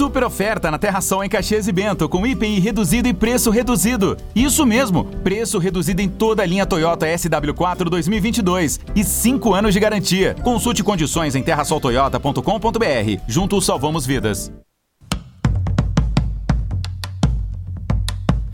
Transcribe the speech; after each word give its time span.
Super 0.00 0.24
oferta 0.24 0.70
na 0.70 0.78
Terra 0.78 1.02
Sol 1.02 1.22
em 1.22 1.28
Caxias 1.28 1.68
e 1.68 1.72
Bento, 1.72 2.08
com 2.08 2.26
IPI 2.26 2.58
reduzido 2.58 3.06
e 3.06 3.12
preço 3.12 3.50
reduzido. 3.50 4.16
Isso 4.34 4.64
mesmo, 4.64 5.04
preço 5.22 5.58
reduzido 5.58 6.00
em 6.00 6.08
toda 6.08 6.42
a 6.42 6.46
linha 6.46 6.64
Toyota 6.64 7.04
SW4 7.04 7.84
2022 7.84 8.80
e 8.96 9.04
5 9.04 9.52
anos 9.52 9.74
de 9.74 9.78
garantia. 9.78 10.34
Consulte 10.42 10.82
condições 10.82 11.34
em 11.34 11.42
terrasoltoyota.com.br. 11.42 13.22
Juntos 13.28 13.66
salvamos 13.66 14.06
vidas. 14.06 14.50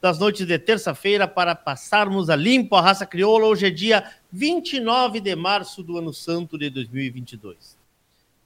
das 0.00 0.18
noites 0.18 0.46
de 0.46 0.58
terça-feira 0.58 1.26
para 1.26 1.54
passarmos 1.54 2.30
a 2.30 2.36
limpo 2.36 2.76
a 2.76 2.80
raça 2.80 3.04
crioula. 3.04 3.46
Hoje 3.46 3.66
é 3.66 3.70
dia 3.70 4.10
29 4.30 5.20
de 5.20 5.34
março 5.34 5.82
do 5.82 5.98
ano 5.98 6.14
santo 6.14 6.56
de 6.56 6.70
2022. 6.70 7.76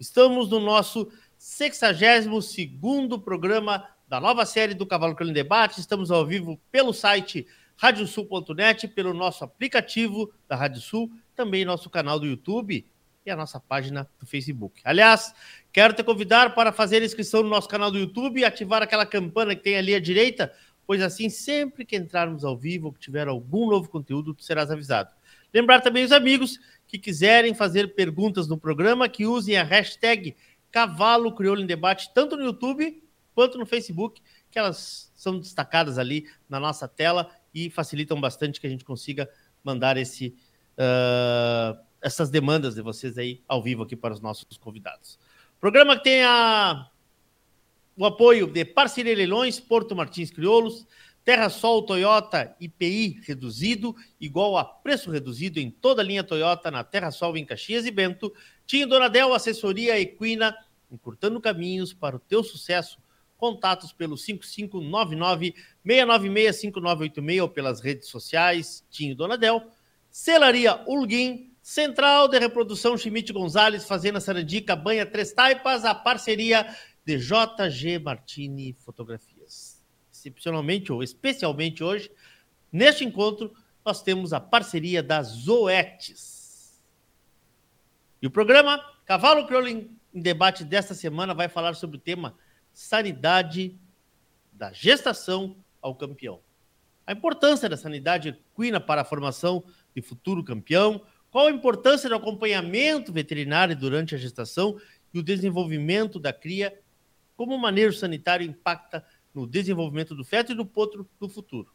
Estamos 0.01 0.49
no 0.49 0.59
nosso 0.59 1.11
62º 1.39 3.21
programa 3.21 3.87
da 4.09 4.21
nova 4.21 4.47
série 4.47 4.75
do 4.75 4.87
Cavalo 4.87 5.17
em 5.21 5.33
Debate. 5.33 5.81
Estamos 5.81 6.11
ao 6.11 6.27
vivo 6.27 6.59
pelo 6.71 6.93
site 6.93 7.47
radiosul.net, 7.77 8.89
pelo 8.89 9.13
nosso 9.13 9.45
aplicativo 9.45 10.33
da 10.49 10.57
Rádio 10.57 10.81
Sul, 10.81 11.11
também 11.35 11.65
nosso 11.65 11.91
canal 11.91 12.19
do 12.19 12.27
YouTube 12.27 12.87
e 13.25 13.31
a 13.31 13.37
nossa 13.37 13.61
página 13.61 14.09
do 14.19 14.27
Facebook. 14.27 14.81
Aliás, 14.85 15.35
quero 15.73 15.95
te 15.95 16.03
convidar 16.03 16.55
para 16.55 16.73
fazer 16.73 17.03
inscrição 17.03 17.43
no 17.43 17.49
nosso 17.49 17.69
canal 17.69 17.91
do 17.91 17.99
YouTube 17.99 18.41
e 18.41 18.45
ativar 18.45 18.83
aquela 18.83 19.07
campana 19.07 19.55
que 19.55 19.63
tem 19.63 19.77
ali 19.77 19.95
à 19.95 20.01
direita, 20.01 20.53
pois 20.87 21.01
assim, 21.03 21.29
sempre 21.29 21.85
que 21.85 21.97
entrarmos 21.97 22.45
ao 22.45 22.57
vivo 22.57 22.87
ou 22.87 22.93
que 22.93 23.01
tiver 23.01 23.29
algum 23.29 23.71
novo 23.71 23.89
conteúdo, 23.89 24.35
tu 24.35 24.43
serás 24.43 24.71
avisado. 24.71 25.11
Lembrar 25.53 25.81
também 25.81 26.05
os 26.05 26.13
amigos 26.13 26.59
que 26.87 26.99
quiserem 26.99 27.55
fazer 27.55 27.95
perguntas 27.95 28.49
no 28.49 28.59
programa, 28.59 29.09
que 29.09 29.27
usem 29.27 29.57
a 29.57 29.63
hashtag 29.63 30.37
Cavalo 30.71 31.35
Crioulo 31.35 31.61
em 31.61 31.67
Debate, 31.67 32.11
tanto 32.15 32.37
no 32.37 32.45
YouTube 32.45 33.03
quanto 33.35 33.59
no 33.59 33.67
Facebook, 33.67 34.21
que 34.51 34.59
elas 34.59 35.11
são 35.15 35.39
destacadas 35.39 35.99
ali 35.99 36.27
na 36.49 36.61
nossa 36.61 36.87
tela 36.87 37.31
e 37.55 37.71
facilitam 37.71 38.21
bastante 38.21 38.61
que 38.61 38.67
a 38.67 38.71
gente 38.71 38.85
consiga 38.85 39.29
mandar 39.65 39.97
esse, 39.97 40.35
uh, 40.77 41.79
essas 42.01 42.31
demandas 42.31 42.75
de 42.75 42.83
vocês 42.83 43.17
aí 43.17 43.43
ao 43.47 43.63
vivo 43.63 43.83
aqui 43.83 43.97
para 43.97 44.13
os 44.13 44.21
nossos 44.21 44.59
convidados. 44.59 45.19
Programa 45.61 45.97
que 45.97 46.05
tem 46.05 46.25
a, 46.25 46.91
o 47.97 48.05
apoio 48.05 48.47
de 48.47 48.65
Parceria 48.65 49.15
Leilões, 49.15 49.61
Porto 49.61 49.95
Martins 49.95 50.31
Crioulos, 50.31 50.87
Terra 51.25 51.49
Sol 51.49 51.83
Toyota 51.85 52.57
IPI 52.61 53.21
reduzido, 53.25 53.95
igual 54.21 54.59
a 54.59 54.65
preço 54.65 55.11
reduzido 55.11 55.61
em 55.61 55.71
toda 55.71 56.03
a 56.03 56.05
linha 56.05 56.25
Toyota 56.25 56.71
na 56.71 56.83
Terra 56.83 57.11
Sol 57.11 57.37
em 57.37 57.45
Caxias 57.45 57.87
e 57.87 57.91
Bento. 57.91 58.33
Tinha 58.67 58.87
Donadel 58.87 59.33
Assessoria 59.33 60.01
Equina, 60.01 60.57
encurtando 60.91 61.41
caminhos 61.41 61.93
para 61.93 62.17
o 62.17 62.19
teu 62.19 62.43
sucesso 62.43 62.99
contatos 63.43 63.93
pelo 63.93 64.15
5599-696-5986 65.85 67.43
ou 67.43 67.49
pelas 67.49 67.81
redes 67.81 68.09
sociais, 68.09 68.85
Tinho 68.89 69.17
Donadel, 69.17 69.65
Celaria 70.09 70.81
Ulguim, 70.87 71.53
Central 71.61 72.29
de 72.29 72.39
Reprodução 72.39 72.97
Chimite 72.97 73.33
Gonzalez, 73.33 73.85
Fazenda 73.85 74.21
Sarandica, 74.21 74.77
Banha 74.77 75.05
Três 75.05 75.33
Taipas, 75.33 75.85
a 75.85 75.93
parceria 75.93 76.73
de 77.05 77.19
JG 77.19 77.99
Martini 77.99 78.73
Fotografias. 78.73 79.83
Excepcionalmente 80.13 80.93
ou 80.93 81.03
especialmente 81.03 81.83
hoje, 81.83 82.11
neste 82.71 83.05
encontro, 83.05 83.53
nós 83.85 84.03
temos 84.03 84.33
a 84.33 84.41
parceria 84.41 85.03
das 85.03 85.29
Zoetes. 85.29 86.81
E 88.21 88.27
o 88.27 88.31
programa 88.31 88.79
Cavalo 89.05 89.47
Crioulo 89.47 89.69
em 89.69 89.91
Debate 90.15 90.65
desta 90.65 90.95
semana 90.95 91.35
vai 91.35 91.49
falar 91.49 91.75
sobre 91.75 91.97
o 91.97 92.01
tema 92.01 92.37
sanidade 92.73 93.77
da 94.53 94.73
gestação 94.73 95.57
ao 95.81 95.95
campeão. 95.95 96.41
A 97.07 97.13
importância 97.13 97.69
da 97.69 97.77
sanidade 97.77 98.29
equina 98.29 98.81
para 98.81 99.01
a 99.01 99.05
formação 99.05 99.65
de 99.95 100.01
futuro 100.01 100.45
campeão, 100.45 101.03
qual 101.31 101.47
a 101.49 101.51
importância 101.51 102.09
do 102.09 102.15
acompanhamento 102.15 103.13
veterinário 103.13 103.75
durante 103.75 104.15
a 104.15 104.19
gestação 104.19 104.79
e 105.13 105.19
o 105.19 105.23
desenvolvimento 105.23 106.21
da 106.21 106.33
cria, 106.33 106.79
como 107.43 107.57
o 107.57 107.59
manejo 107.59 107.99
sanitário 107.99 108.47
impacta 108.47 109.05
no 109.35 109.49
desenvolvimento 109.49 110.15
do 110.15 110.25
feto 110.25 110.53
e 110.53 110.55
do 110.55 110.65
potro 110.65 111.11
no 111.21 111.29
futuro. 111.29 111.73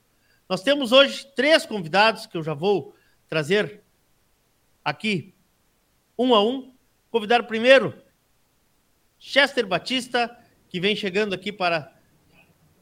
Nós 0.47 0.63
temos 0.63 0.93
hoje 0.93 1.27
três 1.35 1.65
convidados 1.65 2.25
que 2.25 2.37
eu 2.37 2.41
já 2.41 2.53
vou 2.53 2.95
trazer 3.27 3.81
aqui 4.81 5.33
um 6.17 6.33
a 6.33 6.41
um. 6.41 6.73
Convidar 7.11 7.43
primeiro 7.43 7.93
Chester 9.19 9.67
Batista, 9.67 10.39
que 10.69 10.79
vem 10.79 10.95
chegando 10.95 11.35
aqui 11.35 11.51
para 11.51 11.93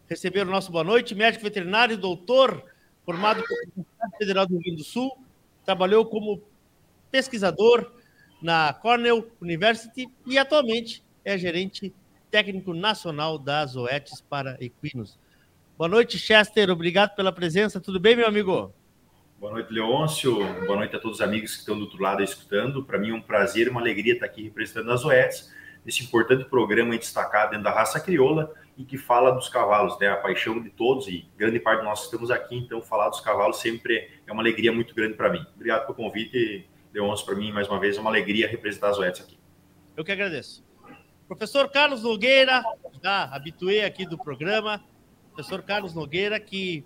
receber 0.08 0.46
o 0.46 0.52
nosso 0.52 0.72
boa 0.72 0.84
noite, 0.84 1.16
médico 1.16 1.44
veterinário, 1.44 1.98
doutor, 1.98 2.72
formado 3.04 3.42
pela 3.42 3.62
Universidade 3.64 4.18
Federal 4.20 4.46
do 4.46 4.54
Rio 4.54 4.62
Grande 4.62 4.78
do 4.78 4.84
Sul, 4.84 5.18
trabalhou 5.66 6.06
como 6.06 6.40
pesquisador 7.10 7.92
na 8.44 8.74
Cornell 8.74 9.28
University 9.42 10.08
e 10.28 10.38
atualmente 10.38 11.04
é 11.24 11.36
gerente 11.36 11.92
técnico 12.36 12.74
nacional 12.74 13.40
da 13.40 13.66
Zoetis 13.66 14.20
para 14.20 14.58
equinos. 14.60 15.18
Boa 15.78 15.88
noite, 15.88 16.20
Chester, 16.20 16.70
obrigado 16.70 17.16
pela 17.16 17.32
presença. 17.32 17.80
Tudo 17.80 17.98
bem, 17.98 18.14
meu 18.14 18.28
amigo? 18.28 18.74
Boa 19.40 19.54
noite, 19.54 19.72
Leôncio. 19.72 20.36
Boa 20.66 20.76
noite 20.76 20.94
a 20.98 21.00
todos 21.00 21.20
os 21.20 21.22
amigos 21.22 21.54
que 21.54 21.60
estão 21.60 21.78
do 21.78 21.84
outro 21.86 22.04
lado 22.04 22.22
escutando. 22.22 22.84
Para 22.84 23.00
mim 23.00 23.12
é 23.12 23.14
um 23.14 23.22
prazer 23.22 23.68
e 23.68 23.70
uma 23.70 23.80
alegria 23.80 24.16
estar 24.16 24.26
aqui 24.26 24.44
representando 24.44 24.92
a 24.92 24.98
Zoetis 24.98 25.50
esse 25.86 26.04
importante 26.04 26.44
programa 26.44 26.98
destacado 26.98 27.52
dentro 27.52 27.64
da 27.64 27.72
raça 27.72 28.02
crioula 28.02 28.54
e 28.78 28.84
que 28.84 28.98
fala 28.98 29.32
dos 29.32 29.48
cavalos, 29.48 29.98
né? 29.98 30.10
A 30.10 30.18
paixão 30.18 30.62
de 30.62 30.70
todos 30.70 31.08
e 31.08 31.26
grande 31.38 31.62
parte 31.62 31.80
de 31.80 31.86
nós 31.86 32.04
estamos 32.04 32.30
aqui, 32.30 32.58
então 32.58 32.82
falar 32.82 33.08
dos 33.08 33.22
cavalos 33.22 33.62
sempre 33.62 34.10
é 34.28 34.34
uma 34.34 34.42
alegria 34.42 34.74
muito 34.74 34.94
grande 34.94 35.14
para 35.14 35.30
mim. 35.30 35.46
Obrigado 35.56 35.84
pelo 35.84 35.96
convite, 35.96 36.68
Leôncio, 36.94 37.26
para 37.26 37.36
mim 37.36 37.54
mais 37.54 37.70
uma 37.70 37.80
vez 37.80 37.96
é 37.96 38.02
uma 38.02 38.10
alegria 38.10 38.46
representar 38.46 38.90
as 38.90 38.98
OETs 38.98 39.22
aqui. 39.22 39.40
Eu 39.96 40.04
que 40.04 40.12
agradeço. 40.12 40.66
Professor 41.28 41.70
Carlos 41.70 42.04
Nogueira, 42.04 42.64
já 43.04 43.24
habituei 43.24 43.84
aqui 43.84 44.06
do 44.06 44.16
programa, 44.16 44.84
professor 45.34 45.64
Carlos 45.64 45.96
Nogueira, 45.96 46.40
que 46.40 46.86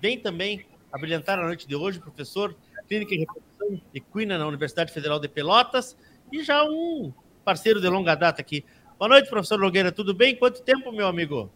vem 0.00 0.18
também 0.18 0.64
a 0.92 0.98
brilhantar 0.98 1.38
a 1.38 1.42
noite 1.42 1.66
de 1.66 1.74
hoje, 1.74 1.98
professor 1.98 2.54
Clínica 2.88 3.14
e 3.14 3.18
Reprodução 3.18 3.82
equina 3.92 4.38
na 4.38 4.46
Universidade 4.46 4.92
Federal 4.92 5.18
de 5.18 5.28
Pelotas, 5.28 5.96
e 6.32 6.44
já 6.44 6.62
um 6.64 7.12
parceiro 7.44 7.80
de 7.80 7.88
longa 7.88 8.14
data 8.14 8.40
aqui. 8.40 8.64
Boa 8.96 9.08
noite, 9.08 9.28
professor 9.28 9.58
Nogueira, 9.58 9.90
tudo 9.90 10.14
bem? 10.14 10.36
Quanto 10.36 10.62
tempo, 10.62 10.92
meu 10.92 11.08
amigo? 11.08 11.50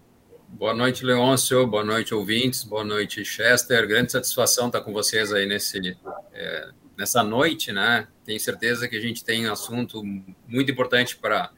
Boa 0.48 0.74
noite, 0.74 1.04
Leôncio, 1.04 1.64
boa 1.66 1.84
noite, 1.84 2.12
ouvintes, 2.12 2.64
boa 2.64 2.82
noite, 2.82 3.24
Chester. 3.24 3.86
Grande 3.86 4.10
satisfação 4.10 4.66
estar 4.66 4.80
com 4.80 4.92
vocês 4.92 5.32
aí 5.32 5.46
nesse, 5.46 5.96
é, 6.32 6.70
nessa 6.96 7.22
noite, 7.22 7.70
né? 7.70 8.08
Tenho 8.24 8.40
certeza 8.40 8.88
que 8.88 8.96
a 8.96 9.00
gente 9.00 9.24
tem 9.24 9.48
um 9.48 9.52
assunto 9.52 10.02
muito 10.48 10.72
importante 10.72 11.16
para 11.16 11.50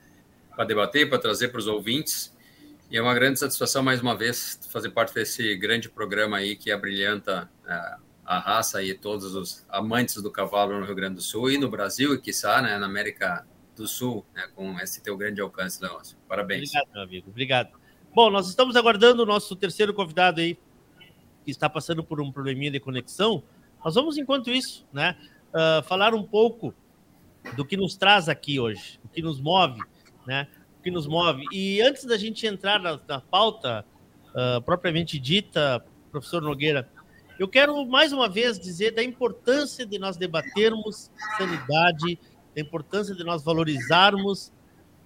debater, 0.65 1.09
para 1.09 1.19
trazer 1.19 1.49
para 1.49 1.59
os 1.59 1.67
ouvintes. 1.67 2.37
E 2.91 2.97
é 2.97 3.03
uma 3.03 3.15
grande 3.15 3.39
satisfação, 3.39 3.83
mais 3.83 4.01
uma 4.01 4.17
vez, 4.17 4.61
fazer 4.71 4.91
parte 4.91 5.15
desse 5.15 5.55
grande 5.57 5.89
programa 5.89 6.39
aí 6.39 6.57
que 6.57 6.71
abrilhanta 6.71 7.51
é, 7.67 7.97
a 8.25 8.39
raça 8.39 8.83
e 8.83 8.95
todos 8.95 9.35
os 9.35 9.67
amantes 9.69 10.23
do 10.23 10.31
cavalo 10.31 10.79
no 10.79 10.85
Rio 10.87 10.95
Grande 10.95 11.17
do 11.17 11.23
Sul 11.23 11.51
e 11.51 11.59
no 11.59 11.71
Brasil, 11.71 12.15
e 12.15 12.21
quiçá, 12.21 12.61
né, 12.61 12.79
na 12.79 12.87
América 12.87 13.47
do 13.75 13.87
Sul, 13.87 14.25
né, 14.35 14.49
com 14.55 14.79
esse 14.81 15.03
teu 15.03 15.17
grande 15.17 15.41
alcance, 15.41 15.83
Leôncio. 15.83 16.17
Parabéns. 16.29 16.71
Obrigado, 16.71 16.93
meu 16.93 17.03
amigo. 17.03 17.31
Obrigado. 17.31 17.71
Bom, 18.15 18.31
nós 18.31 18.49
estamos 18.49 18.75
aguardando 18.77 19.23
o 19.23 19.27
nosso 19.27 19.55
terceiro 19.55 19.95
convidado 19.95 20.41
aí, 20.41 20.59
que 21.45 21.51
está 21.51 21.69
passando 21.71 22.03
por 22.03 22.21
um 22.21 22.33
probleminha 22.33 22.71
de 22.71 22.81
conexão. 22.81 23.43
Nós 23.85 23.95
vamos, 23.95 24.19
enquanto 24.19 24.51
isso, 24.51 24.87
né, 24.93 25.17
uh, 25.49 25.83
falar 25.85 26.15
um 26.15 26.23
pouco 26.23 26.75
do 27.57 27.65
que 27.65 27.77
nos 27.77 27.97
traz 27.97 28.29
aqui 28.29 28.59
hoje, 28.59 28.99
o 29.05 29.09
que 29.09 29.23
nos 29.23 29.41
move, 29.41 29.81
né, 30.29 30.47
o 30.79 30.83
que 30.83 30.91
nos 30.91 31.07
move. 31.07 31.43
E 31.51 31.81
antes 31.81 32.05
da 32.05 32.19
gente 32.19 32.47
entrar 32.47 32.79
na, 32.79 33.01
na 33.09 33.21
pauta 33.21 33.83
uh, 34.27 34.61
propriamente 34.63 35.19
dita, 35.19 35.83
professor 36.13 36.43
Nogueira, 36.43 36.87
eu 37.39 37.49
quero 37.49 37.87
mais 37.87 38.13
uma 38.13 38.29
vez 38.29 38.61
dizer 38.61 38.91
da 38.93 39.03
importância 39.03 39.87
de 39.87 39.99
nós 39.99 40.19
debatermos 40.19 41.11
sanidade 41.39 42.19
da 42.55 42.61
importância 42.61 43.15
de 43.15 43.25
nós 43.25 43.43
valorizarmos 43.43 44.53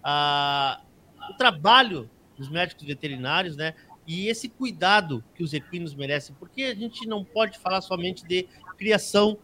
a, 0.03 0.81
o 1.31 1.35
trabalho 1.35 2.11
dos 2.37 2.49
médicos 2.49 2.85
veterinários, 2.85 3.57
né? 3.57 3.75
E 4.07 4.27
esse 4.27 4.49
cuidado 4.49 5.23
que 5.35 5.45
os 5.45 5.53
equinos 5.53 5.95
merecem, 5.95 6.35
porque 6.41 6.65
a 6.65 6.75
gente 6.75 7.07
não 7.07 7.25
pode 7.25 7.59
falar 7.59 7.81
somente 7.81 8.27
de 8.27 8.49
criação 8.77 9.39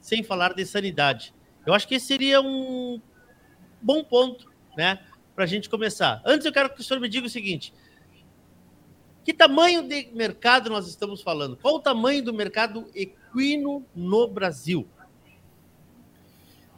sem 0.00 0.22
falar 0.22 0.52
de 0.52 0.66
sanidade. 0.66 1.32
Eu 1.64 1.72
acho 1.72 1.88
que 1.88 1.94
esse 1.94 2.06
seria 2.06 2.42
um 2.42 3.00
bom 3.80 4.04
ponto, 4.04 4.52
né, 4.76 4.98
para 5.34 5.44
a 5.44 5.46
gente 5.46 5.68
começar. 5.68 6.22
Antes, 6.24 6.46
eu 6.46 6.52
quero 6.52 6.70
que 6.70 6.80
o 6.80 6.84
senhor 6.84 7.00
me 7.00 7.08
diga 7.08 7.26
o 7.26 7.30
seguinte: 7.30 7.72
que 9.24 9.32
tamanho 9.32 9.82
de 9.88 10.10
mercado 10.12 10.68
nós 10.68 10.86
estamos 10.86 11.22
falando? 11.22 11.56
Qual 11.56 11.76
o 11.76 11.80
tamanho 11.80 12.22
do 12.22 12.32
mercado 12.32 12.88
equino 12.94 13.84
no 13.94 14.28
Brasil? 14.28 14.86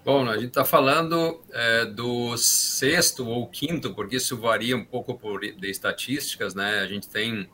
Bom, 0.05 0.29
a 0.31 0.35
gente 0.35 0.51
está 0.51 0.65
falando 0.65 1.43
é, 1.53 1.85
do 1.87 2.37
sexto 2.37 3.27
ou 3.27 3.45
quinto, 3.49 3.93
porque 3.93 4.15
isso 4.15 4.37
varia 4.37 4.77
um 4.77 4.85
pouco 4.85 5.19
por, 5.19 5.41
de 5.41 5.69
estatísticas, 5.69 6.55
né? 6.55 6.79
A 6.79 6.87
gente 6.87 7.09
tem, 7.09 7.51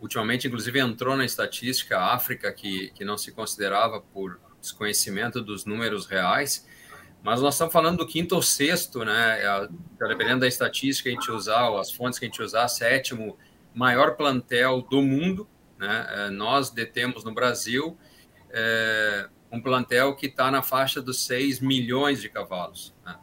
ultimamente, 0.00 0.46
inclusive, 0.46 0.78
entrou 0.78 1.16
na 1.16 1.24
estatística 1.24 1.98
a 1.98 2.14
África, 2.14 2.52
que, 2.52 2.92
que 2.94 3.04
não 3.04 3.18
se 3.18 3.32
considerava 3.32 4.00
por 4.00 4.38
desconhecimento 4.60 5.40
dos 5.40 5.64
números 5.64 6.06
reais, 6.06 6.64
mas 7.22 7.40
nós 7.40 7.54
estamos 7.54 7.72
falando 7.72 7.98
do 7.98 8.06
quinto 8.06 8.34
ou 8.34 8.42
sexto, 8.42 9.04
né? 9.04 9.42
É 9.42 9.68
dependendo 10.06 10.40
da 10.40 10.48
estatística 10.48 11.08
que 11.08 11.16
a 11.16 11.18
gente 11.18 11.30
usar, 11.30 11.68
ou 11.68 11.78
as 11.78 11.90
fontes 11.90 12.18
que 12.18 12.24
a 12.24 12.28
gente 12.28 12.42
usar, 12.42 12.68
sétimo 12.68 13.36
maior 13.74 14.16
plantel 14.16 14.82
do 14.82 15.02
mundo, 15.02 15.48
né? 15.78 16.06
É, 16.08 16.30
nós 16.30 16.70
detemos 16.70 17.24
no 17.24 17.32
Brasil 17.32 17.96
é, 18.50 19.28
um 19.50 19.60
plantel 19.60 20.14
que 20.16 20.26
está 20.26 20.50
na 20.50 20.62
faixa 20.62 21.00
dos 21.00 21.24
6 21.24 21.60
milhões 21.60 22.20
de 22.20 22.28
cavalos. 22.28 22.94
Né? 23.04 23.16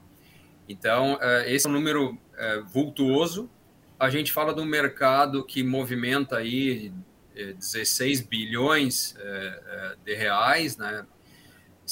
Então, 0.68 1.18
é, 1.22 1.52
esse 1.52 1.68
é 1.68 1.70
um 1.70 1.74
número 1.74 2.18
é, 2.38 2.60
vultuoso. 2.60 3.50
A 4.00 4.10
gente 4.10 4.32
fala 4.32 4.54
de 4.54 4.62
um 4.62 4.66
mercado 4.66 5.44
que 5.46 5.64
movimenta 5.64 6.38
aí 6.38 6.94
16 7.36 8.22
é, 8.22 8.24
bilhões 8.24 9.16
de 10.06 10.14
reais, 10.14 10.78
né? 10.78 11.06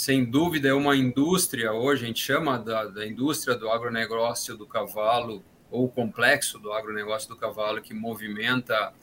Sem 0.02 0.26
dúvida 0.26 0.68
é 0.68 0.74
uma 0.74 0.96
indústria, 0.96 1.72
hoje 1.72 2.06
a 2.06 2.08
gente 2.08 2.20
chama 2.20 2.58
da, 2.58 2.86
da 2.86 3.06
indústria 3.06 3.56
do 3.56 3.70
agronegócio 3.70 4.58
do 4.58 4.66
cavalo, 4.66 5.44
ou 5.70 5.88
complexo 5.88 6.58
do 6.58 6.74
agronegócio 6.74 7.30
do 7.30 7.36
cavalo, 7.36 7.80
que 7.84 7.94
movimenta 7.94 8.94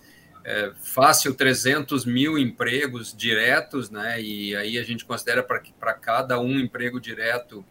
é, 0.44 0.72
fácil 0.82 1.36
300 1.36 2.04
mil 2.04 2.36
empregos 2.36 3.14
diretos, 3.16 3.90
né? 3.90 4.20
E 4.20 4.56
aí 4.56 4.76
a 4.76 4.82
gente 4.82 5.04
considera 5.04 5.40
para 5.40 5.94
cada 5.94 6.40
um 6.40 6.58
emprego 6.58 7.00
direto 7.00 7.64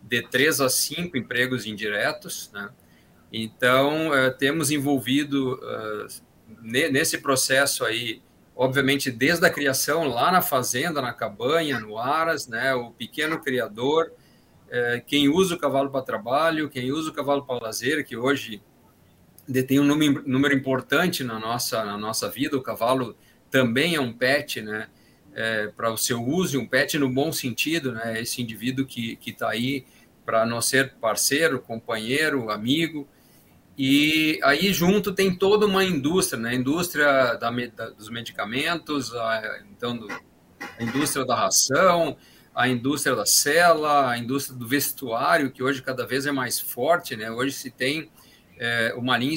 de 0.00 0.22
três 0.22 0.60
a 0.60 0.68
cinco 0.68 1.16
empregos 1.16 1.66
indiretos, 1.66 2.48
né? 2.54 2.70
Então 3.32 4.14
é, 4.14 4.30
temos 4.30 4.70
envolvido 4.70 5.58
é, 5.64 6.06
nesse 6.92 7.18
processo 7.18 7.84
aí, 7.84 8.22
obviamente 8.58 9.08
desde 9.08 9.46
a 9.46 9.50
criação 9.50 10.08
lá 10.08 10.32
na 10.32 10.42
fazenda, 10.42 11.00
na 11.00 11.12
cabanha, 11.12 11.78
no 11.78 11.96
aras, 11.96 12.48
né? 12.48 12.74
O 12.74 12.90
pequeno 12.90 13.40
criador, 13.40 14.12
é, 14.68 15.00
quem 15.06 15.28
usa 15.28 15.54
o 15.54 15.58
cavalo 15.58 15.90
para 15.90 16.02
trabalho, 16.02 16.68
quem 16.68 16.90
usa 16.90 17.10
o 17.10 17.14
cavalo 17.14 17.46
para 17.46 17.64
lazer, 17.64 18.04
que 18.04 18.16
hoje 18.16 18.60
detém 19.46 19.78
um 19.78 19.84
número, 19.84 20.24
número 20.26 20.52
importante 20.52 21.22
na 21.22 21.38
nossa, 21.38 21.84
na 21.84 21.96
nossa 21.96 22.28
vida. 22.28 22.56
O 22.56 22.60
cavalo 22.60 23.16
também 23.48 23.94
é 23.94 24.00
um 24.00 24.12
pet, 24.12 24.60
né? 24.60 24.88
É, 25.34 25.68
para 25.68 25.92
o 25.92 25.96
seu 25.96 26.20
uso, 26.20 26.58
um 26.58 26.66
pet 26.66 26.98
no 26.98 27.08
bom 27.08 27.30
sentido, 27.30 27.92
né? 27.92 28.20
Esse 28.20 28.42
indivíduo 28.42 28.84
que 28.84 29.16
está 29.24 29.50
aí 29.50 29.86
para 30.26 30.44
não 30.44 30.60
ser 30.60 30.94
parceiro, 30.94 31.60
companheiro, 31.60 32.50
amigo. 32.50 33.06
E 33.78 34.40
aí 34.42 34.72
junto 34.72 35.12
tem 35.12 35.32
toda 35.32 35.64
uma 35.64 35.84
indústria, 35.84 36.40
né? 36.40 36.50
A 36.50 36.54
indústria 36.54 37.36
da, 37.36 37.48
da, 37.48 37.90
dos 37.90 38.10
medicamentos, 38.10 39.14
a, 39.14 39.60
então 39.70 39.96
do, 39.96 40.08
a 40.08 40.82
indústria 40.82 41.24
da 41.24 41.36
ração, 41.36 42.16
a 42.52 42.68
indústria 42.68 43.14
da 43.14 43.24
cela, 43.24 44.10
a 44.10 44.18
indústria 44.18 44.58
do 44.58 44.66
vestuário, 44.66 45.52
que 45.52 45.62
hoje 45.62 45.80
cada 45.80 46.04
vez 46.04 46.26
é 46.26 46.32
mais 46.32 46.58
forte, 46.58 47.14
né? 47.14 47.30
Hoje 47.30 47.52
se 47.52 47.70
tem 47.70 48.10
é, 48.58 48.92
uma 48.96 49.16
linha 49.16 49.36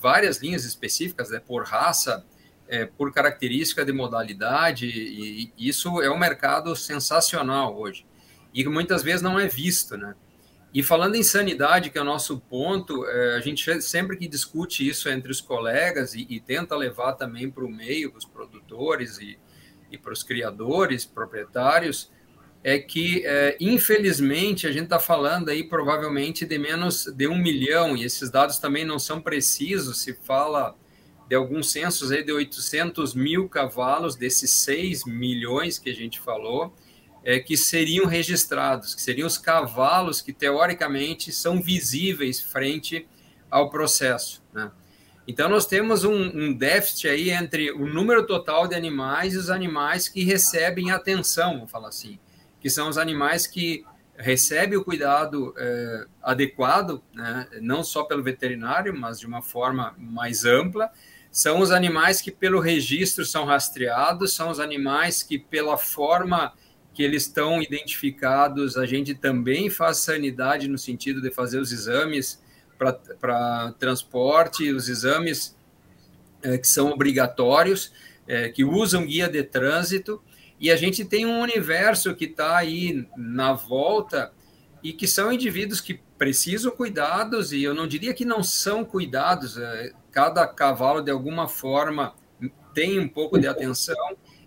várias 0.00 0.38
linhas 0.38 0.64
específicas, 0.64 1.30
né, 1.30 1.40
por 1.44 1.64
raça, 1.64 2.24
é, 2.68 2.86
por 2.86 3.12
característica 3.12 3.84
de 3.84 3.92
modalidade, 3.92 4.86
e, 4.86 5.52
e, 5.58 5.68
isso 5.68 6.00
é 6.00 6.08
um 6.08 6.16
mercado 6.16 6.76
sensacional 6.76 7.76
hoje, 7.76 8.06
e 8.54 8.64
muitas 8.68 9.02
vezes 9.02 9.20
não 9.20 9.38
é 9.38 9.48
visto, 9.48 9.96
né? 9.96 10.14
E 10.72 10.82
falando 10.84 11.16
em 11.16 11.22
sanidade, 11.22 11.90
que 11.90 11.98
é 11.98 12.00
o 12.00 12.04
nosso 12.04 12.38
ponto, 12.38 13.04
é, 13.04 13.34
a 13.36 13.40
gente 13.40 13.82
sempre 13.82 14.16
que 14.16 14.28
discute 14.28 14.88
isso 14.88 15.08
entre 15.08 15.30
os 15.30 15.40
colegas 15.40 16.14
e, 16.14 16.26
e 16.30 16.38
tenta 16.38 16.76
levar 16.76 17.14
também 17.14 17.50
para 17.50 17.64
o 17.64 17.68
meio, 17.68 18.10
para 18.10 18.18
os 18.18 18.24
produtores 18.24 19.18
e, 19.18 19.36
e 19.90 19.98
para 19.98 20.12
os 20.12 20.22
criadores, 20.22 21.04
proprietários, 21.04 22.10
é 22.62 22.78
que, 22.78 23.26
é, 23.26 23.56
infelizmente, 23.58 24.66
a 24.66 24.72
gente 24.72 24.84
está 24.84 25.00
falando 25.00 25.48
aí 25.48 25.64
provavelmente 25.64 26.44
de 26.44 26.58
menos 26.58 27.06
de 27.06 27.26
um 27.26 27.36
milhão, 27.36 27.96
e 27.96 28.04
esses 28.04 28.30
dados 28.30 28.58
também 28.58 28.84
não 28.84 28.98
são 28.98 29.20
precisos, 29.20 30.02
se 30.02 30.12
fala 30.12 30.76
de 31.28 31.34
alguns 31.34 31.70
censos 31.72 32.12
aí 32.12 32.22
de 32.22 32.32
800 32.32 33.14
mil 33.14 33.48
cavalos, 33.48 34.14
desses 34.14 34.50
6 34.52 35.04
milhões 35.04 35.78
que 35.78 35.90
a 35.90 35.94
gente 35.94 36.20
falou, 36.20 36.74
é, 37.24 37.38
que 37.38 37.56
seriam 37.56 38.06
registrados, 38.06 38.94
que 38.94 39.02
seriam 39.02 39.26
os 39.26 39.38
cavalos 39.38 40.20
que, 40.20 40.32
teoricamente, 40.32 41.32
são 41.32 41.60
visíveis 41.60 42.40
frente 42.40 43.06
ao 43.50 43.70
processo, 43.70 44.42
né? 44.52 44.70
Então, 45.28 45.48
nós 45.48 45.66
temos 45.66 46.02
um, 46.02 46.12
um, 46.12 46.52
déficit 46.52 47.06
aí 47.06 47.30
entre 47.30 47.70
o 47.70 47.86
número 47.86 48.26
total 48.26 48.66
de 48.66 48.74
animais 48.74 49.34
e 49.34 49.36
os 49.36 49.48
animais 49.48 50.08
que 50.08 50.24
recebem 50.24 50.90
atenção, 50.90 51.54
vamos 51.54 51.70
falar 51.70 51.88
assim 51.88 52.18
que 52.60 52.68
são 52.68 52.88
os 52.88 52.98
animais 52.98 53.46
que 53.46 53.84
recebem 54.16 54.78
o 54.78 54.84
cuidado 54.84 55.54
é, 55.56 56.04
adequado, 56.22 57.02
né, 57.14 57.48
não 57.62 57.82
só 57.82 58.04
pelo 58.04 58.22
veterinário, 58.22 58.94
mas 58.94 59.18
de 59.18 59.26
uma 59.26 59.40
forma 59.40 59.94
mais 59.98 60.44
ampla. 60.44 60.90
São 61.32 61.60
os 61.60 61.70
animais 61.70 62.20
que, 62.20 62.30
pelo 62.30 62.60
registro, 62.60 63.24
são 63.24 63.46
rastreados, 63.46 64.34
são 64.34 64.50
os 64.50 64.60
animais 64.60 65.22
que, 65.22 65.38
pela 65.38 65.78
forma 65.78 66.52
que 67.00 67.04
eles 67.04 67.22
estão 67.22 67.62
identificados, 67.62 68.76
a 68.76 68.84
gente 68.84 69.14
também 69.14 69.70
faz 69.70 69.96
sanidade 69.96 70.68
no 70.68 70.76
sentido 70.76 71.22
de 71.22 71.30
fazer 71.30 71.58
os 71.58 71.72
exames 71.72 72.42
para 72.76 73.72
transporte, 73.78 74.70
os 74.70 74.86
exames 74.86 75.56
é, 76.42 76.58
que 76.58 76.68
são 76.68 76.90
obrigatórios, 76.90 77.90
é, 78.28 78.50
que 78.50 78.64
usam 78.64 79.06
guia 79.06 79.30
de 79.30 79.42
trânsito, 79.42 80.22
e 80.60 80.70
a 80.70 80.76
gente 80.76 81.02
tem 81.02 81.24
um 81.24 81.40
universo 81.40 82.14
que 82.14 82.26
está 82.26 82.58
aí 82.58 83.08
na 83.16 83.54
volta 83.54 84.30
e 84.82 84.92
que 84.92 85.08
são 85.08 85.32
indivíduos 85.32 85.80
que 85.80 86.02
precisam 86.18 86.70
cuidados, 86.70 87.50
e 87.50 87.62
eu 87.62 87.72
não 87.72 87.88
diria 87.88 88.12
que 88.12 88.26
não 88.26 88.42
são 88.42 88.84
cuidados, 88.84 89.56
é, 89.56 89.90
cada 90.12 90.46
cavalo 90.46 91.00
de 91.00 91.10
alguma 91.10 91.48
forma 91.48 92.14
tem 92.74 93.00
um 93.00 93.08
pouco 93.08 93.38
de 93.38 93.46
atenção, 93.46 93.96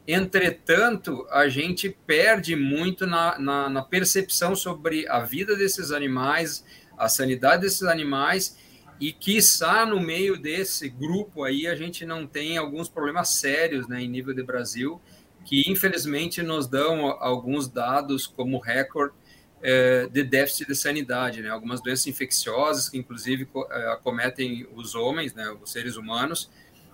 entretanto, 0.08 1.26
a 1.30 1.48
gente 1.48 1.90
perde 1.90 2.56
muito 2.56 3.06
na, 3.06 3.38
na, 3.40 3.70
na 3.70 3.82
percepção 3.82 4.56
sobre 4.56 5.08
a 5.08 5.20
vida 5.20 5.56
desses 5.56 5.92
animais, 5.92 6.64
a 6.98 7.08
sanidade 7.08 7.62
desses 7.64 7.84
animais, 7.84 8.58
e 9.00 9.12
quiçá 9.12 9.86
no 9.86 10.00
meio 10.00 10.38
desse 10.38 10.88
grupo 10.88 11.44
aí 11.44 11.68
a 11.68 11.76
gente 11.76 12.06
não 12.06 12.28
tem 12.28 12.58
alguns 12.58 12.88
problemas 12.88 13.30
sérios 13.30 13.88
né, 13.88 14.02
em 14.02 14.08
nível 14.08 14.34
de 14.34 14.44
Brasil, 14.44 15.02
que 15.44 15.70
infelizmente 15.70 16.42
nos 16.42 16.68
dão 16.68 17.08
alguns 17.20 17.68
dados 17.68 18.26
como 18.28 18.60
recorde 18.60 19.14
é, 19.62 20.08
de 20.08 20.24
déficit 20.24 20.68
de 20.68 20.76
sanidade, 20.76 21.42
né? 21.42 21.50
Algumas 21.50 21.82
doenças 21.82 22.06
infecciosas 22.06 22.90
que 22.90 22.98
inclusive 22.98 23.48
é, 23.72 23.88
acometem 23.94 24.68
os 24.76 24.94
homens, 24.94 25.34
né, 25.34 25.50
os 25.62 25.72
seres 25.72 25.96
humanos, 25.96 26.52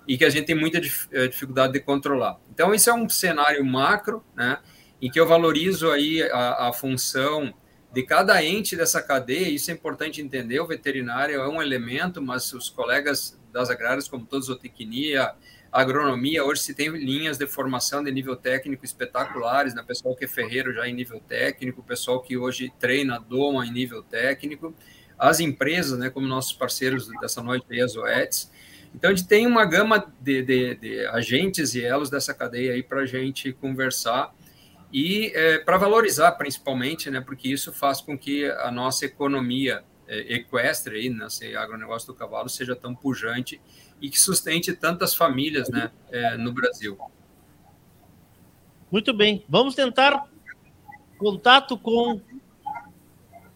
e 0.09 0.17
que 0.17 0.25
a 0.25 0.29
gente 0.29 0.47
tem 0.47 0.55
muita 0.55 0.81
é, 1.11 1.27
dificuldade 1.27 1.73
de 1.73 1.79
controlar. 1.79 2.39
Então 2.51 2.73
esse 2.73 2.89
é 2.89 2.93
um 2.93 3.07
cenário 3.07 3.63
macro, 3.63 4.25
né, 4.35 4.57
em 4.99 5.07
que 5.07 5.19
eu 5.19 5.27
valorizo 5.27 5.91
aí 5.91 6.23
a, 6.23 6.69
a 6.69 6.73
função 6.73 7.53
de 7.93 8.01
cada 8.01 8.43
ente 8.43 8.75
dessa 8.75 9.03
cadeia, 9.03 9.47
isso 9.49 9.69
é 9.69 9.73
importante 9.75 10.19
entender, 10.19 10.59
o 10.59 10.65
veterinário 10.65 11.39
é 11.39 11.47
um 11.47 11.61
elemento, 11.61 12.23
mas 12.23 12.51
os 12.53 12.71
colegas 12.71 13.39
das 13.53 13.69
agrárias, 13.69 14.07
como 14.07 14.25
todos, 14.25 14.47
zootecnia, 14.47 15.31
agronomia, 15.71 16.43
hoje 16.43 16.63
se 16.63 16.73
tem 16.73 16.89
linhas 16.89 17.37
de 17.37 17.45
formação 17.45 18.03
de 18.03 18.11
nível 18.11 18.35
técnico 18.35 18.83
espetaculares, 18.83 19.75
né? 19.75 19.83
pessoal 19.85 20.15
que 20.15 20.25
é 20.25 20.27
ferreiro 20.27 20.73
já 20.73 20.87
em 20.87 20.93
nível 20.93 21.19
técnico, 21.19 21.83
pessoal 21.83 22.19
que 22.19 22.35
hoje 22.35 22.73
treina 22.79 23.19
doma 23.19 23.63
em 23.63 23.71
nível 23.71 24.01
técnico, 24.01 24.73
as 25.19 25.39
empresas, 25.39 25.99
né, 25.99 26.09
como 26.09 26.25
nossos 26.25 26.53
parceiros 26.53 27.07
dessa 27.19 27.43
noite 27.43 27.79
as 27.79 27.95
OETs. 27.95 28.49
Então, 28.93 29.12
a 29.12 29.15
gente 29.15 29.27
tem 29.27 29.46
uma 29.46 29.65
gama 29.65 30.12
de, 30.19 30.41
de, 30.41 30.75
de 30.75 31.05
agentes 31.08 31.75
e 31.75 31.84
elos 31.84 32.10
dessa 32.10 32.34
cadeia 32.34 32.74
aí 32.74 32.84
para 32.84 33.01
a 33.01 33.05
gente 33.05 33.53
conversar 33.53 34.34
e 34.91 35.31
é, 35.36 35.60
para 35.60 35.77
valorizar, 35.77 36.31
principalmente, 36.34 37.10
né, 37.12 37.22
porque 37.22 37.48
isso 37.48 37.72
faz 37.72 38.01
com 38.01 38.17
que 38.17 38.46
a 38.46 38.72
nossa 38.72 39.05
economia 39.05 39.84
é, 40.08 40.34
equestre, 40.34 40.96
aí, 40.96 41.10
nesse 41.10 41.55
agronegócio 41.55 42.08
do 42.08 42.15
cavalo, 42.15 42.50
seja 42.50 42.75
tão 42.75 42.96
pujante 42.96 43.62
e 44.01 44.10
que 44.10 44.19
sustente 44.19 44.74
tantas 44.74 45.13
famílias 45.13 45.69
né, 45.69 45.91
é, 46.10 46.36
no 46.38 46.51
Brasil. 46.51 46.98
Muito 48.91 49.13
bem, 49.13 49.46
vamos 49.48 49.75
tentar 49.75 50.27
contato 51.19 51.77
com 51.77 52.19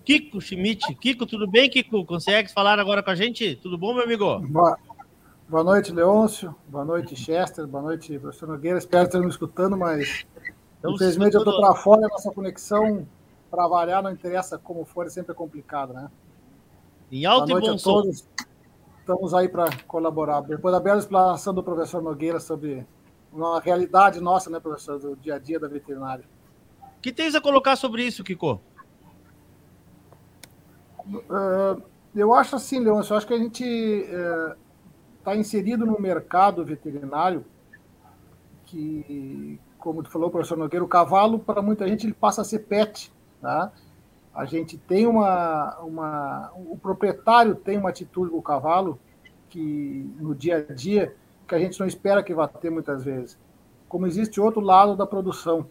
Kiko 0.05 0.39
Schmidt. 0.39 0.93
Kiko, 0.95 1.25
tudo 1.25 1.47
bem, 1.47 1.69
Kiko? 1.69 2.05
Consegue 2.05 2.51
falar 2.51 2.77
agora 2.77 3.01
com 3.01 3.09
a 3.09 3.15
gente? 3.15 3.55
Tudo 3.55 3.77
bom, 3.77 3.93
meu 3.93 4.03
amigo? 4.03 4.39
Boa, 4.39 4.77
boa 5.47 5.63
noite, 5.63 5.91
Leôncio. 5.91 6.55
Boa 6.67 6.85
noite, 6.85 7.15
Chester. 7.15 7.67
Boa 7.67 7.83
noite, 7.83 8.17
professor 8.19 8.47
Nogueira. 8.47 8.77
Espero 8.77 9.05
estar 9.05 9.19
me 9.19 9.27
escutando, 9.27 9.77
mas 9.77 10.25
infelizmente 10.85 11.35
eu 11.35 11.39
estou 11.41 11.59
para 11.59 11.75
fora. 11.75 12.05
A 12.05 12.09
nossa 12.09 12.31
conexão, 12.31 13.07
para 13.49 13.67
variar, 13.67 14.01
não 14.03 14.11
interessa 14.11 14.57
como 14.57 14.85
for, 14.85 15.05
é 15.05 15.09
sempre 15.09 15.33
complicado, 15.33 15.93
né? 15.93 16.09
Em 17.11 17.25
alto 17.25 17.47
boa 17.47 17.59
e 17.59 17.61
bom 17.61 17.77
som. 17.77 18.01
Todos. 18.01 18.27
Estamos 18.99 19.33
aí 19.33 19.49
para 19.49 19.65
colaborar. 19.85 20.41
Depois 20.41 20.73
da 20.73 20.79
bela 20.79 20.99
explanação 20.99 21.53
do 21.53 21.61
professor 21.61 22.01
Nogueira 22.01 22.39
sobre 22.39 22.87
uma 23.31 23.59
realidade 23.59 24.21
nossa, 24.21 24.49
né, 24.49 24.59
professor, 24.59 24.97
do 24.99 25.15
dia 25.15 25.35
a 25.35 25.39
dia 25.39 25.59
da 25.59 25.67
veterinária. 25.67 26.23
que 27.01 27.11
tens 27.11 27.35
a 27.35 27.41
colocar 27.41 27.75
sobre 27.75 28.05
isso, 28.05 28.23
Kiko? 28.23 28.61
Uh, 31.05 31.81
eu 32.15 32.33
acho 32.33 32.55
assim, 32.55 32.79
Leon, 32.79 33.01
eu 33.01 33.17
acho 33.17 33.27
que 33.27 33.33
a 33.33 33.37
gente 33.37 33.63
está 35.23 35.33
inserido 35.37 35.85
no 35.85 35.99
mercado 35.99 36.65
veterinário 36.65 37.45
que, 38.65 39.57
como 39.79 40.03
falou, 40.09 40.29
professor 40.29 40.57
Nogueira, 40.57 40.83
o 40.83 40.87
cavalo, 40.87 41.39
para 41.39 41.61
muita 41.61 41.87
gente, 41.87 42.05
ele 42.05 42.13
passa 42.13 42.41
a 42.41 42.45
ser 42.45 42.59
pet. 42.59 43.11
Tá? 43.41 43.71
A 44.35 44.43
gente 44.43 44.77
tem 44.77 45.07
uma, 45.07 45.77
uma. 45.79 46.51
O 46.55 46.77
proprietário 46.77 47.55
tem 47.55 47.77
uma 47.77 47.89
atitude 47.89 48.31
com 48.31 48.37
o 48.37 48.41
cavalo 48.41 48.99
que, 49.49 50.13
no 50.19 50.35
dia 50.35 50.65
a 50.69 50.73
dia, 50.73 51.15
que 51.47 51.55
a 51.55 51.59
gente 51.59 51.79
não 51.79 51.87
espera 51.87 52.21
que 52.21 52.33
vá 52.33 52.47
ter 52.47 52.69
muitas 52.69 53.03
vezes. 53.03 53.37
Como 53.87 54.05
existe 54.05 54.41
outro 54.41 54.59
lado 54.59 54.95
da 54.95 55.05
produção. 55.05 55.65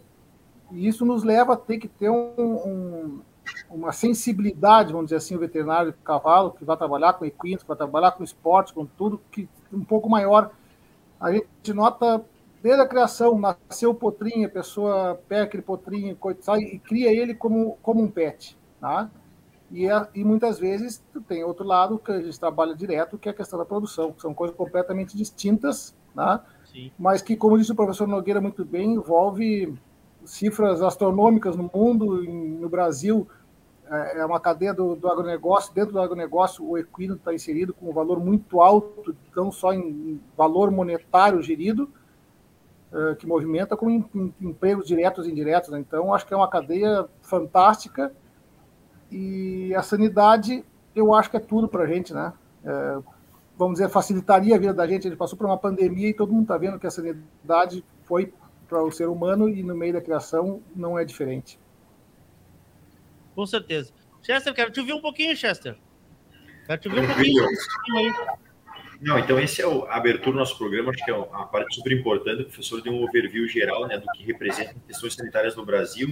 E 0.71 0.87
isso 0.87 1.05
nos 1.05 1.23
leva 1.23 1.53
a 1.53 1.57
ter 1.57 1.77
que 1.77 1.87
ter 1.87 2.09
um, 2.09 2.33
um, 2.39 3.21
uma 3.69 3.91
sensibilidade, 3.91 4.91
vamos 4.91 5.07
dizer 5.07 5.17
assim, 5.17 5.35
o 5.35 5.39
veterinário 5.39 5.91
do 5.91 5.97
cavalo, 5.99 6.51
que 6.51 6.63
vai 6.63 6.77
trabalhar 6.77 7.13
com 7.13 7.25
equinos, 7.25 7.63
que 7.63 7.67
vai 7.67 7.77
trabalhar 7.77 8.11
com 8.11 8.23
esportes, 8.23 8.73
com 8.73 8.85
tudo, 8.85 9.19
que 9.31 9.47
um 9.71 9.83
pouco 9.83 10.09
maior. 10.09 10.51
A 11.19 11.31
gente 11.31 11.73
nota 11.73 12.23
desde 12.61 12.81
a 12.81 12.87
criação, 12.87 13.37
nasceu 13.37 13.91
o 13.91 13.95
potrinho, 13.95 14.47
a 14.47 14.51
pessoa 14.51 15.19
pega 15.27 15.43
aquele 15.43 15.63
potrinho 15.63 16.17
sai, 16.39 16.59
e 16.59 16.79
cria 16.79 17.11
ele 17.11 17.33
como, 17.33 17.77
como 17.81 18.01
um 18.01 18.09
pet. 18.09 18.57
Tá? 18.79 19.09
E, 19.69 19.89
é, 19.89 20.07
e 20.13 20.23
muitas 20.23 20.59
vezes 20.59 21.03
tem 21.27 21.43
outro 21.43 21.65
lado 21.65 21.97
que 21.97 22.11
a 22.11 22.21
gente 22.21 22.39
trabalha 22.39 22.75
direto, 22.75 23.17
que 23.17 23.27
é 23.27 23.31
a 23.31 23.35
questão 23.35 23.59
da 23.59 23.65
produção, 23.65 24.13
que 24.13 24.21
são 24.21 24.33
coisas 24.33 24.55
completamente 24.55 25.17
distintas, 25.17 25.95
tá? 26.15 26.45
mas 26.97 27.21
que, 27.21 27.35
como 27.35 27.57
disse 27.57 27.71
o 27.71 27.75
professor 27.75 28.07
Nogueira 28.07 28.39
muito 28.39 28.63
bem, 28.63 28.93
envolve 28.93 29.73
cifras 30.25 30.81
astronômicas 30.81 31.55
no 31.55 31.69
mundo, 31.73 32.23
no 32.23 32.69
Brasil, 32.69 33.27
é, 33.89 34.19
é 34.19 34.25
uma 34.25 34.39
cadeia 34.39 34.73
do, 34.73 34.95
do 34.95 35.07
agronegócio. 35.07 35.73
Dentro 35.73 35.93
do 35.93 36.01
agronegócio, 36.01 36.67
o 36.67 36.77
equino 36.77 37.15
está 37.15 37.33
inserido 37.33 37.73
com 37.73 37.89
um 37.89 37.93
valor 37.93 38.19
muito 38.19 38.61
alto, 38.61 39.15
não 39.35 39.51
só 39.51 39.73
em 39.73 40.19
valor 40.37 40.71
monetário 40.71 41.41
gerido, 41.41 41.89
uh, 42.91 43.15
que 43.15 43.27
movimenta, 43.27 43.75
como 43.75 43.91
em, 43.91 44.05
em, 44.15 44.33
empregos 44.41 44.87
diretos 44.87 45.27
e 45.27 45.31
indiretos. 45.31 45.69
Né? 45.69 45.79
Então, 45.79 46.13
acho 46.13 46.25
que 46.25 46.33
é 46.33 46.37
uma 46.37 46.49
cadeia 46.49 47.05
fantástica. 47.21 48.11
E 49.11 49.75
a 49.75 49.83
sanidade, 49.83 50.65
eu 50.95 51.13
acho 51.13 51.29
que 51.29 51.37
é 51.37 51.39
tudo 51.39 51.67
para 51.67 51.83
a 51.83 51.87
gente, 51.87 52.13
né? 52.13 52.33
É, 52.65 52.97
vamos 53.55 53.75
dizer, 53.75 53.89
facilitaria 53.89 54.55
a 54.55 54.59
vida 54.59 54.73
da 54.73 54.87
gente. 54.87 55.07
A 55.07 55.09
gente 55.09 55.19
passou 55.19 55.37
por 55.37 55.45
uma 55.45 55.57
pandemia 55.57 56.09
e 56.09 56.13
todo 56.13 56.33
mundo 56.33 56.43
está 56.43 56.57
vendo 56.57 56.79
que 56.79 56.87
a 56.87 56.91
sanidade 56.91 57.85
foi 58.05 58.33
para 58.73 58.83
o 58.83 58.91
ser 58.91 59.07
humano 59.07 59.47
e 59.47 59.61
no 59.61 59.75
meio 59.75 59.93
da 59.93 60.01
criação 60.01 60.63
não 60.75 60.97
é 60.97 61.05
diferente. 61.05 61.59
Com 63.35 63.45
certeza. 63.45 63.93
Chester, 64.23 64.51
quero 64.51 64.71
te 64.71 64.79
ouvir 64.79 64.93
um 64.93 65.01
pouquinho, 65.01 65.37
Chester. 65.37 65.75
Quero 66.65 66.81
te 66.81 66.87
ouvir 66.87 67.01
um 67.01 67.07
pouquinho. 67.07 67.45
Não, 68.99 69.19
então 69.19 69.39
esse 69.39 69.61
é 69.61 69.67
o, 69.67 69.85
a 69.85 69.97
abertura 69.97 70.31
do 70.31 70.39
nosso 70.39 70.57
programa, 70.57 70.89
acho 70.89 71.05
que 71.05 71.11
é 71.11 71.13
uma 71.13 71.45
parte 71.45 71.75
super 71.75 71.91
importante. 71.91 72.41
O 72.41 72.45
professor 72.45 72.81
deu 72.81 72.93
um 72.93 73.03
overview 73.03 73.47
geral 73.47 73.85
né, 73.85 73.99
do 73.99 74.07
que 74.13 74.23
representa 74.23 74.75
questões 74.87 75.13
sanitárias 75.13 75.55
no 75.55 75.63
Brasil. 75.63 76.11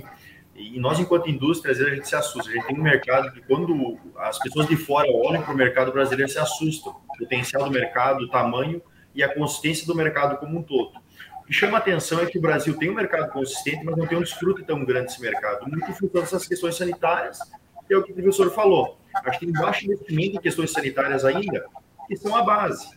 E 0.54 0.80
nós, 0.80 1.00
enquanto 1.00 1.30
indústria, 1.30 1.72
às 1.72 1.80
vezes 1.80 1.94
a 1.94 1.96
gente 1.96 2.08
se 2.08 2.16
assusta. 2.16 2.48
A 2.48 2.54
gente 2.54 2.68
tem 2.68 2.78
um 2.78 2.84
mercado 2.84 3.32
que, 3.32 3.42
quando 3.42 3.98
as 4.18 4.38
pessoas 4.38 4.68
de 4.68 4.76
fora 4.76 5.10
olham 5.10 5.42
para 5.42 5.54
o 5.54 5.58
mercado 5.58 5.92
brasileiro, 5.92 6.32
se 6.32 6.38
assustam. 6.38 6.96
O 7.10 7.18
potencial 7.18 7.64
do 7.64 7.72
mercado, 7.72 8.26
o 8.26 8.30
tamanho 8.30 8.84
e 9.16 9.24
a 9.24 9.34
consistência 9.34 9.88
do 9.88 9.96
mercado 9.96 10.38
como 10.38 10.60
um 10.60 10.62
todo. 10.62 11.01
Que 11.52 11.58
chama 11.58 11.80
a 11.80 11.82
atenção 11.82 12.22
é 12.22 12.26
que 12.26 12.38
o 12.38 12.42
Brasil 12.42 12.78
tem 12.78 12.90
um 12.90 12.94
mercado 12.94 13.30
consistente, 13.30 13.84
mas 13.84 13.98
não 13.98 14.08
tem 14.08 14.18
um 14.18 14.22
desfrute 14.22 14.64
tão 14.64 14.86
grande 14.86 15.08
desse 15.08 15.20
mercado. 15.20 15.70
Muito 15.70 15.92
fruto 15.92 16.22
dessas 16.22 16.48
questões 16.48 16.78
sanitárias, 16.78 17.40
que 17.86 17.94
é 17.94 17.98
o 17.98 18.04
que 18.04 18.14
o 18.14 18.16
professor 18.16 18.50
falou. 18.52 18.98
Acho 19.14 19.38
que 19.38 19.46
tem 19.48 19.62
baixo 19.62 19.86
investimento 19.86 20.38
em 20.38 20.40
questões 20.40 20.72
sanitárias 20.72 21.26
ainda, 21.26 21.66
que 22.08 22.16
são 22.16 22.34
a 22.38 22.42
base. 22.42 22.88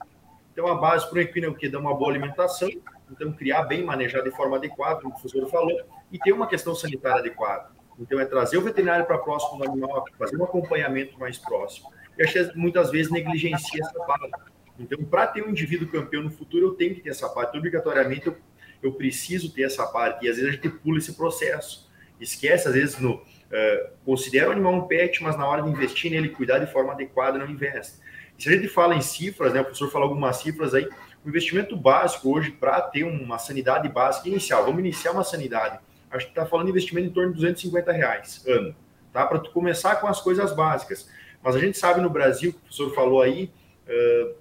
Então, 0.53 0.69
a 0.69 0.77
base 0.77 1.05
para 1.11 1.19
o 1.19 1.21
equino 1.21 1.47
é 1.47 1.49
o 1.49 1.55
que? 1.57 1.69
Dá 1.69 1.81
uma 1.81 1.97
boa 1.97 2.13
alimentação, 2.13 2.71
então 3.11 3.33
criar 3.33 3.65
bem, 3.65 3.83
manejar 3.83 4.23
de 4.23 4.31
forma 4.31 4.57
adequada, 4.57 5.01
como 5.01 5.09
o 5.09 5.21
professor 5.21 5.51
falou, 5.51 5.77
e 6.13 6.19
ter 6.21 6.31
uma 6.31 6.47
questão 6.47 6.77
sanitária 6.77 7.19
adequada. 7.19 7.71
Então, 7.99 8.21
é 8.21 8.25
trazer 8.25 8.57
o 8.57 8.63
veterinário 8.63 9.05
para 9.05 9.19
próximo 9.19 9.59
do 9.59 9.69
animal, 9.69 10.05
fazer 10.17 10.37
um 10.37 10.45
acompanhamento 10.45 11.19
mais 11.19 11.39
próximo. 11.39 11.91
E 12.17 12.23
acho 12.23 12.33
que 12.33 12.57
muitas 12.57 12.93
vezes 12.93 13.11
negligencia 13.11 13.83
essa 13.83 13.99
parte. 14.05 14.31
Então, 14.79 15.03
para 15.05 15.27
ter 15.27 15.45
um 15.45 15.51
indivíduo 15.51 15.89
campeão 15.89 16.23
no 16.23 16.31
futuro, 16.31 16.67
eu 16.67 16.75
tenho 16.75 16.95
que 16.95 17.01
ter 17.01 17.11
essa 17.11 17.29
parte. 17.29 17.57
Obrigatoriamente, 17.57 18.27
eu, 18.27 18.37
eu 18.83 18.93
preciso 18.93 19.53
ter 19.53 19.63
essa 19.63 19.87
parte. 19.87 20.27
E 20.27 20.29
às 20.29 20.37
vezes 20.37 20.51
a 20.51 20.55
gente 20.55 20.69
pula 20.69 20.99
esse 20.99 21.15
processo. 21.15 21.89
Esquece, 22.21 22.69
às 22.69 22.75
vezes, 22.75 22.99
no, 22.99 23.15
uh, 23.15 23.91
considera 24.05 24.49
o 24.49 24.53
animal 24.53 24.75
um 24.75 24.87
pet, 24.87 25.23
mas 25.23 25.37
na 25.37 25.47
hora 25.47 25.63
de 25.63 25.71
investir 25.71 26.11
nele, 26.11 26.29
cuidar 26.29 26.59
de 26.59 26.71
forma 26.71 26.93
adequada, 26.93 27.39
não 27.39 27.49
investe. 27.49 27.99
E 28.39 28.43
se 28.43 28.49
a 28.49 28.53
gente 28.53 28.69
fala 28.69 28.95
em 28.95 29.01
cifras, 29.01 29.53
né, 29.53 29.61
o 29.61 29.65
professor 29.65 29.91
falou 29.91 30.09
algumas 30.09 30.37
cifras 30.37 30.75
aí, 30.75 30.89
o 31.25 31.29
investimento 31.29 31.77
básico 31.77 32.35
hoje 32.35 32.51
para 32.51 32.81
ter 32.83 33.05
uma 33.05 33.39
sanidade 33.39 33.89
básica 33.89 34.29
inicial, 34.29 34.65
vamos 34.65 34.81
iniciar 34.81 35.13
uma 35.13 35.25
sanidade, 35.25 35.79
acho 36.11 36.27
que 36.27 36.33
está 36.33 36.45
falando 36.45 36.67
de 36.67 36.73
investimento 36.73 37.09
em 37.09 37.13
torno 37.13 37.31
de 37.31 37.37
250 37.37 37.93
reais 37.93 38.45
ano, 38.47 38.75
tá? 39.13 39.27
Para 39.27 39.39
começar 39.39 39.97
com 39.97 40.07
as 40.07 40.21
coisas 40.21 40.55
básicas. 40.55 41.09
Mas 41.43 41.57
a 41.57 41.59
gente 41.59 41.79
sabe 41.79 42.01
no 42.01 42.11
Brasil, 42.11 42.51
o 42.51 42.55
professor 42.55 42.95
falou 42.95 43.23
aí, 43.23 43.51
uh, 43.89 44.35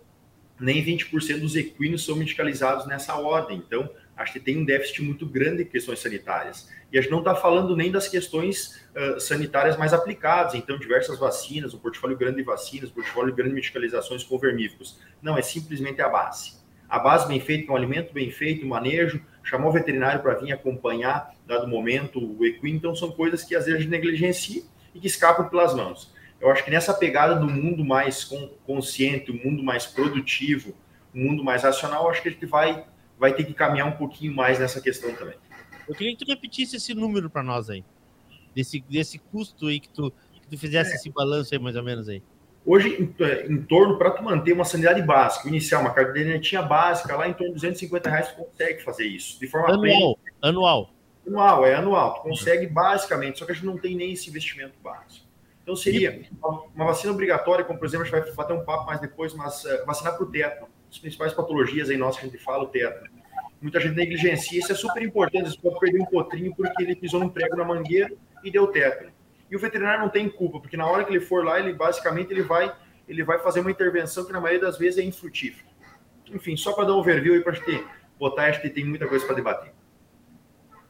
nem 0.59 0.83
20% 0.83 1.39
dos 1.39 1.55
equinos 1.55 2.05
são 2.05 2.15
medicalizados 2.15 2.85
nessa 2.85 3.15
ordem. 3.15 3.57
Então, 3.57 3.89
acho 4.15 4.33
que 4.33 4.39
tem 4.39 4.57
um 4.57 4.65
déficit 4.65 5.01
muito 5.01 5.25
grande 5.25 5.63
em 5.63 5.65
questões 5.65 5.99
sanitárias. 5.99 6.69
E 6.91 6.97
a 6.97 7.01
gente 7.01 7.11
não 7.11 7.19
está 7.19 7.33
falando 7.35 7.75
nem 7.75 7.91
das 7.91 8.07
questões 8.07 8.85
uh, 8.95 9.19
sanitárias 9.19 9.75
mais 9.77 9.93
aplicadas, 9.93 10.53
então 10.53 10.77
diversas 10.77 11.17
vacinas, 11.17 11.73
um 11.73 11.79
portfólio 11.79 12.15
grande 12.15 12.37
de 12.37 12.43
vacinas, 12.43 12.91
um 12.91 12.93
portfólio 12.93 13.33
grande 13.33 13.49
de 13.49 13.55
medicalizações 13.55 14.23
com 14.23 14.37
vermífugos. 14.37 14.99
Não, 15.21 15.37
é 15.37 15.41
simplesmente 15.41 16.01
a 16.01 16.09
base. 16.09 16.61
A 16.87 16.99
base 16.99 17.27
bem 17.27 17.39
feita, 17.39 17.65
com 17.65 17.75
alimento 17.75 18.13
bem 18.13 18.29
feito, 18.29 18.67
manejo, 18.67 19.19
chamar 19.43 19.69
o 19.69 19.71
veterinário 19.71 20.21
para 20.21 20.35
vir 20.35 20.51
acompanhar, 20.51 21.33
dado 21.47 21.67
momento, 21.67 22.19
o 22.19 22.45
equino, 22.45 22.77
então 22.77 22.95
são 22.95 23.09
coisas 23.11 23.43
que 23.43 23.55
às 23.55 23.65
vezes 23.65 23.79
a 23.79 23.81
gente 23.81 23.89
negligencia 23.89 24.61
e 24.93 24.99
que 24.99 25.07
escapam 25.07 25.49
pelas 25.49 25.73
mãos. 25.73 26.12
Eu 26.43 26.51
acho 26.51 26.61
que 26.65 26.69
nessa 26.69 26.93
pegada 26.93 27.35
do 27.35 27.49
mundo 27.49 27.85
mais 27.85 28.29
consciente, 28.65 29.31
o 29.31 29.33
um 29.33 29.45
mundo 29.45 29.63
mais 29.63 29.85
produtivo, 29.85 30.75
um 31.15 31.23
mundo 31.23 31.41
mais 31.41 31.63
racional, 31.63 32.09
acho 32.09 32.21
que 32.21 32.27
a 32.27 32.31
gente 32.31 32.45
vai 32.45 32.83
vai 33.17 33.33
ter 33.33 33.45
que 33.45 33.53
caminhar 33.53 33.87
um 33.87 33.93
pouquinho 33.93 34.35
mais 34.35 34.59
nessa 34.59 34.81
questão 34.81 35.15
também. 35.15 35.35
Eu 35.87 35.95
queria 35.95 36.13
que 36.13 36.25
tu 36.25 36.29
repetisse 36.29 36.75
esse 36.75 36.93
número 36.93 37.29
para 37.29 37.41
nós 37.41 37.69
aí, 37.69 37.85
desse, 38.53 38.83
desse 38.89 39.17
custo 39.17 39.67
aí 39.67 39.79
que 39.79 39.87
tu, 39.87 40.11
que 40.33 40.47
tu 40.49 40.57
fizesse 40.57 40.91
é. 40.91 40.95
esse 40.95 41.09
balanço 41.09 41.53
aí 41.53 41.59
mais 41.59 41.77
ou 41.77 41.83
menos 41.83 42.09
aí. 42.09 42.21
Hoje, 42.65 42.89
em, 42.89 43.23
é, 43.23 43.47
em 43.47 43.61
torno, 43.61 43.97
para 43.97 44.11
tu 44.11 44.21
manter 44.21 44.51
uma 44.51 44.65
sanidade 44.65 45.01
básica, 45.01 45.47
iniciar 45.47 45.79
uma 45.79 45.93
cadernetinha 45.93 46.61
básica, 46.61 47.15
lá 47.15 47.25
em 47.25 47.33
torno 47.33 47.53
de 47.53 47.61
250 47.61 48.09
reais 48.09 48.31
tu 48.33 48.43
consegue 48.43 48.83
fazer 48.83 49.05
isso, 49.05 49.39
de 49.39 49.47
forma 49.47 49.73
anual. 49.73 50.19
Anual. 50.41 50.93
Anual, 51.25 51.65
é 51.65 51.75
anual. 51.75 52.15
Tu 52.15 52.21
consegue 52.23 52.67
basicamente, 52.67 53.39
só 53.39 53.45
que 53.45 53.53
a 53.53 53.55
gente 53.55 53.65
não 53.65 53.77
tem 53.77 53.95
nem 53.95 54.11
esse 54.11 54.29
investimento 54.29 54.73
básico. 54.83 55.22
Então 55.63 55.75
seria 55.75 56.21
uma 56.75 56.85
vacina 56.85 57.13
obrigatória, 57.13 57.63
como 57.63 57.79
por 57.79 57.85
exemplo, 57.85 58.05
a 58.05 58.09
gente 58.09 58.19
vai 58.21 58.35
bater 58.35 58.53
um 58.53 58.63
papo 58.65 58.85
mais 58.85 58.99
depois, 58.99 59.33
mas 59.33 59.63
uh, 59.63 59.85
vacinar 59.85 60.15
para 60.15 60.23
o 60.23 60.29
tétano 60.29 60.67
as 60.91 60.99
principais 60.99 61.33
patologias 61.33 61.89
aí 61.89 61.97
nossas 61.97 62.19
que 62.19 62.27
a 62.27 62.29
gente 62.29 62.43
fala, 62.43 62.63
o 62.63 62.67
teto. 62.67 63.09
Muita 63.61 63.79
gente 63.79 63.95
negligencia, 63.95 64.59
isso 64.59 64.71
é 64.71 64.75
super 64.75 65.01
importante. 65.01 65.49
Você 65.49 65.57
pode 65.57 65.79
perder 65.79 66.01
um 66.01 66.05
potrinho 66.05 66.53
porque 66.53 66.83
ele 66.83 66.95
pisou 66.95 67.19
num 67.19 67.29
prego 67.29 67.55
na 67.55 67.63
mangueira 67.63 68.13
e 68.43 68.51
deu 68.51 68.67
teto. 68.67 69.09
E 69.49 69.55
o 69.55 69.59
veterinário 69.59 70.01
não 70.01 70.09
tem 70.09 70.29
culpa, 70.29 70.59
porque 70.59 70.75
na 70.75 70.85
hora 70.85 71.05
que 71.05 71.11
ele 71.11 71.21
for 71.21 71.45
lá, 71.45 71.59
ele 71.59 71.73
basicamente 71.73 72.31
ele 72.31 72.41
vai, 72.41 72.75
ele 73.07 73.23
vai 73.23 73.39
fazer 73.39 73.61
uma 73.61 73.71
intervenção 73.71 74.25
que 74.25 74.33
na 74.33 74.41
maioria 74.41 74.61
das 74.61 74.77
vezes 74.77 74.99
é 74.99 75.03
infrutífera. 75.03 75.65
Enfim, 76.31 76.57
só 76.57 76.73
para 76.73 76.85
dar 76.85 76.93
um 76.93 76.97
overview 76.97 77.33
aí 77.35 77.41
para 77.41 77.53
a 77.53 77.55
gente 77.55 77.85
botar, 78.19 78.49
acho 78.49 78.61
que 78.61 78.69
tem 78.69 78.83
muita 78.83 79.07
coisa 79.07 79.25
para 79.25 79.35
debater. 79.35 79.71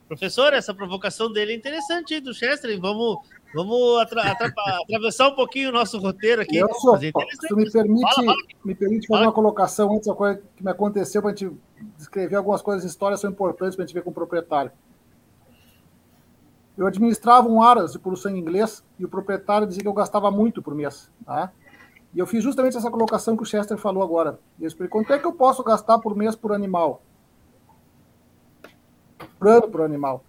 Professor, 0.07 0.53
essa 0.53 0.73
provocação 0.73 1.31
dele 1.31 1.53
é 1.53 1.55
interessante, 1.55 2.19
do 2.19 2.33
Chester. 2.33 2.79
Vamos, 2.79 3.19
vamos 3.53 4.01
atra 4.01 4.31
atra 4.31 4.53
atravessar 4.83 5.29
um 5.29 5.35
pouquinho 5.35 5.69
o 5.69 5.71
nosso 5.71 5.97
roteiro 5.99 6.41
aqui. 6.41 6.57
Eu 6.57 6.73
sou, 6.75 6.97
se 6.97 7.11
me 7.55 7.71
permite, 7.71 8.01
fala, 8.01 8.25
fala. 8.25 8.37
me 8.63 8.75
permite 8.75 9.07
fazer 9.07 9.19
fala. 9.19 9.27
uma 9.27 9.33
colocação 9.33 9.93
antes 9.93 10.07
da 10.07 10.15
coisa 10.15 10.41
que 10.55 10.63
me 10.63 10.71
aconteceu 10.71 11.21
para 11.21 11.31
a 11.31 11.35
gente 11.35 11.55
descrever 11.97 12.35
algumas 12.35 12.61
coisas, 12.61 12.83
histórias 12.83 13.19
são 13.19 13.29
importantes 13.29 13.75
para 13.75 13.83
a 13.83 13.87
gente 13.87 13.95
ver 13.95 14.03
com 14.03 14.09
o 14.09 14.13
proprietário. 14.13 14.71
Eu 16.77 16.87
administrava 16.87 17.47
um 17.47 17.61
aras 17.61 17.93
de 17.93 17.99
produção 17.99 18.31
em 18.35 18.39
inglês 18.39 18.83
e 18.97 19.05
o 19.05 19.09
proprietário 19.09 19.67
dizia 19.67 19.83
que 19.83 19.87
eu 19.87 19.93
gastava 19.93 20.31
muito 20.31 20.61
por 20.61 20.73
mês. 20.73 21.09
Tá? 21.23 21.51
E 22.13 22.19
eu 22.19 22.25
fiz 22.25 22.43
justamente 22.43 22.77
essa 22.77 22.89
colocação 22.89 23.37
que 23.37 23.43
o 23.43 23.45
Chester 23.45 23.77
falou 23.77 24.01
agora. 24.01 24.39
Eu 24.59 24.67
expliquei 24.67 24.89
quanto 24.89 25.13
é 25.13 25.19
que 25.19 25.25
eu 25.25 25.33
posso 25.33 25.63
gastar 25.63 25.99
por 25.99 26.15
mês 26.15 26.35
por 26.35 26.51
animal 26.51 27.01
plano 29.43 29.67
para 29.67 29.81
o 29.81 29.83
animal. 29.83 30.23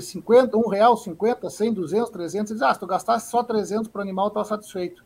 50, 0.00 0.56
um 0.56 0.68
real, 0.68 0.96
50, 0.96 1.48
100, 1.48 1.72
200, 1.72 2.10
300. 2.10 2.52
Diz, 2.52 2.62
ah, 2.62 2.74
se 2.74 2.80
tu 2.80 2.86
gastasse 2.86 3.30
só 3.30 3.42
300 3.42 3.88
para 3.88 4.00
o 4.00 4.02
animal, 4.02 4.28
estava 4.28 4.44
satisfeito. 4.44 5.04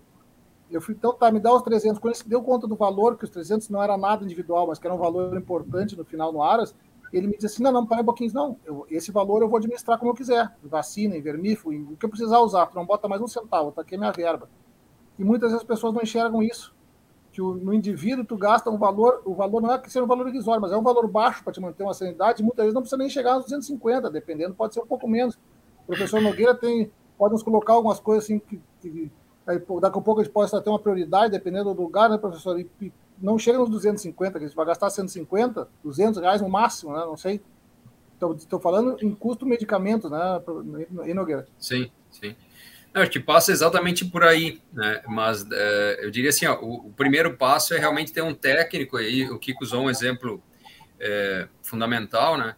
Eu 0.71 0.81
fui, 0.81 0.95
então 0.95 1.13
tá, 1.13 1.31
me 1.31 1.39
dá 1.39 1.53
os 1.55 1.63
300. 1.63 1.99
Quando 1.99 2.15
ele 2.15 2.25
deu 2.27 2.43
conta 2.43 2.67
do 2.67 2.77
valor, 2.77 3.17
que 3.17 3.25
os 3.25 3.31
300 3.31 3.69
não 3.69 3.83
era 3.83 3.97
nada 3.97 4.25
individual, 4.25 4.67
mas 4.67 4.79
que 4.79 4.87
era 4.87 4.95
um 4.95 4.99
valor 4.99 5.37
importante 5.37 5.97
no 5.97 6.05
final 6.05 6.33
no 6.33 6.43
Aras, 6.43 6.75
ele 7.13 7.27
me 7.27 7.35
disse 7.35 7.47
assim, 7.47 7.63
não, 7.63 7.71
não, 7.71 7.87
para 7.87 8.01
um 8.01 8.05
pouquinho, 8.05 8.33
não, 8.33 8.57
eu, 8.65 8.87
esse 8.91 9.13
valor 9.13 9.43
eu 9.43 9.49
vou 9.49 9.59
administrar 9.59 9.99
como 9.99 10.11
eu 10.11 10.15
quiser, 10.15 10.51
vacina, 10.65 11.15
em 11.15 11.21
vermífugo, 11.21 11.73
em, 11.73 11.83
o 11.83 11.97
que 11.97 12.07
eu 12.07 12.09
precisar 12.09 12.41
usar, 12.41 12.67
tu 12.67 12.75
não 12.75 12.87
bota 12.87 13.07
mais 13.07 13.21
um 13.21 13.27
centavo, 13.27 13.71
tá 13.71 13.83
aqui 13.83 13.97
a 13.97 13.99
minha 13.99 14.13
verba. 14.13 14.49
E 15.19 15.25
muitas 15.25 15.51
vezes 15.51 15.63
as 15.63 15.69
pessoas 15.69 15.93
não 15.93 16.01
enxergam 16.01 16.43
isso, 16.43 16.75
que 17.33 17.41
o, 17.41 17.55
no 17.55 17.73
indivíduo 17.73 18.25
tu 18.25 18.37
gasta 18.37 18.71
um 18.71 18.77
valor, 18.77 19.23
o 19.25 19.35
valor 19.35 19.63
não 19.63 19.73
é 19.73 19.79
que 19.79 19.91
seja 19.91 20.05
um 20.05 20.09
valor 20.09 20.29
irrisório, 20.29 20.61
mas 20.61 20.71
é 20.71 20.77
um 20.77 20.83
valor 20.83 21.09
baixo 21.09 21.43
para 21.43 21.53
te 21.53 21.61
manter 21.61 21.83
uma 21.83 21.95
sanidade, 21.95 22.43
muitas 22.43 22.65
vezes 22.65 22.75
não 22.75 22.83
precisa 22.83 22.99
nem 22.99 23.09
chegar 23.09 23.33
aos 23.33 23.45
250, 23.45 24.11
dependendo, 24.11 24.55
pode 24.55 24.75
ser 24.75 24.81
um 24.81 24.87
pouco 24.87 25.09
menos. 25.09 25.39
O 25.85 25.87
professor 25.87 26.21
Nogueira 26.21 26.55
tem, 26.55 26.91
pode 27.17 27.33
nos 27.33 27.43
colocar 27.43 27.73
algumas 27.73 27.99
coisas 27.99 28.25
assim 28.25 28.39
que, 28.39 28.61
que 28.81 29.11
aí, 29.47 29.59
daqui 29.81 29.99
a 29.99 30.03
pouco 30.03 30.21
a 30.21 30.25
gente 30.25 30.33
pode 30.33 30.51
ter 30.51 30.69
uma 30.69 30.79
prioridade, 30.79 31.33
dependendo 31.33 31.73
do 31.75 31.83
lugar, 31.83 32.11
né, 32.11 32.19
professor? 32.19 32.61
E, 32.61 32.69
e 32.81 32.93
não 33.21 33.39
chega 33.39 33.59
nos 33.59 33.71
250, 33.71 34.39
que 34.39 34.45
a 34.45 34.49
gente 34.49 34.57
vai 34.57 34.67
gastar 34.67 34.91
150, 34.91 35.69
200 35.83 36.21
reais 36.21 36.43
no 36.43 36.49
máximo, 36.49 36.93
né? 36.93 37.01
Não 37.01 37.17
sei. 37.17 37.41
Estou 38.37 38.61
falando 38.61 38.97
em 39.03 39.13
custo 39.15 39.45
medicamentos, 39.45 40.09
né, 40.09 40.19
Nogueira? 41.13 41.47
Sim, 41.59 41.91
sim. 42.11 42.37
Não, 42.95 43.07
que 43.07 43.19
passa 43.19 43.53
exatamente 43.53 44.05
por 44.05 44.23
aí, 44.23 44.61
né? 44.73 45.03
Mas 45.09 45.47
é, 45.51 46.01
eu 46.03 46.11
diria 46.11 46.29
assim, 46.29 46.47
ó, 46.47 46.59
o, 46.61 46.89
o, 46.89 46.93
primeiro 46.93 47.37
passo 47.37 47.75
é 47.75 47.79
realmente 47.79 48.13
ter 48.13 48.23
um 48.23 48.35
técnico 48.35 48.99
aí. 48.99 49.29
O 49.31 49.39
Kiko 49.39 49.65
usou 49.65 49.85
um 49.85 49.91
exemplo 49.91 50.43
é, 51.01 51.49
fundamental, 51.63 52.37
né? 52.37 52.55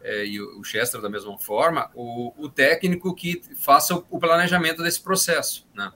É, 0.00 0.24
e 0.24 0.40
o 0.40 0.62
Chester 0.64 1.00
da 1.00 1.08
mesma 1.08 1.36
forma, 1.38 1.90
o, 1.94 2.32
o 2.36 2.48
técnico 2.48 3.14
que 3.14 3.40
faça 3.56 3.94
o, 3.94 4.04
o, 4.10 4.18
planejamento 4.18 4.82
desse 4.82 5.00
processo, 5.00 5.68
né? 5.74 5.92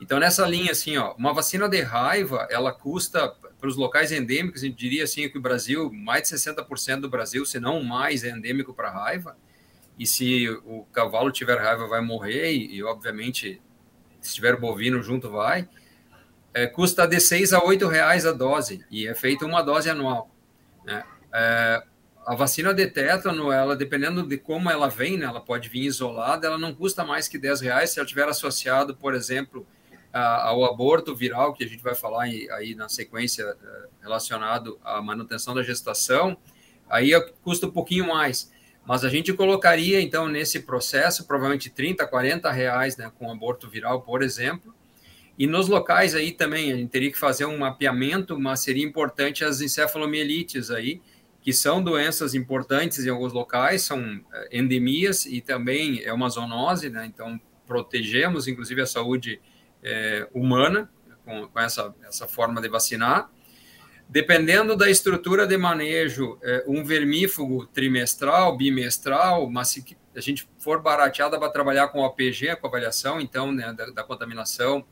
Então 0.00 0.20
nessa 0.20 0.46
linha 0.46 0.70
assim, 0.70 0.96
ó, 0.96 1.12
uma 1.14 1.34
vacina 1.34 1.68
de 1.68 1.80
raiva, 1.80 2.46
ela 2.50 2.72
custa 2.72 3.28
para 3.58 3.68
os 3.68 3.76
locais 3.76 4.12
endêmicos, 4.12 4.62
a 4.62 4.66
gente 4.66 4.76
diria 4.76 5.02
assim 5.02 5.28
que 5.28 5.38
o 5.38 5.40
Brasil, 5.40 5.90
mais 5.92 6.22
de 6.22 6.36
60% 6.36 7.00
do 7.00 7.10
Brasil, 7.10 7.44
se 7.44 7.58
não 7.58 7.82
mais, 7.82 8.22
é 8.22 8.30
endêmico 8.30 8.72
para 8.72 8.90
raiva 8.90 9.36
e 9.98 10.06
se 10.06 10.48
o 10.48 10.86
cavalo 10.92 11.30
tiver 11.32 11.58
raiva 11.58 11.86
vai 11.86 12.00
morrer, 12.00 12.52
e, 12.52 12.76
e 12.76 12.84
obviamente, 12.84 13.60
se 14.20 14.34
tiver 14.34 14.56
bovino 14.56 15.02
junto 15.02 15.30
vai, 15.30 15.68
é, 16.54 16.66
custa 16.66 17.06
de 17.06 17.20
6 17.20 17.52
a 17.52 17.62
8 17.62 17.86
reais 17.88 18.24
a 18.24 18.32
dose, 18.32 18.84
e 18.90 19.06
é 19.06 19.14
feita 19.14 19.44
uma 19.44 19.62
dose 19.62 19.90
anual. 19.90 20.30
Né? 20.84 21.04
É, 21.32 21.82
a 22.26 22.34
vacina 22.34 22.74
de 22.74 22.86
tétano, 22.86 23.50
ela, 23.50 23.74
dependendo 23.74 24.22
de 24.22 24.36
como 24.36 24.70
ela 24.70 24.88
vem, 24.88 25.16
né, 25.16 25.24
ela 25.24 25.40
pode 25.40 25.68
vir 25.68 25.84
isolada, 25.84 26.46
ela 26.46 26.58
não 26.58 26.74
custa 26.74 27.04
mais 27.04 27.26
que 27.26 27.38
10 27.38 27.62
reais 27.62 27.90
se 27.90 27.98
ela 27.98 28.06
tiver 28.06 28.28
associado, 28.28 28.94
por 28.94 29.14
exemplo, 29.14 29.66
a, 30.12 30.48
ao 30.48 30.64
aborto 30.64 31.16
viral, 31.16 31.54
que 31.54 31.64
a 31.64 31.66
gente 31.66 31.82
vai 31.82 31.94
falar 31.94 32.24
aí, 32.24 32.74
na 32.76 32.88
sequência 32.88 33.42
é, 33.44 33.88
relacionado 34.02 34.78
à 34.84 35.00
manutenção 35.00 35.54
da 35.54 35.62
gestação, 35.62 36.36
aí 36.88 37.10
custa 37.42 37.66
um 37.66 37.70
pouquinho 37.70 38.06
mais. 38.06 38.52
Mas 38.88 39.04
a 39.04 39.10
gente 39.10 39.34
colocaria, 39.34 40.00
então, 40.00 40.26
nesse 40.26 40.60
processo, 40.60 41.26
provavelmente 41.26 41.68
30, 41.68 42.06
40 42.06 42.50
reais, 42.50 42.96
né, 42.96 43.12
com 43.18 43.30
aborto 43.30 43.68
viral, 43.68 44.00
por 44.00 44.22
exemplo. 44.22 44.74
E 45.38 45.46
nos 45.46 45.68
locais 45.68 46.14
aí 46.14 46.32
também, 46.32 46.72
a 46.72 46.76
gente 46.76 46.88
teria 46.88 47.12
que 47.12 47.18
fazer 47.18 47.44
um 47.44 47.58
mapeamento, 47.58 48.40
mas 48.40 48.60
seria 48.60 48.82
importante 48.82 49.44
as 49.44 49.60
encefalomielites 49.60 50.70
aí, 50.70 51.02
que 51.42 51.52
são 51.52 51.82
doenças 51.82 52.34
importantes 52.34 53.04
em 53.04 53.10
alguns 53.10 53.34
locais, 53.34 53.82
são 53.82 54.00
eh, 54.32 54.48
endemias 54.52 55.26
e 55.26 55.42
também 55.42 56.02
é 56.02 56.10
uma 56.10 56.30
zoonose, 56.30 56.88
né? 56.88 57.04
Então, 57.04 57.38
protegemos, 57.66 58.48
inclusive, 58.48 58.80
a 58.80 58.86
saúde 58.86 59.38
é, 59.82 60.26
humana 60.32 60.90
com, 61.26 61.46
com 61.46 61.60
essa, 61.60 61.94
essa 62.04 62.26
forma 62.26 62.58
de 62.62 62.70
vacinar. 62.70 63.30
Dependendo 64.08 64.74
da 64.74 64.88
estrutura 64.88 65.46
de 65.46 65.58
manejo, 65.58 66.38
é, 66.42 66.64
um 66.66 66.82
vermífugo 66.82 67.66
trimestral, 67.66 68.56
bimestral, 68.56 69.50
mas 69.50 69.68
se 69.68 69.84
a 70.16 70.20
gente 70.20 70.48
for 70.58 70.80
barateada 70.80 71.38
para 71.38 71.50
trabalhar 71.50 71.88
com 71.88 72.02
APG, 72.02 72.56
com 72.56 72.66
avaliação, 72.66 73.20
então, 73.20 73.52
né, 73.52 73.70
da, 73.74 73.90
da, 73.90 74.02
contaminação 74.02 74.82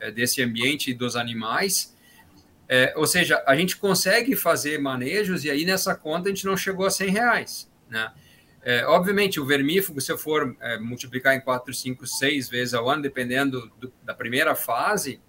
é, 0.00 0.10
desse 0.10 0.42
ambiente 0.42 0.90
e 0.90 0.94
dos 0.94 1.14
animais, 1.14 1.94
é, 2.68 2.92
ou 2.96 3.06
seja, 3.06 3.44
a 3.46 3.54
gente 3.54 3.76
consegue 3.76 4.34
fazer 4.34 4.80
manejos 4.80 5.44
e 5.44 5.50
aí 5.50 5.64
nessa 5.64 5.94
conta 5.94 6.28
a 6.28 6.32
gente 6.32 6.44
não 6.44 6.56
chegou 6.56 6.84
a 6.84 6.90
100 6.90 7.10
reais, 7.10 7.70
né? 7.88 8.12
É, 8.66 8.86
obviamente, 8.86 9.38
o 9.38 9.44
vermífugo, 9.44 10.00
se 10.00 10.10
eu 10.10 10.16
for 10.16 10.56
é, 10.58 10.78
multiplicar 10.78 11.36
em 11.36 11.40
4, 11.40 11.72
5, 11.72 12.06
6 12.06 12.48
vezes 12.48 12.72
ao 12.72 12.88
ano, 12.88 13.02
dependendo 13.02 13.70
do, 13.78 13.92
da 14.02 14.14
primeira 14.14 14.54
fase, 14.54 15.20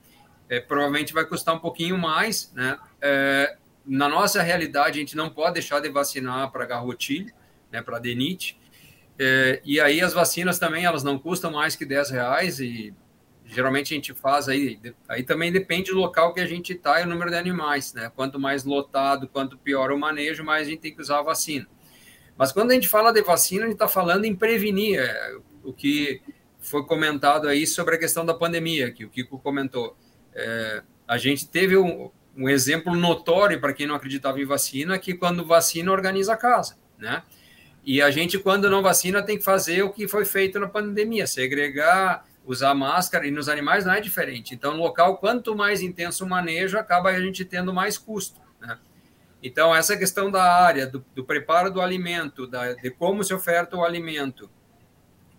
é, 0.50 0.60
provavelmente 0.60 1.14
vai 1.14 1.26
custar 1.26 1.56
um 1.56 1.60
pouquinho 1.60 1.98
mais, 1.98 2.52
né? 2.54 2.78
É, 3.02 3.58
na 3.86 4.10
nossa 4.10 4.42
realidade, 4.42 4.98
a 4.98 5.00
gente 5.00 5.16
não 5.16 5.30
pode 5.30 5.54
deixar 5.54 5.80
de 5.80 5.90
vacinar 5.90 6.52
para 6.52 6.66
garrotilho, 6.66 7.32
né, 7.72 7.82
para 7.82 7.98
adenite, 7.98 8.58
é, 9.18 9.62
e 9.64 9.80
aí 9.80 10.02
as 10.02 10.14
vacinas 10.14 10.60
também, 10.60 10.86
elas 10.86 11.04
não 11.04 11.18
custam 11.18 11.52
mais 11.52 11.76
que 11.76 11.86
10 11.86 12.10
reais 12.10 12.60
e 12.60 12.94
geralmente 13.46 13.94
a 13.94 13.96
gente 13.96 14.14
faz 14.14 14.50
aí, 14.50 14.80
aí 15.08 15.24
também 15.24 15.52
depende 15.52 15.92
do 15.92 15.98
local 15.98 16.34
que 16.34 16.40
a 16.40 16.48
gente 16.48 16.74
está 16.74 17.00
e 17.00 17.04
o 17.04 17.08
número 17.08 17.30
de 17.30 17.38
animais, 17.38 17.94
né? 17.94 18.12
Quanto 18.16 18.40
mais 18.40 18.64
lotado, 18.64 19.28
quanto 19.28 19.58
pior 19.58 19.92
o 19.92 20.00
manejo, 20.00 20.44
mais 20.44 20.68
a 20.68 20.72
gente 20.72 20.80
tem 20.80 20.94
que 20.94 21.02
usar 21.02 21.20
a 21.20 21.24
vacina. 21.24 21.68
Mas 22.36 22.52
quando 22.52 22.72
a 22.72 22.74
gente 22.74 22.90
fala 22.90 23.14
de 23.14 23.22
vacina, 23.22 23.64
a 23.64 23.68
gente 23.68 23.76
está 23.76 23.88
falando 23.88 24.26
em 24.26 24.36
prevenir, 24.36 25.00
é, 25.00 25.38
o 25.64 25.72
que 25.72 26.22
foi 26.60 26.84
comentado 26.86 27.48
aí 27.48 27.66
sobre 27.66 27.96
a 27.96 28.00
questão 28.00 28.26
da 28.26 28.34
pandemia, 28.34 28.92
que 28.92 29.06
o 29.06 29.10
Kiko 29.10 29.40
comentou. 29.40 29.96
É, 30.36 30.84
a 31.08 31.18
gente 31.18 31.48
teve 31.48 31.78
um, 31.78 32.12
um 32.36 32.50
exemplo 32.50 32.96
notório 32.96 33.60
para 33.60 33.74
quem 33.74 33.88
não 33.88 33.96
acreditava 33.96 34.40
em 34.40 34.46
vacina, 34.46 35.00
que 35.00 35.14
quando 35.14 35.46
vacina 35.46 35.92
organiza 35.92 36.34
a 36.34 36.38
casa, 36.38 36.78
né? 36.98 37.24
E 37.84 38.02
a 38.02 38.10
gente, 38.10 38.40
quando 38.40 38.70
não 38.70 38.82
vacina, 38.82 39.22
tem 39.22 39.38
que 39.38 39.44
fazer 39.44 39.84
o 39.84 39.92
que 39.92 40.08
foi 40.08 40.26
feito 40.26 40.60
na 40.60 40.68
pandemia, 40.68 41.28
segregar, 41.28 42.26
usar 42.44 42.74
máscara, 42.74 43.28
e 43.28 43.32
nos 43.32 43.48
animais 43.48 43.86
não 43.86 43.94
é 43.94 44.02
diferente. 44.02 44.56
Então, 44.56 44.74
no 44.74 44.82
local, 44.82 45.18
quanto 45.18 45.56
mais 45.56 45.82
intenso 45.82 46.26
o 46.26 46.30
manejo, 46.30 46.78
acaba 46.80 47.10
a 47.10 47.22
gente 47.22 47.46
tendo 47.46 47.72
mais 47.72 47.98
custo, 47.98 48.42
né? 48.60 48.78
Então, 49.42 49.76
essa 49.76 49.96
questão 49.96 50.32
da 50.32 50.44
área, 50.44 50.88
do, 50.88 51.06
do 51.14 51.24
preparo 51.24 51.70
do 51.70 51.80
alimento, 51.80 52.48
da, 52.48 52.74
de 52.74 52.90
como 52.90 53.24
se 53.24 53.32
oferta 53.32 53.78
o 53.78 53.84
alimento, 53.84 54.50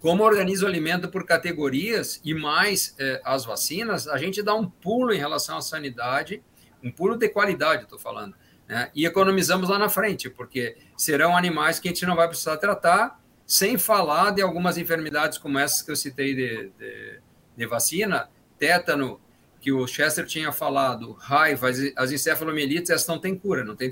como 0.06 0.22
organiza 0.22 0.64
o 0.64 0.68
alimento 0.68 1.08
por 1.08 1.26
categorias 1.26 2.20
e 2.24 2.32
mais 2.32 2.94
eh, 2.96 3.20
as 3.24 3.44
vacinas, 3.44 4.06
a 4.06 4.16
gente 4.16 4.40
dá 4.40 4.54
um 4.54 4.64
pulo 4.64 5.12
em 5.12 5.18
relação 5.18 5.58
à 5.58 5.60
sanidade, 5.60 6.40
um 6.80 6.92
pulo 6.92 7.16
de 7.16 7.28
qualidade, 7.28 7.82
estou 7.82 7.98
falando, 7.98 8.36
né? 8.68 8.88
e 8.94 9.04
economizamos 9.04 9.68
lá 9.68 9.80
na 9.80 9.88
frente, 9.88 10.30
porque 10.30 10.76
serão 10.96 11.36
animais 11.36 11.80
que 11.80 11.88
a 11.88 11.90
gente 11.90 12.06
não 12.06 12.14
vai 12.14 12.28
precisar 12.28 12.56
tratar, 12.58 13.20
sem 13.44 13.76
falar 13.76 14.30
de 14.30 14.40
algumas 14.40 14.78
enfermidades 14.78 15.38
como 15.38 15.58
essas 15.58 15.82
que 15.82 15.90
eu 15.90 15.96
citei 15.96 16.36
de, 16.36 16.70
de, 16.78 17.20
de 17.56 17.66
vacina, 17.66 18.30
tétano, 18.60 19.20
que 19.60 19.72
o 19.72 19.88
Chester 19.88 20.24
tinha 20.24 20.52
falado, 20.52 21.14
raiva, 21.14 21.68
as, 21.96 22.12
encefalomielites, 22.12 22.90
essas 22.90 23.08
não 23.08 23.18
têm 23.18 23.36
cura, 23.36 23.64
não 23.64 23.74
tem 23.74 23.90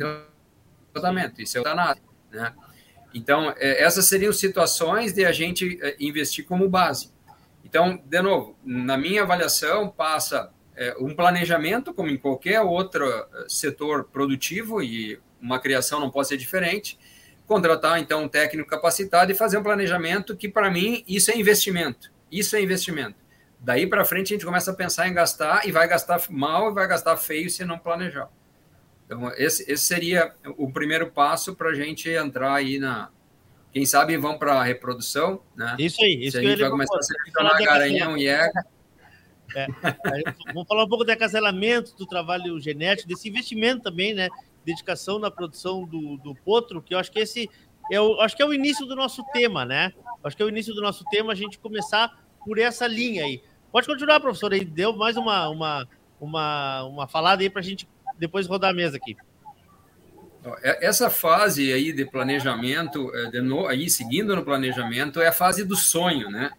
tratamento, 0.93 1.43
isso 1.43 1.59
é 1.59 1.61
o 1.61 1.65
né? 2.31 2.55
Então, 3.15 3.55
é, 3.57 3.83
essas 3.83 4.07
seriam 4.07 4.33
situações 4.33 5.13
de 5.13 5.25
a 5.25 5.31
gente 5.31 5.79
é, 5.81 5.97
investir 6.01 6.45
como 6.45 6.69
base. 6.69 7.13
Então, 7.65 8.03
de 8.05 8.21
novo, 8.21 8.59
na 8.65 8.99
minha 8.99 9.23
avaliação, 9.23 9.89
passa 9.89 10.51
é, 10.77 10.97
um 10.99 11.15
planejamento, 11.15 11.95
como 11.95 12.11
em 12.11 12.17
qualquer 12.17 12.61
outro 12.61 13.07
setor 13.49 14.05
produtivo, 14.05 14.83
e 14.83 15.21
uma 15.41 15.61
criação 15.61 16.01
não 16.01 16.11
pode 16.11 16.29
ser 16.29 16.37
diferente, 16.37 16.99
contratar, 17.47 18.01
então, 18.01 18.25
um 18.25 18.29
técnico 18.29 18.69
capacitado 18.69 19.31
e 19.31 19.35
fazer 19.35 19.59
um 19.59 19.63
planejamento 19.63 20.37
que, 20.37 20.49
para 20.49 20.71
mim, 20.71 21.05
isso 21.07 21.31
é 21.31 21.39
investimento. 21.39 22.13
Isso 22.31 22.57
é 22.57 22.63
investimento. 22.63 23.17
Daí 23.61 23.87
para 23.87 24.05
frente, 24.05 24.33
a 24.33 24.37
gente 24.37 24.45
começa 24.45 24.73
a 24.73 24.75
pensar 24.75 25.09
em 25.09 25.15
gastar 25.15 25.67
e 25.67 25.73
vai 25.73 25.89
gastar 25.89 26.21
mal 26.29 26.71
e 26.71 26.75
vai 26.75 26.87
gastar 26.87 27.17
feio 27.17 27.49
se 27.49 27.65
não 27.65 27.79
planejar. 27.79 28.29
Então, 29.07 29.31
esse, 29.37 29.71
esse 29.71 29.85
seria 29.85 30.35
o 30.57 30.71
primeiro 30.73 31.11
passo 31.11 31.55
para 31.55 31.71
a 31.71 31.75
gente 31.75 32.09
entrar 32.09 32.55
aí 32.55 32.79
na. 32.79 33.11
Quem 33.73 33.85
sabe 33.85 34.17
vão 34.17 34.39
para 34.39 34.61
a 34.61 34.63
reprodução, 34.63 35.43
né? 35.57 35.75
Isso 35.79 36.03
aí, 36.03 36.23
isso 36.23 36.33
Se 36.33 36.39
a 36.39 36.49
gente 36.49 36.61
vai 36.61 36.71
começar 36.71 36.97
a 36.97 37.03
selecionar 37.03 37.65
garanhão 37.65 38.17
e 38.17 38.29
ega. 38.29 38.65
É, 39.55 39.67
vamos 40.53 40.67
falar 40.67 40.85
um 40.85 40.89
pouco 40.89 41.05
de 41.05 41.13
acasalamento, 41.13 41.95
do 41.97 42.07
trabalho 42.07 42.59
genético, 42.61 43.09
desse 43.09 43.29
investimento 43.29 43.83
também, 43.83 44.15
né? 44.15 44.29
Dedicação 44.65 45.19
na 45.19 45.31
produção 45.31 45.85
do, 45.85 46.17
do 46.19 46.35
potro, 46.35 46.81
que 46.81 46.95
eu 46.95 46.99
acho 46.99 47.11
que 47.11 47.19
esse 47.19 47.51
é 47.91 48.01
o, 48.01 48.21
acho 48.21 48.37
que 48.37 48.43
é 48.43 48.47
o 48.47 48.55
início 48.55 48.87
do 48.87 48.97
nosso 48.97 49.23
tema, 49.33 49.65
né? 49.65 49.93
Acho 50.23 50.37
que 50.37 50.43
é 50.43 50.47
o 50.47 50.49
início 50.49 50.73
do 50.73 50.81
nosso 50.81 51.05
tema 51.07 51.33
a 51.33 51.37
gente 51.37 51.59
começar 51.59 52.25
por 52.45 52.59
essa 52.59 52.87
linha 52.87 53.25
aí. 53.25 53.43
Pode 53.71 53.87
continuar, 53.87 54.21
professor, 54.21 54.53
aí 54.53 54.65
deu 54.65 54.97
mais 54.97 55.17
uma, 55.17 55.49
uma, 55.49 55.89
uma, 56.21 56.85
uma 56.85 57.09
falada 57.09 57.43
aí 57.43 57.51
para 57.51 57.61
a 57.61 57.65
gente 57.65 57.89
depois 58.19 58.47
rodar 58.47 58.71
a 58.71 58.75
mesa 58.75 58.97
aqui. 58.97 59.17
É, 60.63 60.87
essa 60.87 61.09
fase 61.09 61.73
aí 61.73 61.93
de 61.93 62.05
planejamento, 62.05 63.15
é, 63.15 63.31
de 63.31 63.41
no, 63.41 63.67
aí 63.67 63.89
seguindo 63.89 64.37
no 64.37 64.45
planejamento, 64.45 65.21
é 65.21 65.29
a 65.29 65.33
fase 65.33 65.65
do 65.65 65.77
sonho, 65.77 66.31
né? 66.31 66.51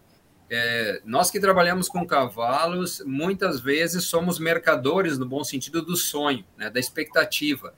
É, 0.48 1.00
nós 1.04 1.30
que 1.30 1.40
trabalhamos 1.40 1.88
com 1.88 2.06
cavalos, 2.06 3.02
muitas 3.04 3.60
vezes 3.60 4.04
somos 4.04 4.38
mercadores, 4.38 5.18
no 5.18 5.26
bom 5.26 5.42
sentido, 5.42 5.82
do 5.82 5.96
sonho, 5.96 6.44
né, 6.56 6.70
da 6.70 6.78
expectativa. 6.78 7.74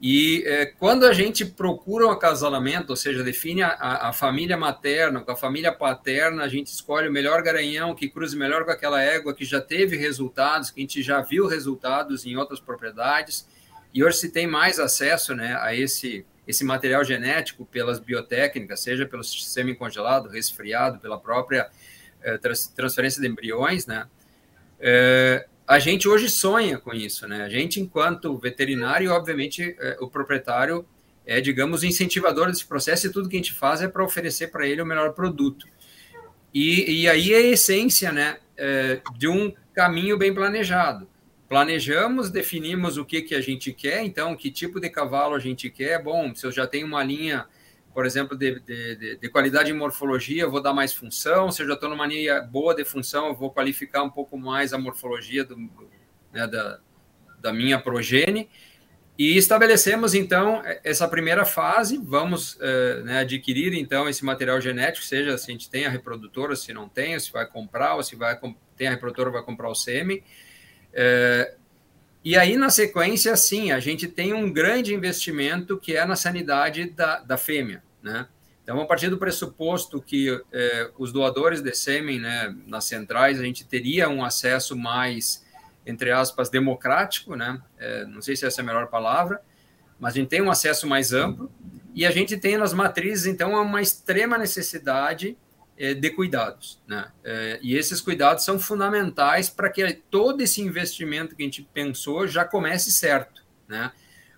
E 0.00 0.42
é, 0.46 0.64
quando 0.64 1.04
a 1.04 1.12
gente 1.12 1.44
procura 1.44 2.06
um 2.06 2.10
acasalamento, 2.10 2.90
ou 2.90 2.96
seja, 2.96 3.22
define 3.22 3.62
a, 3.62 4.08
a, 4.08 4.12
família 4.14 4.56
materna 4.56 5.20
com 5.20 5.30
a 5.30 5.36
família 5.36 5.70
paterna, 5.70 6.42
a 6.42 6.48
gente 6.48 6.68
escolhe 6.68 7.06
o 7.06 7.12
melhor 7.12 7.42
garanhão 7.42 7.94
que 7.94 8.08
cruze 8.08 8.34
melhor 8.34 8.64
com 8.64 8.70
aquela 8.70 9.02
égua 9.02 9.34
que 9.34 9.44
já 9.44 9.60
teve 9.60 9.98
resultados, 9.98 10.70
que 10.70 10.80
a 10.80 10.82
gente 10.82 11.02
já 11.02 11.20
viu 11.20 11.46
resultados 11.46 12.24
em 12.24 12.34
outras 12.34 12.58
propriedades. 12.58 13.46
E 13.92 14.02
hoje 14.02 14.16
se 14.16 14.30
tem 14.30 14.46
mais 14.46 14.78
acesso 14.78 15.34
né, 15.34 15.54
a 15.60 15.74
esse, 15.74 16.24
esse 16.48 16.64
material 16.64 17.04
genético 17.04 17.66
pelas 17.66 17.98
biotécnicas, 17.98 18.80
seja 18.80 19.04
pelo 19.04 19.22
semi-congelado, 19.22 20.30
resfriado, 20.30 20.98
pela 20.98 21.20
própria 21.20 21.68
é, 22.22 22.38
transferência 22.74 23.20
de 23.20 23.28
embriões, 23.28 23.86
né? 23.86 24.06
É, 24.82 25.46
a 25.70 25.78
gente 25.78 26.08
hoje 26.08 26.28
sonha 26.28 26.78
com 26.78 26.92
isso, 26.92 27.28
né? 27.28 27.42
A 27.42 27.48
gente, 27.48 27.80
enquanto 27.80 28.36
veterinário, 28.36 29.12
obviamente, 29.12 29.76
é, 29.78 29.96
o 30.00 30.08
proprietário 30.08 30.84
é, 31.30 31.40
digamos, 31.40 31.84
incentivador 31.84 32.48
desse 32.48 32.66
processo 32.66 33.06
e 33.06 33.12
tudo 33.12 33.28
que 33.28 33.36
a 33.36 33.38
gente 33.38 33.52
faz 33.52 33.80
é 33.80 33.86
para 33.86 34.02
oferecer 34.02 34.48
para 34.48 34.66
ele 34.66 34.82
o 34.82 34.86
melhor 34.86 35.12
produto. 35.12 35.64
E, 36.52 37.02
e 37.02 37.08
aí 37.08 37.32
é 37.32 37.36
a 37.36 37.40
essência, 37.40 38.10
né, 38.10 38.38
é, 38.56 39.00
de 39.16 39.28
um 39.28 39.54
caminho 39.72 40.18
bem 40.18 40.34
planejado. 40.34 41.08
Planejamos, 41.48 42.30
definimos 42.30 42.96
o 42.96 43.04
que, 43.04 43.22
que 43.22 43.36
a 43.36 43.40
gente 43.40 43.72
quer, 43.72 44.04
então, 44.04 44.34
que 44.36 44.50
tipo 44.50 44.80
de 44.80 44.90
cavalo 44.90 45.36
a 45.36 45.38
gente 45.38 45.70
quer. 45.70 46.02
Bom, 46.02 46.34
se 46.34 46.44
eu 46.44 46.50
já 46.50 46.66
tenho 46.66 46.88
uma 46.88 47.04
linha, 47.04 47.46
por 47.92 48.06
exemplo, 48.06 48.36
de, 48.36 48.60
de, 48.60 49.16
de 49.16 49.28
qualidade 49.28 49.66
de 49.66 49.72
morfologia, 49.72 50.42
eu 50.42 50.50
vou 50.50 50.62
dar 50.62 50.72
mais 50.72 50.92
função. 50.92 51.50
Se 51.50 51.62
eu 51.62 51.66
já 51.66 51.74
estou 51.74 51.88
numa 51.88 52.06
linha 52.06 52.40
boa 52.40 52.74
de 52.74 52.84
função, 52.84 53.28
eu 53.28 53.34
vou 53.34 53.50
qualificar 53.50 54.02
um 54.02 54.10
pouco 54.10 54.38
mais 54.38 54.72
a 54.72 54.78
morfologia 54.78 55.44
do, 55.44 55.56
né, 56.32 56.46
da, 56.46 56.78
da 57.40 57.52
minha 57.52 57.78
progênie. 57.80 58.48
E 59.18 59.36
estabelecemos, 59.36 60.14
então, 60.14 60.62
essa 60.82 61.06
primeira 61.06 61.44
fase, 61.44 62.00
vamos 62.02 62.54
uh, 62.54 63.04
né, 63.04 63.18
adquirir, 63.18 63.74
então, 63.74 64.08
esse 64.08 64.24
material 64.24 64.58
genético, 64.62 65.04
seja 65.04 65.36
se 65.36 65.50
a 65.50 65.52
gente 65.52 65.68
tem 65.68 65.84
a 65.84 65.90
reprodutora, 65.90 66.56
se 66.56 66.72
não 66.72 66.88
tem, 66.88 67.18
se 67.20 67.30
vai 67.30 67.44
comprar, 67.44 67.96
ou 67.96 68.02
se 68.02 68.16
vai 68.16 68.38
tem 68.76 68.88
a 68.88 68.92
reprodutora, 68.92 69.30
vai 69.30 69.42
comprar 69.42 69.68
o 69.68 69.74
semi. 69.74 70.24
Uh, 70.94 71.59
e 72.24 72.36
aí, 72.36 72.56
na 72.56 72.70
sequência, 72.70 73.34
sim, 73.36 73.72
a 73.72 73.80
gente 73.80 74.06
tem 74.06 74.32
um 74.32 74.52
grande 74.52 74.94
investimento 74.94 75.78
que 75.78 75.96
é 75.96 76.04
na 76.04 76.16
sanidade 76.16 76.90
da, 76.90 77.20
da 77.20 77.36
fêmea, 77.36 77.82
né? 78.02 78.26
Então, 78.62 78.80
a 78.80 78.86
partir 78.86 79.08
do 79.08 79.18
pressuposto 79.18 80.00
que 80.00 80.30
uh, 80.30 80.42
os 80.98 81.12
doadores 81.12 81.60
de 81.60 81.74
sêmen, 81.74 82.20
né, 82.20 82.54
nas 82.66 82.84
centrais, 82.84 83.40
a 83.40 83.42
gente 83.42 83.64
teria 83.64 84.08
um 84.08 84.24
acesso 84.24 84.76
mais 84.76 85.44
entre 85.90 86.10
aspas, 86.10 86.48
democrático, 86.48 87.34
né? 87.34 87.60
É, 87.78 88.04
não 88.06 88.20
sei 88.20 88.36
se 88.36 88.46
essa 88.46 88.60
é 88.60 88.62
a 88.62 88.66
melhor 88.66 88.88
palavra, 88.88 89.40
mas 89.98 90.14
a 90.14 90.16
gente 90.16 90.28
tem 90.28 90.42
um 90.42 90.50
acesso 90.50 90.86
mais 90.86 91.12
amplo 91.12 91.50
e 91.94 92.06
a 92.06 92.10
gente 92.10 92.36
tem 92.36 92.56
nas 92.56 92.72
matrizes, 92.72 93.26
então, 93.26 93.52
uma 93.52 93.82
extrema 93.82 94.38
necessidade 94.38 95.30
é, 95.30 95.36
de 95.94 96.10
cuidados, 96.10 96.80
né? 96.86 97.10
É, 97.24 97.58
e 97.62 97.76
esses 97.76 98.00
cuidados 98.00 98.44
são 98.44 98.58
fundamentais 98.58 99.48
para 99.48 99.70
que 99.70 99.92
todo 100.10 100.42
esse 100.42 100.60
investimento 100.60 101.34
que 101.34 101.42
a 101.42 101.46
gente 101.46 101.62
pensou 101.72 102.26
já 102.26 102.44
comece 102.44 102.92
certo, 102.92 103.42
né? 103.68 103.92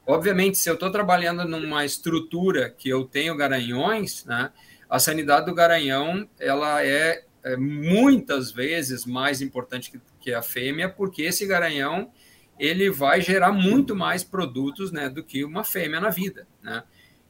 Obviamente, 0.06 0.58
se 0.58 0.68
eu 0.68 0.74
estou 0.74 0.90
trabalhando 0.90 1.44
numa 1.44 1.84
estrutura 1.84 2.70
que 2.70 2.88
eu 2.88 3.04
tenho 3.04 3.36
garanhões, 3.36 4.24
né? 4.24 4.52
A 4.88 4.98
sanidade 4.98 5.46
do 5.46 5.54
garanhão, 5.54 6.28
ela 6.38 6.84
é, 6.84 7.24
é 7.42 7.56
muitas 7.56 8.50
vezes 8.52 9.06
mais 9.06 9.40
importante 9.40 9.90
que 9.90 9.98
que 10.22 10.30
é 10.30 10.34
a 10.34 10.42
fêmea, 10.42 10.88
porque 10.88 11.22
esse 11.22 11.44
garanhão 11.44 12.10
ele 12.58 12.88
vai 12.90 13.20
gerar 13.20 13.50
muito 13.50 13.94
mais 13.94 14.22
produtos 14.22 14.92
né, 14.92 15.08
do 15.08 15.22
que 15.22 15.44
uma 15.44 15.64
fêmea 15.64 16.00
na 16.00 16.10
vida. 16.10 16.46
Né? 16.62 16.82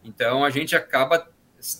Então, 0.05 0.45
a 0.45 0.51
gente 0.51 0.77
acaba 0.77 1.27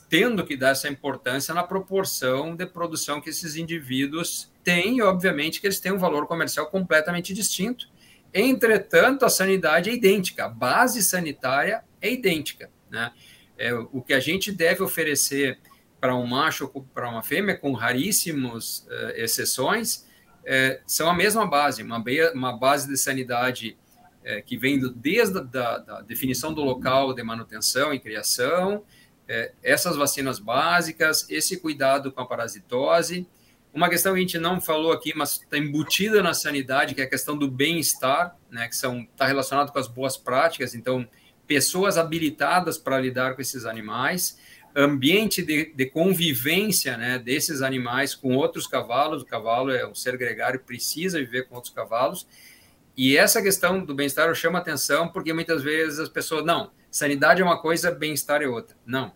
tendo 0.09 0.45
que 0.45 0.57
dar 0.57 0.71
essa 0.71 0.89
importância 0.89 1.53
na 1.53 1.63
proporção 1.63 2.55
de 2.55 2.65
produção 2.67 3.21
que 3.21 3.31
esses 3.31 3.57
indivíduos 3.57 4.51
têm, 4.63 4.99
e 4.99 5.03
obviamente 5.03 5.61
que 5.61 5.67
eles 5.67 5.81
têm 5.81 5.93
um 5.93 5.99
valor 5.99 6.27
comercial 6.27 6.67
completamente 6.67 7.35
distinto. 7.35 7.89
Entretanto, 8.33 9.25
a 9.25 9.29
sanidade 9.29 9.91
é 9.91 9.95
idêntica, 9.95 10.45
a 10.45 10.49
base 10.49 11.03
sanitária 11.03 11.85
é 12.01 12.13
idêntica. 12.13 12.71
Né? 12.91 13.13
É, 13.59 13.75
o 13.75 14.01
que 14.01 14.15
a 14.15 14.21
gente 14.21 14.53
deve 14.53 14.83
oferecer 14.83 15.59
para 16.01 16.17
um 16.17 16.27
macho 16.27 16.71
ou 16.73 16.83
para 16.83 17.09
uma 17.09 17.23
fêmea, 17.23 17.57
com 17.57 17.73
raríssimas 17.73 18.87
uh, 18.89 19.11
exceções, 19.15 20.07
é, 20.45 20.81
são 20.87 21.09
a 21.09 21.15
mesma 21.15 21.47
base, 21.47 21.83
uma, 21.83 22.03
uma 22.35 22.53
base 22.57 22.89
de 22.89 22.97
sanidade 22.97 23.77
é, 24.25 24.41
que 24.41 24.57
vem 24.57 24.79
do, 24.79 24.91
desde 24.91 25.39
a 25.39 25.43
da, 25.43 25.79
da 25.79 26.01
definição 26.01 26.53
do 26.53 26.63
local 26.63 27.15
de 27.15 27.23
manutenção 27.23 27.95
e 27.95 28.01
criação, 28.01 28.85
é, 29.33 29.53
essas 29.63 29.97
vacinas 29.97 30.39
básicas, 30.39 31.27
esse 31.31 31.57
cuidado 31.59 32.13
com 32.13 32.21
a 32.21 32.27
parasitose. 32.27 33.27
Uma 33.73 33.89
questão 33.89 34.13
que 34.13 34.19
a 34.19 34.21
gente 34.21 34.39
não 34.39 34.61
falou 34.61 34.93
aqui, 34.93 35.15
mas 35.17 35.41
está 35.41 35.57
embutida 35.57 36.23
na 36.23 36.35
sanidade, 36.35 36.95
que 36.95 37.01
é 37.01 37.05
a 37.05 37.09
questão 37.09 37.35
do 37.35 37.51
bem-estar, 37.51 38.37
né, 38.51 38.69
que 38.69 38.75
está 38.75 39.27
relacionado 39.27 39.73
com 39.73 39.79
as 39.79 39.89
boas 39.89 40.19
práticas. 40.19 40.75
Então, 40.75 41.09
pessoas 41.47 41.97
habilitadas 41.97 42.77
para 42.77 43.01
lidar 43.01 43.35
com 43.35 43.41
esses 43.41 43.65
animais 43.65 44.39
ambiente 44.75 45.43
de, 45.43 45.73
de, 45.75 45.87
convivência 45.87 46.97
né, 46.97 47.19
desses 47.19 47.63
animais 47.63 48.15
com 48.15 48.37
outros 48.37 48.67
cavalos. 48.67 49.23
O 49.23 49.27
cavalo 49.27 49.71
é 49.71 49.87
um 49.87 49.95
ser 49.95 50.17
gregário, 50.19 50.61
precisa 50.61 51.19
viver 51.19 51.49
com 51.49 51.55
outros 51.55 51.73
cavalos. 51.73 52.27
E 52.95 53.17
essa 53.17 53.41
questão 53.41 53.83
do 53.83 53.95
bem-estar 53.95 54.35
chama 54.35 54.59
atenção 54.59 55.09
porque 55.09 55.33
muitas 55.33 55.63
vezes 55.63 55.99
as 55.99 56.09
pessoas, 56.11 56.45
não, 56.45 56.71
sanidade 56.91 57.41
é 57.41 57.45
uma 57.45 57.61
coisa, 57.61 57.91
bem-estar 57.91 58.43
é 58.43 58.47
outra. 58.47 58.77
Não, 58.85 59.13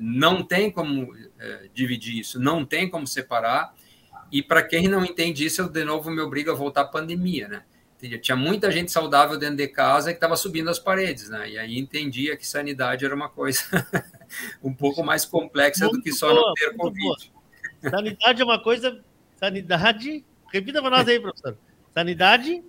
não 0.00 0.42
tem 0.42 0.70
como 0.70 1.14
é, 1.38 1.68
dividir 1.72 2.18
isso, 2.18 2.40
não 2.40 2.64
tem 2.64 2.88
como 2.88 3.06
separar. 3.06 3.74
E 4.30 4.42
para 4.42 4.62
quem 4.62 4.88
não 4.88 5.04
entende 5.04 5.44
isso, 5.44 5.62
eu 5.62 5.68
de 5.68 5.84
novo 5.84 6.10
me 6.10 6.20
obrigo 6.20 6.50
a 6.50 6.54
voltar 6.54 6.82
à 6.82 6.86
pandemia, 6.86 7.48
né? 7.48 7.62
Tinha 8.20 8.34
muita 8.34 8.70
gente 8.70 8.90
saudável 8.90 9.38
dentro 9.38 9.56
de 9.56 9.68
casa 9.68 10.10
que 10.10 10.16
estava 10.16 10.34
subindo 10.34 10.68
as 10.68 10.78
paredes, 10.78 11.28
né? 11.28 11.50
E 11.50 11.58
aí 11.58 11.78
entendia 11.78 12.36
que 12.36 12.46
sanidade 12.46 13.04
era 13.04 13.14
uma 13.14 13.28
coisa 13.28 13.62
um 14.62 14.74
pouco 14.74 15.04
mais 15.04 15.24
complexa 15.24 15.84
muito 15.84 15.98
do 15.98 16.02
que 16.02 16.12
só 16.12 16.28
boa, 16.28 16.48
não 16.48 16.54
ter 16.54 16.76
Covid. 16.76 17.02
Boa. 17.04 17.90
Sanidade 17.90 18.42
é 18.42 18.44
uma 18.44 18.60
coisa. 18.60 19.00
Sanidade. 19.36 20.24
Repita 20.52 20.80
para 20.80 20.90
nós 20.90 21.08
aí, 21.08 21.20
professor. 21.20 21.56
Sanidade. 21.94 22.62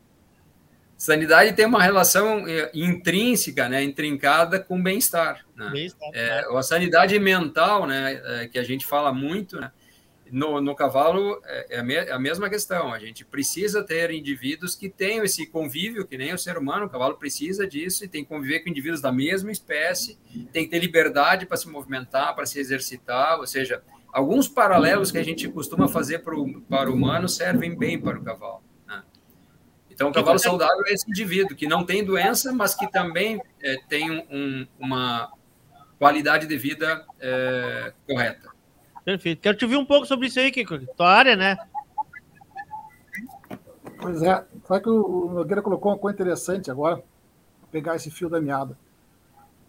Sanidade 1.03 1.51
tem 1.51 1.65
uma 1.65 1.83
relação 1.83 2.47
é, 2.47 2.71
intrínseca, 2.73 3.67
né, 3.67 3.83
intrincada 3.83 4.57
com 4.57 4.81
bem-estar. 4.81 5.45
Né? 5.53 5.69
Bem 5.69 5.91
é, 6.13 6.45
a 6.49 6.63
sanidade 6.63 7.19
mental, 7.19 7.85
né, 7.85 8.21
é, 8.23 8.47
que 8.47 8.57
a 8.57 8.63
gente 8.63 8.85
fala 8.85 9.11
muito, 9.11 9.59
né, 9.59 9.69
no, 10.31 10.61
no 10.61 10.73
cavalo 10.73 11.41
é, 11.43 11.75
é 11.75 11.79
a, 11.79 11.83
me, 11.83 11.93
é 11.93 12.11
a, 12.13 12.17
mesma 12.17 12.49
questão. 12.49 12.93
A 12.93 12.99
gente 12.99 13.25
precisa 13.25 13.83
ter 13.83 14.11
indivíduos 14.11 14.77
que 14.77 14.87
tenham 14.87 15.25
esse 15.25 15.45
convívio, 15.45 16.07
que 16.07 16.17
nem 16.17 16.33
o 16.33 16.37
ser 16.37 16.57
humano, 16.57 16.85
o 16.85 16.89
cavalo 16.89 17.17
precisa 17.17 17.67
disso 17.67 18.05
e 18.05 18.07
tem 18.07 18.23
que 18.23 18.29
conviver 18.29 18.61
com 18.61 18.69
indivíduos 18.69 19.01
da 19.01 19.11
mesma 19.11 19.51
espécie, 19.51 20.17
tem 20.53 20.63
que 20.63 20.71
ter 20.71 20.79
liberdade 20.79 21.45
para 21.45 21.57
se 21.57 21.67
movimentar, 21.67 22.33
para 22.33 22.45
se 22.45 22.61
exercitar, 22.61 23.41
ou 23.41 23.45
seja, 23.45 23.83
alguns 24.13 24.47
paralelos 24.47 25.11
que 25.11 25.17
a 25.17 25.23
gente 25.23 25.49
costuma 25.49 25.89
fazer 25.89 26.19
pro, 26.19 26.61
para 26.61 26.89
o 26.89 26.93
humano 26.93 27.27
servem 27.27 27.77
bem 27.77 27.99
para 27.99 28.17
o 28.17 28.23
cavalo. 28.23 28.63
Então, 29.93 30.09
o 30.09 30.13
cavalo 30.13 30.39
saudável 30.39 30.83
é 30.87 30.93
esse 30.93 31.09
indivíduo 31.09 31.55
que 31.55 31.67
não 31.67 31.85
tem 31.85 32.03
doença, 32.03 32.51
mas 32.51 32.73
que 32.73 32.91
também 32.91 33.39
é, 33.61 33.77
tem 33.87 34.09
um, 34.09 34.67
uma 34.79 35.31
qualidade 35.99 36.47
de 36.47 36.57
vida 36.57 37.05
é, 37.19 37.93
correta. 38.07 38.49
Perfeito. 39.05 39.41
Quero 39.41 39.57
te 39.57 39.65
ouvir 39.65 39.77
um 39.77 39.85
pouco 39.85 40.07
sobre 40.07 40.27
isso 40.27 40.39
aí, 40.39 40.51
Kiko. 40.51 40.79
Tua 40.97 41.09
área, 41.09 41.35
né? 41.35 41.57
Pois 44.01 44.21
é. 44.23 44.43
Sabe 44.67 44.81
que 44.81 44.89
o 44.89 45.29
Nogueira 45.31 45.61
colocou 45.61 45.91
uma 45.91 45.97
coisa 45.97 46.15
interessante 46.15 46.71
agora, 46.71 47.03
pegar 47.71 47.95
esse 47.95 48.09
fio 48.09 48.29
da 48.29 48.41
meada. 48.41 48.77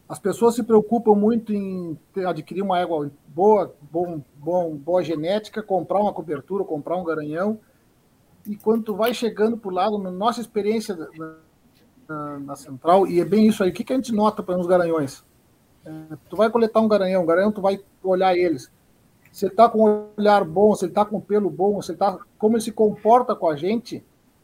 As 0.08 0.18
pessoas 0.18 0.54
se 0.54 0.62
preocupam 0.62 1.14
muito 1.14 1.52
em 1.52 1.98
ter, 2.12 2.26
adquirir 2.26 2.62
uma 2.62 2.78
égua 2.78 3.10
boa, 3.26 3.74
bom, 3.80 4.22
bom, 4.34 4.74
boa 4.76 5.02
genética, 5.02 5.62
comprar 5.62 6.00
uma 6.00 6.12
cobertura, 6.12 6.64
comprar 6.64 6.96
um 6.96 7.04
garanhão. 7.04 7.60
E 8.46 8.56
quando 8.56 8.84
tu 8.84 8.94
vai 8.94 9.14
chegando 9.14 9.56
por 9.56 9.72
lado, 9.72 9.98
na 9.98 10.10
nossa 10.10 10.40
experiência 10.40 10.94
na, 10.94 11.36
na, 12.08 12.38
na, 12.40 12.56
central, 12.56 13.06
e 13.06 13.20
é 13.20 13.24
bem 13.24 13.46
isso 13.46 13.62
aí, 13.62 13.70
o 13.70 13.72
que, 13.72 13.84
que 13.84 13.92
a 13.92 13.96
gente 13.96 14.12
nota 14.12 14.42
para 14.42 14.56
uns 14.56 14.66
garanhões? 14.66 15.24
É, 15.84 15.90
tu 16.28 16.36
vai 16.36 16.50
coletar 16.50 16.80
um 16.80 16.88
garanhão, 16.88 17.22
um 17.22 17.26
garanhão, 17.26 17.52
tu 17.52 17.60
vai 17.60 17.80
olhar 18.02 18.36
eles 18.36 18.70
se 19.34 19.46
ele 19.46 19.52
está 19.52 19.68
com 19.68 19.84
um 19.84 20.06
olhar 20.16 20.44
bom, 20.44 20.72
se 20.76 20.84
ele 20.84 20.92
está 20.92 21.04
com 21.04 21.16
um 21.16 21.20
pelo 21.20 21.50
bom, 21.50 21.82
se 21.82 21.90
ele 21.90 21.98
tá, 21.98 22.16
como 22.38 22.54
ele 22.54 22.62
se 22.62 22.70
comporta 22.70 23.34
com 23.34 23.48
a 23.48 23.56
gente, 23.56 23.96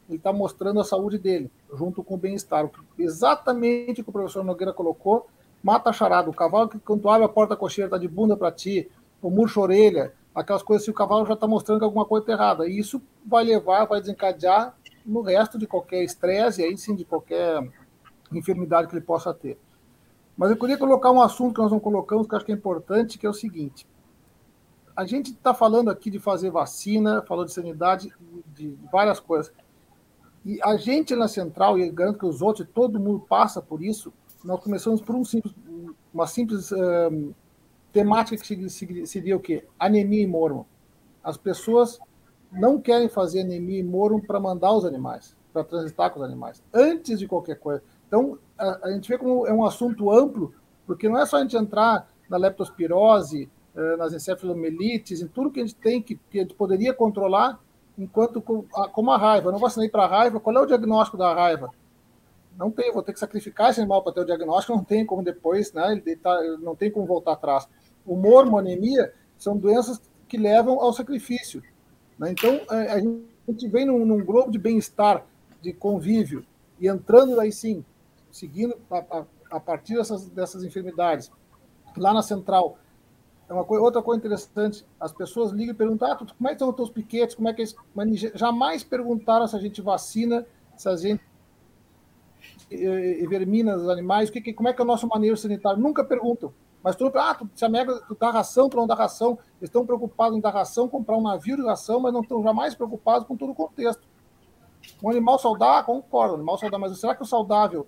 ele 0.09 0.17
está 0.17 0.33
mostrando 0.33 0.81
a 0.81 0.83
saúde 0.83 1.17
dele, 1.17 1.49
junto 1.73 2.03
com 2.03 2.15
o 2.15 2.17
bem-estar. 2.17 2.69
Exatamente 2.99 4.01
o 4.01 4.03
que 4.03 4.09
o 4.09 4.11
professor 4.11 4.43
Nogueira 4.43 4.73
colocou, 4.73 5.27
mata 5.63 5.91
a 5.91 5.93
charada. 5.93 6.29
O 6.29 6.33
cavalo 6.33 6.67
que 6.67 6.77
quando 6.77 7.07
abre 7.09 7.23
a 7.23 7.29
porta 7.29 7.55
cocheira 7.55 7.87
está 7.87 7.97
de 7.97 8.09
bunda 8.09 8.35
para 8.35 8.51
ti, 8.51 8.91
o 9.21 9.29
murcho 9.29 9.61
orelha, 9.61 10.11
aquelas 10.33 10.63
coisas 10.63 10.85
que 10.85 10.91
o 10.91 10.95
cavalo 10.95 11.25
já 11.25 11.33
está 11.33 11.47
mostrando 11.47 11.79
que 11.79 11.85
alguma 11.85 12.05
coisa 12.05 12.23
está 12.23 12.33
errada. 12.33 12.67
E 12.67 12.77
isso 12.77 13.01
vai 13.25 13.43
levar, 13.43 13.85
vai 13.85 13.99
desencadear 13.99 14.75
no 15.05 15.21
resto 15.21 15.57
de 15.57 15.67
qualquer 15.67 16.03
estresse, 16.03 16.63
aí 16.63 16.77
sim, 16.77 16.95
de 16.95 17.05
qualquer 17.05 17.67
enfermidade 18.31 18.87
que 18.87 18.93
ele 18.93 19.05
possa 19.05 19.33
ter. 19.33 19.59
Mas 20.37 20.49
eu 20.49 20.57
queria 20.57 20.77
colocar 20.77 21.11
um 21.11 21.21
assunto 21.21 21.55
que 21.55 21.61
nós 21.61 21.71
não 21.71 21.79
colocamos, 21.79 22.27
que 22.27 22.33
eu 22.33 22.37
acho 22.37 22.45
que 22.45 22.51
é 22.51 22.55
importante, 22.55 23.17
que 23.17 23.25
é 23.25 23.29
o 23.29 23.33
seguinte. 23.33 23.85
A 24.95 25.05
gente 25.05 25.31
está 25.31 25.53
falando 25.53 25.89
aqui 25.89 26.09
de 26.09 26.19
fazer 26.19 26.49
vacina, 26.49 27.21
falou 27.21 27.45
de 27.45 27.53
sanidade, 27.53 28.13
de 28.53 28.77
várias 28.91 29.19
coisas. 29.19 29.53
E 30.45 30.59
a 30.63 30.75
gente 30.77 31.15
na 31.15 31.27
central, 31.27 31.77
e 31.77 31.89
garanto 31.89 32.19
que 32.19 32.25
os 32.25 32.41
outros, 32.41 32.67
todo 32.73 32.99
mundo 32.99 33.19
passa 33.19 33.61
por 33.61 33.83
isso, 33.83 34.11
nós 34.43 34.59
começamos 34.63 35.01
por 35.01 35.15
um 35.15 35.23
simples, 35.23 35.53
uma 36.13 36.25
simples 36.25 36.71
temática 37.91 38.41
que 38.41 38.69
seria 39.05 39.35
o 39.35 39.39
quê? 39.39 39.65
Anemia 39.79 40.23
e 40.23 40.27
mormo. 40.27 40.65
As 41.23 41.37
pessoas 41.37 41.99
não 42.51 42.79
querem 42.79 43.07
fazer 43.07 43.41
anemia 43.41 43.79
e 43.79 43.83
mormo 43.83 44.21
para 44.21 44.39
mandar 44.39 44.73
os 44.73 44.85
animais, 44.85 45.35
para 45.53 45.63
transitar 45.63 46.11
com 46.11 46.19
os 46.19 46.25
animais, 46.25 46.61
antes 46.73 47.19
de 47.19 47.27
qualquer 47.27 47.57
coisa. 47.57 47.81
Então, 48.07 48.37
a, 48.57 48.87
a, 48.87 48.91
gente 48.91 49.07
vê 49.07 49.17
como 49.17 49.47
é 49.47 49.53
um 49.53 49.65
assunto 49.65 50.11
amplo, 50.11 50.53
porque 50.85 51.07
não 51.07 51.17
é 51.17 51.25
só 51.25 51.37
a 51.37 51.41
gente 51.41 51.55
entrar 51.55 52.09
na 52.29 52.37
leptospirose, 52.37 53.49
uh, 53.75 53.97
nas 53.97 54.13
encefalomelites, 54.13 55.21
em 55.21 55.27
tudo 55.27 55.51
que 55.51 55.61
a 55.61 55.65
gente 55.65 55.75
tem 55.75 56.01
que, 56.01 56.19
que 56.29 56.39
a 56.39 56.41
gente 56.41 56.55
poderia 56.55 56.93
controlar, 56.93 57.59
enquanto 57.97 58.41
como 58.41 59.11
a 59.11 59.17
raiva. 59.17 59.47
Eu 59.47 59.51
não 59.53 59.59
vacinei 59.59 59.89
para 59.89 60.03
a 60.03 60.07
raiva, 60.07 60.39
qual 60.39 60.55
é 60.57 60.61
o 60.61 60.65
diagnóstico 60.65 61.17
da 61.17 61.33
raiva? 61.33 61.69
Não 62.57 62.69
tem, 62.69 62.91
vou 62.91 63.01
ter 63.01 63.13
que 63.13 63.19
sacrificar 63.19 63.69
esse 63.69 63.79
animal 63.79 64.03
para 64.03 64.13
ter 64.13 64.21
o 64.21 64.25
diagnóstico, 64.25 64.75
não 64.75 64.83
tem 64.83 65.05
como 65.05 65.23
depois, 65.23 65.71
né? 65.73 65.93
Ele 65.93 66.15
tá, 66.15 66.41
não 66.59 66.75
tem 66.75 66.91
como 66.91 67.05
voltar 67.05 67.33
atrás. 67.33 67.67
O 68.05 68.15
mormo, 68.15 68.57
anemia, 68.57 69.13
são 69.37 69.57
doenças 69.57 70.01
que 70.27 70.37
levam 70.37 70.79
ao 70.79 70.93
sacrifício. 70.93 71.61
Né? 72.17 72.31
Então, 72.31 72.61
a 72.69 72.99
gente 73.51 73.67
vem 73.67 73.85
num, 73.85 74.05
num 74.05 74.23
globo 74.23 74.51
de 74.51 74.57
bem-estar, 74.57 75.25
de 75.61 75.73
convívio, 75.73 76.45
e 76.79 76.87
entrando 76.87 77.39
aí 77.39 77.51
sim, 77.51 77.85
seguindo 78.31 78.75
a, 78.89 78.97
a, 78.97 79.25
a 79.51 79.59
partir 79.59 79.95
dessas, 79.95 80.27
dessas 80.29 80.63
enfermidades, 80.63 81.31
lá 81.97 82.13
na 82.13 82.21
central, 82.21 82.77
é 83.51 83.53
uma 83.53 83.65
coisa, 83.65 83.83
outra 83.83 84.01
coisa 84.01 84.17
interessante, 84.17 84.85
as 84.97 85.11
pessoas 85.11 85.51
ligam 85.51 85.73
e 85.73 85.77
perguntam, 85.77 86.09
ah, 86.09 86.15
como 86.15 86.49
é 86.49 86.55
que 86.55 86.63
os 86.63 86.75
teus 86.75 86.89
piquetes, 86.89 87.35
como 87.35 87.49
é 87.49 87.53
que 87.53 87.61
é 87.61 87.65
isso? 87.65 87.75
Jamais 88.33 88.81
perguntaram 88.81 89.45
se 89.45 89.55
a 89.55 89.59
gente 89.59 89.81
vacina, 89.81 90.45
se 90.77 90.87
a 90.87 90.95
gente 90.95 91.21
vermina 93.27 93.75
os 93.75 93.89
animais, 93.89 94.29
o 94.29 94.31
que, 94.31 94.53
como 94.53 94.69
é 94.69 94.73
que 94.73 94.81
é 94.81 94.83
o 94.85 94.87
nosso 94.87 95.05
manejo 95.05 95.35
sanitário, 95.35 95.81
nunca 95.81 96.01
perguntam. 96.01 96.53
Mas 96.83 96.95
tu, 96.95 97.11
ah, 97.15 97.35
tu, 97.35 97.49
se 97.55 97.63
a 97.63 97.69
mega 97.69 97.99
tu 98.07 98.15
dá 98.19 98.31
ração, 98.31 98.69
tu 98.69 98.77
não 98.77 98.87
dá 98.87 98.95
ração, 98.95 99.37
eles 99.59 99.69
estão 99.69 99.85
preocupados 99.85 100.37
em 100.37 100.41
dar 100.41 100.51
ração, 100.51 100.87
comprar 100.87 101.15
um 101.17 101.21
navio 101.21 101.55
de 101.55 101.63
ração, 101.63 101.99
mas 101.99 102.11
não 102.11 102.21
estão 102.21 102.41
jamais 102.41 102.73
preocupados 102.73 103.27
com 103.27 103.35
todo 103.37 103.51
o 103.51 103.55
contexto. 103.55 104.01
Um 105.03 105.09
animal 105.09 105.37
saudável, 105.37 105.85
concordo, 105.85 106.33
um 106.33 106.37
animal 106.37 106.57
saudável, 106.57 106.89
mas 106.89 106.99
será 106.99 107.15
que 107.15 107.21
o 107.21 107.25
saudável 107.25 107.87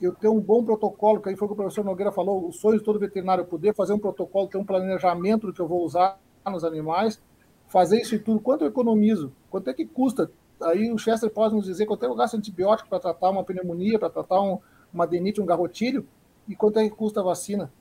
eu 0.00 0.12
ter 0.12 0.28
um 0.28 0.40
bom 0.40 0.64
protocolo, 0.64 1.20
que 1.20 1.28
aí 1.28 1.36
foi 1.36 1.46
o 1.46 1.48
que 1.48 1.52
o 1.52 1.56
professor 1.56 1.84
Nogueira 1.84 2.10
falou, 2.10 2.48
o 2.48 2.52
sonho 2.52 2.78
de 2.78 2.84
todo 2.84 2.98
veterinário 2.98 3.44
poder 3.44 3.72
fazer 3.74 3.92
um 3.92 3.98
protocolo, 3.98 4.48
ter 4.48 4.58
um 4.58 4.64
planejamento 4.64 5.46
do 5.46 5.52
que 5.52 5.60
eu 5.60 5.68
vou 5.68 5.84
usar 5.84 6.18
nos 6.44 6.64
animais, 6.64 7.22
fazer 7.68 8.00
isso 8.00 8.14
e 8.16 8.18
tudo, 8.18 8.40
quanto 8.40 8.62
eu 8.62 8.68
economizo, 8.68 9.32
quanto 9.48 9.70
é 9.70 9.74
que 9.74 9.86
custa? 9.86 10.30
Aí 10.60 10.92
o 10.92 10.98
Chester 10.98 11.30
pode 11.30 11.54
nos 11.54 11.64
dizer 11.64 11.86
quanto 11.86 12.02
é 12.02 12.06
que 12.06 12.12
eu 12.12 12.16
gasto 12.16 12.36
antibiótico 12.36 12.88
para 12.88 12.98
tratar 12.98 13.30
uma 13.30 13.44
pneumonia, 13.44 13.98
para 13.98 14.10
tratar 14.10 14.40
um, 14.40 14.58
uma 14.92 15.04
adenite, 15.04 15.40
um 15.40 15.46
garrotilho, 15.46 16.06
e 16.48 16.56
quanto 16.56 16.78
é 16.80 16.84
que 16.84 16.90
custa 16.90 17.20
a 17.20 17.22
vacina. 17.22 17.72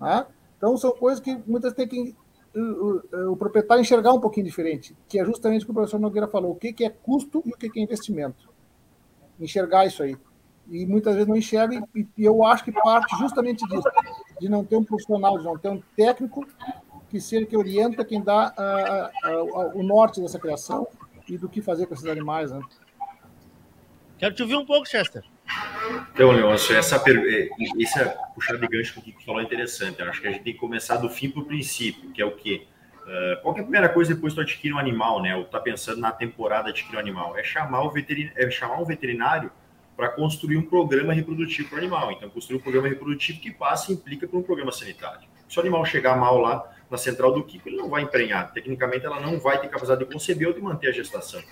Né? 0.00 0.26
Então 0.56 0.76
são 0.76 0.92
coisas 0.92 1.20
que 1.20 1.36
muitas 1.46 1.72
têm 1.72 1.86
que 1.86 2.16
o, 2.54 2.60
o, 2.60 3.32
o, 3.32 3.36
proprietário 3.36 3.80
enxergar 3.80 4.12
um 4.12 4.20
pouquinho 4.20 4.46
diferente, 4.46 4.96
que 5.08 5.20
é 5.20 5.24
justamente 5.24 5.62
o 5.62 5.66
que 5.66 5.70
o 5.70 5.74
professor 5.74 6.00
Nogueira 6.00 6.26
falou, 6.26 6.52
o 6.52 6.56
que, 6.56 6.72
que 6.72 6.84
é 6.84 6.90
custo 6.90 7.42
e 7.46 7.50
o 7.50 7.56
que, 7.56 7.70
que 7.70 7.78
é 7.78 7.82
investimento. 7.82 8.48
Enxergar 9.38 9.86
isso 9.86 10.02
aí 10.02 10.16
e 10.70 10.86
muitas 10.86 11.14
vezes 11.14 11.28
não 11.28 11.36
enxerga, 11.36 11.82
e, 11.94 12.06
e 12.16 12.24
eu 12.24 12.44
acho 12.44 12.64
que 12.64 12.70
parte 12.70 13.16
justamente 13.18 13.66
disso, 13.66 13.88
de 14.40 14.48
não 14.48 14.64
ter 14.64 14.76
um 14.76 14.84
profissional, 14.84 15.36
de 15.36 15.44
não 15.44 15.58
ter 15.58 15.68
um 15.68 15.82
técnico 15.96 16.46
que 17.08 17.20
seja 17.20 17.44
que 17.44 17.56
orienta 17.56 18.04
quem 18.04 18.22
dá 18.22 19.10
o 19.74 19.82
norte 19.82 20.20
dessa 20.20 20.38
criação 20.38 20.86
e 21.28 21.36
do 21.36 21.48
que 21.48 21.60
fazer 21.60 21.86
com 21.86 21.94
esses 21.94 22.06
animais. 22.06 22.52
Né? 22.52 22.60
Quero 24.16 24.34
te 24.34 24.42
ouvir 24.42 24.56
um 24.56 24.64
pouco, 24.64 24.86
Chester. 24.86 25.24
Então, 26.12 26.32
Leôncio, 26.32 26.76
essa 26.76 26.96
é, 26.96 27.48
esse 27.78 27.98
é, 27.98 28.04
puxar 28.34 28.56
de 28.56 28.66
gancho 28.66 28.94
que 28.94 28.98
o 28.98 29.02
Kiko 29.02 29.24
falou 29.24 29.40
é 29.40 29.44
interessante. 29.44 30.00
Eu 30.00 30.08
acho 30.08 30.20
que 30.20 30.28
a 30.28 30.30
gente 30.30 30.42
tem 30.42 30.52
que 30.52 30.58
começar 30.58 30.96
do 30.96 31.08
fim 31.08 31.30
para 31.30 31.40
o 31.40 31.44
princípio, 31.44 32.10
que 32.10 32.20
é 32.20 32.24
o 32.24 32.32
quê? 32.32 32.66
Uh, 33.02 33.42
qual 33.42 33.56
é 33.56 33.60
a 33.60 33.62
primeira 33.62 33.88
coisa 33.88 34.14
depois 34.14 34.32
que 34.32 34.40
tu 34.40 34.42
adquire 34.42 34.74
um 34.74 34.78
animal, 34.78 35.22
né? 35.22 35.34
Ou 35.34 35.44
tá 35.44 35.58
pensando 35.58 36.00
na 36.00 36.12
temporada 36.12 36.64
de 36.64 36.80
adquirir 36.80 36.96
um 36.96 37.00
animal? 37.00 37.36
É 37.36 37.42
chamar 37.42 37.82
o 37.82 37.90
veterinário, 37.90 38.34
é 38.36 38.50
chamar 38.50 38.80
um 38.80 38.84
veterinário 38.84 39.50
para 39.96 40.08
construir 40.08 40.56
um 40.56 40.62
programa 40.62 41.12
reprodutivo 41.12 41.68
para 41.68 41.76
o 41.76 41.78
animal. 41.78 42.12
Então, 42.12 42.28
construir 42.30 42.58
um 42.58 42.60
programa 42.60 42.88
reprodutivo 42.88 43.40
que 43.40 43.50
passa 43.50 43.90
e 43.90 43.94
implica 43.94 44.28
para 44.28 44.38
um 44.38 44.42
programa 44.42 44.70
sanitário. 44.72 45.28
Se 45.48 45.58
o 45.58 45.60
animal 45.60 45.84
chegar 45.84 46.16
mal 46.16 46.38
lá 46.38 46.70
na 46.90 46.96
central 46.96 47.32
do 47.32 47.42
Kiko, 47.42 47.68
ele 47.68 47.76
não 47.76 47.88
vai 47.88 48.02
emprenhar. 48.02 48.52
Tecnicamente, 48.52 49.04
ela 49.04 49.20
não 49.20 49.40
vai 49.40 49.60
ter 49.60 49.68
capacidade 49.68 50.04
de 50.04 50.12
conceber 50.12 50.48
ou 50.48 50.54
de 50.54 50.60
manter 50.60 50.88
a 50.88 50.92
gestação. 50.92 51.42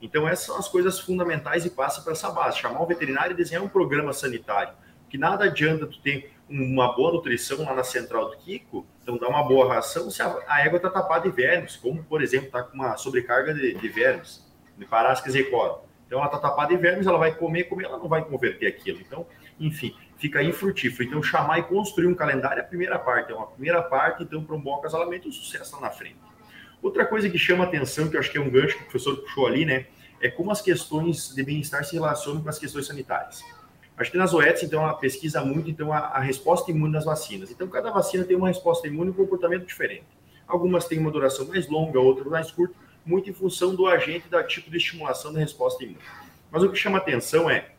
Então, 0.00 0.28
essas 0.28 0.46
são 0.46 0.58
as 0.58 0.68
coisas 0.68 1.00
fundamentais 1.00 1.64
e 1.64 1.70
passa 1.70 2.02
para 2.02 2.12
essa 2.12 2.30
base. 2.30 2.58
Chamar 2.58 2.82
o 2.82 2.86
veterinário 2.86 3.32
e 3.32 3.36
desenhar 3.36 3.62
um 3.62 3.68
programa 3.68 4.12
sanitário. 4.12 4.74
Que 5.08 5.16
nada 5.16 5.44
adianta 5.44 5.86
tu 5.86 5.98
ter 6.00 6.34
uma 6.48 6.94
boa 6.94 7.12
nutrição 7.12 7.64
lá 7.64 7.74
na 7.74 7.84
central 7.84 8.30
do 8.30 8.36
Kiko, 8.36 8.86
então 9.02 9.16
dá 9.16 9.28
uma 9.28 9.42
boa 9.42 9.72
ração 9.72 10.10
se 10.10 10.22
a, 10.22 10.60
égua 10.60 10.76
está 10.76 10.90
tapada 10.90 11.28
de 11.28 11.34
vermes, 11.34 11.76
como, 11.76 12.02
por 12.04 12.22
exemplo, 12.22 12.46
está 12.46 12.62
com 12.62 12.74
uma 12.74 12.96
sobrecarga 12.96 13.54
de, 13.54 13.74
de 13.74 13.88
vermes, 13.88 14.44
de 14.76 14.84
parásicas 14.84 15.34
e 15.34 15.44
coro. 15.44 15.80
Então 16.06 16.18
ela 16.18 16.26
está 16.26 16.38
tapada 16.38 16.74
de 16.74 16.76
vermes, 16.76 17.06
ela 17.06 17.18
vai 17.18 17.34
comer, 17.34 17.64
comer, 17.64 17.84
ela 17.84 17.98
não 17.98 18.08
vai 18.08 18.24
converter 18.24 18.66
aquilo. 18.66 19.00
Então, 19.00 19.26
enfim, 19.58 19.96
fica 20.18 20.42
infrutífero. 20.42 21.08
Então, 21.08 21.22
chamar 21.22 21.58
e 21.58 21.62
construir 21.62 22.06
um 22.06 22.14
calendário 22.14 22.60
é 22.60 22.62
a 22.62 22.66
primeira 22.66 22.98
parte, 22.98 23.32
é 23.32 23.34
uma 23.34 23.46
primeira 23.46 23.82
parte, 23.82 24.22
então, 24.22 24.44
para 24.44 24.54
um 24.54 24.60
bom 24.60 24.76
acasalamento, 24.76 25.28
o 25.28 25.32
sucesso 25.32 25.74
lá 25.76 25.82
na 25.82 25.90
frente. 25.90 26.16
Outra 26.84 27.06
coisa 27.06 27.30
que 27.30 27.38
chama 27.38 27.64
atenção, 27.64 28.10
que 28.10 28.16
eu 28.16 28.20
acho 28.20 28.30
que 28.30 28.36
é 28.36 28.40
um 28.42 28.50
gancho 28.50 28.76
que 28.76 28.82
o 28.82 28.84
professor 28.84 29.16
puxou 29.16 29.46
ali, 29.46 29.64
né, 29.64 29.86
é 30.20 30.28
como 30.28 30.50
as 30.50 30.60
questões 30.60 31.34
de 31.34 31.42
bem-estar 31.42 31.82
se 31.82 31.94
relacionam 31.94 32.42
com 32.42 32.48
as 32.50 32.58
questões 32.58 32.86
sanitárias. 32.86 33.42
Acho 33.96 34.10
que 34.10 34.18
nas 34.18 34.34
OETs, 34.34 34.64
então, 34.64 34.82
ela 34.82 34.92
pesquisa 34.92 35.42
muito 35.42 35.70
então, 35.70 35.90
a, 35.90 35.98
a 35.98 36.20
resposta 36.20 36.70
imune 36.70 36.92
das 36.92 37.06
vacinas. 37.06 37.50
Então, 37.50 37.68
cada 37.68 37.90
vacina 37.90 38.22
tem 38.22 38.36
uma 38.36 38.48
resposta 38.48 38.86
imune 38.86 39.08
e 39.08 39.10
um 39.12 39.16
comportamento 39.16 39.64
diferente. 39.64 40.04
Algumas 40.46 40.84
têm 40.84 40.98
uma 40.98 41.10
duração 41.10 41.46
mais 41.46 41.66
longa, 41.70 41.98
outras 41.98 42.26
mais 42.26 42.50
curta, 42.50 42.74
muito 43.06 43.30
em 43.30 43.32
função 43.32 43.74
do 43.74 43.86
agente 43.86 44.28
da 44.28 44.44
tipo 44.44 44.70
de 44.70 44.76
estimulação 44.76 45.32
da 45.32 45.40
resposta 45.40 45.82
imune. 45.82 46.04
Mas 46.50 46.62
o 46.62 46.68
que 46.68 46.76
chama 46.76 46.98
atenção 46.98 47.48
é, 47.48 47.70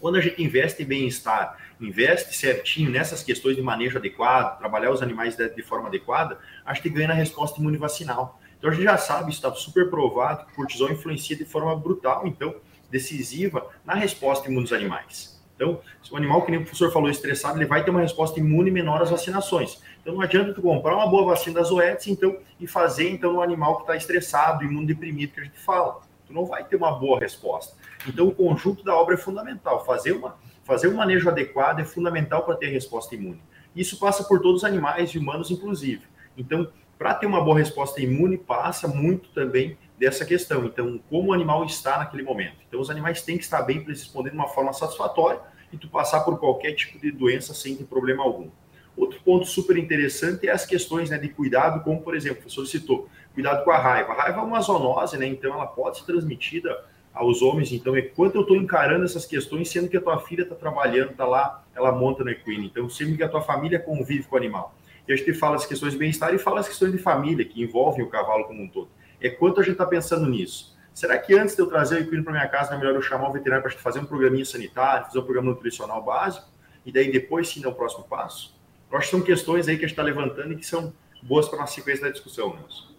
quando 0.00 0.16
a 0.16 0.20
gente 0.22 0.42
investe 0.42 0.82
em 0.82 0.86
bem-estar, 0.86 1.69
investe 1.80 2.36
certinho 2.36 2.90
nessas 2.90 3.22
questões 3.22 3.56
de 3.56 3.62
manejo 3.62 3.98
adequado, 3.98 4.58
trabalhar 4.58 4.90
os 4.90 5.02
animais 5.02 5.36
de, 5.36 5.48
de 5.48 5.62
forma 5.62 5.88
adequada, 5.88 6.38
a 6.64 6.74
gente 6.74 6.88
ganha 6.90 7.08
na 7.08 7.14
resposta 7.14 7.58
imune 7.60 7.78
vacinal. 7.78 8.40
Então 8.58 8.70
a 8.70 8.72
gente 8.74 8.84
já 8.84 8.98
sabe, 8.98 9.30
está 9.30 9.52
super 9.54 9.88
provado 9.88 10.46
que 10.46 10.52
o 10.52 10.56
cortisol 10.56 10.90
influencia 10.90 11.34
de 11.34 11.44
forma 11.44 11.74
brutal, 11.74 12.26
então 12.26 12.54
decisiva 12.90 13.66
na 13.84 13.94
resposta 13.94 14.48
imune 14.48 14.64
dos 14.64 14.72
animais. 14.72 15.40
Então, 15.54 15.78
se 16.02 16.12
o 16.12 16.16
animal, 16.16 16.42
que 16.42 16.50
nem 16.50 16.60
o 16.60 16.62
professor 16.62 16.90
falou, 16.90 17.10
estressado, 17.10 17.58
ele 17.58 17.66
vai 17.66 17.84
ter 17.84 17.90
uma 17.90 18.00
resposta 18.00 18.40
imune 18.40 18.70
menor 18.70 19.02
às 19.02 19.10
vacinações. 19.10 19.78
Então 20.00 20.14
não 20.14 20.22
adianta 20.22 20.54
tu 20.54 20.62
comprar 20.62 20.94
uma 20.94 21.06
boa 21.06 21.26
vacina 21.26 21.60
das 21.60 21.70
OETs 21.70 22.06
então, 22.06 22.38
e 22.58 22.66
fazer 22.66 23.10
então 23.10 23.34
no 23.34 23.42
animal 23.42 23.76
que 23.76 23.82
está 23.82 23.94
estressado, 23.94 24.64
imunodeprimido, 24.64 25.34
que 25.34 25.40
a 25.40 25.44
gente 25.44 25.58
fala. 25.58 26.00
Tu 26.26 26.32
não 26.32 26.46
vai 26.46 26.64
ter 26.64 26.76
uma 26.76 26.92
boa 26.92 27.20
resposta. 27.20 27.76
Então 28.06 28.26
o 28.26 28.34
conjunto 28.34 28.82
da 28.82 28.94
obra 28.94 29.16
é 29.16 29.18
fundamental. 29.18 29.84
Fazer, 29.84 30.12
uma, 30.12 30.34
fazer 30.70 30.86
um 30.86 30.94
manejo 30.94 31.28
adequado 31.28 31.80
é 31.80 31.84
fundamental 31.84 32.44
para 32.44 32.54
ter 32.54 32.68
resposta 32.68 33.12
imune. 33.16 33.42
Isso 33.74 33.98
passa 33.98 34.22
por 34.22 34.40
todos 34.40 34.62
os 34.62 34.64
animais 34.64 35.10
e 35.10 35.18
humanos, 35.18 35.50
inclusive. 35.50 36.02
Então, 36.38 36.70
para 36.96 37.12
ter 37.12 37.26
uma 37.26 37.42
boa 37.42 37.58
resposta 37.58 38.00
imune, 38.00 38.38
passa 38.38 38.86
muito 38.86 39.30
também 39.30 39.76
dessa 39.98 40.24
questão. 40.24 40.64
Então, 40.66 41.00
como 41.10 41.30
o 41.30 41.32
animal 41.32 41.64
está 41.64 41.98
naquele 41.98 42.22
momento. 42.22 42.58
Então, 42.68 42.80
os 42.80 42.88
animais 42.88 43.20
têm 43.20 43.36
que 43.36 43.42
estar 43.42 43.62
bem 43.62 43.82
para 43.82 43.92
responder 43.92 44.30
de 44.30 44.36
uma 44.36 44.46
forma 44.46 44.72
satisfatória 44.72 45.40
e 45.72 45.76
tu 45.76 45.88
passar 45.88 46.20
por 46.20 46.38
qualquer 46.38 46.72
tipo 46.74 47.00
de 47.00 47.10
doença 47.10 47.52
sem 47.52 47.74
ter 47.74 47.84
problema 47.84 48.22
algum. 48.22 48.48
Outro 48.96 49.20
ponto 49.24 49.46
super 49.46 49.76
interessante 49.76 50.46
é 50.46 50.52
as 50.52 50.64
questões 50.64 51.10
né, 51.10 51.18
de 51.18 51.30
cuidado, 51.30 51.82
como, 51.82 52.00
por 52.00 52.14
exemplo, 52.14 52.38
o 52.38 52.42
professor 52.42 52.64
citou, 52.66 53.08
cuidado 53.34 53.64
com 53.64 53.72
a 53.72 53.78
raiva. 53.78 54.12
A 54.12 54.22
raiva 54.22 54.38
é 54.38 54.42
uma 54.44 54.60
zoonose, 54.60 55.18
né? 55.18 55.26
Então 55.26 55.52
ela 55.52 55.66
pode 55.66 55.98
ser 55.98 56.04
transmitida 56.04 56.84
aos 57.12 57.42
homens. 57.42 57.72
Então, 57.72 57.96
enquanto 57.96 58.36
eu 58.36 58.42
estou 58.42 58.56
encarando 58.56 59.04
essas 59.04 59.26
questões, 59.26 59.68
sendo 59.68 59.88
que 59.88 59.96
a 59.96 60.00
tua 60.00 60.18
filha 60.20 60.42
está 60.42 60.54
trabalhando, 60.54 61.10
está 61.10 61.26
lá, 61.26 61.64
ela 61.74 61.92
monta 61.92 62.24
no 62.24 62.30
equino. 62.30 62.64
Então, 62.64 62.88
sendo 62.88 63.16
que 63.16 63.22
a 63.22 63.28
tua 63.28 63.42
família 63.42 63.78
convive 63.78 64.24
com 64.24 64.36
o 64.36 64.38
animal. 64.38 64.74
E 65.06 65.12
a 65.12 65.16
gente 65.16 65.34
fala 65.34 65.56
as 65.56 65.66
questões 65.66 65.92
de 65.92 65.98
bem-estar 65.98 66.32
e 66.34 66.38
fala 66.38 66.60
as 66.60 66.68
questões 66.68 66.92
de 66.92 66.98
família, 66.98 67.44
que 67.44 67.62
envolvem 67.62 68.04
o 68.04 68.08
cavalo 68.08 68.44
como 68.44 68.62
um 68.62 68.68
todo. 68.68 68.88
É 69.20 69.28
quanto 69.28 69.60
a 69.60 69.62
gente 69.62 69.72
está 69.72 69.86
pensando 69.86 70.26
nisso. 70.26 70.78
Será 70.94 71.18
que 71.18 71.34
antes 71.34 71.54
de 71.54 71.62
eu 71.62 71.66
trazer 71.66 71.96
o 71.96 71.98
equino 72.00 72.22
para 72.22 72.32
minha 72.32 72.48
casa, 72.48 72.70
não 72.70 72.76
é 72.76 72.80
melhor 72.80 72.94
eu 72.94 73.02
chamar 73.02 73.28
o 73.28 73.32
veterinário 73.32 73.62
para 73.62 73.78
fazer 73.78 74.00
um 74.00 74.04
programinha 74.04 74.44
sanitário, 74.44 75.06
fazer 75.06 75.18
um 75.18 75.22
programa 75.22 75.50
nutricional 75.50 76.02
básico, 76.02 76.48
e 76.84 76.92
daí 76.92 77.10
depois 77.10 77.48
sim 77.48 77.60
dar 77.60 77.70
o 77.70 77.74
próximo 77.74 78.04
passo? 78.04 78.56
Eu 78.90 78.98
acho 78.98 79.08
que 79.08 79.16
são 79.16 79.24
questões 79.24 79.68
aí 79.68 79.76
que 79.76 79.84
a 79.84 79.88
gente 79.88 79.92
está 79.98 80.02
levantando 80.02 80.52
e 80.52 80.56
que 80.56 80.66
são 80.66 80.92
boas 81.22 81.48
para 81.48 81.58
a 81.58 81.60
nossa 81.62 81.74
sequência 81.74 82.04
da 82.04 82.10
discussão, 82.10 82.54
Nelson. 82.54 82.90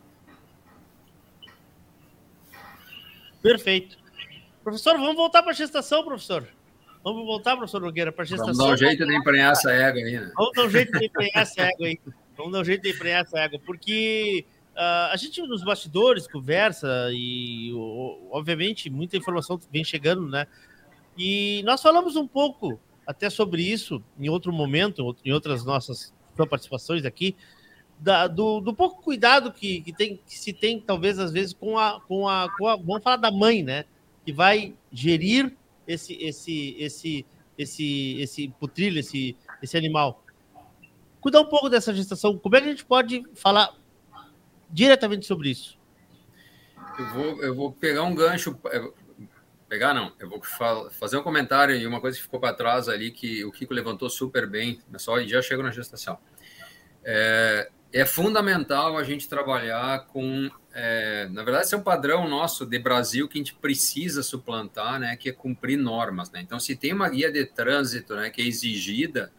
Perfeito. 3.41 4.00
Professor, 4.63 4.97
vamos 4.97 5.15
voltar 5.15 5.41
para 5.41 5.51
a 5.51 5.55
gestação, 5.55 6.03
professor. 6.03 6.47
Vamos 7.03 7.25
voltar, 7.25 7.55
professor 7.55 7.81
Nogueira, 7.81 8.11
para 8.11 8.23
a 8.23 8.27
gestação. 8.27 8.53
Vamos 8.53 8.79
dar 8.79 8.85
um 8.85 8.89
jeito 8.89 9.05
de 9.05 9.15
emprenhar 9.15 9.51
essa 9.53 9.71
égua 9.71 10.01
aí, 10.01 10.19
né? 10.19 10.31
Vamos 10.35 10.53
dar 10.53 10.65
um 10.65 10.69
jeito 10.69 10.99
de 10.99 11.05
emprenhar 11.05 11.37
essa 11.37 11.61
égua 11.63 11.87
aí. 11.87 11.99
Vamos 12.37 12.51
dar 12.53 12.59
um 12.59 12.63
jeito 12.63 12.81
de 12.83 12.89
emprenhar 12.91 13.21
essa 13.21 13.39
égua, 13.39 13.59
porque 13.65 14.45
uh, 14.75 15.11
a 15.11 15.15
gente 15.17 15.41
nos 15.41 15.63
bastidores 15.63 16.27
conversa 16.27 17.09
e, 17.11 17.71
obviamente, 18.29 18.89
muita 18.89 19.17
informação 19.17 19.59
vem 19.71 19.83
chegando, 19.83 20.27
né? 20.27 20.45
E 21.17 21.63
nós 21.65 21.81
falamos 21.81 22.15
um 22.15 22.27
pouco 22.27 22.79
até 23.05 23.29
sobre 23.29 23.63
isso 23.63 24.01
em 24.19 24.29
outro 24.29 24.53
momento, 24.53 25.15
em 25.25 25.31
outras 25.31 25.65
nossas 25.65 26.13
participações 26.49 27.03
aqui, 27.03 27.35
da, 27.99 28.27
do, 28.27 28.59
do, 28.61 28.73
pouco 28.73 29.01
cuidado 29.01 29.51
que, 29.51 29.81
que, 29.81 29.93
tem, 29.93 30.19
que 30.25 30.37
se 30.37 30.53
tem, 30.53 30.79
talvez, 30.79 31.19
às 31.19 31.31
vezes, 31.31 31.53
com 31.53 31.77
a, 31.77 31.99
com, 32.01 32.27
a, 32.27 32.47
com 32.57 32.67
a. 32.67 32.75
Vamos 32.75 33.03
falar 33.03 33.17
da 33.17 33.31
mãe, 33.31 33.61
né? 33.63 33.85
Que 34.25 34.31
vai 34.31 34.75
gerir 34.91 35.55
esse, 35.87 36.13
esse, 36.21 36.75
esse, 36.77 37.25
esse, 37.57 38.21
esse 38.21 38.47
putrilho, 38.59 38.99
esse, 38.99 39.35
esse 39.61 39.77
animal. 39.77 40.23
Cuidar 41.19 41.41
um 41.41 41.49
pouco 41.49 41.69
dessa 41.69 41.93
gestação. 41.93 42.37
Como 42.37 42.55
é 42.55 42.61
que 42.61 42.67
a 42.67 42.71
gente 42.71 42.85
pode 42.85 43.23
falar 43.35 43.75
diretamente 44.69 45.25
sobre 45.25 45.49
isso? 45.49 45.79
Eu 46.97 47.05
vou, 47.13 47.43
eu 47.43 47.55
vou 47.55 47.71
pegar 47.71 48.03
um 48.03 48.15
gancho. 48.15 48.57
Pegar 49.69 49.93
não, 49.93 50.11
eu 50.19 50.29
vou 50.29 50.41
fazer 50.91 51.17
um 51.17 51.23
comentário 51.23 51.75
e 51.75 51.87
uma 51.87 52.01
coisa 52.01 52.17
que 52.17 52.23
ficou 52.23 52.39
para 52.39 52.53
trás 52.53 52.89
ali 52.89 53.09
que 53.09 53.45
o 53.45 53.51
Kiko 53.51 53.73
levantou 53.73 54.09
super 54.09 54.45
bem, 54.49 54.81
só 54.97 55.21
já 55.23 55.41
chegou 55.41 55.63
na 55.63 55.71
gestação. 55.71 56.17
É, 57.03 57.71
é 57.93 58.05
fundamental 58.05 58.97
a 58.97 59.03
gente 59.03 59.27
trabalhar 59.27 60.05
com, 60.07 60.49
é, 60.73 61.27
na 61.29 61.43
verdade, 61.43 61.65
esse 61.65 61.75
é 61.75 61.77
um 61.77 61.83
padrão 61.83 62.27
nosso 62.27 62.65
de 62.65 62.79
Brasil 62.79 63.27
que 63.27 63.37
a 63.37 63.41
gente 63.41 63.53
precisa 63.55 64.23
suplantar, 64.23 64.99
né, 64.99 65.15
que 65.15 65.29
é 65.29 65.33
cumprir 65.33 65.77
normas, 65.77 66.31
né? 66.31 66.41
Então, 66.41 66.59
se 66.59 66.75
tem 66.75 66.93
uma 66.93 67.09
guia 67.09 67.31
de 67.31 67.45
trânsito, 67.45 68.15
né, 68.15 68.29
que 68.29 68.41
é 68.41 68.45
exigida, 68.45 69.31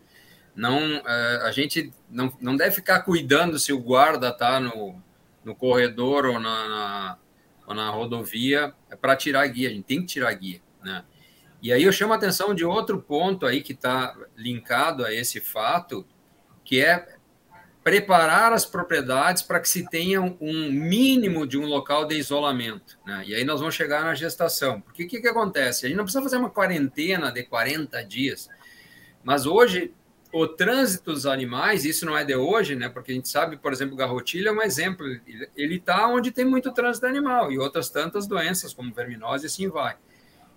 não, 0.55 0.79
é, 0.79 1.41
a 1.45 1.51
gente 1.51 1.93
não, 2.11 2.37
não 2.41 2.57
deve 2.57 2.75
ficar 2.75 3.01
cuidando 3.01 3.59
se 3.59 3.73
o 3.73 3.79
guarda 3.79 4.29
está 4.29 4.61
no, 4.61 5.03
no 5.43 5.55
corredor 5.55 6.27
ou 6.27 6.39
na, 6.39 6.69
na, 6.69 7.19
ou 7.67 7.75
na 7.75 7.89
rodovia 7.89 8.75
é 8.91 8.97
para 8.97 9.17
tirar 9.17 9.43
a 9.43 9.47
guia, 9.47 9.69
a 9.69 9.73
gente 9.73 9.85
tem 9.85 10.01
que 10.01 10.07
tirar 10.07 10.29
a 10.29 10.35
guia, 10.35 10.61
né? 10.83 11.05
E 11.63 11.73
aí 11.73 11.85
eu 11.85 11.93
chamo 11.93 12.13
a 12.13 12.17
atenção 12.17 12.55
de 12.55 12.65
outro 12.65 13.01
ponto 13.01 13.47
aí 13.47 13.63
que 13.63 13.73
está 13.73 14.17
linkado 14.37 15.05
a 15.05 15.15
esse 15.15 15.41
fato, 15.41 16.05
que 16.65 16.81
é 16.81 17.17
preparar 17.83 18.53
as 18.53 18.65
propriedades 18.65 19.43
para 19.43 19.59
que 19.59 19.69
se 19.69 19.89
tenha 19.89 20.21
um 20.21 20.71
mínimo 20.71 21.47
de 21.47 21.59
um 21.59 21.67
local 21.67 22.05
de 22.05 22.17
isolamento. 22.17 22.99
Né? 23.05 23.25
E 23.27 23.35
aí 23.35 23.45
nós 23.45 23.59
vamos 23.59 23.75
chegar 23.75 24.05
na 24.05 24.15
gestação. 24.15 24.81
Porque 24.81 25.05
o 25.05 25.09
que, 25.09 25.21
que 25.21 25.29
acontece? 25.29 25.87
A 25.87 25.89
gente 25.89 25.97
não 25.97 26.05
precisa 26.05 26.23
fazer 26.23 26.37
uma 26.37 26.51
quarentena 26.51 27.33
de 27.33 27.43
40 27.43 28.05
dias, 28.05 28.49
mas 29.25 29.47
hoje 29.47 29.93
o 30.33 30.47
trânsito 30.47 31.13
dos 31.13 31.27
animais, 31.27 31.85
isso 31.85 32.07
não 32.07 32.17
é 32.17 32.25
de 32.25 32.35
hoje, 32.35 32.75
né? 32.75 32.89
Porque 32.89 33.13
a 33.13 33.15
gente 33.15 33.29
sabe, 33.29 33.59
por 33.59 33.71
exemplo, 33.71 33.95
o 33.95 33.99
garrotilho 33.99 34.49
é 34.49 34.53
um 34.53 34.63
exemplo. 34.63 35.07
Ele 35.55 35.77
está 35.77 36.09
onde 36.09 36.31
tem 36.31 36.45
muito 36.45 36.73
trânsito 36.73 37.05
animal 37.05 37.53
e 37.53 37.59
outras 37.59 37.91
tantas 37.91 38.27
doenças, 38.27 38.73
como 38.73 38.95
verminose, 38.95 39.45
e 39.45 39.47
assim 39.47 39.69
vai. 39.69 39.97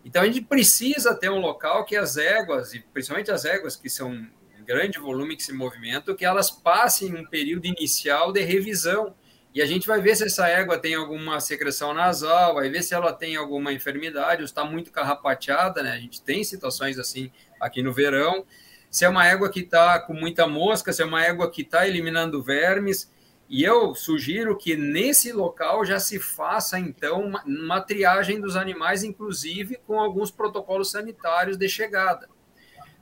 Então 0.06 0.22
a 0.22 0.26
gente 0.26 0.42
precisa 0.42 1.14
ter 1.14 1.30
um 1.30 1.40
local 1.40 1.84
que 1.84 1.98
as 1.98 2.16
éguas, 2.16 2.74
e 2.74 2.80
principalmente 2.80 3.32
as 3.32 3.44
éguas 3.44 3.76
que 3.76 3.90
são 3.90 4.26
grande 4.66 5.00
volume 5.00 5.38
que 5.38 5.44
se 5.44 5.54
movimenta, 5.54 6.14
que 6.16 6.26
elas 6.26 6.50
passem 6.50 7.16
um 7.16 7.26
período 7.26 7.66
inicial 7.66 8.34
de 8.34 8.42
revisão. 8.42 9.16
E 9.54 9.62
a 9.62 9.66
gente 9.66 9.88
vai 9.88 10.02
ver 10.02 10.18
se 10.18 10.26
essa 10.26 10.48
égua 10.50 10.78
tem 10.78 10.96
alguma 10.96 11.40
secreção 11.40 11.94
nasal, 11.94 12.56
vai 12.56 12.70
ver 12.70 12.84
se 12.84 12.94
ela 12.94 13.14
tem 13.14 13.38
alguma 13.38 13.72
enfermidade, 13.72 14.42
ou 14.42 14.46
está 14.46 14.66
muito 14.66 14.92
carrapateada, 14.92 15.82
né? 15.82 15.92
A 15.92 15.98
gente 15.98 16.22
tem 16.22 16.44
situações 16.44 17.00
assim 17.00 17.32
aqui 17.60 17.82
no 17.82 17.94
verão. 17.94 18.46
Se 18.92 19.06
é 19.06 19.10
uma 19.10 19.26
égua 19.26 19.50
que 19.50 19.62
está 19.62 20.00
com 20.00 20.14
muita 20.14 20.46
mosca, 20.48 20.92
se 20.92 21.02
é 21.02 21.06
uma 21.06 21.24
égua 21.24 21.50
que 21.50 21.62
está 21.62 21.88
eliminando 21.88 22.44
vermes. 22.44 23.10
E 23.48 23.64
eu 23.64 23.94
sugiro 23.94 24.58
que 24.58 24.76
nesse 24.76 25.32
local 25.32 25.86
já 25.86 26.00
se 26.00 26.20
faça, 26.20 26.80
então, 26.80 27.22
uma, 27.22 27.44
uma 27.46 27.80
triagem 27.80 28.42
dos 28.42 28.56
animais, 28.56 29.04
inclusive 29.04 29.78
com 29.86 30.00
alguns 30.00 30.32
protocolos 30.32 30.92
sanitários 30.92 31.56
de 31.56 31.70
chegada. 31.70 32.28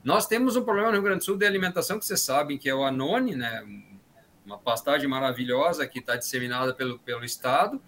Nós 0.04 0.28
temos 0.28 0.56
um 0.56 0.64
problema 0.64 0.90
no 0.90 0.96
Rio 0.96 1.04
Grande 1.04 1.20
do 1.20 1.26
Sul 1.26 1.38
de 1.38 1.46
alimentação, 1.46 1.98
que 1.98 2.06
vocês 2.06 2.20
sabem 2.20 2.58
que 2.58 2.70
é 2.70 2.76
o 2.76 2.84
Anone, 2.84 3.36
né? 3.36 3.64
uma 4.46 4.58
pastagem 4.58 5.08
maravilhosa 5.08 5.88
que 5.88 6.00
está 6.00 6.16
disseminada 6.16 6.74
pelo, 6.74 7.00
pelo 7.00 7.24
Estado, 7.24 7.82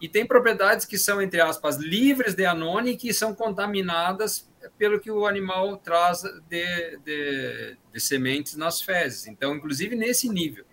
e 0.00 0.08
tem 0.08 0.24
propriedades 0.24 0.86
que 0.86 0.96
são, 0.96 1.20
entre 1.20 1.40
aspas, 1.40 1.76
livres 1.76 2.34
de 2.34 2.46
Anone 2.46 2.96
que 2.96 3.12
são 3.12 3.34
contaminadas 3.34 4.48
pelo 4.78 5.00
que 5.00 5.10
o 5.10 5.26
animal 5.26 5.76
traz 5.76 6.22
de, 6.48 6.98
de, 7.04 7.76
de 7.92 8.00
sementes 8.00 8.56
nas 8.56 8.80
fezes. 8.80 9.26
Então, 9.26 9.54
inclusive 9.54 9.94
nesse 9.94 10.28
nível. 10.28 10.64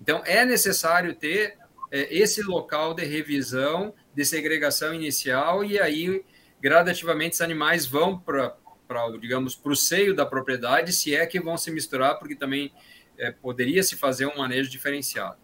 Então, 0.00 0.22
é 0.24 0.44
necessário 0.44 1.14
ter 1.14 1.58
é, 1.90 2.16
esse 2.16 2.42
local 2.42 2.94
de 2.94 3.04
revisão, 3.04 3.92
de 4.14 4.24
segregação 4.24 4.94
inicial, 4.94 5.64
e 5.64 5.78
aí, 5.78 6.24
gradativamente, 6.60 7.34
os 7.34 7.40
animais 7.40 7.84
vão 7.84 8.18
para 8.18 8.56
para, 8.88 9.06
digamos, 9.18 9.54
para 9.54 9.70
o 9.70 9.76
seio 9.76 10.16
da 10.16 10.24
propriedade, 10.24 10.92
se 10.92 11.14
é 11.14 11.26
que 11.26 11.38
vão 11.38 11.58
se 11.58 11.70
misturar, 11.70 12.18
porque 12.18 12.34
também 12.34 12.72
é, 13.18 13.30
poderia 13.30 13.82
se 13.82 13.94
fazer 13.94 14.26
um 14.26 14.38
manejo 14.38 14.70
diferenciado. 14.70 15.36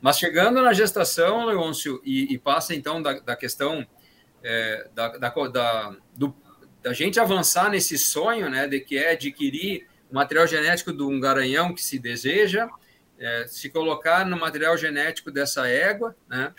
Mas 0.00 0.18
chegando 0.18 0.62
na 0.62 0.72
gestação, 0.72 1.44
Leôncio, 1.46 2.00
e, 2.04 2.32
e 2.32 2.38
passa 2.38 2.74
então 2.74 3.02
da, 3.02 3.18
da 3.18 3.34
questão 3.34 3.84
é, 4.42 4.88
da, 4.94 5.08
da, 5.18 5.28
da, 5.48 5.96
do, 6.14 6.34
da 6.80 6.92
gente 6.92 7.18
avançar 7.18 7.68
nesse 7.70 7.98
sonho, 7.98 8.48
né, 8.48 8.68
de 8.68 8.80
que 8.80 8.96
é 8.96 9.12
adquirir 9.12 9.88
o 10.10 10.14
material 10.14 10.46
genético 10.46 10.92
de 10.92 11.02
um 11.02 11.18
garanhão 11.18 11.74
que 11.74 11.82
se 11.82 11.98
deseja, 11.98 12.68
é, 13.18 13.46
se 13.48 13.68
colocar 13.68 14.24
no 14.24 14.38
material 14.38 14.76
genético 14.78 15.30
dessa 15.30 15.66
égua, 15.66 16.16
né, 16.28 16.54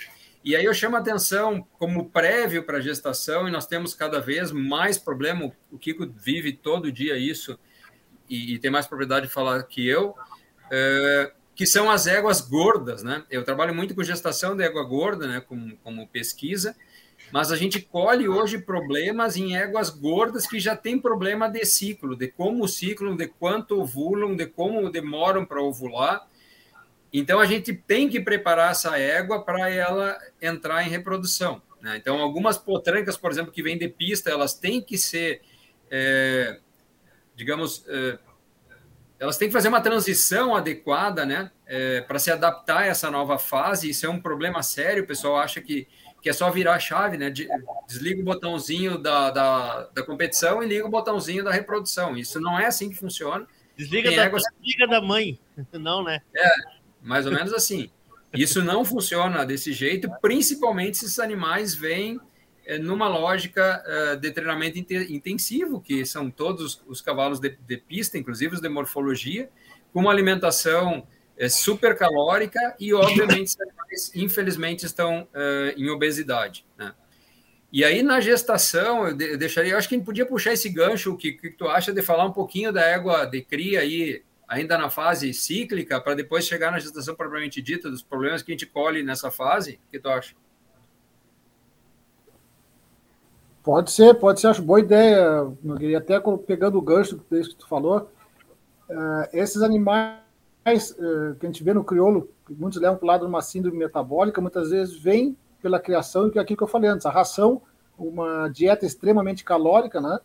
e 0.50 0.56
aí 0.56 0.66
eu 0.66 0.74
chamo 0.74 0.96
a 0.96 1.00
atenção 1.00 1.64
como 1.78 2.10
prévio 2.10 2.64
para 2.64 2.80
a 2.80 2.82
gestação, 2.82 3.48
e 3.48 3.52
nós 3.52 3.68
temos 3.68 3.94
cada 3.94 4.20
vez 4.20 4.52
mais 4.52 4.98
problema, 4.98 5.52
o 5.72 5.78
Kiko 5.78 6.08
vive 6.08 6.54
todo 6.54 6.92
dia 6.92 7.16
isso, 7.16 7.60
e, 8.28 8.56
e 8.56 8.58
tem 8.58 8.72
mais 8.72 8.88
propriedade 8.88 9.28
de 9.28 9.32
falar 9.32 9.62
que 9.62 9.88
eu, 9.88 10.16
é, 10.72 11.32
que 11.54 11.68
são 11.68 11.92
as 11.92 12.08
éguas 12.08 12.42
gordas, 12.42 13.04
né? 13.04 13.24
Eu 13.30 13.44
trabalho 13.44 13.76
muito 13.76 13.94
com 13.94 14.04
gestação 14.04 14.58
de 14.58 14.64
égua 14.64 14.84
gorda, 14.84 15.28
né, 15.28 15.40
como, 15.40 15.78
como 15.84 16.08
pesquisa, 16.08 16.76
mas 17.32 17.52
a 17.52 17.56
gente 17.56 17.80
colhe 17.80 18.28
hoje 18.28 18.58
problemas 18.58 19.38
em 19.38 19.56
éguas 19.56 19.92
gordas 19.92 20.48
que 20.48 20.60
já 20.60 20.76
tem 20.76 20.98
problema 20.98 21.48
de 21.48 21.64
ciclo, 21.64 22.16
de 22.16 22.28
como 22.28 22.68
ciclam, 22.68 23.16
de 23.16 23.28
quanto 23.28 23.80
ovulam, 23.80 24.36
de 24.36 24.48
como 24.48 24.90
demoram 24.90 25.46
para 25.46 25.62
ovular, 25.62 26.28
então, 27.12 27.40
a 27.40 27.46
gente 27.46 27.74
tem 27.74 28.08
que 28.08 28.20
preparar 28.20 28.72
essa 28.72 28.98
égua 28.98 29.44
para 29.44 29.70
ela 29.70 30.18
entrar 30.42 30.86
em 30.86 30.90
reprodução. 30.90 31.62
Né? 31.82 31.98
Então, 31.98 32.20
algumas 32.20 32.58
potrancas, 32.58 33.18
por 33.18 33.32
exemplo, 33.32 33.52
que 33.52 33.64
vêm 33.64 33.78
de 33.78 33.88
pista, 33.88 34.30
elas 34.30 34.54
têm 34.54 34.82
que 34.82 34.98
ser, 34.98 35.42
é, 35.90 36.60
digamos, 37.36 37.84
é, 37.88 38.20
elas 39.20 39.38
têm 39.38 39.50
que 39.50 39.54
fazer 39.54 39.68
uma 39.68 39.82
transição 39.82 40.56
adequada 40.56 41.26
né? 41.26 41.52
É, 41.66 42.02
para 42.02 42.20
se 42.20 42.32
adaptar 42.32 42.84
a 42.84 42.86
essa 42.86 43.12
nova 43.12 43.38
fase. 43.38 43.90
Isso 43.90 44.06
é 44.06 44.10
um 44.10 44.20
problema 44.20 44.64
sério. 44.64 45.04
O 45.04 45.08
pessoal 45.08 45.38
acha 45.38 45.60
que, 45.60 45.88
que 46.22 46.30
é 46.30 46.34
só 46.34 46.50
virar 46.50 46.76
a 46.76 46.80
chave, 46.80 47.18
né? 47.18 47.30
desliga 47.88 48.22
o 48.22 48.24
botãozinho 48.24 48.98
da, 48.98 49.30
da, 49.32 49.84
da 49.94 50.04
competição 50.04 50.64
e 50.64 50.68
liga 50.68 50.86
o 50.86 50.90
botãozinho 50.90 51.44
da 51.44 51.52
reprodução. 51.52 52.16
Isso 52.16 52.40
não 52.40 52.58
é 52.58 52.68
assim 52.68 52.90
que 52.90 52.96
funciona. 52.96 53.46
Desliga, 53.76 54.10
da, 54.14 54.24
éguas... 54.24 54.44
desliga 54.62 54.88
da 54.88 55.02
mãe, 55.02 55.40
não, 55.74 56.04
né? 56.04 56.22
É, 56.36 56.50
mais 57.02 57.26
ou 57.26 57.32
menos 57.32 57.54
assim. 57.54 57.90
Isso 58.34 58.64
não 58.64 58.86
funciona 58.86 59.46
desse 59.46 59.74
jeito, 59.74 60.10
principalmente 60.22 60.98
se 60.98 61.06
esses 61.06 61.20
animais 61.20 61.74
vêm 61.74 62.20
é, 62.66 62.78
numa 62.78 63.08
lógica 63.08 63.84
é, 63.86 64.16
de 64.16 64.32
treinamento 64.32 64.78
intensivo, 64.78 65.82
que 65.82 66.06
são 66.06 66.30
todos 66.30 66.82
os 66.86 67.02
cavalos 67.02 67.40
de, 67.40 67.50
de, 67.50 67.78
pista, 67.78 68.18
inclusive 68.18 68.54
os 68.54 68.62
de 68.62 68.70
morfologia, 68.70 69.50
com 69.92 70.02
uma 70.02 70.12
alimentação 70.12 71.08
é, 71.36 71.50
super 71.50 71.98
calórica 71.98 72.76
e, 72.80 72.94
obviamente, 72.94 73.46
esses 73.46 73.60
animais, 73.60 74.12
infelizmente, 74.14 74.86
estão 74.86 75.28
em 75.76 75.90
obesidade. 75.90 76.64
Né? 76.78 76.94
E 77.72 77.84
aí, 77.84 78.04
na 78.04 78.20
gestação, 78.20 79.08
eu 79.08 79.16
deixaria, 79.16 79.72
eu 79.72 79.78
acho 79.78 79.90
que 79.90 79.96
a 79.96 79.98
gente 79.98 80.06
podia 80.06 80.26
puxar 80.26 80.54
esse 80.54 80.70
gancho, 80.70 81.14
o 81.14 81.18
que, 81.18 81.34
que 81.34 81.50
tu 81.50 81.68
acha 81.68 81.92
de 81.92 82.04
falar 82.04 82.26
um 82.26 82.32
pouquinho 82.32 82.72
da 82.72 82.82
égua 82.82 83.26
de 83.26 83.42
cria 83.42 83.80
aí, 83.80 84.22
ainda 84.50 84.78
na 84.78 84.90
fase 84.90 85.32
cíclica, 85.32 86.02
para 86.02 86.16
depois 86.16 86.44
chegar 86.44 86.72
na 86.72 86.80
gestação 86.80 87.14
propriamente 87.14 87.62
dita, 87.62 87.90
dos 87.90 88.02
problemas 88.02 88.42
que 88.42 88.52
a 88.52 88.54
gente 88.54 88.66
colhe 88.66 89.04
nessa 89.04 89.30
fase? 89.30 89.80
O 89.88 89.92
que 89.92 90.00
tu 90.00 90.10
acha? 90.10 90.36
Pode 93.62 93.92
ser, 93.92 94.16
pode 94.16 94.42
ser, 94.42 94.48
acho 94.48 94.64
boa 94.64 94.80
ideia. 94.80 95.48
queria 95.78 96.00
até 96.00 96.20
pegando 96.48 96.80
o 96.80 96.82
gancho 96.82 97.24
desse 97.30 97.52
que 97.52 97.58
tu 97.58 97.68
falou, 97.68 98.10
uh, 98.90 99.28
esses 99.32 99.62
animais 99.62 100.18
uh, 100.66 101.36
que 101.40 101.46
a 101.46 101.50
gente 101.50 101.64
vê 101.64 101.74
no 101.74 101.84
crioulo, 101.84 102.30
muitos 102.50 102.82
levam 102.82 102.98
para 102.98 103.06
o 103.06 103.08
lado 103.08 103.22
de 103.22 103.28
uma 103.28 103.44
síndrome 103.44 103.78
metabólica, 103.78 104.42
muitas 104.42 104.72
vezes 104.72 104.98
vem 104.98 105.38
pela 105.62 105.80
criação, 105.80 106.32
e 106.34 106.38
é 106.40 106.42
aquilo 106.42 106.58
que 106.58 106.64
eu 106.64 106.68
falei 106.68 106.90
antes, 106.90 107.06
a 107.06 107.12
ração, 107.12 107.62
uma 107.98 108.48
dieta 108.48 108.86
extremamente 108.86 109.44
calórica, 109.44 110.02
né? 110.02 110.20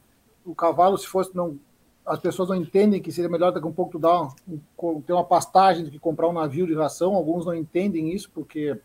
o 0.45 0.55
cavalo, 0.55 0.97
se 0.97 1.07
fosse 1.07 1.35
não 1.35 1.59
as 2.07 2.19
pessoas 2.19 2.51
não 2.51 2.57
entendem 2.57 3.01
que 3.01 3.11
seria 3.11 3.31
melhor 3.31 3.51
daqui 3.51 3.67
a 3.67 3.69
um 3.69 3.73
pouco 3.73 3.99
dar 3.99 4.29
um, 4.47 5.01
ter 5.01 5.13
uma 5.13 5.25
pastagem 5.25 5.85
do 5.85 5.91
que 5.91 5.99
comprar 5.99 6.29
um 6.29 6.33
navio 6.33 6.67
de 6.67 6.75
ração. 6.75 7.15
Alguns 7.15 7.47
não 7.47 7.55
entendem 7.55 8.13
isso 8.13 8.31
porque 8.33 8.79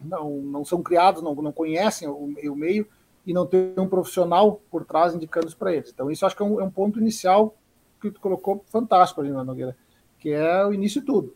não, 0.00 0.30
não 0.42 0.64
são 0.64 0.82
criados, 0.82 1.22
não, 1.22 1.34
não 1.34 1.52
conhecem 1.52 2.06
o, 2.08 2.14
o 2.14 2.56
meio 2.56 2.86
e 3.26 3.32
não 3.32 3.44
tem 3.44 3.74
um 3.76 3.88
profissional 3.88 4.60
por 4.70 4.84
trás 4.84 5.14
indicando 5.14 5.48
isso 5.48 5.56
para 5.56 5.74
eles. 5.74 5.90
Então, 5.92 6.10
isso 6.10 6.24
acho 6.24 6.36
que 6.36 6.42
é 6.42 6.46
um, 6.46 6.60
é 6.60 6.64
um, 6.64 6.70
ponto 6.70 7.00
inicial 7.00 7.56
que 8.00 8.10
tu 8.10 8.20
colocou 8.20 8.64
fantástico 8.68 9.20
ali 9.20 9.30
na 9.30 9.42
Nogueira, 9.42 9.76
que 10.20 10.30
é 10.30 10.64
o 10.64 10.72
início 10.72 11.00
de 11.00 11.06
tudo. 11.06 11.34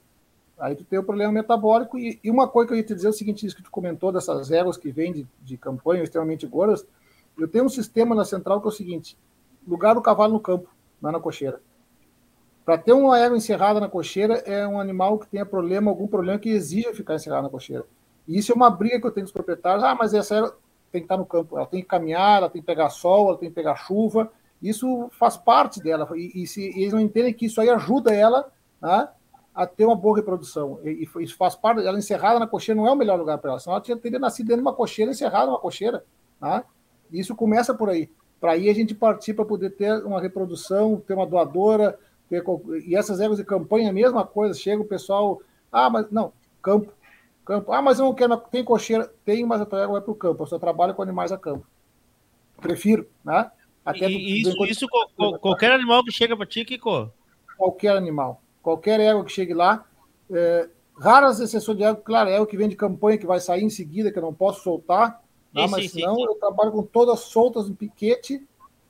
Aí 0.57 0.77
tu 0.77 0.85
tem 0.85 0.99
o 0.99 1.03
problema 1.03 1.33
metabólico 1.33 1.99
e, 1.99 2.21
e, 2.23 2.31
uma 2.31 2.47
coisa 2.47 2.69
que 2.69 2.75
eu 2.75 2.77
ia 2.77 2.85
te 2.85 2.95
dizer 2.95 3.09
é 3.09 3.11
o 3.11 3.15
seguinte, 3.15 3.45
isso 3.45 3.57
que 3.57 3.63
tu 3.63 3.71
comentou 3.71 4.13
dessas 4.13 4.51
éguas 4.53 4.77
que 4.77 4.93
vêm 4.93 5.13
de, 5.13 5.27
de 5.43 5.57
campanha 5.57 6.03
extremamente 6.03 6.47
gordas, 6.47 6.87
eu 7.37 7.49
tenho 7.49 7.65
um 7.65 7.69
sistema 7.69 8.15
na 8.15 8.25
central 8.25 8.61
que 8.61 8.67
é 8.67 8.69
o 8.69 8.73
seguinte, 8.73 9.17
lugar 9.67 9.95
do 9.95 10.03
cavalo 10.03 10.33
no 10.33 10.41
campo, 10.41 10.69
não 11.01 11.13
na 11.13 11.21
cocheira. 11.21 11.61
Para 12.65 12.79
ter 12.79 12.93
uma 12.93 13.19
égua 13.19 13.37
encerrada 13.37 13.81
na 13.81 13.89
cocheira, 13.89 14.35
é 14.47 14.67
um 14.67 14.79
animal 14.79 15.19
que 15.19 15.27
tenha 15.27 15.45
problema, 15.45 15.91
algum 15.91 16.07
problema 16.07 16.39
que 16.39 16.51
exija 16.51 16.95
ficar 16.95 17.15
encerrado 17.15 17.45
na 17.45 17.51
cocheira. 17.51 17.85
E 18.29 18.39
isso 18.39 18.53
é 18.53 18.55
uma 18.55 18.71
briga 18.71 19.01
que 19.01 19.07
eu 19.07 19.11
tenho 19.11 19.25
com 19.25 19.29
os 19.29 19.33
proprietários. 19.33 19.83
Ah, 19.83 19.95
mas 19.95 20.15
essa 20.15 20.37
égua 20.37 20.57
tem 20.93 21.01
que 21.01 21.07
estar 21.07 21.17
no 21.17 21.27
campo, 21.27 21.57
ela 21.57 21.67
tem 21.67 21.81
que 21.81 21.89
caminhar, 21.89 22.39
ela 22.39 22.51
tem 22.51 22.61
que 22.61 22.67
pegar 22.67 22.91
sol, 22.91 23.29
ela 23.29 23.39
tem 23.39 23.49
que 23.49 23.55
pegar 23.55 23.75
chuva. 23.77 24.31
Isso 24.63 25.09
faz 25.19 25.37
parte 25.37 25.83
dela. 25.83 26.09
E, 26.15 26.43
e 26.43 26.47
se 26.47 26.61
e 26.61 26.83
eles 26.83 26.93
não 26.93 27.01
entendem 27.01 27.33
que 27.33 27.47
isso 27.47 27.61
aí 27.61 27.71
ajuda 27.71 28.15
ela 28.15 28.53
né, 28.81 29.09
a 29.55 29.67
ter 29.67 29.87
uma 29.87 29.97
boa 29.97 30.17
reprodução. 30.17 30.79
E, 30.85 31.09
e 31.19 31.25
isso 31.25 31.37
faz 31.37 31.55
parte. 31.55 31.85
Ela 31.85 31.99
encerrada 31.99 32.39
na 32.39 32.47
cocheira 32.47 32.81
não 32.81 32.87
é 32.87 32.93
o 32.93 32.97
melhor 32.97 33.19
lugar 33.19 33.39
para 33.39 33.51
ela, 33.51 33.59
senão 33.59 33.75
ela 33.75 33.99
teria 33.99 34.19
nascido 34.19 34.47
dentro 34.47 34.63
de 34.63 34.69
uma 34.69 34.75
cocheira, 34.75 35.11
encerrada 35.11 35.47
numa 35.47 35.59
cocheira. 35.59 36.05
Né? 36.41 36.63
Isso 37.11 37.35
começa 37.35 37.75
por 37.75 37.89
aí 37.89 38.11
para 38.41 38.53
aí 38.53 38.71
a 38.71 38.75
gente 38.75 38.95
partir 38.95 39.35
para 39.35 39.45
poder 39.45 39.71
ter 39.71 39.93
uma 40.05 40.21
reprodução, 40.21 41.03
ter 41.07 41.15
uma 41.15 41.27
doadora, 41.27 41.99
ter, 42.29 42.43
e 42.87 42.97
essas 42.97 43.21
éguas 43.21 43.39
de 43.39 43.45
campanha, 43.45 43.91
a 43.91 43.93
mesma 43.93 44.27
coisa, 44.27 44.59
chega 44.59 44.81
o 44.81 44.87
pessoal, 44.87 45.43
ah, 45.71 45.91
mas 45.91 46.11
não, 46.11 46.33
campo, 46.63 46.93
campo, 47.45 47.71
ah, 47.73 47.83
mas 47.83 47.99
eu 47.99 48.07
não 48.07 48.15
quero, 48.15 48.37
tem 48.39 48.65
cocheira, 48.65 49.13
tem, 49.25 49.45
mas 49.45 49.61
a 49.61 49.65
égua 49.65 49.93
vai 49.93 50.01
para 50.01 50.11
o 50.11 50.15
campo, 50.15 50.43
eu 50.43 50.47
só 50.47 50.59
trabalho 50.59 50.95
com 50.95 51.03
animais 51.03 51.31
a 51.31 51.39
campo. 51.39 51.67
Prefiro, 52.61 53.07
né? 53.25 53.51
Até 53.85 54.09
e 54.09 54.43
isso, 54.43 54.65
isso 54.67 54.87
qualquer 55.41 55.73
animal 55.73 56.05
que 56.05 56.13
chega 56.13 56.37
para 56.37 56.47
ti, 56.47 56.65
Kiko? 56.65 57.11
Qualquer 57.57 57.97
animal, 57.97 58.41
qualquer 58.63 59.01
égua 59.01 59.25
que 59.25 59.33
chegue 59.33 59.53
lá, 59.53 59.85
é, 60.31 60.69
raras 60.99 61.41
exceções 61.41 61.77
de 61.77 61.85
égua, 61.85 62.01
claro, 62.03 62.31
é 62.31 62.41
o 62.41 62.47
que 62.47 62.57
vem 62.57 62.69
de 62.69 62.77
campanha, 62.77 63.19
que 63.19 63.27
vai 63.27 63.41
sair 63.41 63.65
em 63.65 63.71
seguida, 63.71 64.11
que 64.11 64.19
eu 64.19 64.23
não 64.23 64.33
posso 64.33 64.63
soltar, 64.63 65.23
ah, 65.55 65.69
mas 65.69 65.91
sim, 65.91 66.03
não, 66.03 66.15
sim. 66.15 66.25
eu 66.25 66.35
trabalho 66.35 66.73
com 66.73 66.83
todas 66.83 67.21
soltas 67.21 67.69
no 67.69 67.75
piquete 67.75 68.47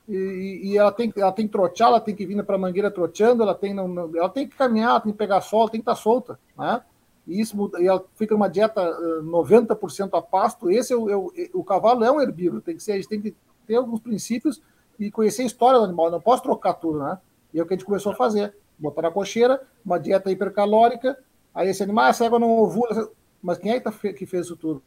e, 0.07 0.61
e, 0.63 0.77
ela, 0.77 0.91
tem, 0.91 1.11
ela 1.15 1.31
tem 1.31 1.45
que 1.45 1.51
trotear, 1.51 1.89
ela 1.89 2.01
tem 2.01 2.15
que 2.15 2.25
vir 2.25 2.43
para 2.43 2.55
a 2.55 2.59
mangueira 2.59 2.91
troteando, 2.91 3.43
ela 3.43 3.55
tem, 3.55 3.73
não, 3.73 4.15
ela 4.15 4.29
tem 4.29 4.47
que 4.47 4.55
caminhar, 4.55 4.91
ela 4.91 4.99
tem 4.99 5.11
que 5.11 5.17
pegar 5.17 5.41
sol, 5.41 5.69
tem 5.69 5.79
que 5.79 5.83
estar 5.83 5.95
tá 5.95 6.01
solta, 6.01 6.39
né? 6.57 6.81
E, 7.27 7.39
isso, 7.39 7.71
e 7.79 7.87
ela 7.87 8.03
fica 8.15 8.33
numa 8.33 8.49
dieta 8.49 8.81
90% 9.23 10.09
a 10.17 10.21
pasto. 10.21 10.69
Esse 10.69 10.91
é 10.91 10.97
o, 10.97 11.09
é 11.09 11.15
o, 11.15 11.31
o, 11.53 11.63
cavalo 11.63 12.03
é 12.03 12.11
um 12.11 12.19
herbívoro, 12.19 12.61
tem 12.61 12.75
que 12.75 12.83
ser, 12.83 12.93
a 12.93 12.95
gente 12.95 13.07
tem 13.07 13.21
que 13.21 13.35
ter 13.65 13.75
alguns 13.75 13.99
princípios 13.99 14.61
e 14.99 15.09
conhecer 15.09 15.43
a 15.43 15.45
história 15.45 15.79
do 15.79 15.85
animal. 15.85 16.07
Eu 16.07 16.11
não 16.13 16.21
posso 16.21 16.43
trocar 16.43 16.73
tudo, 16.73 16.99
né? 16.99 17.19
E 17.53 17.59
é 17.59 17.63
o 17.63 17.65
que 17.65 17.73
a 17.73 17.77
gente 17.77 17.85
começou 17.85 18.11
a 18.11 18.15
fazer: 18.15 18.55
botar 18.77 19.03
na 19.03 19.11
cocheira, 19.11 19.61
uma 19.85 19.99
dieta 19.99 20.31
hipercalórica. 20.31 21.17
Aí 21.53 21.69
esse 21.69 21.83
animal, 21.83 22.07
essa 22.07 22.25
égua 22.25 22.39
não 22.39 22.49
ovula. 22.49 23.09
Mas 23.41 23.57
quem 23.57 23.71
é 23.71 23.79
que, 23.79 23.83
tá, 23.83 23.91
que 23.91 24.25
fez 24.25 24.45
isso 24.45 24.57
tudo? 24.57 24.83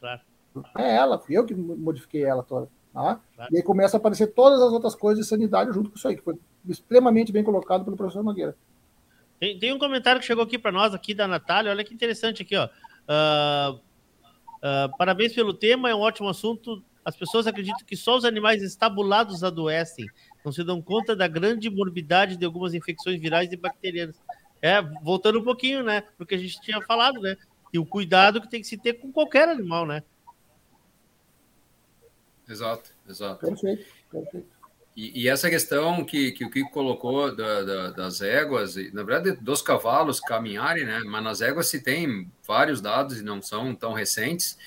Claro. 0.00 0.20
É 0.76 0.96
ela, 0.96 1.18
fui 1.18 1.36
eu 1.36 1.44
que 1.44 1.54
modifiquei 1.54 2.24
ela 2.24 2.42
toda. 2.42 2.68
Tá? 2.92 3.20
Claro. 3.34 3.54
E 3.54 3.56
aí 3.56 3.62
começa 3.62 3.96
a 3.96 3.98
aparecer 3.98 4.28
todas 4.28 4.60
as 4.60 4.72
outras 4.72 4.94
coisas 4.94 5.24
de 5.24 5.28
sanidade 5.28 5.72
junto 5.72 5.90
com 5.90 5.96
isso 5.96 6.08
aí, 6.08 6.16
que 6.16 6.22
foi 6.22 6.38
extremamente 6.68 7.30
bem 7.32 7.44
colocado 7.44 7.84
pelo 7.84 7.96
professor 7.96 8.22
Nogueira. 8.22 8.56
Tem, 9.38 9.58
tem 9.58 9.72
um 9.72 9.78
comentário 9.78 10.20
que 10.20 10.26
chegou 10.26 10.42
aqui 10.42 10.58
para 10.58 10.72
nós, 10.72 10.94
aqui 10.94 11.14
da 11.14 11.28
Natália, 11.28 11.70
olha 11.70 11.84
que 11.84 11.94
interessante 11.94 12.42
aqui, 12.42 12.56
ó. 12.56 12.66
Uh, 12.66 13.76
uh, 13.76 14.96
parabéns 14.98 15.32
pelo 15.32 15.54
tema, 15.54 15.88
é 15.88 15.94
um 15.94 16.00
ótimo 16.00 16.28
assunto. 16.28 16.82
As 17.04 17.16
pessoas 17.16 17.46
acreditam 17.46 17.86
que 17.86 17.96
só 17.96 18.16
os 18.16 18.24
animais 18.24 18.62
estabulados 18.62 19.44
adoecem, 19.44 20.06
não 20.44 20.52
se 20.52 20.64
dão 20.64 20.82
conta 20.82 21.14
da 21.14 21.28
grande 21.28 21.70
morbidade 21.70 22.36
de 22.36 22.44
algumas 22.44 22.74
infecções 22.74 23.20
virais 23.20 23.50
e 23.52 23.56
bacterianas. 23.56 24.20
É, 24.60 24.82
voltando 25.02 25.38
um 25.38 25.44
pouquinho, 25.44 25.84
né? 25.84 26.02
Porque 26.18 26.34
a 26.34 26.38
gente 26.38 26.60
tinha 26.60 26.82
falado, 26.82 27.20
né? 27.20 27.36
E 27.72 27.78
o 27.78 27.86
cuidado 27.86 28.40
que 28.40 28.50
tem 28.50 28.60
que 28.60 28.66
se 28.66 28.76
ter 28.76 28.94
com 28.94 29.12
qualquer 29.12 29.48
animal, 29.48 29.86
né? 29.86 30.02
Exato, 32.48 32.90
exato. 33.08 33.46
Perfeito, 33.46 33.84
perfeito. 34.10 34.58
E, 34.96 35.22
e 35.22 35.28
essa 35.28 35.48
questão 35.48 36.04
que, 36.04 36.32
que 36.32 36.44
o 36.44 36.50
Kiko 36.50 36.70
colocou 36.70 37.34
da, 37.34 37.62
da, 37.62 37.90
das 37.90 38.20
éguas, 38.20 38.74
na 38.92 39.04
verdade, 39.04 39.38
dos 39.40 39.62
cavalos 39.62 40.18
caminharem, 40.18 40.84
né? 40.84 41.00
Mas 41.06 41.22
nas 41.22 41.40
éguas 41.40 41.68
se 41.68 41.80
tem 41.80 42.28
vários 42.44 42.80
dados 42.80 43.20
e 43.20 43.22
não 43.22 43.40
são 43.40 43.74
tão 43.76 43.92
recentes, 43.92 44.58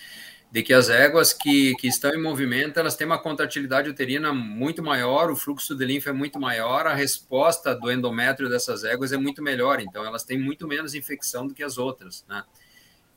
de 0.50 0.64
que 0.64 0.74
as 0.74 0.90
éguas 0.90 1.34
que, 1.34 1.76
que 1.76 1.88
estão 1.88 2.12
em 2.12 2.22
movimento, 2.22 2.80
elas 2.80 2.96
têm 2.96 3.08
uma 3.08 3.18
contratilidade 3.18 3.90
uterina 3.90 4.34
muito 4.34 4.84
maior, 4.84 5.32
o 5.32 5.36
fluxo 5.36 5.76
de 5.76 5.86
linfa 5.86 6.12
é 6.12 6.14
muito 6.14 6.40
maior, 6.40 6.88
a 6.88 6.94
resposta 6.94 7.76
do 7.76 7.92
endométrio 7.92 8.50
dessas 8.50 8.84
éguas 8.84 9.12
é 9.14 9.18
muito 9.18 9.42
melhor, 9.42 9.82
então 9.82 10.06
elas 10.06 10.24
têm 10.24 10.38
muito 10.38 10.68
menos 10.68 10.94
infecção 10.94 11.48
do 11.48 11.54
que 11.54 11.64
as 11.64 11.78
outras, 11.78 12.26
né? 12.30 12.44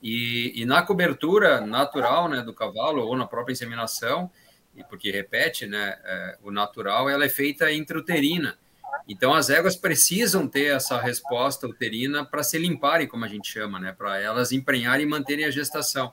E, 0.03 0.53
e 0.61 0.67
na 0.67 0.83
cobertura 0.83 1.61
natural, 1.61 2.29
né, 2.29 2.43
do 2.43 2.53
cavalo 2.53 3.03
ou 3.07 3.17
na 3.17 3.27
própria 3.27 3.53
inseminação, 3.53 4.31
e 4.77 4.85
porque 4.85 5.11
repete, 5.11 5.66
né, 5.66 5.97
é, 6.05 6.39
o 6.43 6.51
natural, 6.51 7.09
ela 7.09 7.25
é 7.25 7.29
feita 7.29 7.70
intrauterina. 7.72 8.59
Então, 9.09 9.35
as 9.35 9.51
éguas 9.51 9.77
precisam 9.77 10.49
ter 10.49 10.75
essa 10.75 10.99
resposta 11.01 11.66
uterina 11.66 12.25
para 12.25 12.43
se 12.43 12.59
limparem, 12.59 13.07
como 13.07 13.25
a 13.25 13.29
gente 13.29 13.51
chama, 13.51 13.79
né, 13.79 13.93
para 13.93 14.18
elas 14.20 14.53
emprenharem 14.53 15.07
e 15.07 15.09
manterem 15.09 15.45
a 15.45 15.51
gestação. 15.51 16.12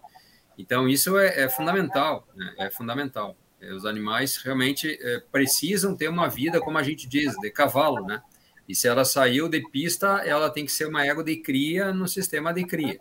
Então, 0.57 0.87
isso 0.87 1.17
é, 1.17 1.43
é 1.43 1.49
fundamental, 1.49 2.27
né, 2.35 2.53
é 2.59 2.69
fundamental. 2.69 3.35
É, 3.61 3.71
os 3.73 3.85
animais 3.85 4.37
realmente 4.37 4.97
é, 5.01 5.19
precisam 5.31 5.95
ter 5.95 6.09
uma 6.09 6.27
vida, 6.27 6.59
como 6.59 6.77
a 6.77 6.83
gente 6.83 7.07
diz, 7.07 7.33
de 7.39 7.49
cavalo, 7.51 8.05
né? 8.05 8.21
E 8.67 8.75
se 8.75 8.87
ela 8.87 9.05
saiu 9.05 9.47
de 9.49 9.59
pista, 9.69 10.21
ela 10.25 10.49
tem 10.49 10.65
que 10.65 10.71
ser 10.71 10.87
uma 10.87 11.05
égua 11.05 11.23
de 11.23 11.35
cria 11.37 11.93
no 11.93 12.07
sistema 12.07 12.53
de 12.53 12.65
cria. 12.65 12.97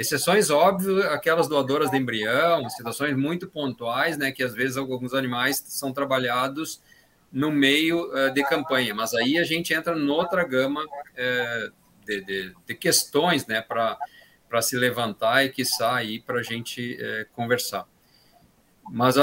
Exceções, 0.00 0.48
óbvio, 0.48 1.06
aquelas 1.10 1.46
doadoras 1.46 1.90
de 1.90 1.98
embrião, 1.98 2.66
situações 2.70 3.14
muito 3.14 3.46
pontuais, 3.46 4.16
né, 4.16 4.32
que 4.32 4.42
às 4.42 4.54
vezes 4.54 4.78
alguns 4.78 5.12
animais 5.12 5.62
são 5.66 5.92
trabalhados 5.92 6.80
no 7.30 7.50
meio 7.50 8.10
uh, 8.10 8.32
de 8.32 8.42
campanha, 8.44 8.94
mas 8.94 9.12
aí 9.12 9.36
a 9.36 9.44
gente 9.44 9.74
entra 9.74 9.94
noutra 9.94 10.42
gama 10.42 10.82
uh, 10.82 11.72
de, 12.06 12.24
de, 12.24 12.54
de, 12.66 12.74
questões, 12.74 13.46
né, 13.46 13.60
para 13.60 14.62
se 14.62 14.74
levantar 14.74 15.44
e 15.44 15.50
que 15.50 15.64
aí 15.82 16.18
para 16.18 16.40
a 16.40 16.42
gente 16.42 16.94
uh, 16.94 17.30
conversar. 17.34 17.86
Mas 18.90 19.16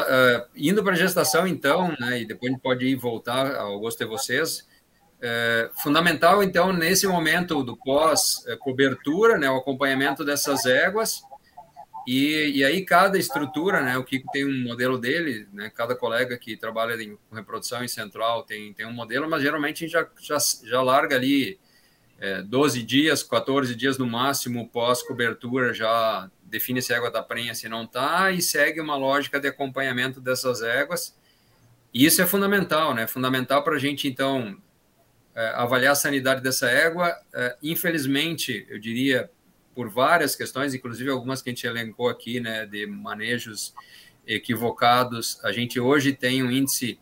indo 0.56 0.84
para 0.84 0.94
a 0.94 0.96
gestação, 0.96 1.48
então, 1.48 1.96
né, 2.00 2.22
e 2.22 2.26
depois 2.26 2.52
a 2.52 2.54
gente 2.54 2.62
pode 2.62 2.86
ir 2.86 2.96
voltar 2.96 3.56
ao 3.56 3.80
gosto 3.80 3.98
de 3.98 4.06
vocês, 4.06 4.68
é, 5.22 5.70
fundamental, 5.82 6.44
então, 6.44 6.72
nesse 6.72 7.08
momento 7.08 7.64
do 7.64 7.76
pós-cobertura, 7.76 9.38
né, 9.38 9.50
o 9.50 9.58
acompanhamento 9.58 10.24
dessas 10.24 10.66
éguas, 10.66 11.22
e, 12.08 12.60
e, 12.60 12.64
aí 12.64 12.86
cada 12.86 13.18
estrutura, 13.18 13.82
né, 13.82 13.98
o 13.98 14.04
Kiko 14.04 14.32
tem 14.32 14.46
um 14.46 14.64
modelo 14.64 14.98
dele, 14.98 15.46
né, 15.52 15.70
cada 15.70 15.94
colega 15.94 16.38
que 16.38 16.56
trabalha 16.56 16.96
em 17.02 17.18
reprodução 17.34 17.84
em 17.84 17.88
central 17.88 18.44
tem, 18.44 18.72
tem 18.74 18.86
um 18.86 18.94
modelo, 18.94 19.30
mas 19.30 19.42
geralmente 19.42 19.84
a 19.84 19.88
gente 19.88 19.92
já, 19.92 20.08
já, 20.22 20.38
já 20.64 20.82
larga 20.82 21.18
ali 21.18 21.60
é, 22.18 22.42
12 22.44 22.82
dias, 22.84 23.24
14 23.24 23.76
dias 23.76 23.98
no 23.98 24.08
máximo 24.08 24.70
pós-cobertura, 24.70 25.74
já 25.74 26.32
define 26.44 26.82
se 26.82 26.94
a 26.94 26.98
égua 26.98 27.10
está 27.10 27.22
prenha, 27.22 27.54
se 27.54 27.68
não 27.68 27.84
está, 27.84 28.32
e 28.32 28.42
segue 28.42 28.80
uma 28.80 28.96
lógica 28.96 29.38
de 29.38 29.50
acompanhamento 29.50 30.22
dessas 30.22 30.62
éguas, 30.62 31.14
e 31.94 32.06
isso 32.06 32.22
é 32.22 32.26
fundamental, 32.26 32.94
né, 32.94 33.06
fundamental 33.06 33.64
para 33.64 33.76
a 33.76 33.80
gente, 33.80 34.08
então, 34.08 34.56
é, 34.56 34.67
avaliar 35.56 35.92
a 35.92 35.96
sanidade 35.96 36.42
dessa 36.42 36.70
égua. 36.70 37.16
É, 37.34 37.56
infelizmente, 37.62 38.66
eu 38.70 38.80
diria, 38.80 39.30
por 39.76 39.90
várias 39.90 40.36
questões, 40.36 40.74
inclusive 40.74 41.10
algumas 41.10 41.42
que 41.42 41.50
a 41.50 41.54
gente 41.54 41.68
elencou 41.68 42.10
aqui, 42.10 42.40
né, 42.40 42.66
de 42.66 42.88
manejos 42.88 43.74
equivocados, 44.26 45.40
a 45.44 45.52
gente 45.52 45.80
hoje 45.80 46.12
tem 46.14 46.44
um 46.44 46.52
índice 46.52 47.00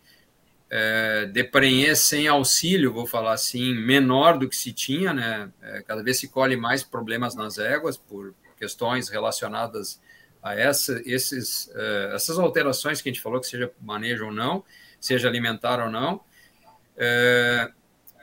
é, 0.69 1.25
de 1.25 1.43
prenhez 1.43 1.99
sem 1.99 2.27
auxílio, 2.27 2.91
vou 2.91 3.07
falar 3.07 3.33
assim, 3.33 3.73
menor 3.73 4.37
do 4.37 4.49
que 4.49 4.55
se 4.55 4.73
tinha, 4.73 5.13
né? 5.13 5.49
É, 5.61 5.81
cada 5.83 6.03
vez 6.03 6.19
se 6.19 6.27
colhe 6.27 6.57
mais 6.57 6.83
problemas 6.83 7.35
nas 7.35 7.57
éguas 7.57 7.97
por 7.97 8.33
questões 8.57 9.09
relacionadas 9.09 10.01
a 10.41 10.53
essa, 10.53 11.01
esses, 11.05 11.71
é, 11.73 12.11
essas 12.15 12.37
alterações 12.37 13.01
que 13.01 13.09
a 13.09 13.11
gente 13.11 13.21
falou, 13.21 13.39
que 13.39 13.47
seja 13.47 13.71
manejo 13.81 14.25
ou 14.25 14.31
não, 14.31 14.63
seja 14.99 15.27
alimentar 15.27 15.83
ou 15.83 15.89
não. 15.89 16.21
É, 16.97 17.71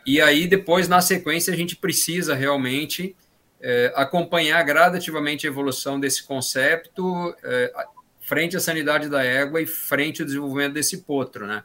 e 0.04 0.20
aí, 0.20 0.46
depois, 0.46 0.88
na 0.88 1.00
sequência, 1.00 1.52
a 1.52 1.56
gente 1.56 1.76
precisa 1.76 2.34
realmente 2.34 3.14
é, 3.60 3.92
acompanhar 3.94 4.60
gradativamente 4.64 5.46
a 5.46 5.50
evolução 5.50 6.00
desse 6.00 6.24
conceito 6.24 7.32
é, 7.44 7.72
frente 8.20 8.56
à 8.56 8.60
sanidade 8.60 9.08
da 9.08 9.22
égua 9.22 9.62
e 9.62 9.66
frente 9.66 10.20
ao 10.20 10.26
desenvolvimento 10.26 10.72
desse 10.72 11.02
potro, 11.02 11.46
né? 11.46 11.62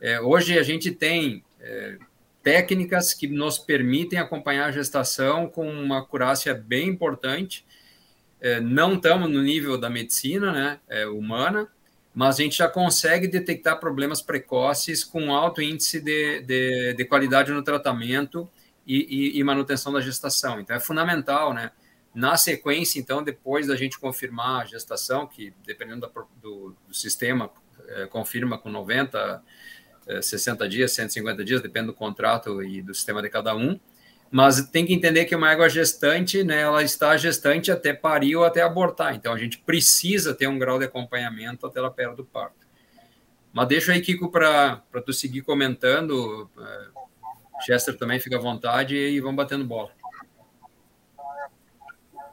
É, 0.00 0.20
hoje 0.20 0.58
a 0.58 0.62
gente 0.62 0.90
tem 0.90 1.44
técnicas 2.42 3.14
que 3.14 3.28
nos 3.28 3.56
permitem 3.56 4.18
acompanhar 4.18 4.66
a 4.66 4.72
gestação 4.72 5.48
com 5.48 5.70
uma 5.70 6.00
acurácia 6.00 6.52
bem 6.52 6.88
importante. 6.88 7.64
Não 8.64 8.94
estamos 8.94 9.30
no 9.30 9.40
nível 9.40 9.78
da 9.78 9.88
medicina 9.88 10.80
né, 10.90 11.06
humana, 11.06 11.68
mas 12.14 12.38
a 12.38 12.42
gente 12.42 12.58
já 12.58 12.68
consegue 12.68 13.26
detectar 13.26 13.80
problemas 13.80 14.20
precoces 14.20 15.02
com 15.02 15.34
alto 15.34 15.62
índice 15.62 16.00
de, 16.00 16.40
de, 16.42 16.94
de 16.94 17.04
qualidade 17.04 17.52
no 17.52 17.62
tratamento 17.62 18.48
e, 18.86 19.36
e, 19.36 19.38
e, 19.38 19.44
manutenção 19.44 19.92
da 19.92 20.00
gestação. 20.00 20.60
Então, 20.60 20.76
é 20.76 20.80
fundamental, 20.80 21.54
né? 21.54 21.70
Na 22.14 22.36
sequência, 22.36 23.00
então, 23.00 23.22
depois 23.22 23.68
da 23.68 23.76
gente 23.76 23.98
confirmar 23.98 24.62
a 24.62 24.64
gestação, 24.66 25.26
que 25.26 25.54
dependendo 25.64 26.10
do, 26.42 26.76
do, 26.86 26.94
sistema, 26.94 27.50
é, 27.88 28.06
confirma 28.06 28.58
com 28.58 28.68
90, 28.68 29.42
é, 30.06 30.20
60 30.20 30.68
dias, 30.68 30.92
150 30.92 31.42
dias, 31.42 31.62
depende 31.62 31.86
do 31.86 31.94
contrato 31.94 32.62
e 32.62 32.82
do 32.82 32.94
sistema 32.94 33.22
de 33.22 33.30
cada 33.30 33.56
um, 33.56 33.80
mas 34.32 34.62
tem 34.70 34.86
que 34.86 34.94
entender 34.94 35.26
que 35.26 35.36
uma 35.36 35.52
égua 35.52 35.68
gestante, 35.68 36.42
né, 36.42 36.62
ela 36.62 36.82
está 36.82 37.18
gestante 37.18 37.70
até 37.70 37.92
parir 37.92 38.34
ou 38.34 38.44
até 38.44 38.62
abortar. 38.62 39.14
Então 39.14 39.34
a 39.34 39.38
gente 39.38 39.58
precisa 39.58 40.34
ter 40.34 40.46
um 40.46 40.58
grau 40.58 40.78
de 40.78 40.86
acompanhamento 40.86 41.66
até 41.66 41.78
ela 41.78 41.90
perto 41.90 42.16
do 42.16 42.24
parto. 42.24 42.66
Mas 43.52 43.68
deixa 43.68 43.92
aí, 43.92 44.00
Kiko, 44.00 44.30
para 44.30 44.80
tu 45.04 45.12
seguir 45.12 45.42
comentando. 45.42 46.48
É, 46.58 46.86
Chester 47.66 47.98
também 47.98 48.18
fica 48.18 48.38
à 48.38 48.40
vontade 48.40 48.96
e 48.96 49.20
vamos 49.20 49.36
batendo 49.36 49.66
bola. 49.66 49.90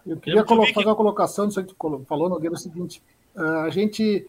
Eu 0.07 0.15
queria 0.15 0.45
fazer 0.45 0.87
uma 0.87 0.95
colocação 0.95 1.45
nisso 1.45 1.61
que 1.61 1.73
tu 1.73 2.05
falou, 2.07 2.29
Nogueira, 2.29 2.55
é 2.55 2.57
o 2.57 2.59
seguinte: 2.59 3.03
é, 3.35 3.41
a 3.41 3.69
gente 3.69 4.25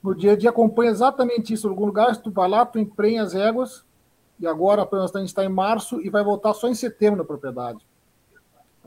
no 0.00 0.14
dia 0.14 0.32
a 0.32 0.36
dia 0.36 0.50
acompanha 0.50 0.92
exatamente 0.92 1.52
isso. 1.52 1.66
Em 1.66 1.70
algum 1.70 1.86
lugar, 1.86 2.16
tu 2.16 2.30
vai 2.30 2.48
lá, 2.48 2.64
tu 2.64 2.78
emprenha 2.78 3.24
as 3.24 3.34
éguas, 3.34 3.84
e 4.40 4.46
agora 4.46 4.88
a 4.90 5.18
gente 5.18 5.28
está 5.28 5.44
em 5.44 5.48
março 5.48 6.00
e 6.00 6.08
vai 6.08 6.24
voltar 6.24 6.54
só 6.54 6.68
em 6.68 6.74
setembro 6.74 7.18
na 7.18 7.24
propriedade. 7.24 7.86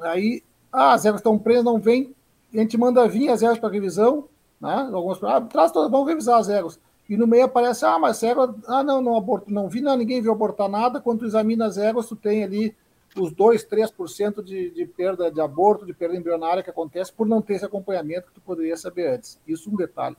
Aí, 0.01 0.43
ah, 0.71 0.93
as 0.93 1.05
ervas 1.05 1.19
estão 1.19 1.37
presas, 1.37 1.63
não 1.63 1.79
vem, 1.79 2.15
a 2.53 2.57
gente 2.57 2.77
manda 2.77 3.07
vir 3.07 3.29
as 3.29 3.43
ervas 3.43 3.59
para 3.59 3.69
revisão, 3.69 4.27
né? 4.59 4.89
Algumas, 4.91 5.23
ah, 5.23 5.41
traz 5.41 5.71
todas, 5.71 5.91
vamos 5.91 6.07
revisar 6.07 6.39
as 6.39 6.49
ervas. 6.49 6.79
E 7.07 7.15
no 7.15 7.27
meio 7.27 7.45
aparece, 7.45 7.85
ah, 7.85 7.99
mas 7.99 8.23
égua, 8.23 8.55
ah, 8.67 8.83
não, 8.83 9.01
não 9.01 9.15
aborto, 9.15 9.51
não 9.51 9.69
vi, 9.69 9.81
não, 9.81 9.95
ninguém 9.95 10.21
viu 10.21 10.31
abortar 10.31 10.69
nada. 10.69 10.99
Quando 10.99 11.19
tu 11.19 11.25
examina 11.25 11.65
as 11.65 11.77
éguas, 11.77 12.07
tu 12.07 12.15
tem 12.15 12.43
ali 12.43 12.75
os 13.15 13.31
2, 13.31 13.65
3% 13.67 14.41
de, 14.41 14.71
de 14.71 14.85
perda 14.85 15.29
de 15.29 15.39
aborto, 15.39 15.85
de 15.85 15.93
perda 15.93 16.15
embrionária 16.15 16.63
que 16.63 16.69
acontece 16.69 17.13
por 17.13 17.27
não 17.27 17.41
ter 17.41 17.55
esse 17.55 17.65
acompanhamento 17.65 18.27
que 18.27 18.33
tu 18.33 18.41
poderia 18.41 18.75
saber 18.75 19.15
antes. 19.15 19.39
Isso 19.47 19.69
um 19.69 19.75
detalhe. 19.75 20.15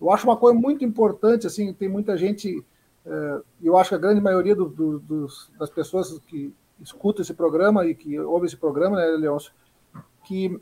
Eu 0.00 0.12
acho 0.12 0.24
uma 0.24 0.36
coisa 0.36 0.56
muito 0.56 0.84
importante, 0.84 1.46
assim, 1.46 1.72
tem 1.72 1.88
muita 1.88 2.16
gente 2.16 2.54
é, 2.54 2.64
eu 3.62 3.76
acho 3.76 3.90
que 3.90 3.94
a 3.94 3.98
grande 3.98 4.20
maioria 4.20 4.54
do, 4.54 4.68
do, 4.68 4.98
dos, 4.98 5.50
das 5.58 5.70
pessoas 5.70 6.18
que 6.26 6.54
escutam 6.80 7.22
esse 7.22 7.34
programa 7.34 7.86
e 7.86 7.94
que 7.94 8.18
ouvem 8.18 8.46
esse 8.46 8.56
programa, 8.56 8.96
né, 8.96 9.06
Leôncio, 9.06 9.52
que 10.24 10.60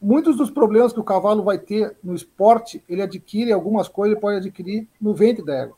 muitos 0.00 0.36
dos 0.36 0.50
problemas 0.50 0.92
que 0.92 1.00
o 1.00 1.04
cavalo 1.04 1.42
vai 1.42 1.58
ter 1.58 1.96
no 2.02 2.14
esporte, 2.14 2.82
ele 2.88 3.02
adquire 3.02 3.52
algumas 3.52 3.88
coisas, 3.88 4.12
ele 4.12 4.20
pode 4.20 4.36
adquirir 4.38 4.88
no 5.00 5.14
ventre 5.14 5.44
da 5.44 5.54
égua. 5.54 5.76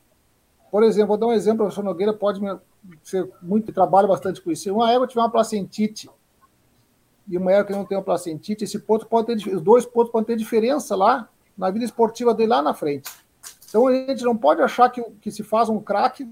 Por 0.70 0.82
exemplo, 0.82 1.08
vou 1.08 1.16
dar 1.16 1.26
um 1.26 1.32
exemplo, 1.32 1.60
o 1.60 1.64
professor 1.66 1.84
Nogueira 1.84 2.12
pode 2.12 2.40
ser 3.02 3.28
muito, 3.40 3.72
trabalha 3.72 4.06
bastante 4.06 4.40
com 4.40 4.50
isso. 4.50 4.72
Uma 4.72 4.90
égua 4.90 5.06
tiver 5.06 5.20
uma 5.20 5.30
placentite 5.30 6.10
e 7.26 7.36
uma 7.36 7.52
égua 7.52 7.64
que 7.64 7.72
não 7.72 7.84
tem 7.84 7.96
uma 7.96 8.04
placentite, 8.04 8.64
esse 8.64 8.78
ponto 8.78 9.06
pode 9.06 9.26
ter, 9.26 9.54
os 9.54 9.62
dois 9.62 9.86
pontos 9.86 10.10
podem 10.10 10.26
ter 10.26 10.36
diferença 10.36 10.96
lá 10.96 11.28
na 11.56 11.70
vida 11.70 11.84
esportiva 11.84 12.34
dele 12.34 12.50
lá 12.50 12.62
na 12.62 12.74
frente. 12.74 13.10
Então 13.68 13.86
a 13.86 13.94
gente 13.94 14.24
não 14.24 14.36
pode 14.36 14.62
achar 14.62 14.88
que, 14.88 15.02
que 15.20 15.30
se 15.30 15.42
faz 15.42 15.68
um 15.68 15.78
craque 15.78 16.26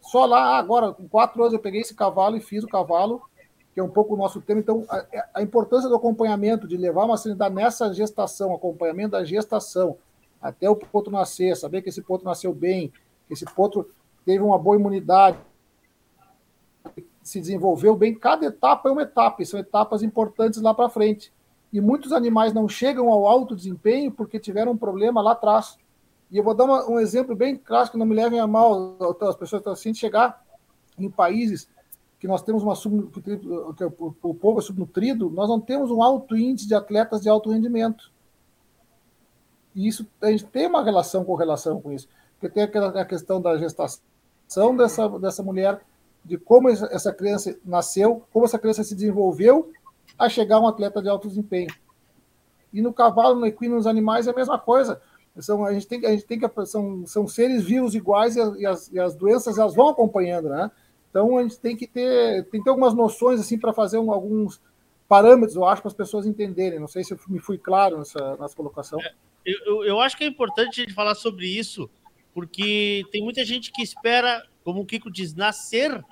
só 0.00 0.26
lá, 0.26 0.50
ah, 0.50 0.58
agora, 0.58 0.92
com 0.92 1.08
quatro 1.08 1.40
anos 1.40 1.54
eu 1.54 1.58
peguei 1.58 1.80
esse 1.80 1.94
cavalo 1.94 2.36
e 2.36 2.40
fiz 2.40 2.62
o 2.62 2.68
cavalo, 2.68 3.22
que 3.72 3.80
é 3.80 3.82
um 3.82 3.88
pouco 3.88 4.14
o 4.14 4.16
nosso 4.16 4.40
tema. 4.40 4.60
Então, 4.60 4.84
a, 4.88 5.04
a 5.34 5.42
importância 5.42 5.88
do 5.88 5.96
acompanhamento, 5.96 6.68
de 6.68 6.76
levar 6.76 7.04
uma 7.04 7.16
sanidade 7.16 7.54
nessa 7.54 7.92
gestação, 7.92 8.54
acompanhamento 8.54 9.12
da 9.12 9.24
gestação, 9.24 9.96
até 10.42 10.68
o 10.68 10.76
potro 10.76 11.10
nascer, 11.10 11.56
saber 11.56 11.80
que 11.80 11.88
esse 11.88 12.02
potro 12.02 12.26
nasceu 12.26 12.52
bem, 12.52 12.92
que 13.26 13.32
esse 13.32 13.46
potro 13.46 13.90
teve 14.26 14.44
uma 14.44 14.58
boa 14.58 14.76
imunidade, 14.76 15.38
se 17.22 17.40
desenvolveu 17.40 17.96
bem. 17.96 18.14
Cada 18.14 18.44
etapa 18.44 18.90
é 18.90 18.92
uma 18.92 19.02
etapa, 19.02 19.42
e 19.42 19.46
são 19.46 19.58
etapas 19.58 20.02
importantes 20.02 20.60
lá 20.60 20.74
para 20.74 20.90
frente. 20.90 21.32
E 21.72 21.80
muitos 21.80 22.12
animais 22.12 22.52
não 22.52 22.68
chegam 22.68 23.08
ao 23.10 23.26
alto 23.26 23.56
desempenho 23.56 24.12
porque 24.12 24.38
tiveram 24.38 24.72
um 24.72 24.76
problema 24.76 25.22
lá 25.22 25.32
atrás. 25.32 25.78
E 26.34 26.36
eu 26.36 26.42
vou 26.42 26.52
dar 26.52 26.64
uma, 26.64 26.90
um 26.90 26.98
exemplo 26.98 27.36
bem 27.36 27.56
clássico, 27.56 27.96
não 27.96 28.04
me 28.04 28.12
levem 28.12 28.40
a 28.40 28.46
mal 28.46 28.96
as 29.20 29.36
pessoas 29.36 29.60
estão 29.60 29.72
assim, 29.72 29.94
chegar 29.94 30.44
em 30.98 31.08
países 31.08 31.68
que 32.18 32.26
nós 32.26 32.42
temos 32.42 32.64
uma 32.64 32.74
que 32.74 33.84
o 34.20 34.34
povo 34.34 34.58
é 34.58 34.62
subnutrido, 34.62 35.30
nós 35.30 35.48
não 35.48 35.60
temos 35.60 35.92
um 35.92 36.02
alto 36.02 36.36
índice 36.36 36.66
de 36.66 36.74
atletas 36.74 37.20
de 37.20 37.28
alto 37.28 37.52
rendimento. 37.52 38.10
E 39.76 39.86
isso 39.86 40.04
a 40.20 40.28
gente 40.32 40.44
tem 40.46 40.66
uma 40.66 40.82
relação 40.82 41.24
com 41.24 41.36
relação 41.36 41.80
com 41.80 41.92
isso, 41.92 42.08
porque 42.32 42.52
tem 42.52 42.64
aquela 42.64 42.88
a 43.00 43.04
questão 43.04 43.40
da 43.40 43.56
gestação 43.56 44.02
dessa, 44.76 45.08
dessa 45.20 45.40
mulher, 45.40 45.82
de 46.24 46.36
como 46.36 46.68
essa 46.68 47.12
criança 47.12 47.56
nasceu, 47.64 48.24
como 48.32 48.44
essa 48.44 48.58
criança 48.58 48.82
se 48.82 48.96
desenvolveu 48.96 49.70
a 50.18 50.28
chegar 50.28 50.56
a 50.56 50.60
um 50.62 50.66
atleta 50.66 51.00
de 51.00 51.08
alto 51.08 51.28
desempenho. 51.28 51.72
E 52.72 52.82
no 52.82 52.92
cavalo, 52.92 53.38
no 53.38 53.46
equino, 53.46 53.76
nos 53.76 53.86
animais 53.86 54.26
é 54.26 54.32
a 54.32 54.34
mesma 54.34 54.58
coisa. 54.58 55.00
São, 55.40 55.64
a 55.64 55.72
gente 55.72 55.86
tem, 55.86 56.04
a 56.06 56.10
gente 56.10 56.24
tem 56.24 56.38
que 56.38 56.66
são, 56.66 57.06
são 57.06 57.26
seres 57.26 57.64
vivos 57.64 57.94
iguais 57.94 58.36
e, 58.36 58.40
e, 58.60 58.66
as, 58.66 58.92
e 58.92 58.98
as 59.00 59.14
doenças 59.16 59.58
elas 59.58 59.74
vão 59.74 59.88
acompanhando, 59.88 60.48
né? 60.48 60.70
Então 61.10 61.36
a 61.38 61.42
gente 61.42 61.58
tem 61.58 61.76
que 61.76 61.86
ter 61.86 62.44
tem 62.44 62.60
que 62.60 62.64
ter 62.64 62.70
algumas 62.70 62.94
noções 62.94 63.40
assim 63.40 63.58
para 63.58 63.72
fazer 63.72 63.98
um, 63.98 64.12
alguns 64.12 64.60
parâmetros, 65.08 65.56
eu 65.56 65.64
acho, 65.64 65.82
para 65.82 65.88
as 65.88 65.94
pessoas 65.94 66.26
entenderem. 66.26 66.78
Não 66.78 66.88
sei 66.88 67.04
se 67.04 67.12
eu 67.12 67.18
me 67.28 67.38
fui 67.38 67.58
claro 67.58 67.98
nessa, 67.98 68.36
nessa 68.36 68.56
colocação. 68.56 69.00
É, 69.00 69.12
eu, 69.44 69.84
eu 69.84 70.00
acho 70.00 70.16
que 70.16 70.24
é 70.24 70.26
importante 70.26 70.80
a 70.80 70.84
gente 70.84 70.94
falar 70.94 71.14
sobre 71.14 71.46
isso, 71.46 71.90
porque 72.32 73.04
tem 73.12 73.22
muita 73.22 73.44
gente 73.44 73.70
que 73.70 73.82
espera, 73.82 74.42
como 74.64 74.80
o 74.80 74.86
Kiko 74.86 75.10
diz, 75.10 75.34
nascer 75.34 76.02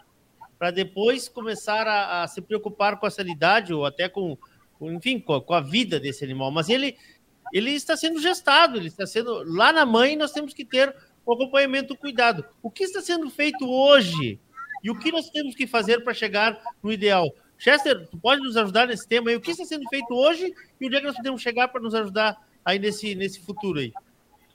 para 0.58 0.70
depois 0.70 1.28
começar 1.28 1.88
a, 1.88 2.22
a, 2.22 2.28
se 2.28 2.40
preocupar 2.40 2.98
com 3.00 3.06
a 3.06 3.10
sanidade 3.10 3.74
ou 3.74 3.84
até 3.84 4.08
com, 4.08 4.38
enfim, 4.80 5.18
com 5.18 5.34
a, 5.34 5.42
com 5.42 5.54
a, 5.54 5.60
vida 5.60 5.98
desse 5.98 6.24
animal. 6.24 6.52
Mas 6.52 6.68
ele, 6.68 6.96
ele 7.52 7.72
está 7.72 7.96
sendo 7.96 8.20
gestado, 8.20 8.78
ele 8.78 8.88
está 8.88 9.06
sendo. 9.06 9.42
Lá 9.44 9.72
na 9.72 9.84
mãe, 9.84 10.16
nós 10.16 10.32
temos 10.32 10.54
que 10.54 10.64
ter 10.64 10.94
o 11.24 11.32
acompanhamento, 11.34 11.94
o 11.94 11.96
cuidado. 11.96 12.44
O 12.62 12.70
que 12.70 12.84
está 12.84 13.00
sendo 13.00 13.28
feito 13.30 13.68
hoje 13.68 14.40
e 14.82 14.90
o 14.90 14.98
que 14.98 15.12
nós 15.12 15.28
temos 15.30 15.54
que 15.54 15.66
fazer 15.66 16.02
para 16.02 16.14
chegar 16.14 16.58
no 16.82 16.92
ideal? 16.92 17.32
Chester, 17.58 18.08
tu 18.08 18.18
pode 18.18 18.42
nos 18.42 18.56
ajudar 18.56 18.88
nesse 18.88 19.06
tema 19.06 19.30
aí? 19.30 19.36
O 19.36 19.40
que 19.40 19.52
está 19.52 19.64
sendo 19.64 19.88
feito 19.88 20.12
hoje 20.12 20.52
e 20.80 20.86
onde 20.86 20.96
é 20.96 21.00
que 21.00 21.06
nós 21.06 21.16
podemos 21.16 21.40
chegar 21.40 21.68
para 21.68 21.80
nos 21.80 21.94
ajudar 21.94 22.36
aí 22.64 22.78
nesse, 22.78 23.14
nesse 23.14 23.40
futuro 23.40 23.78
aí? 23.78 23.92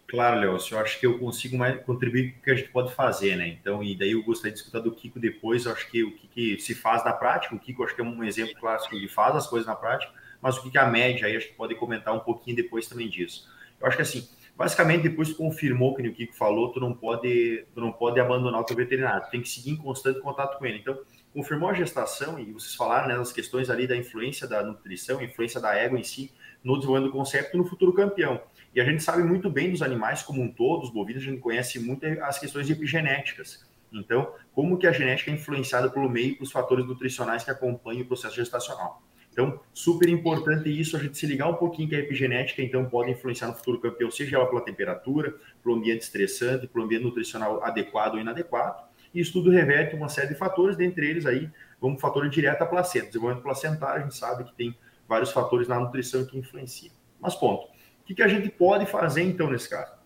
Claro, 0.07 0.39
Léo, 0.39 0.57
eu 0.71 0.79
acho 0.79 0.99
que 0.99 1.05
eu 1.05 1.19
consigo 1.19 1.57
mais 1.57 1.83
contribuir 1.83 2.31
com 2.31 2.39
o 2.39 2.43
que 2.43 2.51
a 2.51 2.55
gente 2.55 2.69
pode 2.69 2.93
fazer, 2.93 3.35
né? 3.35 3.47
Então, 3.49 3.83
e 3.83 3.93
daí 3.93 4.11
eu 4.11 4.23
gostaria 4.23 4.53
de 4.53 4.59
escutar 4.59 4.79
do 4.79 4.91
Kiko 4.91 5.19
depois, 5.19 5.65
eu 5.65 5.73
acho 5.73 5.89
que 5.91 6.01
o 6.01 6.11
que, 6.11 6.27
que 6.27 6.59
se 6.59 6.73
faz 6.73 7.03
na 7.03 7.11
prática, 7.11 7.53
o 7.53 7.59
Kiko 7.59 7.83
acho 7.83 7.93
que 7.93 7.99
é 7.99 8.03
um 8.05 8.23
exemplo 8.23 8.55
clássico, 8.55 8.95
ele 8.95 9.09
faz 9.09 9.35
as 9.35 9.47
coisas 9.47 9.67
na 9.67 9.75
prática, 9.75 10.13
mas 10.41 10.57
o 10.57 10.69
que, 10.69 10.77
é 10.77 10.81
a 10.81 10.87
média 10.87 11.27
aí, 11.27 11.35
acho 11.35 11.47
que 11.47 11.53
pode 11.53 11.75
comentar 11.75 12.13
um 12.13 12.19
pouquinho 12.19 12.55
depois 12.55 12.87
também 12.87 13.09
disso. 13.09 13.47
Eu 13.79 13.87
acho 13.87 13.95
que 13.95 14.01
assim, 14.01 14.27
basicamente 14.55 15.03
depois 15.03 15.29
que 15.29 15.35
confirmou 15.35 15.95
que 15.95 16.07
o 16.07 16.13
Kiko 16.13 16.35
falou, 16.35 16.71
tu 16.71 16.79
não 16.79 16.93
pode, 16.93 17.65
tu 17.73 17.81
não 17.81 17.91
pode 17.91 18.19
abandonar 18.19 18.61
o 18.61 18.63
teu 18.63 18.75
veterinário, 18.75 19.23
tu 19.25 19.31
tem 19.31 19.41
que 19.41 19.49
seguir 19.49 19.71
em 19.71 19.77
constante 19.77 20.19
contato 20.19 20.57
com 20.57 20.65
ele. 20.65 20.79
Então, 20.79 20.97
confirmou 21.33 21.69
a 21.69 21.73
gestação 21.73 22.39
e 22.39 22.51
vocês 22.51 22.73
falaram 22.73 23.07
né, 23.07 23.15
nas 23.15 23.31
questões 23.31 23.69
ali 23.69 23.85
da 23.85 23.95
influência 23.95 24.47
da 24.47 24.63
nutrição, 24.63 25.21
influência 25.21 25.61
da 25.61 25.75
égua 25.75 25.99
em 25.99 26.03
si 26.03 26.31
no 26.63 26.75
desenvolvimento 26.75 27.11
do 27.11 27.17
conceito 27.17 27.55
no 27.55 27.65
futuro 27.65 27.93
campeão. 27.93 28.41
E 28.73 28.81
a 28.81 28.83
gente 28.83 29.03
sabe 29.03 29.23
muito 29.23 29.49
bem 29.49 29.71
dos 29.71 29.81
animais 29.81 30.21
como 30.21 30.41
um 30.41 30.51
todo, 30.51 30.83
os 30.83 30.89
bovinos, 30.91 31.23
a 31.23 31.25
gente 31.25 31.39
conhece 31.39 31.79
muito 31.79 32.05
as 32.23 32.39
questões 32.39 32.69
epigenéticas. 32.69 33.65
Então, 33.91 34.33
como 34.53 34.77
que 34.77 34.85
a 34.85 34.91
genética 34.91 35.31
é 35.31 35.33
influenciada 35.33 35.89
pelo 35.89 36.09
meio 36.09 36.31
e 36.31 36.35
pelos 36.35 36.51
fatores 36.51 36.85
nutricionais 36.85 37.43
que 37.43 37.51
acompanham 37.51 38.01
o 38.01 38.05
processo 38.05 38.35
gestacional. 38.35 39.01
Então, 39.37 39.59
super 39.71 40.09
importante 40.09 40.67
isso, 40.67 40.97
a 40.97 40.99
gente 40.99 41.15
se 41.15 41.27
ligar 41.27 41.47
um 41.47 41.53
pouquinho 41.53 41.87
que 41.87 41.95
a 41.95 41.99
epigenética, 41.99 42.59
então, 42.59 42.83
pode 42.85 43.11
influenciar 43.11 43.47
no 43.47 43.53
futuro 43.53 43.79
campeão, 43.79 44.09
seja 44.09 44.35
ela 44.35 44.47
pela 44.47 44.61
temperatura, 44.61 45.35
pelo 45.61 45.75
ambiente 45.75 46.01
estressante, 46.01 46.65
pelo 46.65 46.85
ambiente 46.85 47.03
nutricional 47.03 47.63
adequado 47.63 48.15
ou 48.15 48.19
inadequado. 48.19 48.81
E 49.13 49.19
isso 49.21 49.33
tudo 49.33 49.51
reverte 49.51 49.95
uma 49.95 50.09
série 50.09 50.29
de 50.29 50.33
fatores, 50.33 50.75
dentre 50.75 51.07
eles 51.07 51.27
aí, 51.27 51.51
vamos 51.79 52.01
fator 52.01 52.27
direto 52.27 52.63
a 52.63 52.65
placenta. 52.65 53.05
Desenvolvimento 53.05 53.43
placentário, 53.43 54.01
a 54.01 54.03
gente 54.05 54.17
sabe 54.17 54.43
que 54.43 54.55
tem 54.55 54.75
vários 55.07 55.31
fatores 55.31 55.67
na 55.67 55.79
nutrição 55.79 56.25
que 56.25 56.35
influenciam. 56.35 56.95
Mas 57.21 57.35
ponto. 57.35 57.65
O 57.65 58.05
que, 58.07 58.15
que 58.15 58.23
a 58.23 58.27
gente 58.27 58.49
pode 58.49 58.87
fazer, 58.87 59.21
então, 59.21 59.51
nesse 59.51 59.69
caso? 59.69 59.97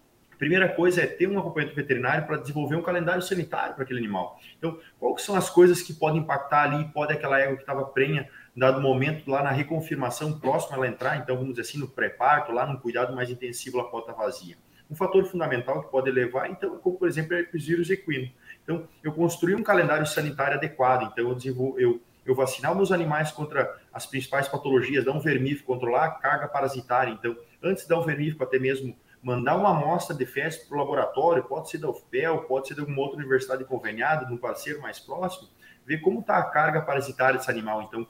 primeira 0.42 0.68
coisa 0.68 1.04
é 1.04 1.06
ter 1.06 1.28
um 1.30 1.38
acompanhamento 1.38 1.76
veterinário 1.76 2.26
para 2.26 2.38
desenvolver 2.38 2.76
um 2.76 2.82
calendário 2.82 3.22
sanitário 3.22 3.76
para 3.76 3.84
aquele 3.84 4.00
animal. 4.00 4.40
Então, 4.58 4.80
quais 5.00 5.22
são 5.22 5.36
as 5.36 5.52
coisas 5.52 5.84
que 5.84 5.94
podem 5.94 6.20
impactar 6.20 6.64
ali? 6.64 6.84
Pode 6.86 7.14
aquela 7.14 7.40
égua 7.40 7.58
que 7.58 7.62
estava 7.62 7.86
prenha 7.86 8.28
dado 8.56 8.82
momento, 8.82 9.30
lá 9.30 9.44
na 9.44 9.52
reconfirmação, 9.52 10.40
próximo 10.40 10.76
ela 10.76 10.88
entrar, 10.88 11.18
então 11.18 11.36
vamos 11.36 11.52
dizer 11.52 11.62
assim, 11.62 11.78
no 11.78 11.88
pré-parto, 11.88 12.52
lá 12.52 12.66
no 12.66 12.80
cuidado 12.80 13.16
mais 13.16 13.30
intensivo, 13.30 13.80
a 13.80 13.90
porta 13.90 14.12
vazia. 14.12 14.58
um 14.90 14.96
fator 14.96 15.24
fundamental 15.24 15.84
que 15.84 15.90
pode 15.90 16.12
levar, 16.12 16.50
então, 16.50 16.78
como 16.80 16.98
por 16.98 17.08
exemplo, 17.08 17.34
é 17.34 17.42
o 17.42 17.58
vírus 17.58 17.90
equino. 17.90 18.30
Então, 18.62 18.86
eu 19.02 19.14
construí 19.14 19.56
um 19.56 19.64
calendário 19.64 20.06
sanitário 20.06 20.58
adequado, 20.58 21.04
então 21.04 21.30
eu 21.30 21.36
desenvolvo, 21.36 21.80
eu, 21.80 22.02
eu 22.26 22.36
vacinar 22.36 22.76
meus 22.76 22.92
animais 22.92 23.32
contra 23.32 23.74
as 23.94 24.06
principais 24.06 24.50
patologias, 24.50 25.06
dar 25.06 25.14
um 25.14 25.20
vermífugo, 25.20 25.68
controlar 25.68 26.06
a 26.06 26.12
carga 26.12 26.48
parasitária. 26.48 27.12
Então, 27.12 27.36
antes 27.64 27.84
de 27.84 27.90
dar 27.90 28.00
um 28.00 28.04
vermífugo, 28.04 28.44
até 28.44 28.60
mesmo 28.60 28.94
mandar 29.24 29.56
uma 29.56 29.70
amostra 29.70 30.16
de 30.16 30.26
fezes 30.26 30.64
para 30.64 30.76
o 30.76 30.80
laboratório, 30.80 31.44
pode 31.44 31.70
ser 31.70 31.78
da 31.78 31.90
UFPEL, 31.90 32.42
pode 32.42 32.68
ser 32.68 32.74
de 32.74 32.82
alguma 32.82 33.02
outra 33.02 33.18
universidade 33.18 33.64
conveniada, 33.64 34.26
de 34.26 34.34
um 34.34 34.38
parceiro 34.38 34.82
mais 34.82 35.00
próximo, 35.00 35.48
ver 35.86 36.00
como 36.00 36.20
está 36.20 36.38
a 36.38 36.44
carga 36.44 36.82
parasitária 36.82 37.38
desse 37.38 37.50
animal. 37.50 37.84
Então, 37.84 38.06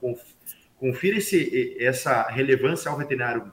confira 0.77 1.17
esse, 1.17 1.77
essa 1.79 2.23
relevância 2.23 2.89
ao 2.89 2.97
veterinário, 2.97 3.51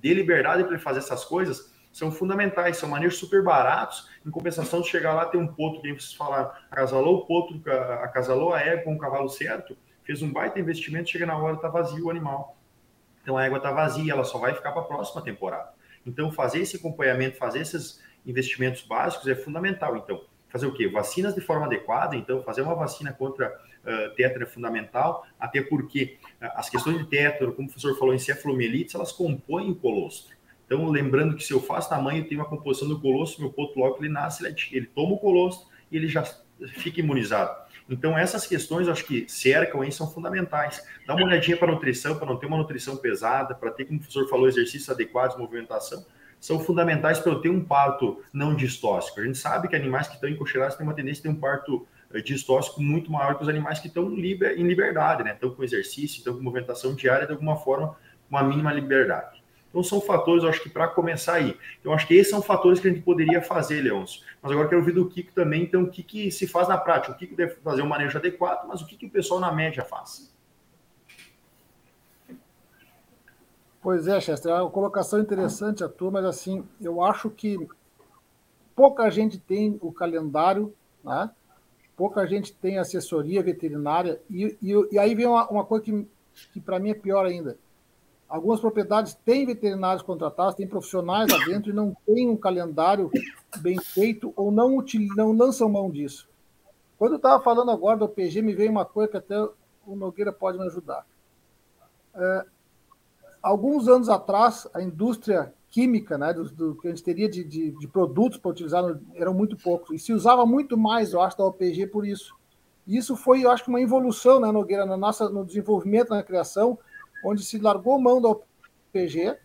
dê 0.00 0.14
liberdade 0.14 0.62
para 0.62 0.74
ele 0.74 0.82
fazer 0.82 1.00
essas 1.00 1.24
coisas, 1.24 1.74
são 1.92 2.12
fundamentais, 2.12 2.76
são 2.76 2.88
manejos 2.88 3.18
super 3.18 3.42
baratos, 3.42 4.08
em 4.24 4.30
compensação 4.30 4.82
de 4.82 4.88
chegar 4.88 5.14
lá, 5.14 5.24
ter 5.24 5.38
um 5.38 5.46
potro, 5.46 5.80
que 5.80 5.88
vocês 5.92 6.12
falaram, 6.12 6.50
acasalou 6.70 7.18
o 7.18 7.26
potro, 7.26 7.60
acasalou 8.02 8.52
a 8.52 8.60
égua 8.60 8.84
com 8.84 8.94
o 8.94 8.98
cavalo 8.98 9.28
certo, 9.28 9.76
fez 10.04 10.20
um 10.20 10.30
baita 10.30 10.60
investimento, 10.60 11.08
chega 11.08 11.24
na 11.24 11.36
hora, 11.36 11.56
está 11.56 11.68
vazio 11.68 12.06
o 12.06 12.10
animal. 12.10 12.56
Então 13.22 13.36
a 13.36 13.44
égua 13.44 13.56
está 13.58 13.72
vazia, 13.72 14.12
ela 14.12 14.24
só 14.24 14.38
vai 14.38 14.54
ficar 14.54 14.72
para 14.72 14.82
a 14.82 14.84
próxima 14.84 15.22
temporada. 15.22 15.70
Então, 16.06 16.30
fazer 16.30 16.60
esse 16.60 16.76
acompanhamento, 16.76 17.36
fazer 17.36 17.60
esses 17.60 18.00
investimentos 18.24 18.82
básicos 18.82 19.26
é 19.26 19.34
fundamental. 19.34 19.96
Então, 19.96 20.24
fazer 20.48 20.66
o 20.66 20.72
quê? 20.72 20.88
Vacinas 20.88 21.34
de 21.34 21.40
forma 21.40 21.66
adequada. 21.66 22.16
Então, 22.16 22.42
fazer 22.42 22.62
uma 22.62 22.74
vacina 22.74 23.12
contra 23.12 23.48
uh, 23.48 24.14
tétano 24.14 24.44
é 24.44 24.46
fundamental, 24.46 25.26
até 25.38 25.62
porque 25.62 26.18
uh, 26.40 26.48
as 26.54 26.68
questões 26.68 26.98
de 26.98 27.04
tétano, 27.06 27.52
como 27.52 27.68
o 27.68 27.70
professor 27.70 27.98
falou, 27.98 28.14
encefalomielites, 28.14 28.94
elas 28.94 29.12
compõem 29.12 29.70
o 29.70 29.74
colostro. 29.74 30.36
Então, 30.66 30.88
lembrando 30.88 31.36
que 31.36 31.44
se 31.44 31.52
eu 31.52 31.60
faço 31.60 31.88
tamanho, 31.88 32.26
tem 32.28 32.36
uma 32.36 32.48
composição 32.48 32.88
do 32.88 33.00
colostro, 33.00 33.42
meu 33.42 33.52
potro 33.52 33.80
logo 33.80 33.98
ele 34.00 34.08
nasce, 34.08 34.44
ele, 34.44 34.56
ele 34.72 34.86
toma 34.86 35.14
o 35.14 35.18
colostro 35.18 35.68
e 35.90 35.96
ele 35.96 36.08
já 36.08 36.24
fica 36.78 37.00
imunizado. 37.00 37.66
Então, 37.88 38.18
essas 38.18 38.46
questões, 38.46 38.88
acho 38.88 39.04
que 39.04 39.26
cercam 39.28 39.80
aí, 39.80 39.92
são 39.92 40.10
fundamentais. 40.10 40.84
Dá 41.06 41.14
uma 41.14 41.24
olhadinha 41.24 41.56
para 41.56 41.70
a 41.70 41.74
nutrição, 41.74 42.18
para 42.18 42.26
não 42.26 42.36
ter 42.36 42.46
uma 42.46 42.56
nutrição 42.56 42.96
pesada, 42.96 43.54
para 43.54 43.70
ter, 43.70 43.84
como 43.84 43.98
o 43.98 44.00
professor 44.00 44.28
falou, 44.28 44.48
exercícios 44.48 44.90
adequados, 44.90 45.36
movimentação, 45.36 46.04
são 46.40 46.60
fundamentais 46.60 47.18
para 47.18 47.32
eu 47.32 47.40
ter 47.40 47.48
um 47.48 47.62
parto 47.62 48.22
não 48.32 48.54
distóxico. 48.54 49.20
A 49.20 49.24
gente 49.24 49.38
sabe 49.38 49.68
que 49.68 49.76
animais 49.76 50.06
que 50.08 50.14
estão 50.14 50.28
encoxerados 50.28 50.76
têm 50.76 50.86
uma 50.86 50.94
tendência 50.94 51.20
a 51.20 51.22
ter 51.24 51.28
um 51.28 51.40
parto 51.40 51.86
eh, 52.12 52.20
distóxico 52.20 52.82
muito 52.82 53.10
maior 53.10 53.36
que 53.36 53.42
os 53.42 53.48
animais 53.48 53.80
que 53.80 53.88
estão 53.88 54.12
em 54.12 54.62
liberdade, 54.66 55.24
né? 55.24 55.32
Estão 55.32 55.50
com 55.50 55.64
exercício, 55.64 56.18
estão 56.18 56.34
com 56.34 56.42
movimentação 56.42 56.94
diária, 56.94 57.26
de 57.26 57.32
alguma 57.32 57.56
forma, 57.56 57.96
uma 58.30 58.42
mínima 58.42 58.72
liberdade. 58.72 59.42
Então, 59.68 59.82
são 59.82 60.00
fatores, 60.00 60.42
eu 60.42 60.48
acho 60.48 60.62
que 60.62 60.70
para 60.70 60.88
começar 60.88 61.34
aí. 61.34 61.56
Então, 61.80 61.92
acho 61.92 62.06
que 62.06 62.14
esses 62.14 62.30
são 62.30 62.40
fatores 62.40 62.80
que 62.80 62.88
a 62.88 62.90
gente 62.90 63.02
poderia 63.02 63.42
fazer, 63.42 63.82
Leôncio. 63.82 64.22
Mas 64.40 64.52
agora 64.52 64.68
quero 64.68 64.80
ouvir 64.80 64.92
do 64.92 65.06
Kiko 65.06 65.32
também, 65.32 65.62
então, 65.64 65.82
o 65.82 65.90
que, 65.90 66.02
que 66.02 66.30
se 66.30 66.46
faz 66.46 66.66
na 66.68 66.78
prática? 66.78 67.12
O 67.12 67.16
Kiko 67.16 67.36
deve 67.36 67.56
fazer 67.56 67.82
um 67.82 67.86
manejo 67.86 68.16
adequado, 68.16 68.66
mas 68.66 68.80
o 68.80 68.86
que, 68.86 68.96
que 68.96 69.06
o 69.06 69.10
pessoal 69.10 69.38
na 69.38 69.52
média 69.52 69.84
faz? 69.84 70.34
Pois 73.86 74.08
é, 74.08 74.20
Chester, 74.20 74.50
é 74.50 74.60
uma 74.60 74.68
colocação 74.68 75.20
interessante 75.20 75.84
a 75.84 75.88
tua, 75.88 76.10
mas 76.10 76.24
assim, 76.24 76.66
eu 76.80 77.04
acho 77.04 77.30
que 77.30 77.56
pouca 78.74 79.08
gente 79.10 79.38
tem 79.38 79.78
o 79.80 79.92
calendário, 79.92 80.74
né? 81.04 81.30
pouca 81.96 82.26
gente 82.26 82.52
tem 82.52 82.78
assessoria 82.78 83.44
veterinária, 83.44 84.20
e, 84.28 84.58
e, 84.60 84.72
e 84.90 84.98
aí 84.98 85.14
vem 85.14 85.26
uma, 85.26 85.48
uma 85.48 85.64
coisa 85.64 85.84
que, 85.84 86.08
que 86.52 86.60
para 86.60 86.80
mim 86.80 86.90
é 86.90 86.94
pior 86.94 87.24
ainda 87.24 87.56
Algumas 88.28 88.58
propriedades 88.58 89.14
têm 89.24 89.46
veterinários 89.46 90.02
contratados, 90.02 90.56
têm 90.56 90.66
profissionais 90.66 91.30
lá 91.30 91.38
dentro 91.46 91.70
e 91.70 91.72
não 91.72 91.96
têm 92.04 92.28
um 92.28 92.36
calendário 92.36 93.08
bem 93.58 93.78
feito 93.80 94.32
ou 94.34 94.50
não, 94.50 94.84
não 95.16 95.30
lançam 95.30 95.68
mão 95.68 95.92
disso. 95.92 96.28
Quando 96.98 97.12
eu 97.12 97.18
estava 97.18 97.40
falando 97.40 97.70
agora 97.70 97.96
do 97.96 98.08
PG, 98.08 98.42
me 98.42 98.52
veio 98.52 98.72
uma 98.72 98.84
coisa 98.84 99.12
que 99.12 99.16
até 99.16 99.40
o 99.86 99.94
Nogueira 99.94 100.32
pode 100.32 100.58
me 100.58 100.66
ajudar. 100.66 101.06
É, 102.16 102.46
alguns 103.46 103.86
anos 103.86 104.08
atrás, 104.08 104.66
a 104.74 104.82
indústria 104.82 105.54
química, 105.70 106.18
né, 106.18 106.32
do, 106.32 106.44
do 106.50 106.74
que 106.74 106.88
a 106.88 106.90
gente 106.90 107.02
teria 107.02 107.28
de, 107.28 107.44
de, 107.44 107.70
de 107.70 107.88
produtos 107.88 108.38
para 108.38 108.50
utilizar, 108.50 108.82
eram 109.14 109.32
muito 109.32 109.56
poucos. 109.56 109.94
E 109.94 109.98
se 109.98 110.12
usava 110.12 110.44
muito 110.44 110.76
mais, 110.76 111.12
eu 111.12 111.20
acho, 111.20 111.38
da 111.38 111.44
OPG 111.44 111.86
por 111.86 112.04
isso. 112.04 112.34
E 112.86 112.96
isso 112.96 113.16
foi, 113.16 113.44
eu 113.44 113.50
acho, 113.50 113.68
uma 113.70 113.80
evolução, 113.80 114.40
né, 114.40 114.50
Nogueira, 114.50 114.84
na 114.84 114.96
nossa, 114.96 115.28
no 115.28 115.44
desenvolvimento, 115.44 116.10
na 116.10 116.24
criação, 116.24 116.76
onde 117.24 117.44
se 117.44 117.58
largou 117.58 118.00
mão 118.00 118.20
da 118.20 118.30
OPG. 118.30 119.38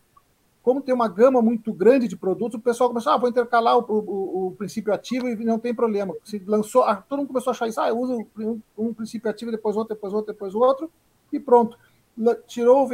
Como 0.64 0.82
tem 0.82 0.93
uma 0.93 1.08
gama 1.08 1.41
muito 1.41 1.72
grande 1.72 2.08
de 2.08 2.16
produtos, 2.16 2.60
o 2.60 2.62
pessoal 2.62 2.89
começou, 2.89 3.12
ah, 3.12 3.18
vou 3.18 3.30
intercalar 3.30 3.78
o, 3.78 3.86
o, 3.88 4.47
o 4.47 4.52
princípio 4.52 4.93
ativo 4.93 5.28
e 5.28 5.36
não 5.43 5.60
tem 5.60 5.76
problema. 5.76 6.14
Se 6.24 6.39
lançou, 6.45 6.84
todo 7.08 7.20
mundo 7.20 7.28
começou 7.28 7.52
a 7.52 7.54
achar 7.54 7.68
isso, 7.68 7.82
ah, 7.82 7.89
eu 7.89 7.97
uso 7.99 8.28
um, 8.38 8.62
um 8.78 8.93
princípio 8.93 9.30
ativo, 9.30 9.52
depois 9.52 9.76
outro, 9.76 9.95
depois 9.95 10.14
outro, 10.14 10.34
depois 10.34 10.56
outro, 10.56 10.91
e 11.32 11.39
pronto. 11.39 11.78
Tirou 12.45 12.86
o 12.86 12.88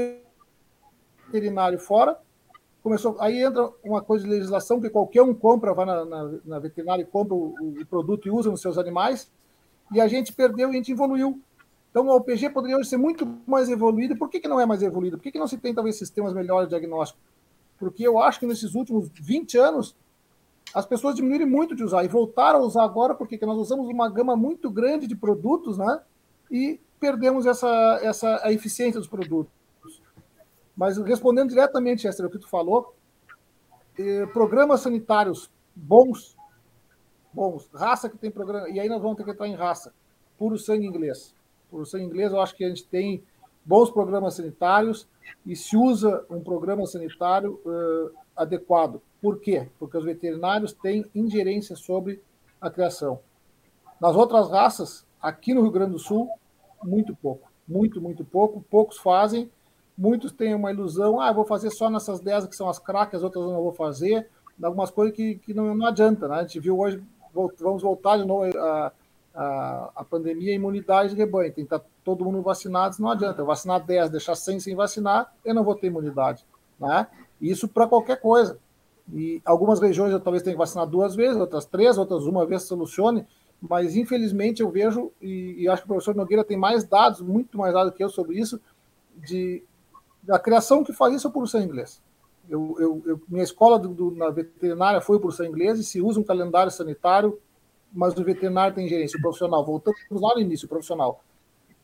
veterinário 1.28 1.78
fora, 1.80 2.17
começou. 2.82 3.17
Aí 3.19 3.41
entra 3.41 3.69
uma 3.84 4.01
coisa 4.01 4.23
de 4.23 4.30
legislação 4.30 4.82
que 4.82 4.89
qualquer 4.89 5.21
um 5.21 5.34
compra, 5.34 5.73
vai 5.73 5.86
na, 5.86 6.05
na, 6.05 6.32
na 6.43 6.59
veterinária 6.59 7.03
e 7.03 7.05
compra 7.05 7.36
o, 7.36 7.53
o, 7.59 7.86
produto 7.86 8.28
e 8.28 8.32
usa 8.32 8.49
nos 8.49 8.61
seus 8.61 8.78
animais, 8.78 9.32
e 9.93 10.01
a 10.01 10.07
gente 10.07 10.34
perdeu 10.34 10.69
e 10.69 10.71
a 10.71 10.75
gente 10.75 10.91
evoluiu. 10.91 11.39
Então, 11.91 12.07
o 12.07 12.15
OPG 12.15 12.49
poderia 12.49 12.78
hoje 12.78 12.89
ser 12.89 12.97
muito 12.97 13.25
mais 13.45 13.69
evoluído. 13.69 14.15
Por 14.15 14.30
que, 14.30 14.39
que 14.39 14.47
não 14.47 14.59
é 14.59 14.65
mais 14.65 14.82
evoluído? 14.84 15.17
Por 15.17 15.23
que, 15.23 15.32
que 15.32 15.39
não 15.39 15.47
se 15.47 15.57
tem, 15.57 15.73
talvez, 15.73 15.97
sistemas 15.97 16.34
melhores 16.34 16.67
de 16.67 16.75
diagnóstico? 16.75 17.19
Porque 17.80 18.05
eu 18.05 18.19
acho 18.19 18.39
que 18.39 18.45
nesses 18.45 18.75
últimos 18.75 19.09
20 19.09 19.57
anos, 19.57 19.95
as 20.73 20.86
pessoas 20.86 21.15
diminuíram 21.15 21.47
muito 21.47 21.75
de 21.75 21.84
usar 21.84 22.03
e 22.03 22.07
voltaram 22.07 22.59
a 22.59 22.63
usar 22.63 22.84
agora 22.84 23.15
porque 23.15 23.43
nós 23.45 23.57
usamos 23.57 23.88
uma 23.88 24.09
gama 24.09 24.36
muito 24.36 24.69
grande 24.69 25.07
de 25.07 25.15
produtos, 25.15 25.78
né? 25.78 26.01
E 26.51 26.80
perdemos 26.99 27.45
essa, 27.45 27.99
essa 28.01 28.41
a 28.43 28.51
eficiência 28.51 28.99
dos 28.99 29.09
produtos. 29.09 29.57
Mas 30.78 30.97
respondendo 30.97 31.49
diretamente, 31.49 32.07
Esther, 32.07 32.28
o 32.28 32.30
que 32.30 32.39
tu 32.39 32.47
falou, 32.47 32.93
eh, 33.97 34.28
programas 34.28 34.82
sanitários 34.82 35.51
bons, 35.75 36.38
bons, 37.34 37.67
raça 37.73 38.07
que 38.07 38.17
tem 38.17 38.30
programa, 38.30 38.69
e 38.69 38.80
aí 38.80 38.88
nós 38.88 39.01
vamos 39.01 39.17
ter 39.17 39.23
que 39.23 39.32
entrar 39.32 39.47
em 39.47 39.55
raça, 39.55 39.91
puro 40.38 40.57
sangue 40.57 40.86
inglês 40.86 41.36
por 41.69 41.86
ser 41.86 42.01
inglês, 42.01 42.32
eu 42.32 42.41
acho 42.41 42.55
que 42.55 42.63
a 42.63 42.69
gente 42.69 42.86
tem 42.86 43.23
bons 43.65 43.91
programas 43.91 44.36
sanitários 44.36 45.07
e 45.45 45.55
se 45.55 45.75
usa 45.75 46.25
um 46.30 46.39
programa 46.41 46.86
sanitário 46.86 47.59
uh, 47.65 48.11
adequado. 48.36 49.01
Por 49.21 49.39
quê? 49.39 49.67
Porque 49.78 49.97
os 49.97 50.05
veterinários 50.05 50.73
têm 50.73 51.05
ingerência 51.13 51.75
sobre 51.75 52.21
a 52.61 52.69
criação. 52.69 53.19
Nas 53.99 54.15
outras 54.15 54.49
raças, 54.49 55.05
aqui 55.21 55.53
no 55.53 55.61
Rio 55.61 55.71
Grande 55.71 55.91
do 55.91 55.99
Sul, 55.99 56.30
muito 56.84 57.15
pouco. 57.15 57.49
Muito, 57.67 58.01
muito 58.01 58.23
pouco. 58.23 58.63
Poucos 58.69 58.97
fazem. 58.97 59.51
Muitos 59.97 60.31
têm 60.31 60.53
uma 60.53 60.71
ilusão, 60.71 61.19
ah, 61.19 61.31
vou 61.31 61.45
fazer 61.45 61.71
só 61.71 61.89
nessas 61.89 62.19
10 62.19 62.47
que 62.47 62.55
são 62.55 62.69
as 62.69 62.77
craques, 62.77 63.15
as 63.15 63.23
outras 63.23 63.43
eu 63.43 63.51
não 63.51 63.63
vou 63.63 63.73
fazer. 63.73 64.29
Algumas 64.61 64.91
coisas 64.91 65.15
que, 65.15 65.35
que 65.35 65.53
não, 65.53 65.73
não 65.73 65.87
adianta, 65.87 66.27
né? 66.27 66.35
A 66.35 66.41
gente 66.41 66.59
viu 66.59 66.79
hoje, 66.79 67.01
vamos 67.59 67.81
voltar 67.81 68.17
de 68.17 68.25
novo 68.25 68.43
a, 68.57 68.91
a, 69.33 69.91
a 69.95 70.03
pandemia, 70.03 70.51
a 70.51 70.55
imunidade 70.55 71.09
de 71.09 71.15
rebanho. 71.15 71.53
Tem 71.53 71.65
que 71.65 71.73
estar 71.73 71.81
todo 72.03 72.23
mundo 72.25 72.41
vacinado, 72.41 72.95
não 72.99 73.09
adianta. 73.09 73.41
Eu 73.41 73.45
vacinar 73.45 73.83
10, 73.83 74.09
deixar 74.09 74.35
100 74.35 74.59
sem 74.59 74.75
vacinar, 74.75 75.33
eu 75.43 75.53
não 75.53 75.63
vou 75.63 75.75
ter 75.75 75.87
imunidade. 75.87 76.45
Né? 76.79 77.07
Isso 77.41 77.67
para 77.67 77.87
qualquer 77.87 78.19
coisa. 78.19 78.59
E 79.11 79.41
algumas 79.45 79.79
regiões 79.79 80.11
eu 80.11 80.19
talvez 80.19 80.43
tenha 80.43 80.53
que 80.53 80.59
vacinar 80.59 80.85
duas 80.85 81.15
vezes, 81.15 81.37
outras 81.37 81.65
três, 81.65 81.97
outras 81.97 82.25
uma 82.25 82.45
vez 82.45 82.63
solucione, 82.63 83.25
mas 83.61 83.95
infelizmente 83.95 84.61
eu 84.61 84.69
vejo, 84.69 85.11
e, 85.21 85.55
e 85.59 85.69
acho 85.69 85.81
que 85.81 85.85
o 85.85 85.93
professor 85.93 86.13
Nogueira 86.15 86.43
tem 86.43 86.57
mais 86.57 86.83
dados, 86.83 87.21
muito 87.21 87.57
mais 87.57 87.73
dados 87.73 87.93
que 87.93 88.03
eu 88.03 88.09
sobre 88.09 88.37
isso, 88.37 88.59
de, 89.15 89.63
da 90.28 90.38
criação 90.38 90.84
que 90.84 90.93
faz 90.93 91.15
isso 91.15 91.32
por 91.32 91.47
ser 91.47 91.61
inglês. 91.61 92.01
Eu, 92.49 92.75
eu, 92.80 93.03
eu, 93.05 93.21
minha 93.28 93.43
escola 93.43 93.80
do, 93.80 93.89
do, 93.89 94.11
na 94.11 94.30
veterinária 94.30 95.01
foi 95.01 95.19
por 95.19 95.34
ser 95.34 95.47
inglês 95.47 95.80
e 95.80 95.84
se 95.84 96.01
usa 96.01 96.19
um 96.19 96.23
calendário 96.23 96.71
sanitário 96.71 97.39
mas 97.91 98.15
o 98.17 98.23
veterinário 98.23 98.75
tem 98.75 98.88
gerência, 98.88 99.17
o 99.17 99.21
profissional. 99.21 99.65
Voltamos 99.65 100.21
lá 100.21 100.36
no 100.36 100.41
início, 100.41 100.65
o 100.65 100.69
profissional. 100.69 101.23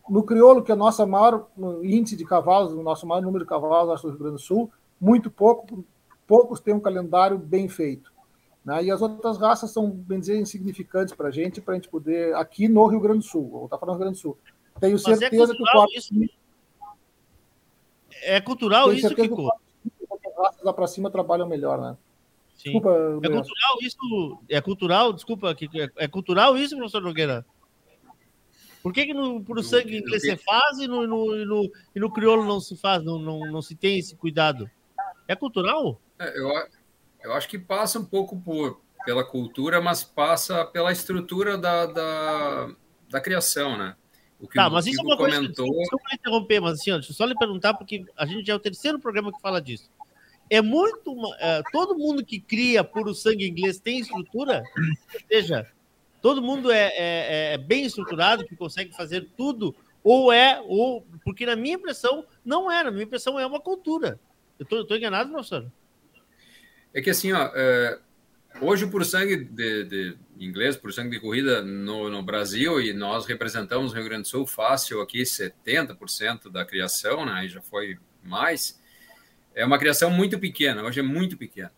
No 0.08 0.24
crioulo, 0.24 0.64
que 0.64 0.72
é 0.72 0.76
o 0.76 0.78
nosso 0.78 1.06
maior 1.08 1.48
índice 1.82 2.16
de 2.16 2.26
cavalos, 2.26 2.74
o 2.74 2.84
nosso 2.84 3.08
maior 3.08 3.22
número 3.22 3.46
de 3.46 3.50
cavalos, 3.50 4.02
do 4.02 4.10
Rio 4.10 4.20
Grande 4.20 4.36
do 4.36 4.42
Sul, 4.42 4.72
muito 5.00 5.32
pouco, 5.32 5.84
poucos 6.28 6.60
têm 6.60 6.74
um 6.74 6.80
calendário 6.80 7.38
bem 7.38 7.70
feito. 7.70 8.12
Né? 8.66 8.86
E 8.86 8.92
as 8.92 9.02
outras 9.02 9.38
raças 9.38 9.72
são, 9.72 9.90
bem 9.90 10.20
dizer, 10.20 10.40
insignificantes 10.40 11.14
para 11.14 11.30
a 11.30 11.32
gente, 11.32 11.62
para 11.62 11.74
a 11.74 11.76
gente 11.76 11.90
poder, 11.90 12.36
aqui 12.36 12.68
no 12.68 12.86
Rio 12.86 13.00
Grande 13.00 13.20
do 13.20 13.26
Sul, 13.26 13.50
vou 13.50 13.66
estar 13.66 13.78
falando 13.78 13.96
do 13.96 14.00
Rio 14.00 14.06
Grande 14.06 14.20
do 14.20 14.22
Sul. 14.22 14.38
Tenho 14.80 14.94
Mas 14.94 15.08
é 15.08 15.16
certeza 15.16 15.54
é 15.54 15.56
que 15.56 15.64
o 15.64 15.66
quarto... 15.66 15.98
Isso... 15.98 16.14
É 18.22 18.40
cultural 18.40 18.94
isso, 18.94 19.14
Kiko? 19.16 19.50
Que 20.22 20.30
raças 20.38 20.64
lá 20.64 20.74
para 20.74 20.88
cima 20.88 21.10
trabalham 21.10 21.48
melhor, 21.48 21.80
né? 21.80 21.98
Desculpa, 22.56 22.90
é 23.24 23.30
cultural 23.30 23.78
isso? 23.82 24.40
É 24.50 24.62
cultural? 24.62 25.14
Desculpa, 25.14 25.52
é, 25.52 26.06
é 26.06 26.08
cultural 26.08 26.58
isso, 26.58 26.78
professor 26.78 27.02
Nogueira? 27.02 27.46
Por 28.82 28.92
que, 28.94 29.06
que 29.06 29.14
no, 29.14 29.42
pro 29.42 29.64
sangue 29.64 29.98
inglês 29.98 30.22
se 30.22 30.36
faz 30.36 30.78
e 30.80 30.88
no, 30.88 31.08
no, 31.08 31.46
no, 31.46 31.72
e 31.96 32.00
no 32.00 32.12
crioulo 32.12 32.46
não 32.46 32.60
se 32.60 32.76
faz, 32.76 33.02
não, 33.04 33.18
não, 33.18 33.40
não 33.50 33.62
se 33.62 33.76
tem 33.76 33.98
esse 33.98 34.16
cuidado? 34.16 34.70
É 35.26 35.36
cultural? 35.36 36.02
É, 36.20 36.38
eu, 36.38 36.50
eu 37.24 37.34
acho 37.34 37.48
que 37.48 37.58
passa 37.58 37.98
um 37.98 38.04
pouco 38.04 38.38
por, 38.42 38.82
pela 39.06 39.24
cultura, 39.24 39.82
mas 39.82 40.04
passa 40.04 40.66
pela 40.66 40.92
estrutura 40.92 41.58
da, 41.58 41.86
da, 41.86 42.76
da 43.10 43.22
criação, 43.22 43.78
né? 43.78 43.96
O 44.44 44.48
que 44.48 44.56
tá, 44.56 44.70
mas 44.70 44.86
isso 44.86 45.00
é 45.00 45.04
uma 45.06 45.16
comentou... 45.16 45.66
coisa. 45.66 45.80
Desculpa 45.80 46.14
interromper, 46.14 46.60
mas 46.60 46.74
assim, 46.74 46.92
ó, 46.92 46.96
deixa 46.96 47.12
eu 47.12 47.16
só 47.16 47.24
lhe 47.24 47.34
perguntar, 47.34 47.76
porque 47.76 48.06
a 48.18 48.26
gente 48.26 48.46
já 48.46 48.52
é 48.52 48.56
o 48.58 48.60
terceiro 48.60 49.00
programa 49.00 49.32
que 49.32 49.40
fala 49.40 49.62
disso. 49.62 49.90
É 50.50 50.62
muito. 50.62 51.16
É, 51.40 51.64
todo 51.72 51.98
mundo 51.98 52.26
que 52.26 52.42
cria 52.42 52.84
puro 52.84 53.16
sangue 53.16 53.48
inglês 53.48 53.80
tem 53.80 54.00
estrutura? 54.00 54.62
Ou 54.78 55.28
seja, 55.30 55.66
todo 56.22 56.42
mundo 56.42 56.70
é, 56.70 56.92
é, 56.94 57.54
é 57.54 57.58
bem 57.58 57.86
estruturado, 57.86 58.46
que 58.46 58.54
consegue 58.54 58.94
fazer 58.94 59.30
tudo? 59.38 59.74
Ou 60.04 60.30
é, 60.30 60.62
ou. 60.68 61.08
Porque 61.24 61.46
na 61.46 61.56
minha 61.56 61.76
impressão, 61.76 62.26
não 62.44 62.70
é. 62.70 62.84
Na 62.84 62.92
minha 62.92 63.06
impressão, 63.06 63.40
é 63.40 63.46
uma 63.46 63.62
cultura. 63.62 64.20
Eu 64.60 64.82
estou 64.82 64.98
enganado, 64.98 65.32
professor? 65.32 65.72
É 66.94 67.02
que 67.02 67.12
assim, 67.12 67.32
ó, 67.32 67.50
é, 67.56 67.98
hoje 68.62 68.88
por 68.88 69.04
sangue 69.06 69.38
de, 69.38 69.84
de, 69.84 70.18
inglês, 70.40 70.76
por 70.76 70.94
sangue 70.94 71.12
de 71.12 71.20
corrida 71.20 71.62
no, 71.62 72.10
no, 72.10 72.24
Brasil, 72.24 72.82
e 72.82 72.94
nós 72.94 73.26
representamos 73.26 73.92
o 73.92 73.96
Rio 73.96 74.06
Grande 74.06 74.24
do 74.24 74.28
Sul 74.28 74.48
fácil 74.48 75.02
aqui 75.02 75.22
70% 75.24 76.52
da 76.52 76.66
criação, 76.66 77.26
né? 77.26 77.48
já 77.48 77.62
foi 77.62 77.98
mais. 78.24 78.82
É 79.56 79.66
uma 79.66 79.78
criação 79.78 80.10
muito 80.10 80.40
pequena, 80.40 80.84
hoje 80.84 81.00
é 81.00 81.04
muito 81.04 81.38
pequena. 81.38 81.72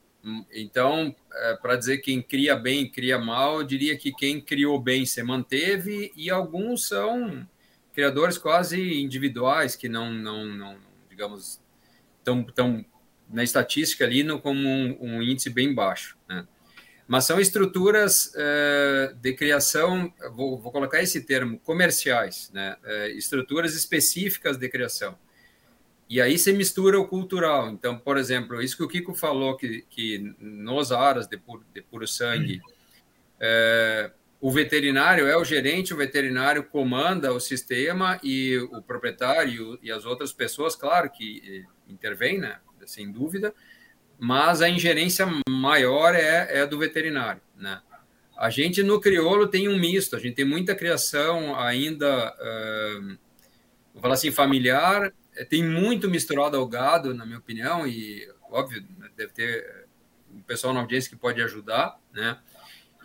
Então, 0.51 1.15
é, 1.33 1.55
para 1.55 1.75
dizer 1.75 1.99
quem 1.99 2.19
cria 2.19 2.55
bem, 2.55 2.89
cria 2.89 3.19
mal, 3.19 3.63
diria 3.63 3.95
que 3.95 4.11
quem 4.11 4.41
criou 4.41 4.79
bem 4.79 5.05
se 5.05 5.21
manteve 5.21 6.11
e 6.15 6.31
alguns 6.31 6.87
são 6.87 7.47
criadores 7.93 8.37
quase 8.37 9.01
individuais 9.01 9.75
que 9.75 9.87
não, 9.87 10.11
não, 10.11 10.45
não 10.45 10.77
digamos, 11.09 11.61
tão, 12.23 12.43
tão 12.43 12.83
na 13.29 13.43
estatística 13.43 14.03
ali 14.03 14.23
no, 14.23 14.39
como 14.39 14.67
um, 14.67 14.97
um 14.99 15.21
índice 15.21 15.49
bem 15.49 15.73
baixo. 15.73 16.17
Né? 16.27 16.45
Mas 17.07 17.25
são 17.25 17.39
estruturas 17.39 18.33
uh, 18.33 19.13
de 19.15 19.33
criação, 19.33 20.11
vou, 20.33 20.57
vou, 20.57 20.71
colocar 20.71 21.01
esse 21.03 21.21
termo, 21.21 21.59
comerciais, 21.59 22.49
né? 22.51 22.77
Uh, 22.83 23.17
estruturas 23.17 23.75
específicas 23.75 24.57
de 24.57 24.67
criação. 24.67 25.15
E 26.09 26.19
aí 26.19 26.37
você 26.37 26.51
mistura 26.51 26.99
o 26.99 27.07
cultural. 27.07 27.69
Então, 27.69 27.97
por 27.97 28.17
exemplo, 28.17 28.61
isso 28.61 28.75
que 28.75 28.83
o 28.83 28.87
Kiko 28.87 29.13
falou, 29.13 29.55
que, 29.55 29.85
que 29.89 30.35
nos 30.39 30.91
aras 30.91 31.27
de, 31.27 31.37
puro, 31.37 31.63
de 31.73 31.81
puro 31.81 32.07
sangue, 32.07 32.59
uh, 33.37 34.11
o 34.41 34.51
veterinário 34.51 35.27
é 35.27 35.37
o 35.37 35.43
gerente, 35.43 35.93
o 35.93 35.97
veterinário 35.97 36.63
comanda 36.63 37.31
o 37.33 37.39
sistema 37.39 38.19
e 38.23 38.57
o 38.71 38.81
proprietário 38.81 39.77
e 39.81 39.91
as 39.91 40.05
outras 40.05 40.33
pessoas, 40.33 40.75
claro 40.75 41.09
que 41.09 41.65
intervêm, 41.87 42.39
né? 42.39 42.59
sem 42.85 43.11
dúvida, 43.11 43.53
mas 44.19 44.61
a 44.61 44.69
ingerência 44.69 45.27
maior 45.49 46.15
é, 46.15 46.61
é 46.61 46.65
do 46.65 46.77
veterinário, 46.77 47.41
né? 47.55 47.81
A 48.37 48.49
gente 48.49 48.83
no 48.83 48.99
crioulo 48.99 49.47
tem 49.47 49.69
um 49.69 49.79
misto, 49.79 50.15
a 50.15 50.19
gente 50.19 50.35
tem 50.35 50.45
muita 50.45 50.75
criação 50.75 51.57
ainda, 51.57 52.33
uh, 52.33 53.17
vou 53.93 54.01
falar 54.01 54.15
assim, 54.15 54.29
familiar, 54.29 55.13
tem 55.49 55.63
muito 55.63 56.09
misturado 56.09 56.57
ao 56.57 56.67
gado, 56.67 57.13
na 57.13 57.25
minha 57.25 57.37
opinião, 57.37 57.87
e 57.87 58.27
óbvio, 58.51 58.85
deve 59.15 59.31
ter 59.31 59.85
um 60.33 60.41
pessoal 60.41 60.73
na 60.73 60.81
audiência 60.81 61.09
que 61.09 61.15
pode 61.15 61.41
ajudar, 61.41 61.97
né? 62.13 62.37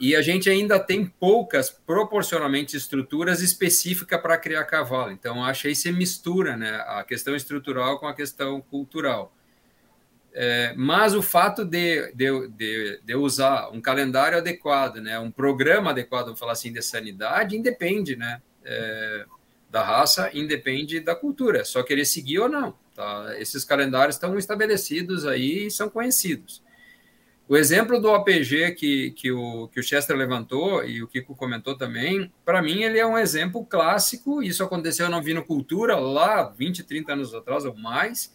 E 0.00 0.16
a 0.16 0.22
gente 0.22 0.48
ainda 0.48 0.80
tem 0.80 1.04
poucas, 1.04 1.70
proporcionalmente, 1.70 2.74
estruturas 2.74 3.42
específicas 3.42 4.18
para 4.18 4.38
criar 4.38 4.64
cavalo. 4.64 5.12
Então, 5.12 5.44
acho 5.44 5.62
que 5.62 5.68
aí 5.68 5.76
você 5.76 5.92
mistura 5.92 6.56
né, 6.56 6.82
a 6.86 7.04
questão 7.04 7.36
estrutural 7.36 8.00
com 8.00 8.06
a 8.06 8.14
questão 8.14 8.62
cultural. 8.62 9.36
É, 10.32 10.72
mas 10.76 11.14
o 11.14 11.22
fato 11.22 11.64
de, 11.64 12.12
de, 12.14 12.48
de, 12.48 13.00
de, 13.04 13.14
usar 13.16 13.68
um 13.70 13.80
calendário 13.80 14.38
adequado, 14.38 14.96
né, 14.96 15.18
um 15.18 15.30
programa 15.30 15.90
adequado, 15.90 16.26
vamos 16.26 16.38
falar 16.38 16.52
assim, 16.52 16.72
de 16.72 16.80
sanidade, 16.82 17.56
independe 17.56 18.14
né, 18.14 18.40
é, 18.64 19.24
da 19.68 19.82
raça, 19.82 20.30
independe 20.32 21.00
da 21.00 21.16
cultura, 21.16 21.64
só 21.64 21.82
querer 21.82 22.04
seguir 22.04 22.38
ou 22.38 22.48
não. 22.48 22.74
Tá? 22.94 23.34
Esses 23.38 23.64
calendários 23.64 24.16
estão 24.16 24.38
estabelecidos 24.38 25.26
aí 25.26 25.66
e 25.66 25.70
são 25.70 25.88
conhecidos. 25.88 26.62
O 27.48 27.56
exemplo 27.56 28.00
do 28.00 28.14
APG 28.14 28.76
que, 28.76 29.10
que, 29.10 29.32
o, 29.32 29.66
que 29.66 29.80
o 29.80 29.82
Chester 29.82 30.16
levantou 30.16 30.84
e 30.84 31.02
o 31.02 31.08
Kiko 31.08 31.34
comentou 31.34 31.76
também, 31.76 32.32
para 32.44 32.62
mim 32.62 32.84
ele 32.84 32.96
é 32.96 33.04
um 33.04 33.18
exemplo 33.18 33.66
clássico. 33.66 34.40
Isso 34.40 34.62
aconteceu 34.62 35.08
na 35.08 35.20
Vinocultura 35.20 35.96
lá 35.96 36.44
20, 36.44 36.84
30 36.84 37.12
anos 37.12 37.34
atrás 37.34 37.64
ou 37.64 37.74
mais 37.74 38.32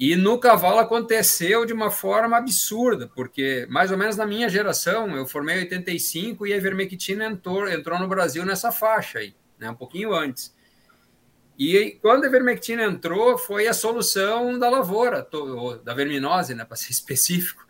e 0.00 0.16
no 0.16 0.38
cavalo 0.38 0.78
aconteceu 0.78 1.66
de 1.66 1.74
uma 1.74 1.90
forma 1.90 2.38
absurda, 2.38 3.06
porque 3.14 3.66
mais 3.68 3.90
ou 3.90 3.98
menos 3.98 4.16
na 4.16 4.24
minha 4.24 4.48
geração, 4.48 5.14
eu 5.14 5.26
formei 5.26 5.56
em 5.56 5.60
85 5.60 6.46
e 6.46 6.54
a 6.54 6.56
ivermectina 6.56 7.26
entrou, 7.26 7.68
entrou 7.68 7.98
no 7.98 8.08
Brasil 8.08 8.46
nessa 8.46 8.72
faixa 8.72 9.18
aí, 9.18 9.34
né, 9.58 9.68
um 9.68 9.74
pouquinho 9.74 10.14
antes. 10.14 10.56
E 11.58 11.98
quando 12.00 12.24
a 12.24 12.28
ivermectina 12.28 12.82
entrou, 12.84 13.36
foi 13.36 13.68
a 13.68 13.74
solução 13.74 14.58
da 14.58 14.70
lavoura, 14.70 15.28
da 15.84 15.92
verminose, 15.92 16.54
né, 16.54 16.64
para 16.66 16.78
ser 16.78 16.92
específico. 16.92 17.66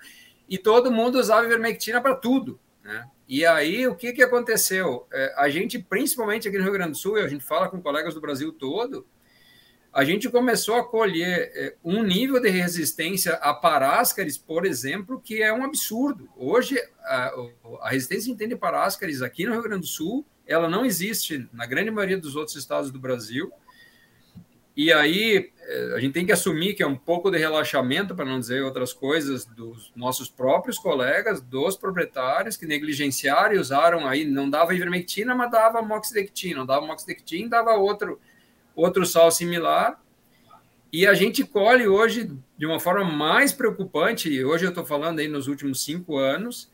E 0.49 0.57
todo 0.57 0.93
mundo 0.93 1.19
usava 1.19 1.45
ivermectina 1.45 2.01
para 2.01 2.15
tudo. 2.15 2.61
Né? 2.85 3.09
E 3.29 3.45
aí, 3.45 3.89
o 3.89 3.97
que, 3.97 4.13
que 4.13 4.23
aconteceu? 4.23 5.05
É, 5.13 5.35
a 5.37 5.49
gente, 5.49 5.81
principalmente 5.81 6.47
aqui 6.47 6.59
no 6.59 6.63
Rio 6.63 6.75
Grande 6.75 6.93
do 6.93 6.97
Sul, 6.97 7.17
a 7.17 7.27
gente 7.27 7.45
fala 7.45 7.69
com 7.69 7.83
colegas 7.83 8.15
do 8.15 8.21
Brasil 8.21 8.53
todo, 8.53 9.05
a 9.93 10.05
gente 10.05 10.29
começou 10.29 10.77
a 10.77 10.85
colher 10.85 11.51
é, 11.55 11.75
um 11.85 12.03
nível 12.03 12.41
de 12.41 12.49
resistência 12.49 13.35
a 13.35 13.53
paráscaris, 13.53 14.39
por 14.39 14.65
exemplo, 14.65 15.21
que 15.21 15.43
é 15.43 15.53
um 15.53 15.65
absurdo. 15.65 16.29
Hoje, 16.37 16.79
a, 17.03 17.33
a 17.81 17.91
resistência 17.91 18.31
em 18.31 18.57
paráscaris 18.57 19.21
aqui 19.21 19.45
no 19.45 19.53
Rio 19.53 19.63
Grande 19.63 19.83
do 19.83 19.87
Sul, 19.87 20.25
ela 20.47 20.69
não 20.69 20.85
existe 20.85 21.49
na 21.53 21.67
grande 21.67 21.91
maioria 21.91 22.19
dos 22.19 22.37
outros 22.37 22.57
estados 22.57 22.93
do 22.93 23.01
Brasil. 23.01 23.53
E 24.77 24.93
aí, 24.93 25.51
é, 25.61 25.95
a 25.97 25.99
gente 25.99 26.13
tem 26.13 26.25
que 26.25 26.33
assumir 26.33 26.75
que 26.75 26.85
é 26.85 26.87
um 26.87 26.97
pouco 26.97 27.29
de 27.29 27.39
relaxamento, 27.39 28.15
para 28.15 28.25
não 28.25 28.39
dizer 28.39 28.63
outras 28.63 28.93
coisas, 28.93 29.45
dos 29.45 29.93
nossos 29.97 30.31
próprios 30.31 30.79
colegas, 30.79 31.41
dos 31.41 31.77
proprietários, 31.77 32.57
que 32.57 32.65
negligenciaram 32.65 33.57
e 33.57 33.59
usaram 33.59 34.07
aí, 34.07 34.25
não 34.25 34.49
dava 34.49 34.73
ivermectina, 34.73 35.35
mas 35.35 35.51
dava 35.51 35.83
moxidectina, 35.83 36.61
não 36.61 36.67
dava 36.67 36.87
moxidectina, 36.87 37.49
dava 37.49 37.75
outro 37.75 38.21
outro 38.81 39.05
sal 39.05 39.31
similar. 39.31 40.03
E 40.93 41.07
a 41.07 41.15
gente 41.15 41.45
colhe 41.45 41.87
hoje 41.87 42.31
de 42.59 42.67
uma 42.67 42.81
forma 42.81 43.05
mais 43.05 43.53
preocupante, 43.53 44.45
hoje 44.45 44.65
eu 44.65 44.71
estou 44.71 44.85
falando 44.85 45.21
aí 45.21 45.29
nos 45.29 45.47
últimos 45.47 45.85
cinco 45.85 46.19
anos, 46.19 46.71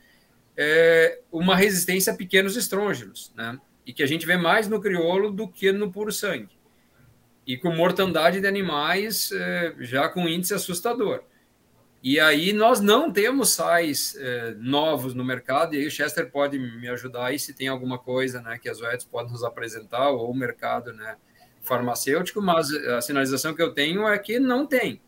é 0.56 1.20
uma 1.30 1.54
resistência 1.54 2.12
a 2.12 2.16
pequenos 2.16 2.56
estrôgenos, 2.56 3.32
né? 3.36 3.58
E 3.84 3.92
que 3.92 4.02
a 4.02 4.06
gente 4.06 4.26
vê 4.26 4.36
mais 4.36 4.66
no 4.66 4.80
crioulo 4.80 5.30
do 5.30 5.46
que 5.46 5.70
no 5.70 5.92
puro 5.92 6.10
sangue. 6.10 6.58
E 7.46 7.56
com 7.56 7.70
mortandade 7.70 8.40
de 8.40 8.46
animais 8.46 9.30
é, 9.32 9.74
já 9.78 10.08
com 10.08 10.26
índice 10.26 10.54
assustador. 10.54 11.22
E 12.02 12.18
aí 12.20 12.52
nós 12.52 12.80
não 12.80 13.12
temos 13.12 13.50
sais 13.50 14.16
é, 14.18 14.54
novos 14.58 15.14
no 15.14 15.24
mercado, 15.24 15.74
e 15.74 15.78
aí 15.78 15.86
o 15.86 15.90
Chester 15.90 16.30
pode 16.30 16.58
me 16.58 16.88
ajudar 16.88 17.26
aí 17.26 17.38
se 17.38 17.52
tem 17.52 17.68
alguma 17.68 17.98
coisa 17.98 18.40
né, 18.40 18.58
que 18.58 18.68
as 18.68 18.80
OETs 18.80 19.04
podem 19.04 19.32
nos 19.32 19.44
apresentar, 19.44 20.10
ou 20.10 20.30
o 20.30 20.34
mercado 20.34 20.92
né, 20.92 21.16
farmacêutico, 21.66 22.40
mas 22.40 22.70
a 22.70 23.00
sinalização 23.00 23.54
que 23.54 23.62
eu 23.62 23.72
tenho 23.72 24.06
é 24.06 24.18
que 24.18 24.38
não 24.38 24.66
tem. 24.66 25.00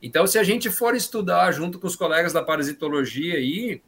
Então, 0.00 0.26
se 0.26 0.38
a 0.38 0.44
gente 0.44 0.70
for 0.70 0.94
estudar 0.94 1.50
junto 1.52 1.78
com 1.78 1.86
os 1.86 1.96
colegas 1.96 2.32
da 2.32 2.42
parasitologia 2.42 3.34
aí, 3.34 3.82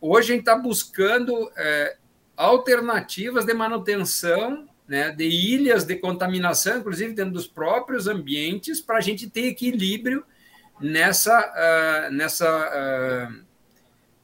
hoje 0.00 0.32
a 0.32 0.34
gente 0.34 0.42
está 0.42 0.56
buscando 0.56 1.50
é, 1.56 1.96
alternativas 2.36 3.44
de 3.44 3.54
manutenção 3.54 4.68
né, 4.86 5.10
de 5.10 5.24
ilhas 5.24 5.84
de 5.84 5.96
contaminação, 5.96 6.78
inclusive 6.78 7.14
dentro 7.14 7.32
dos 7.32 7.46
próprios 7.46 8.06
ambientes, 8.06 8.80
para 8.80 8.98
a 8.98 9.00
gente 9.00 9.28
ter 9.28 9.46
equilíbrio 9.46 10.24
nessa, 10.80 11.40
uh, 11.40 12.12
nessa 12.12 13.30
uh, 13.30 13.44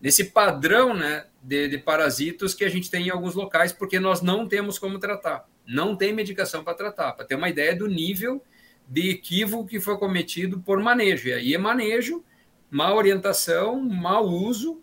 nesse 0.00 0.24
padrão 0.24 0.94
né, 0.94 1.26
de, 1.42 1.68
de 1.68 1.78
parasitos 1.78 2.54
que 2.54 2.64
a 2.64 2.68
gente 2.68 2.90
tem 2.90 3.06
em 3.06 3.10
alguns 3.10 3.34
locais, 3.34 3.72
porque 3.72 4.00
nós 4.00 4.22
não 4.22 4.48
temos 4.48 4.78
como 4.78 4.98
tratar 4.98 5.46
não 5.70 5.94
tem 5.94 6.12
medicação 6.12 6.64
para 6.64 6.74
tratar, 6.74 7.12
para 7.12 7.24
ter 7.24 7.36
uma 7.36 7.48
ideia 7.48 7.76
do 7.76 7.86
nível 7.86 8.42
de 8.88 9.10
equívoco 9.10 9.66
que 9.66 9.78
foi 9.78 9.96
cometido 9.96 10.60
por 10.60 10.82
manejo. 10.82 11.28
E 11.28 11.32
aí 11.32 11.54
é 11.54 11.58
manejo, 11.58 12.24
má 12.68 12.92
orientação, 12.92 13.80
mau 13.80 14.26
uso, 14.26 14.82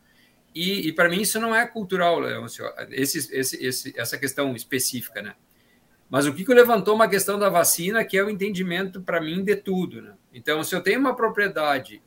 e, 0.56 0.88
e 0.88 0.94
para 0.94 1.10
mim 1.10 1.22
isso 1.22 1.42
não 1.42 1.54
é 1.54 1.68
cultural, 1.68 2.20
Leôncio, 2.20 2.66
esse, 2.90 3.18
esse, 3.36 3.66
esse, 3.66 4.00
essa 4.00 4.18
questão 4.18 4.56
específica, 4.56 5.22
né? 5.22 5.36
Mas 6.10 6.26
o 6.26 6.34
Kiko 6.34 6.54
levantou 6.54 6.96
uma 6.96 7.10
questão 7.10 7.38
da 7.38 7.50
vacina, 7.50 8.06
que 8.06 8.18
é 8.18 8.24
o 8.24 8.30
entendimento 8.30 9.02
para 9.02 9.20
mim 9.20 9.44
de 9.44 9.58
tudo, 9.58 10.02
né? 10.02 10.14
Então, 10.34 10.64
se 10.64 10.74
eu 10.74 10.82
tenho 10.82 11.02
uma 11.02 11.14
propriedade 11.14 12.02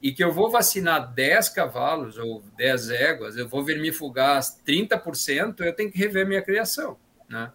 e 0.00 0.12
que 0.12 0.24
eu 0.24 0.32
vou 0.32 0.50
vacinar 0.50 1.12
10 1.12 1.50
cavalos 1.50 2.16
ou 2.16 2.42
10 2.56 2.88
éguas, 2.88 3.36
eu 3.36 3.46
vou 3.46 3.62
vermifugar 3.62 4.40
30%, 4.40 5.60
eu 5.60 5.74
tenho 5.74 5.92
que 5.92 5.98
rever 5.98 6.26
minha 6.26 6.40
criação, 6.40 6.98
né? 7.28 7.52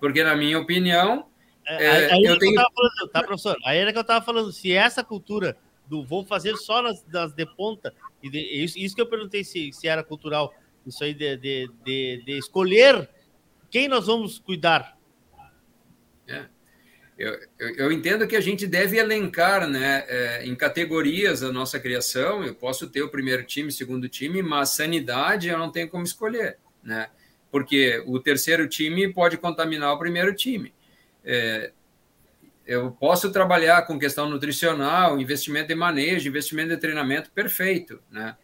Porque, 0.00 0.24
na 0.24 0.34
minha 0.34 0.58
opinião, 0.58 1.26
é, 1.66 2.12
aí, 2.12 2.24
eu 2.24 2.38
tenho. 2.38 2.58
Eu 2.58 2.66
falando, 2.74 3.12
tá, 3.12 3.22
professor? 3.22 3.56
Aí 3.64 3.78
era 3.78 3.92
que 3.92 3.98
eu 3.98 4.02
estava 4.02 4.24
falando, 4.24 4.52
se 4.52 4.72
essa 4.72 5.04
cultura 5.04 5.56
do 5.86 6.04
vou 6.04 6.24
fazer 6.24 6.56
só 6.56 6.82
nas, 6.82 7.04
nas 7.06 7.32
de 7.32 7.44
ponta. 7.44 7.92
E 8.22 8.30
de, 8.30 8.38
isso, 8.38 8.78
isso, 8.78 8.94
que 8.94 9.00
eu 9.00 9.06
perguntei 9.06 9.42
se, 9.42 9.72
se 9.72 9.88
era 9.88 10.04
cultural, 10.04 10.54
isso 10.86 11.02
aí 11.02 11.12
de, 11.12 11.36
de, 11.36 11.70
de, 11.84 12.22
de 12.24 12.38
escolher 12.38 13.08
quem 13.70 13.88
nós 13.88 14.06
vamos 14.06 14.38
cuidar. 14.38 14.96
É. 16.28 16.46
Eu, 17.18 17.38
eu, 17.58 17.74
eu, 17.76 17.92
entendo 17.92 18.26
que 18.26 18.34
a 18.34 18.40
gente 18.40 18.66
deve 18.66 18.96
elencar 18.96 19.68
né, 19.68 20.04
é, 20.08 20.46
em 20.46 20.54
categorias 20.54 21.42
a 21.42 21.52
nossa 21.52 21.78
criação. 21.78 22.42
Eu 22.42 22.54
posso 22.54 22.88
ter 22.88 23.02
o 23.02 23.10
primeiro 23.10 23.44
time, 23.44 23.70
segundo 23.70 24.08
time, 24.08 24.42
mas 24.42 24.70
sanidade 24.70 25.48
eu 25.48 25.58
não 25.58 25.70
tenho 25.70 25.88
como 25.88 26.04
escolher. 26.04 26.58
Né? 26.82 27.10
Porque 27.50 28.02
o 28.06 28.20
terceiro 28.20 28.68
time 28.68 29.12
pode 29.12 29.36
contaminar 29.36 29.92
o 29.92 29.98
primeiro 29.98 30.34
time. 30.34 30.72
É, 31.24 31.72
eu 32.66 32.90
posso 32.92 33.32
trabalhar 33.32 33.82
com 33.82 33.98
questão 33.98 34.28
nutricional, 34.28 35.18
investimento 35.20 35.68
de 35.68 35.74
manejo, 35.74 36.28
investimento 36.28 36.68
de 36.68 36.76
treinamento, 36.76 37.30
perfeito. 37.32 38.00
Né? 38.10 38.36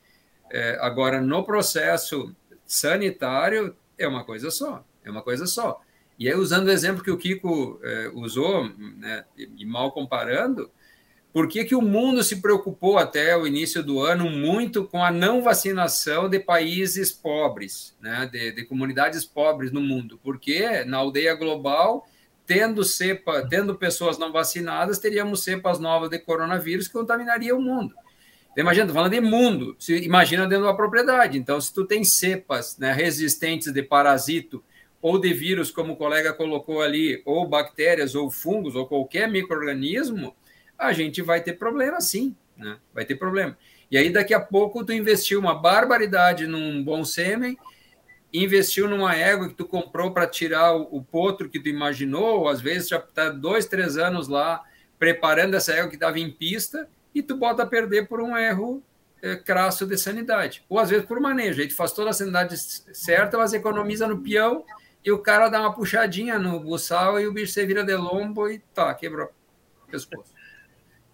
É, 0.50 0.78
agora, 0.80 1.20
no 1.20 1.44
processo 1.44 2.34
sanitário, 2.66 3.76
é 3.96 4.08
uma 4.08 4.24
coisa 4.24 4.50
só. 4.50 4.84
É 5.04 5.10
uma 5.10 5.22
coisa 5.22 5.46
só. 5.46 5.80
E 6.18 6.28
aí, 6.28 6.34
usando 6.34 6.66
o 6.66 6.72
exemplo 6.72 7.04
que 7.04 7.10
o 7.10 7.16
Kiko 7.16 7.78
é, 7.82 8.10
usou, 8.14 8.68
né, 8.76 9.24
e 9.36 9.64
mal 9.64 9.92
comparando, 9.92 10.70
por 11.36 11.48
que, 11.48 11.66
que 11.66 11.74
o 11.74 11.82
mundo 11.82 12.22
se 12.22 12.36
preocupou 12.40 12.96
até 12.96 13.36
o 13.36 13.46
início 13.46 13.82
do 13.82 14.00
ano 14.00 14.30
muito 14.30 14.86
com 14.86 15.04
a 15.04 15.10
não 15.10 15.42
vacinação 15.42 16.30
de 16.30 16.40
países 16.40 17.12
pobres, 17.12 17.94
né, 18.00 18.26
de, 18.32 18.52
de 18.52 18.64
comunidades 18.64 19.22
pobres 19.22 19.70
no 19.70 19.82
mundo? 19.82 20.18
Porque 20.24 20.82
na 20.86 20.96
aldeia 20.96 21.34
global, 21.34 22.08
tendo 22.46 22.82
cepa, 22.82 23.46
tendo 23.50 23.74
pessoas 23.74 24.16
não 24.16 24.32
vacinadas, 24.32 24.98
teríamos 24.98 25.44
cepas 25.44 25.78
novas 25.78 26.08
de 26.08 26.18
coronavírus 26.18 26.86
que 26.88 26.94
contaminariam 26.94 27.58
o 27.58 27.62
mundo. 27.62 27.94
Então, 28.52 28.62
imagina, 28.64 28.90
falando 28.90 29.12
de 29.12 29.20
mundo, 29.20 29.76
se, 29.78 29.94
imagina 29.94 30.48
dentro 30.48 30.64
da 30.64 30.72
propriedade. 30.72 31.36
Então, 31.36 31.60
se 31.60 31.70
tu 31.70 31.84
tem 31.84 32.02
cepas 32.02 32.78
né, 32.78 32.94
resistentes 32.94 33.70
de 33.70 33.82
parasito 33.82 34.64
ou 35.02 35.20
de 35.20 35.34
vírus, 35.34 35.70
como 35.70 35.92
o 35.92 35.96
colega 35.96 36.32
colocou 36.32 36.80
ali, 36.80 37.20
ou 37.26 37.46
bactérias, 37.46 38.14
ou 38.14 38.30
fungos, 38.30 38.74
ou 38.74 38.86
qualquer 38.86 39.30
microorganismo, 39.30 40.34
a 40.78 40.92
gente 40.92 41.22
vai 41.22 41.40
ter 41.40 41.54
problema 41.54 42.00
sim, 42.00 42.34
né? 42.56 42.78
Vai 42.92 43.04
ter 43.04 43.16
problema. 43.16 43.56
E 43.90 43.96
aí, 43.96 44.10
daqui 44.10 44.34
a 44.34 44.40
pouco, 44.40 44.84
tu 44.84 44.92
investiu 44.92 45.38
uma 45.38 45.54
barbaridade 45.54 46.46
num 46.46 46.82
bom 46.82 47.04
sêmen, 47.04 47.56
investiu 48.32 48.88
numa 48.88 49.14
égua 49.14 49.48
que 49.48 49.54
tu 49.54 49.64
comprou 49.64 50.10
para 50.10 50.26
tirar 50.26 50.74
o, 50.74 50.88
o, 50.90 51.02
potro 51.02 51.48
que 51.48 51.60
tu 51.60 51.68
imaginou, 51.68 52.40
ou 52.40 52.48
às 52.48 52.60
vezes 52.60 52.88
já 52.88 52.98
está 52.98 53.30
dois, 53.30 53.66
três 53.66 53.96
anos 53.96 54.28
lá 54.28 54.62
preparando 54.98 55.54
essa 55.54 55.72
égua 55.72 55.88
que 55.88 55.96
estava 55.96 56.18
em 56.18 56.30
pista, 56.30 56.88
e 57.14 57.22
tu 57.22 57.36
bota 57.36 57.62
a 57.62 57.66
perder 57.66 58.08
por 58.08 58.20
um 58.20 58.36
erro 58.36 58.82
é, 59.22 59.36
crasso 59.36 59.86
de 59.86 59.96
sanidade. 59.96 60.64
Ou 60.68 60.78
às 60.78 60.90
vezes 60.90 61.06
por 61.06 61.20
manejo. 61.20 61.60
Aí 61.60 61.68
tu 61.68 61.74
faz 61.74 61.92
toda 61.92 62.10
a 62.10 62.12
sanidade 62.12 62.56
certa, 62.58 63.38
mas 63.38 63.52
economiza 63.52 64.06
no 64.06 64.20
peão 64.20 64.64
e 65.04 65.10
o 65.12 65.18
cara 65.18 65.48
dá 65.48 65.60
uma 65.60 65.72
puxadinha 65.72 66.38
no 66.38 66.58
buçal 66.58 67.20
e 67.20 67.26
o 67.26 67.32
bicho 67.32 67.52
se 67.52 67.64
vira 67.64 67.84
de 67.84 67.94
lombo 67.94 68.50
e 68.50 68.58
tá, 68.74 68.92
quebrou 68.92 69.30
o 69.86 69.90
pescoço. 69.90 70.35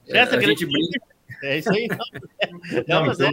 É, 0.08 0.20
a 0.20 0.40
gente 0.40 0.66
brinca. 0.66 1.00
É 1.42 1.58
isso 1.58 1.72
aí. 1.72 1.88
Não, 2.86 3.06
não 3.06 3.12
então, 3.12 3.28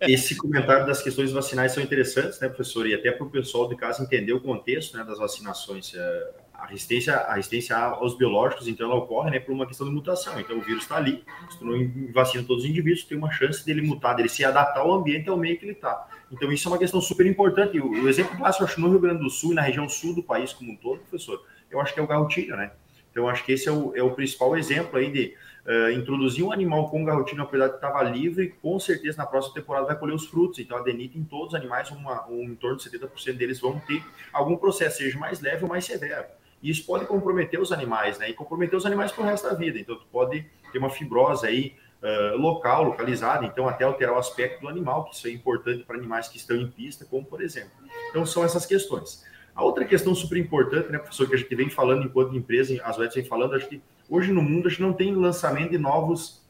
é. 0.00 0.10
esse 0.10 0.34
comentário 0.34 0.84
das 0.84 1.00
questões 1.00 1.30
vacinais 1.30 1.70
são 1.70 1.80
interessantes, 1.80 2.40
né, 2.40 2.48
professor? 2.48 2.84
E 2.84 2.94
até 2.94 3.12
para 3.12 3.24
o 3.24 3.30
pessoal 3.30 3.68
de 3.68 3.76
casa 3.76 4.02
entender 4.02 4.32
o 4.32 4.40
contexto 4.40 4.96
né, 4.96 5.04
das 5.04 5.18
vacinações. 5.18 5.94
É, 5.94 6.30
a 6.64 6.66
resistência, 6.66 7.14
a 7.14 7.34
resistência 7.34 7.76
aos 7.76 8.16
biológicos, 8.16 8.66
então, 8.66 8.90
ela 8.90 8.98
ocorre 8.98 9.30
né, 9.30 9.38
por 9.38 9.52
uma 9.52 9.66
questão 9.66 9.86
de 9.86 9.92
mutação. 9.92 10.40
Então, 10.40 10.56
o 10.56 10.62
vírus 10.62 10.82
está 10.82 10.96
ali, 10.96 11.22
se 11.50 11.58
tu 11.58 11.64
não 11.64 12.12
vacina 12.12 12.42
todos 12.42 12.64
os 12.64 12.70
indivíduos, 12.70 13.04
tem 13.04 13.18
uma 13.18 13.30
chance 13.30 13.64
dele 13.64 13.82
mutar, 13.82 14.16
dele 14.16 14.28
se 14.30 14.44
adaptar 14.44 14.80
ao 14.80 14.92
ambiente, 14.92 15.28
ao 15.28 15.36
meio 15.36 15.58
que 15.58 15.64
ele 15.64 15.72
está. 15.72 16.08
Então, 16.32 16.50
isso 16.50 16.66
é 16.66 16.72
uma 16.72 16.78
questão 16.78 17.00
super 17.00 17.26
importante. 17.26 17.78
O, 17.78 18.04
o 18.04 18.08
exemplo 18.08 18.36
clássico, 18.38 18.64
acho, 18.64 18.80
no 18.80 18.88
Rio 18.88 18.98
Grande 18.98 19.22
do 19.22 19.28
Sul 19.28 19.52
e 19.52 19.54
na 19.54 19.62
região 19.62 19.88
sul 19.88 20.14
do 20.14 20.22
país 20.22 20.52
como 20.52 20.72
um 20.72 20.76
todo, 20.76 21.00
professor, 21.00 21.44
eu 21.70 21.80
acho 21.80 21.92
que 21.92 22.00
é 22.00 22.02
o 22.02 22.06
garrotilho, 22.06 22.56
né? 22.56 22.72
Então, 23.10 23.28
acho 23.28 23.44
que 23.44 23.52
esse 23.52 23.68
é 23.68 23.72
o, 23.72 23.94
é 23.94 24.02
o 24.02 24.12
principal 24.12 24.56
exemplo 24.56 24.98
aí 24.98 25.10
de 25.10 25.34
uh, 25.66 25.90
introduzir 25.90 26.44
um 26.44 26.52
animal 26.52 26.88
com 26.90 27.04
garrotilho 27.04 27.38
na 27.38 27.44
propriedade 27.44 27.78
que 27.78 27.86
estava 27.86 28.02
livre, 28.02 28.54
com 28.62 28.78
certeza 28.78 29.18
na 29.18 29.26
próxima 29.26 29.54
temporada 29.54 29.86
vai 29.86 29.98
colher 29.98 30.14
os 30.14 30.26
frutos. 30.26 30.58
Então, 30.58 30.76
a 30.76 30.82
denita 30.82 31.18
em 31.18 31.24
todos 31.24 31.48
os 31.48 31.54
animais, 31.54 31.90
uma, 31.90 32.28
um, 32.28 32.42
em 32.44 32.54
torno 32.54 32.76
de 32.76 32.88
70% 32.88 33.32
deles 33.36 33.60
vão 33.60 33.78
ter 33.80 34.02
algum 34.32 34.56
processo, 34.56 34.98
seja 34.98 35.18
mais 35.18 35.40
leve 35.40 35.62
ou 35.62 35.68
mais 35.68 35.84
severo. 35.84 36.26
E 36.62 36.70
isso 36.70 36.86
pode 36.86 37.06
comprometer 37.06 37.60
os 37.60 37.72
animais, 37.72 38.18
né? 38.18 38.30
E 38.30 38.32
comprometer 38.32 38.76
os 38.76 38.86
animais 38.86 39.12
para 39.12 39.22
o 39.22 39.26
resto 39.26 39.48
da 39.48 39.54
vida. 39.54 39.78
Então, 39.78 39.96
tu 39.96 40.06
pode 40.10 40.46
ter 40.72 40.78
uma 40.78 40.88
fibrose 40.88 41.46
aí 41.46 41.74
uh, 42.04 42.36
local, 42.36 42.84
localizada, 42.84 43.46
então 43.46 43.66
até 43.66 43.84
alterar 43.84 44.14
o 44.14 44.18
aspecto 44.18 44.60
do 44.60 44.68
animal, 44.68 45.04
que 45.04 45.14
isso 45.14 45.26
é 45.26 45.30
importante 45.30 45.84
para 45.84 45.96
animais 45.96 46.28
que 46.28 46.36
estão 46.36 46.56
em 46.56 46.70
pista, 46.70 47.06
como 47.06 47.24
por 47.24 47.42
exemplo. 47.42 47.72
Então 48.10 48.26
são 48.26 48.44
essas 48.44 48.66
questões. 48.66 49.24
A 49.54 49.62
outra 49.62 49.84
questão 49.84 50.14
super 50.14 50.36
importante, 50.36 50.90
né, 50.90 50.98
professor, 50.98 51.28
que 51.28 51.34
a 51.34 51.38
gente 51.38 51.54
vem 51.54 51.70
falando 51.70 52.04
enquanto 52.04 52.36
empresa, 52.36 52.78
as 52.82 52.98
OETs 52.98 53.14
vem 53.14 53.24
falando, 53.24 53.54
acho 53.54 53.68
que 53.68 53.80
hoje 54.08 54.32
no 54.32 54.42
mundo 54.42 54.66
a 54.66 54.70
gente 54.70 54.82
não 54.82 54.92
tem 54.92 55.14
lançamento 55.14 55.70
de 55.70 55.78
novos 55.78 56.44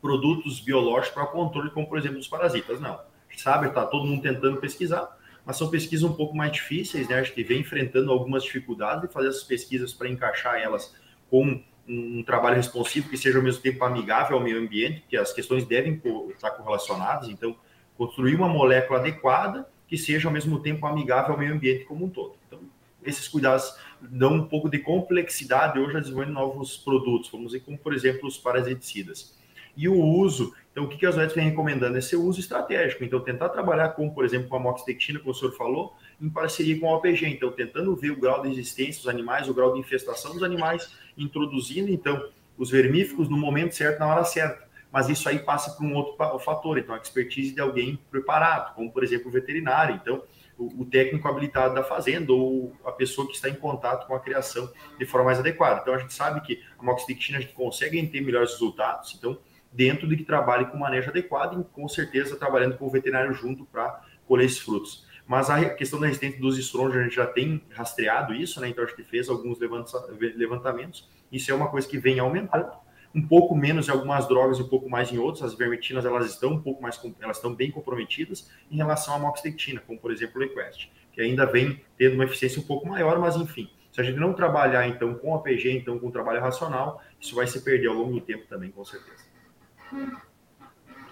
produtos 0.00 0.60
biológicos 0.60 1.14
para 1.14 1.26
controle, 1.26 1.70
como 1.70 1.88
por 1.88 1.98
exemplo 1.98 2.18
os 2.18 2.28
parasitas, 2.28 2.80
não. 2.80 2.94
A 2.94 3.30
gente 3.30 3.42
sabe, 3.42 3.68
está 3.68 3.86
todo 3.86 4.06
mundo 4.06 4.22
tentando 4.22 4.58
pesquisar, 4.58 5.16
mas 5.44 5.56
são 5.56 5.70
pesquisas 5.70 6.08
um 6.08 6.12
pouco 6.12 6.36
mais 6.36 6.52
difíceis, 6.52 7.08
né? 7.08 7.16
A 7.16 7.22
gente 7.22 7.42
vem 7.42 7.60
enfrentando 7.60 8.10
algumas 8.10 8.42
dificuldades 8.42 9.02
de 9.02 9.12
fazer 9.12 9.28
essas 9.28 9.44
pesquisas 9.44 9.92
para 9.94 10.08
encaixar 10.08 10.56
elas 10.56 10.94
com 11.30 11.62
um 11.88 12.22
trabalho 12.22 12.56
responsivo 12.56 13.08
que 13.08 13.16
seja 13.16 13.38
ao 13.38 13.44
mesmo 13.44 13.60
tempo 13.60 13.84
amigável 13.84 14.36
ao 14.36 14.42
meio 14.42 14.58
ambiente, 14.58 15.00
porque 15.00 15.16
as 15.16 15.32
questões 15.32 15.66
devem 15.66 16.00
estar 16.30 16.50
correlacionadas. 16.50 17.28
Então, 17.28 17.56
construir 17.96 18.34
uma 18.34 18.48
molécula 18.48 19.00
adequada 19.00 19.68
que 19.88 19.96
seja 19.96 20.28
ao 20.28 20.32
mesmo 20.32 20.60
tempo 20.60 20.86
amigável 20.86 21.32
ao 21.32 21.38
meio 21.38 21.54
ambiente 21.54 21.84
como 21.84 22.04
um 22.04 22.08
todo. 22.08 22.36
Então, 22.46 22.60
esses 23.04 23.28
cuidados 23.28 23.74
dão 24.00 24.34
um 24.34 24.46
pouco 24.46 24.68
de 24.68 24.78
complexidade 24.78 25.78
hoje 25.78 25.96
a 25.96 26.00
desenvolver 26.00 26.30
novos 26.30 26.76
produtos, 26.76 27.30
vamos 27.30 27.52
dizer, 27.52 27.60
como 27.60 27.78
por 27.78 27.94
exemplo 27.94 28.26
os 28.26 28.36
parasiticidas. 28.36 29.36
E 29.76 29.88
o 29.88 29.94
uso, 29.94 30.54
então 30.70 30.84
o 30.84 30.88
que, 30.88 30.98
que 30.98 31.06
as 31.06 31.16
OETs 31.16 31.34
vem 31.34 31.48
recomendando? 31.48 31.96
É 31.96 32.00
ser 32.00 32.16
uso 32.16 32.40
estratégico. 32.40 33.04
Então, 33.04 33.20
tentar 33.20 33.48
trabalhar 33.48 33.90
com, 33.90 34.10
por 34.10 34.24
exemplo, 34.24 34.48
com 34.48 34.56
a 34.56 34.60
moxidectina, 34.60 35.18
como 35.18 35.30
o 35.30 35.34
senhor 35.34 35.52
falou, 35.56 35.94
em 36.20 36.28
parceria 36.28 36.78
com 36.78 36.86
o 36.86 36.94
OPG. 36.94 37.26
Então, 37.26 37.50
tentando 37.50 37.94
ver 37.96 38.10
o 38.10 38.20
grau 38.20 38.42
de 38.42 38.48
resistência 38.48 39.00
dos 39.00 39.08
animais, 39.08 39.48
o 39.48 39.54
grau 39.54 39.72
de 39.72 39.80
infestação 39.80 40.32
dos 40.32 40.42
animais, 40.42 40.94
introduzindo, 41.16 41.90
então, 41.90 42.22
os 42.58 42.70
vermífugos 42.70 43.28
no 43.28 43.36
momento 43.36 43.74
certo, 43.74 43.98
na 43.98 44.08
hora 44.08 44.24
certa. 44.24 44.70
Mas 44.92 45.08
isso 45.08 45.26
aí 45.26 45.38
passa 45.38 45.70
por 45.70 45.84
um 45.84 45.94
outro 45.94 46.38
fator, 46.40 46.76
então, 46.76 46.94
a 46.94 46.98
expertise 46.98 47.54
de 47.54 47.60
alguém 47.60 47.98
preparado, 48.10 48.74
como, 48.74 48.92
por 48.92 49.02
exemplo, 49.02 49.28
o 49.28 49.30
veterinário. 49.30 49.94
Então, 49.94 50.22
o, 50.66 50.84
técnico 50.84 51.26
habilitado 51.28 51.74
da 51.74 51.82
fazenda 51.82 52.32
ou 52.32 52.76
a 52.84 52.92
pessoa 52.92 53.26
que 53.26 53.34
está 53.34 53.48
em 53.48 53.54
contato 53.54 54.06
com 54.06 54.14
a 54.14 54.20
criação 54.20 54.70
de 54.98 55.06
forma 55.06 55.26
mais 55.26 55.38
adequada. 55.38 55.80
Então, 55.80 55.94
a 55.94 55.98
gente 55.98 56.12
sabe 56.12 56.40
que 56.40 56.62
a 56.78 56.82
moxidectina 56.82 57.38
a 57.38 57.40
gente 57.40 57.54
consegue 57.54 58.04
ter 58.06 58.20
melhores 58.20 58.52
resultados, 58.52 59.14
então, 59.16 59.38
dentro 59.72 60.06
de 60.06 60.16
que 60.16 60.24
trabalhe 60.24 60.66
com 60.66 60.76
manejo 60.76 61.10
adequado 61.10 61.60
e, 61.60 61.64
com 61.72 61.88
certeza, 61.88 62.36
trabalhando 62.36 62.76
com 62.76 62.86
o 62.86 62.90
veterinário 62.90 63.32
junto 63.32 63.64
para 63.64 64.02
colher 64.26 64.46
esses 64.46 64.58
frutos. 64.58 65.06
Mas 65.26 65.48
a 65.48 65.70
questão 65.70 66.00
da 66.00 66.06
resistência 66.06 66.40
dos 66.40 66.58
estrôgenos, 66.58 67.00
a 67.00 67.04
gente 67.04 67.16
já 67.16 67.26
tem 67.26 67.62
rastreado 67.70 68.34
isso, 68.34 68.60
né? 68.60 68.68
Então, 68.68 68.84
a 68.84 68.86
gente 68.86 69.04
fez 69.04 69.28
alguns 69.28 69.58
levantamentos. 69.58 71.08
Isso 71.30 71.50
é 71.50 71.54
uma 71.54 71.68
coisa 71.68 71.88
que 71.88 71.96
vem 71.96 72.18
aumentando. 72.18 72.70
Um 73.14 73.26
pouco 73.26 73.54
menos 73.54 73.88
em 73.88 73.90
algumas 73.90 74.26
drogas 74.26 74.58
e 74.58 74.62
um 74.62 74.68
pouco 74.68 74.88
mais 74.88 75.12
em 75.12 75.18
outras. 75.18 75.42
As 75.42 75.54
vermetinas, 75.54 76.04
elas 76.04 76.30
estão 76.30 76.52
um 76.52 76.60
pouco 76.60 76.82
mais, 76.82 77.00
elas 77.20 77.36
estão 77.36 77.54
bem 77.54 77.70
comprometidas 77.70 78.50
em 78.70 78.76
relação 78.76 79.14
à 79.14 79.18
moxidectina, 79.18 79.82
como, 79.86 79.98
por 79.98 80.10
exemplo, 80.10 80.40
o 80.40 80.44
Equest, 80.44 80.88
que 81.12 81.20
ainda 81.20 81.44
vem 81.44 81.80
tendo 81.96 82.14
uma 82.14 82.24
eficiência 82.24 82.60
um 82.60 82.64
pouco 82.64 82.88
maior, 82.88 83.18
mas, 83.18 83.36
enfim. 83.36 83.70
Se 83.92 84.00
a 84.00 84.04
gente 84.04 84.18
não 84.18 84.32
trabalhar, 84.32 84.88
então, 84.88 85.14
com 85.14 85.34
a 85.34 85.40
PG, 85.40 85.70
então, 85.70 85.98
com 85.98 86.08
o 86.08 86.12
trabalho 86.12 86.40
racional, 86.40 87.02
isso 87.20 87.34
vai 87.34 87.46
se 87.46 87.60
perder 87.60 87.88
ao 87.88 87.94
longo 87.94 88.14
do 88.14 88.20
tempo 88.22 88.46
também, 88.48 88.70
com 88.70 88.84
certeza. 88.84 89.22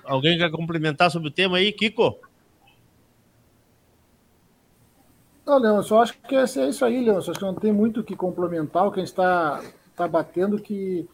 Alguém 0.02 0.38
quer 0.38 0.50
complementar 0.50 1.10
sobre 1.10 1.28
o 1.28 1.30
tema 1.30 1.58
aí, 1.58 1.70
Kiko? 1.72 2.18
Não, 5.44 5.58
Leão, 5.58 5.76
eu 5.76 5.82
só 5.82 6.02
acho 6.02 6.16
que 6.22 6.34
é 6.34 6.44
isso 6.44 6.84
aí, 6.84 7.04
Leão. 7.04 7.18
Acho 7.18 7.32
que 7.32 7.42
não 7.42 7.54
tem 7.54 7.72
muito 7.72 8.00
o 8.00 8.04
que 8.04 8.16
complementar. 8.16 8.86
O 8.86 8.92
que 8.92 9.00
a 9.00 9.02
gente 9.02 9.10
está 9.10 9.62
tá 9.94 10.08
batendo 10.08 10.58
que 10.60 11.08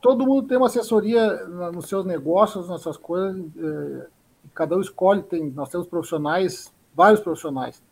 todo 0.00 0.26
mundo 0.26 0.48
tem 0.48 0.56
uma 0.56 0.66
assessoria 0.66 1.44
nos 1.72 1.88
seus 1.88 2.04
negócios, 2.04 2.68
nas 2.68 2.80
suas 2.80 2.96
coisas. 2.96 3.44
É, 3.56 4.06
cada 4.54 4.76
um 4.76 4.80
escolhe, 4.80 5.22
tem, 5.22 5.50
nós 5.50 5.68
temos 5.68 5.86
profissionais, 5.86 6.72
vários 6.94 7.20
profissionais, 7.20 7.82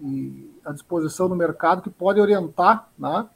e 0.00 0.50
à 0.64 0.72
disposição 0.72 1.28
no 1.28 1.36
mercado 1.36 1.82
que 1.82 1.90
pode 1.90 2.20
orientar 2.20 2.88
né, 2.98 3.26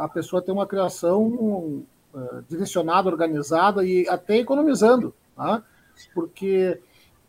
a 0.00 0.08
pessoa 0.12 0.40
a 0.40 0.44
ter 0.44 0.50
uma 0.50 0.66
criação 0.66 1.84
uh, 2.12 2.42
direcionada, 2.48 3.08
organizada 3.08 3.84
e 3.84 4.08
até 4.08 4.38
economizando. 4.38 5.14
Né, 5.36 5.62
porque 6.14 6.80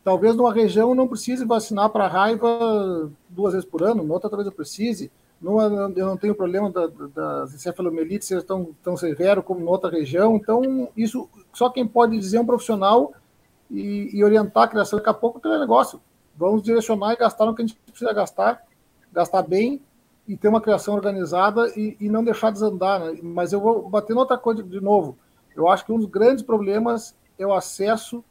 Talvez 0.04 0.36
numa 0.36 0.54
região 0.54 0.93
não 0.93 1.08
precise 1.08 1.45
vacinar 1.45 1.89
para 1.89 2.08
raiva 2.08 3.10
duas 3.30 3.54
vezes 3.54 3.68
por 3.68 3.82
ano, 3.84 4.04
noutra 4.04 4.30
talvez 4.30 4.45
eu 4.45 4.51
precise, 4.51 5.10
não, 5.43 5.89
eu 5.91 6.05
não 6.05 6.17
tenho 6.17 6.33
problema 6.33 6.71
da, 6.71 6.87
das 6.87 7.53
encefalomelites 7.53 8.27
ser 8.27 8.43
tão, 8.43 8.73
tão 8.81 8.95
severo 8.95 9.43
como 9.43 9.59
em 9.59 9.67
outra 9.67 9.91
região. 9.91 10.37
Então, 10.37 10.89
isso 10.95 11.29
só 11.51 11.69
quem 11.69 11.85
pode 11.85 12.17
dizer 12.17 12.37
é 12.37 12.39
um 12.39 12.45
profissional 12.45 13.13
e, 13.69 14.09
e 14.13 14.23
orientar 14.23 14.63
a 14.63 14.67
criação. 14.69 14.97
Daqui 14.97 15.09
a 15.09 15.13
pouco 15.13 15.41
tem 15.41 15.59
negócio. 15.59 16.01
Vamos 16.37 16.63
direcionar 16.63 17.13
e 17.13 17.17
gastar 17.17 17.45
no 17.45 17.53
que 17.53 17.61
a 17.61 17.65
gente 17.65 17.77
precisa 17.77 18.13
gastar, 18.13 18.63
gastar 19.11 19.41
bem 19.41 19.81
e 20.25 20.37
ter 20.37 20.47
uma 20.47 20.61
criação 20.61 20.95
organizada 20.95 21.67
e, 21.75 21.97
e 21.99 22.07
não 22.07 22.23
deixar 22.23 22.49
desandar. 22.49 23.01
Né? 23.01 23.19
Mas 23.21 23.51
eu 23.51 23.59
vou 23.59 23.89
bater 23.89 24.15
noutra 24.15 24.37
coisa 24.37 24.63
de 24.63 24.79
novo. 24.79 25.17
Eu 25.53 25.67
acho 25.67 25.85
que 25.85 25.91
um 25.91 25.99
dos 25.99 26.09
grandes 26.09 26.41
problemas 26.41 27.13
é 27.37 27.45
o 27.45 27.53
acesso 27.53 28.23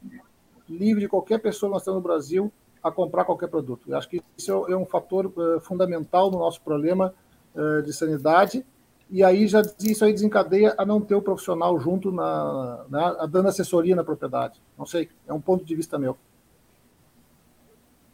livre 0.67 1.01
de 1.01 1.07
qualquer 1.07 1.39
pessoa 1.39 1.69
que 1.69 1.73
nós 1.75 1.83
temos 1.83 1.97
no 1.97 2.03
Brasil 2.03 2.51
a 2.83 2.91
comprar 2.91 3.23
qualquer 3.23 3.47
produto. 3.47 3.89
Eu 3.89 3.97
acho 3.97 4.09
que 4.09 4.21
isso 4.37 4.51
é 4.67 4.75
um 4.75 4.85
fator 4.85 5.27
uh, 5.27 5.59
fundamental 5.61 6.29
no 6.29 6.39
nosso 6.39 6.61
problema 6.61 7.13
uh, 7.55 7.81
de 7.81 7.93
sanidade. 7.93 8.65
E 9.09 9.23
aí 9.23 9.47
já 9.47 9.61
isso 9.79 10.03
aí 10.03 10.11
desencadeia 10.11 10.75
a 10.77 10.85
não 10.85 10.99
ter 10.99 11.15
o 11.15 11.21
profissional 11.21 11.79
junto 11.79 12.11
na, 12.11 12.85
na 12.89 13.25
dando 13.25 13.47
assessoria 13.47 13.95
na 13.95 14.03
propriedade. 14.03 14.61
Não 14.77 14.85
sei, 14.85 15.09
é 15.27 15.33
um 15.33 15.39
ponto 15.39 15.63
de 15.63 15.75
vista 15.75 15.97
meu. 15.97 16.17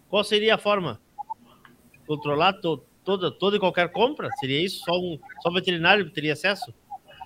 Qual 0.09 0.24
seria 0.24 0.55
a 0.55 0.57
forma? 0.57 0.99
Controlar 2.05 2.53
to, 2.53 2.84
toda, 3.03 3.32
toda 3.32 3.55
e 3.55 3.59
qualquer 3.59 3.91
compra? 3.91 4.30
Seria 4.39 4.63
isso? 4.63 4.84
Só 4.84 4.91
um 4.91 5.17
só 5.41 5.51
veterinário 5.51 6.11
teria 6.11 6.34
acesso? 6.34 6.74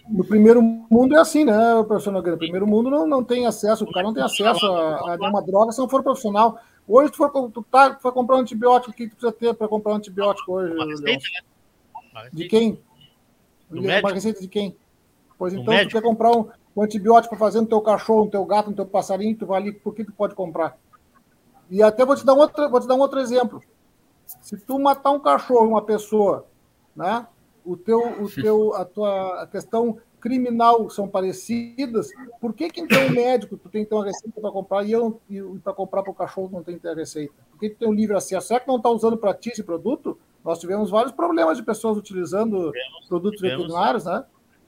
No 0.07 0.25
primeiro 0.25 0.61
mundo 0.61 1.15
é 1.15 1.19
assim, 1.19 1.45
né, 1.45 1.53
professor 1.87 2.11
Nogueira? 2.11 2.35
No 2.35 2.39
primeiro 2.39 2.67
mundo 2.67 2.89
não, 2.89 3.07
não 3.07 3.23
tem 3.23 3.47
acesso, 3.47 3.85
o 3.85 3.91
cara 3.91 4.05
não 4.05 4.13
tem 4.13 4.21
acesso 4.21 4.65
a, 4.65 5.13
a 5.13 5.29
uma 5.29 5.41
droga 5.41 5.71
se 5.71 5.79
não 5.79 5.87
for 5.87 6.03
profissional. 6.03 6.59
Hoje, 6.87 7.11
tu 7.11 7.17
for, 7.17 7.51
tu 7.51 7.63
tá, 7.63 7.93
tu 7.93 8.01
for 8.01 8.11
comprar 8.11 8.37
um 8.37 8.39
antibiótico, 8.39 8.91
o 8.91 8.93
que 8.93 9.07
tu 9.07 9.15
precisa 9.15 9.31
ter 9.31 9.53
para 9.53 9.67
comprar 9.67 9.93
um 9.93 9.95
antibiótico 9.95 10.53
hoje? 10.53 10.73
Uma 10.73 10.85
receita, 10.85 11.23
né? 12.13 12.29
De 12.31 12.47
quem? 12.47 12.73
Do 13.69 13.79
uma 13.79 13.87
médico. 13.87 14.13
receita 14.13 14.41
de 14.41 14.47
quem? 14.47 14.75
Pois 15.37 15.53
então, 15.53 15.73
tu 15.83 15.89
quer 15.89 16.01
comprar 16.01 16.31
um, 16.31 16.49
um 16.75 16.81
antibiótico 16.81 17.35
para 17.35 17.45
fazer 17.45 17.61
no 17.61 17.67
teu 17.67 17.81
cachorro, 17.81 18.25
no 18.25 18.31
teu 18.31 18.45
gato, 18.45 18.69
no 18.69 18.75
teu 18.75 18.85
passarinho, 18.85 19.35
tu 19.35 19.45
vai 19.45 19.61
ali, 19.61 19.71
por 19.71 19.95
que 19.95 20.03
tu 20.03 20.11
pode 20.11 20.35
comprar? 20.35 20.77
E 21.69 21.81
até 21.81 22.05
vou 22.05 22.15
te 22.15 22.25
dar 22.25 22.33
um 22.33 22.39
outro, 22.39 22.69
vou 22.69 22.79
te 22.79 22.87
dar 22.87 22.95
um 22.95 22.99
outro 22.99 23.19
exemplo. 23.19 23.63
Se 24.25 24.57
tu 24.57 24.77
matar 24.79 25.11
um 25.11 25.19
cachorro, 25.19 25.67
uma 25.67 25.81
pessoa, 25.81 26.45
né? 26.95 27.25
O 27.65 27.77
teu, 27.77 28.21
o 28.21 28.29
teu, 28.29 28.75
a 28.75 28.83
tua 28.83 29.41
a 29.41 29.47
questão 29.47 29.97
criminal 30.23 30.89
são 30.89 31.05
parecidas, 31.05 32.09
por 32.39 32.53
que, 32.53 32.69
que 32.69 32.79
então 32.79 33.07
o 33.07 33.11
médico 33.11 33.57
tu 33.57 33.67
tem 33.67 33.83
que 33.83 33.89
ter 33.89 33.95
uma 33.95 34.05
receita 34.05 34.39
para 34.39 34.51
comprar 34.51 34.85
e 34.85 34.93
eu 34.93 35.19
para 35.61 35.73
comprar 35.73 36.01
para 36.01 36.11
o 36.11 36.15
cachorro 36.15 36.49
não 36.49 36.63
tem 36.63 36.75
que 36.75 36.81
ter 36.81 36.91
a 36.91 36.95
receita? 36.95 37.33
Por 37.51 37.59
que, 37.59 37.71
que 37.71 37.75
tem 37.75 37.89
um 37.89 37.93
livre 37.93 38.15
acesso? 38.15 38.47
Será 38.47 38.61
que 38.61 38.67
não 38.69 38.77
está 38.77 38.89
usando 38.89 39.17
para 39.17 39.33
ti 39.33 39.49
esse 39.49 39.61
produto? 39.61 40.17
Nós 40.41 40.59
tivemos 40.59 40.89
vários 40.89 41.11
problemas 41.11 41.57
de 41.57 41.63
pessoas 41.63 41.97
utilizando 41.97 42.71
tivemos, 42.71 43.07
produtos 43.09 43.41
tivemos, 43.41 43.63
veterinários, 43.63 44.05
né? 44.05 44.23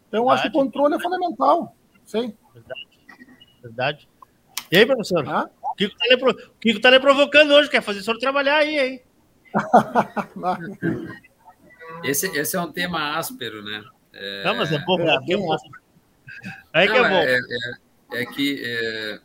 Então, 0.10 0.26
verdade, 0.26 0.42
acho 0.42 0.52
que 0.52 0.58
o 0.58 0.62
controle 0.62 0.96
é 0.96 1.00
fundamental. 1.00 1.74
Sim. 2.06 2.34
Verdade. 2.54 2.88
Verdade. 3.64 4.10
E 4.70 4.78
aí, 4.78 4.86
professor? 4.86 5.26
Ah? 5.26 5.50
O 5.64 5.74
Kiko 5.76 5.94
está 5.94 6.06
lhe, 6.66 6.80
tá 6.82 6.90
lhe 6.90 7.00
provocando 7.00 7.52
hoje, 7.52 7.70
quer 7.70 7.82
fazer 7.82 8.02
o 8.02 8.04
senhor 8.04 8.18
trabalhar 8.18 8.58
aí, 8.58 8.78
hein? 8.78 9.02
esse, 12.04 12.28
esse 12.38 12.58
é 12.58 12.62
um 12.62 12.74
tema 12.74 13.18
áspero, 13.18 13.64
né? 13.64 13.82
É... 14.16 14.44
Não, 14.44 14.56
mas 14.56 14.72
é 14.72 14.80
bom. 14.80 15.00
É, 15.00 15.16
é, 15.16 15.38
bom. 15.38 15.58
é 16.74 16.88
que 16.88 16.94
é 16.94 17.10
bom. 17.10 17.16
É, 17.16 17.40
é, 18.14 18.22
é 18.22 18.26
que 18.26 18.62
é, 18.64 19.20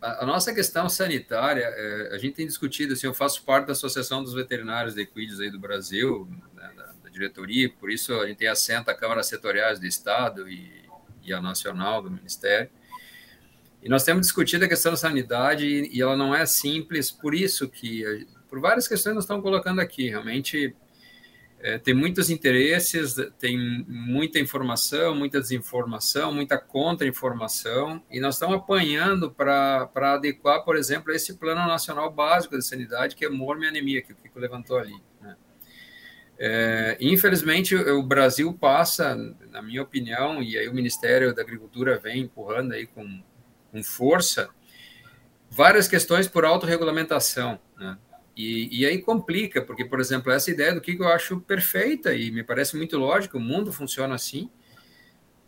a, 0.00 0.22
a, 0.22 0.26
nossa 0.26 0.54
questão 0.54 0.88
sanitária, 0.88 1.68
a 2.10 2.18
gente 2.18 2.34
tem 2.34 2.46
discutido, 2.46 2.94
assim, 2.94 3.06
eu 3.06 3.14
faço 3.14 3.44
parte 3.44 3.66
da 3.66 3.72
Associação 3.72 4.22
dos 4.22 4.32
Veterinários 4.32 4.94
de 4.94 5.02
Equídeos 5.02 5.40
aí 5.40 5.50
do 5.50 5.58
Brasil, 5.58 6.28
né, 6.54 6.70
da, 6.74 6.92
da, 7.04 7.10
diretoria, 7.10 7.70
por 7.78 7.90
isso 7.90 8.18
a 8.18 8.26
gente 8.26 8.38
tem 8.38 8.48
assento 8.48 8.90
a 8.90 8.94
câmaras 8.94 9.26
setoriais 9.26 9.78
do 9.78 9.86
Estado 9.86 10.48
e, 10.48 10.84
e 11.22 11.32
a 11.32 11.40
nacional 11.40 12.02
do 12.02 12.10
Ministério. 12.10 12.70
E 13.82 13.88
nós 13.88 14.02
temos 14.02 14.26
discutido 14.26 14.64
a 14.64 14.68
questão 14.68 14.92
da 14.92 14.96
sanidade 14.96 15.66
e, 15.66 15.96
e 15.96 16.00
ela 16.00 16.16
não 16.16 16.34
é 16.34 16.46
simples, 16.46 17.10
por 17.10 17.34
isso 17.34 17.68
que, 17.68 18.26
por 18.48 18.58
várias 18.58 18.88
questões 18.88 19.14
nós 19.14 19.24
estamos 19.24 19.42
colocando 19.42 19.80
aqui, 19.80 20.08
realmente 20.08 20.74
é, 21.64 21.78
tem 21.78 21.94
muitos 21.94 22.28
interesses, 22.28 23.16
tem 23.38 23.56
muita 23.88 24.38
informação, 24.38 25.14
muita 25.14 25.40
desinformação, 25.40 26.30
muita 26.30 26.58
contra-informação, 26.58 28.02
e 28.10 28.20
nós 28.20 28.34
estamos 28.34 28.56
apanhando 28.56 29.30
para 29.30 29.88
adequar, 29.94 30.62
por 30.62 30.76
exemplo, 30.76 31.10
esse 31.10 31.38
Plano 31.38 31.66
Nacional 31.66 32.12
Básico 32.12 32.54
de 32.58 32.62
Sanidade, 32.62 33.16
que 33.16 33.24
é 33.24 33.30
morme 33.30 33.64
e 33.64 33.68
anemia, 33.70 34.02
que 34.02 34.12
o 34.12 34.16
Kiko 34.16 34.38
levantou 34.38 34.76
ali. 34.76 34.94
Né? 35.22 35.36
É, 36.38 36.98
infelizmente, 37.00 37.74
o 37.74 38.02
Brasil 38.02 38.52
passa, 38.52 39.16
na 39.50 39.62
minha 39.62 39.80
opinião, 39.80 40.42
e 40.42 40.58
aí 40.58 40.68
o 40.68 40.74
Ministério 40.74 41.34
da 41.34 41.40
Agricultura 41.40 41.98
vem 41.98 42.24
empurrando 42.24 42.72
aí 42.72 42.86
com, 42.86 43.22
com 43.72 43.82
força, 43.82 44.50
várias 45.48 45.88
questões 45.88 46.28
por 46.28 46.44
autorregulamentação, 46.44 47.58
né? 47.73 47.73
E, 48.36 48.80
e, 48.80 48.86
aí 48.86 49.00
complica, 49.00 49.62
porque, 49.62 49.84
por 49.84 50.00
exemplo, 50.00 50.32
essa 50.32 50.50
ideia 50.50 50.74
do 50.74 50.80
que 50.80 50.96
eu 50.98 51.08
acho 51.08 51.40
perfeita 51.40 52.12
e 52.14 52.32
me 52.32 52.42
parece 52.42 52.76
muito 52.76 52.96
lógico, 52.96 53.38
o 53.38 53.40
mundo 53.40 53.72
funciona 53.72 54.14
assim, 54.14 54.50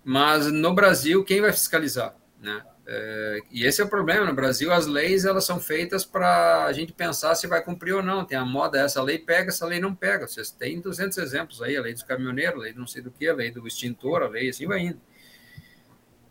mas 0.04 0.52
no 0.52 0.72
Brasil, 0.72 1.24
quem 1.24 1.40
vai 1.40 1.52
fiscalizar? 1.52 2.16
Né? 2.40 2.62
É, 2.86 3.40
e 3.50 3.64
esse 3.64 3.82
é 3.82 3.84
o 3.84 3.88
problema, 3.88 4.24
no 4.24 4.32
Brasil 4.32 4.72
as 4.72 4.86
leis 4.86 5.24
elas 5.24 5.44
são 5.44 5.58
feitas 5.58 6.04
para 6.04 6.66
a 6.66 6.72
gente 6.72 6.92
pensar 6.92 7.34
se 7.34 7.48
vai 7.48 7.60
cumprir 7.60 7.92
ou 7.92 8.02
não, 8.02 8.24
tem 8.24 8.38
a 8.38 8.44
moda, 8.44 8.78
essa 8.78 9.02
lei 9.02 9.18
pega, 9.18 9.48
essa 9.48 9.66
lei 9.66 9.80
não 9.80 9.92
pega, 9.92 10.28
vocês 10.28 10.52
têm 10.52 10.80
200 10.80 11.18
exemplos 11.18 11.60
aí, 11.60 11.76
a 11.76 11.82
lei 11.82 11.92
dos 11.92 12.04
caminhoneiros, 12.04 12.60
a 12.60 12.62
lei 12.62 12.72
do 12.72 12.78
não 12.78 12.86
sei 12.86 13.02
do 13.02 13.10
que, 13.10 13.26
a 13.26 13.34
lei 13.34 13.50
do 13.50 13.66
extintor, 13.66 14.22
a 14.22 14.28
lei 14.28 14.50
assim 14.50 14.66
vai 14.66 14.78
indo. 14.78 15.00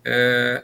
É, 0.06 0.64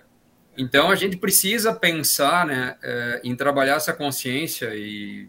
então 0.57 0.89
a 0.89 0.95
gente 0.95 1.17
precisa 1.17 1.73
pensar 1.73 2.45
né, 2.45 2.77
é, 2.81 3.21
em 3.25 3.35
trabalhar 3.35 3.75
essa 3.75 3.91
consciência 3.91 4.73
e 4.73 5.27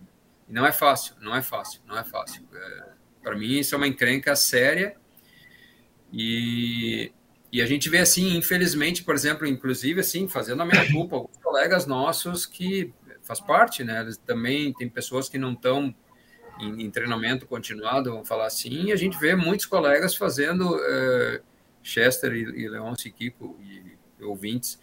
não 0.52 0.66
é 0.66 0.70
fácil, 0.70 1.14
não 1.18 1.34
é 1.34 1.40
fácil, 1.40 1.80
não 1.86 1.98
é 1.98 2.04
fácil. 2.04 2.46
É, 2.52 2.84
Para 3.22 3.34
mim, 3.34 3.58
isso 3.58 3.74
é 3.74 3.78
uma 3.78 3.88
encrenca 3.88 4.36
séria 4.36 4.94
e, 6.12 7.10
e 7.50 7.62
a 7.62 7.66
gente 7.66 7.88
vê 7.88 7.98
assim, 7.98 8.36
infelizmente, 8.36 9.02
por 9.02 9.14
exemplo, 9.14 9.46
inclusive 9.46 10.00
assim, 10.00 10.28
fazendo 10.28 10.62
a 10.62 10.66
minha 10.66 10.92
culpa, 10.92 11.16
alguns 11.16 11.38
colegas 11.38 11.86
nossos 11.86 12.44
que 12.44 12.92
faz 13.22 13.40
parte, 13.40 13.82
né? 13.82 14.02
Eles 14.02 14.18
também 14.18 14.74
tem 14.74 14.90
pessoas 14.90 15.26
que 15.26 15.38
não 15.38 15.52
estão 15.52 15.94
em, 16.60 16.84
em, 16.84 16.90
treinamento 16.90 17.46
continuado, 17.46 18.10
vamos 18.10 18.28
falar 18.28 18.46
assim, 18.46 18.88
e 18.88 18.92
a 18.92 18.96
gente 18.96 19.18
vê 19.18 19.34
muitos 19.34 19.64
colegas 19.64 20.14
fazendo 20.14 20.78
é, 20.84 21.40
Chester 21.82 22.30
e, 22.34 22.42
e 22.42 22.68
Leôncio 22.68 23.08
e 23.08 23.12
Kiko 23.12 23.58
e, 23.58 23.96
e 24.20 24.22
ouvintes 24.22 24.78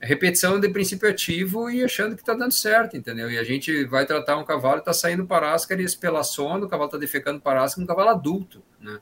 repetição 0.00 0.60
de 0.60 0.68
princípio 0.68 1.08
ativo 1.08 1.70
e 1.70 1.82
achando 1.82 2.14
que 2.14 2.22
está 2.22 2.34
dando 2.34 2.52
certo, 2.52 2.96
entendeu? 2.96 3.30
E 3.30 3.38
a 3.38 3.44
gente 3.44 3.84
vai 3.84 4.04
tratar 4.04 4.36
um 4.36 4.44
cavalo 4.44 4.78
está 4.78 4.92
saindo 4.92 5.26
paráscara 5.26 5.80
e 5.80 5.84
espelaçando, 5.84 6.66
o 6.66 6.68
cavalo 6.68 6.88
está 6.88 6.98
defecando 6.98 7.40
paráscara, 7.40 7.84
um 7.84 7.86
cavalo 7.86 8.10
adulto, 8.10 8.62
né? 8.80 8.98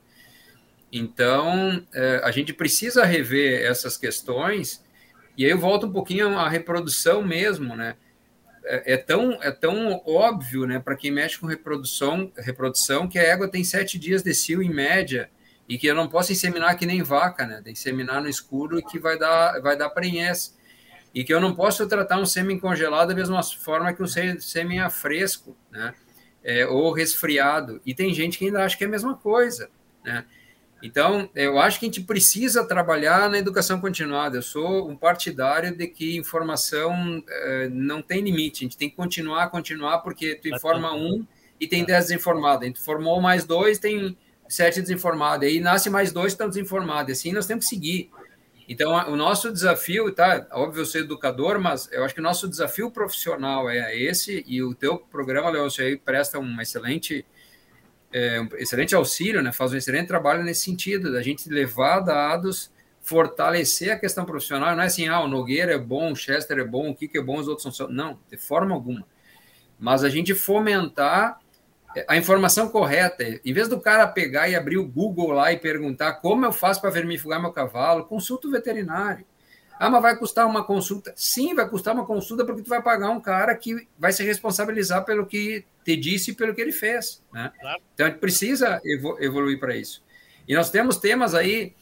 Então, 0.92 1.84
é, 1.92 2.20
a 2.22 2.30
gente 2.30 2.52
precisa 2.52 3.04
rever 3.04 3.68
essas 3.68 3.96
questões, 3.96 4.84
e 5.36 5.44
aí 5.44 5.50
eu 5.50 5.58
volto 5.58 5.86
um 5.86 5.92
pouquinho 5.92 6.38
à 6.38 6.48
reprodução 6.48 7.22
mesmo, 7.22 7.74
né? 7.74 7.96
É, 8.64 8.94
é 8.94 8.96
tão, 8.96 9.42
é 9.42 9.50
tão 9.50 10.00
óbvio, 10.06 10.66
né, 10.66 10.78
para 10.78 10.96
quem 10.96 11.10
mexe 11.10 11.38
com 11.38 11.46
reprodução, 11.46 12.32
reprodução, 12.38 13.08
que 13.08 13.18
a 13.18 13.22
égua 13.22 13.48
tem 13.48 13.64
sete 13.64 13.98
dias 13.98 14.22
de 14.22 14.32
cio 14.32 14.62
em 14.62 14.72
média, 14.72 15.28
e 15.68 15.76
que 15.76 15.86
eu 15.86 15.94
não 15.94 16.08
posso 16.08 16.30
inseminar 16.30 16.78
que 16.78 16.86
nem 16.86 17.02
vaca, 17.02 17.46
né? 17.46 17.56
Tem 17.56 17.72
que 17.72 17.78
inseminar 17.78 18.22
no 18.22 18.28
escuro 18.28 18.78
e 18.78 18.82
que 18.82 18.98
vai 18.98 19.18
dar, 19.18 19.60
vai 19.60 19.76
dar 19.76 19.90
prenhez 19.90 20.53
e 21.14 21.22
que 21.22 21.32
eu 21.32 21.40
não 21.40 21.54
posso 21.54 21.86
tratar 21.86 22.18
um 22.18 22.26
sêmen 22.26 22.58
congelado 22.58 23.08
da 23.08 23.14
mesma 23.14 23.42
forma 23.42 23.92
que 23.92 24.02
um 24.02 24.06
sêmen 24.06 24.80
a 24.80 24.90
fresco, 24.90 25.56
né? 25.70 25.94
É, 26.42 26.66
ou 26.66 26.92
resfriado. 26.92 27.80
E 27.86 27.94
tem 27.94 28.12
gente 28.12 28.36
que 28.36 28.46
ainda 28.46 28.64
acha 28.64 28.76
que 28.76 28.84
é 28.84 28.86
a 28.86 28.90
mesma 28.90 29.16
coisa, 29.16 29.70
né? 30.04 30.24
Então, 30.82 31.30
eu 31.34 31.58
acho 31.58 31.80
que 31.80 31.86
a 31.86 31.88
gente 31.88 32.02
precisa 32.02 32.62
trabalhar 32.62 33.30
na 33.30 33.38
educação 33.38 33.80
continuada. 33.80 34.36
Eu 34.36 34.42
sou 34.42 34.86
um 34.86 34.94
partidário 34.94 35.74
de 35.74 35.86
que 35.86 36.18
informação 36.18 37.24
é, 37.26 37.68
não 37.70 38.02
tem 38.02 38.20
limite. 38.20 38.62
A 38.62 38.64
gente 38.64 38.76
tem 38.76 38.90
que 38.90 38.96
continuar, 38.96 39.48
continuar, 39.48 40.00
porque 40.00 40.34
tu 40.34 40.46
informa 40.46 40.92
um 40.92 41.26
e 41.58 41.66
tem 41.66 41.86
dez 41.86 42.08
desinformados. 42.08 42.64
A 42.64 42.66
gente 42.66 42.80
formou 42.80 43.18
mais 43.18 43.46
dois, 43.46 43.78
tem 43.78 44.14
sete 44.46 44.82
desinformados. 44.82 45.48
Aí 45.48 45.58
nasce 45.58 45.88
mais 45.88 46.12
dois, 46.12 46.32
estão 46.32 46.50
desinformados. 46.50 47.12
Assim 47.12 47.32
nós 47.32 47.46
temos 47.46 47.64
que 47.64 47.70
seguir. 47.70 48.10
Então, 48.68 48.92
o 49.10 49.16
nosso 49.16 49.52
desafio, 49.52 50.10
tá? 50.12 50.46
Óbvio, 50.52 50.82
eu 50.82 50.86
sou 50.86 51.00
educador, 51.00 51.60
mas 51.60 51.90
eu 51.92 52.04
acho 52.04 52.14
que 52.14 52.20
o 52.20 52.22
nosso 52.22 52.48
desafio 52.48 52.90
profissional 52.90 53.68
é 53.68 53.96
esse, 53.96 54.42
e 54.46 54.62
o 54.62 54.74
teu 54.74 54.98
programa, 54.98 55.50
Leôncio, 55.50 55.84
aí 55.84 55.96
presta 55.96 56.38
um 56.38 56.60
excelente, 56.60 57.26
é, 58.12 58.40
um 58.40 58.48
excelente 58.56 58.94
auxílio, 58.94 59.42
né? 59.42 59.52
Faz 59.52 59.72
um 59.72 59.76
excelente 59.76 60.08
trabalho 60.08 60.42
nesse 60.42 60.62
sentido, 60.62 61.12
da 61.12 61.22
gente 61.22 61.48
levar 61.48 62.00
dados, 62.00 62.72
fortalecer 63.02 63.92
a 63.92 63.98
questão 63.98 64.24
profissional. 64.24 64.74
Não 64.74 64.82
é 64.82 64.86
assim, 64.86 65.08
ah, 65.08 65.20
o 65.20 65.28
Nogueira 65.28 65.74
é 65.74 65.78
bom, 65.78 66.12
o 66.12 66.16
Chester 66.16 66.58
é 66.58 66.64
bom, 66.64 66.90
o 66.90 66.94
Kiko 66.94 67.18
é 67.18 67.22
bom, 67.22 67.38
os 67.38 67.48
outros 67.48 67.76
são. 67.76 67.88
Não, 67.88 68.18
de 68.30 68.38
forma 68.38 68.74
alguma. 68.74 69.06
Mas 69.78 70.02
a 70.02 70.08
gente 70.08 70.34
fomentar 70.34 71.38
a 72.08 72.16
informação 72.16 72.68
correta, 72.68 73.24
em 73.44 73.52
vez 73.52 73.68
do 73.68 73.80
cara 73.80 74.06
pegar 74.06 74.48
e 74.48 74.56
abrir 74.56 74.78
o 74.78 74.86
Google 74.86 75.32
lá 75.32 75.52
e 75.52 75.56
perguntar 75.56 76.14
como 76.14 76.44
eu 76.44 76.52
faço 76.52 76.80
para 76.80 76.90
vermifugar 76.90 77.40
meu 77.40 77.52
cavalo, 77.52 78.04
consulta 78.04 78.48
o 78.48 78.50
veterinário. 78.50 79.24
Ah, 79.78 79.90
mas 79.90 80.02
vai 80.02 80.16
custar 80.16 80.46
uma 80.46 80.64
consulta? 80.64 81.12
Sim, 81.16 81.54
vai 81.54 81.68
custar 81.68 81.94
uma 81.94 82.06
consulta 82.06 82.44
porque 82.44 82.62
tu 82.62 82.68
vai 82.68 82.80
pagar 82.80 83.10
um 83.10 83.20
cara 83.20 83.54
que 83.56 83.88
vai 83.98 84.12
se 84.12 84.22
responsabilizar 84.22 85.04
pelo 85.04 85.26
que 85.26 85.64
te 85.84 85.96
disse 85.96 86.30
e 86.30 86.34
pelo 86.34 86.54
que 86.54 86.60
ele 86.60 86.72
fez. 86.72 87.22
Né? 87.32 87.52
Claro. 87.60 87.82
Então, 87.92 88.06
a 88.06 88.10
gente 88.10 88.20
precisa 88.20 88.80
evoluir 89.20 89.58
para 89.58 89.76
isso. 89.76 90.02
E 90.46 90.54
nós 90.54 90.70
temos 90.70 90.98
temas 90.98 91.34
aí, 91.34 91.74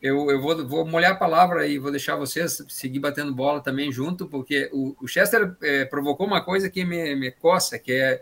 eu, 0.00 0.30
eu 0.30 0.40
vou, 0.40 0.66
vou, 0.66 0.86
molhar 0.86 1.12
a 1.12 1.16
palavra 1.16 1.66
e 1.66 1.78
vou 1.78 1.90
deixar 1.90 2.16
vocês 2.16 2.64
seguir 2.68 3.00
batendo 3.00 3.34
bola 3.34 3.60
também 3.60 3.90
junto, 3.90 4.26
porque 4.26 4.70
o, 4.72 4.94
o 5.00 5.08
Chester 5.08 5.56
é, 5.60 5.84
provocou 5.84 6.26
uma 6.26 6.42
coisa 6.44 6.70
que 6.70 6.84
me, 6.84 7.16
me 7.16 7.30
coça, 7.32 7.78
que 7.78 7.92
é, 7.92 8.20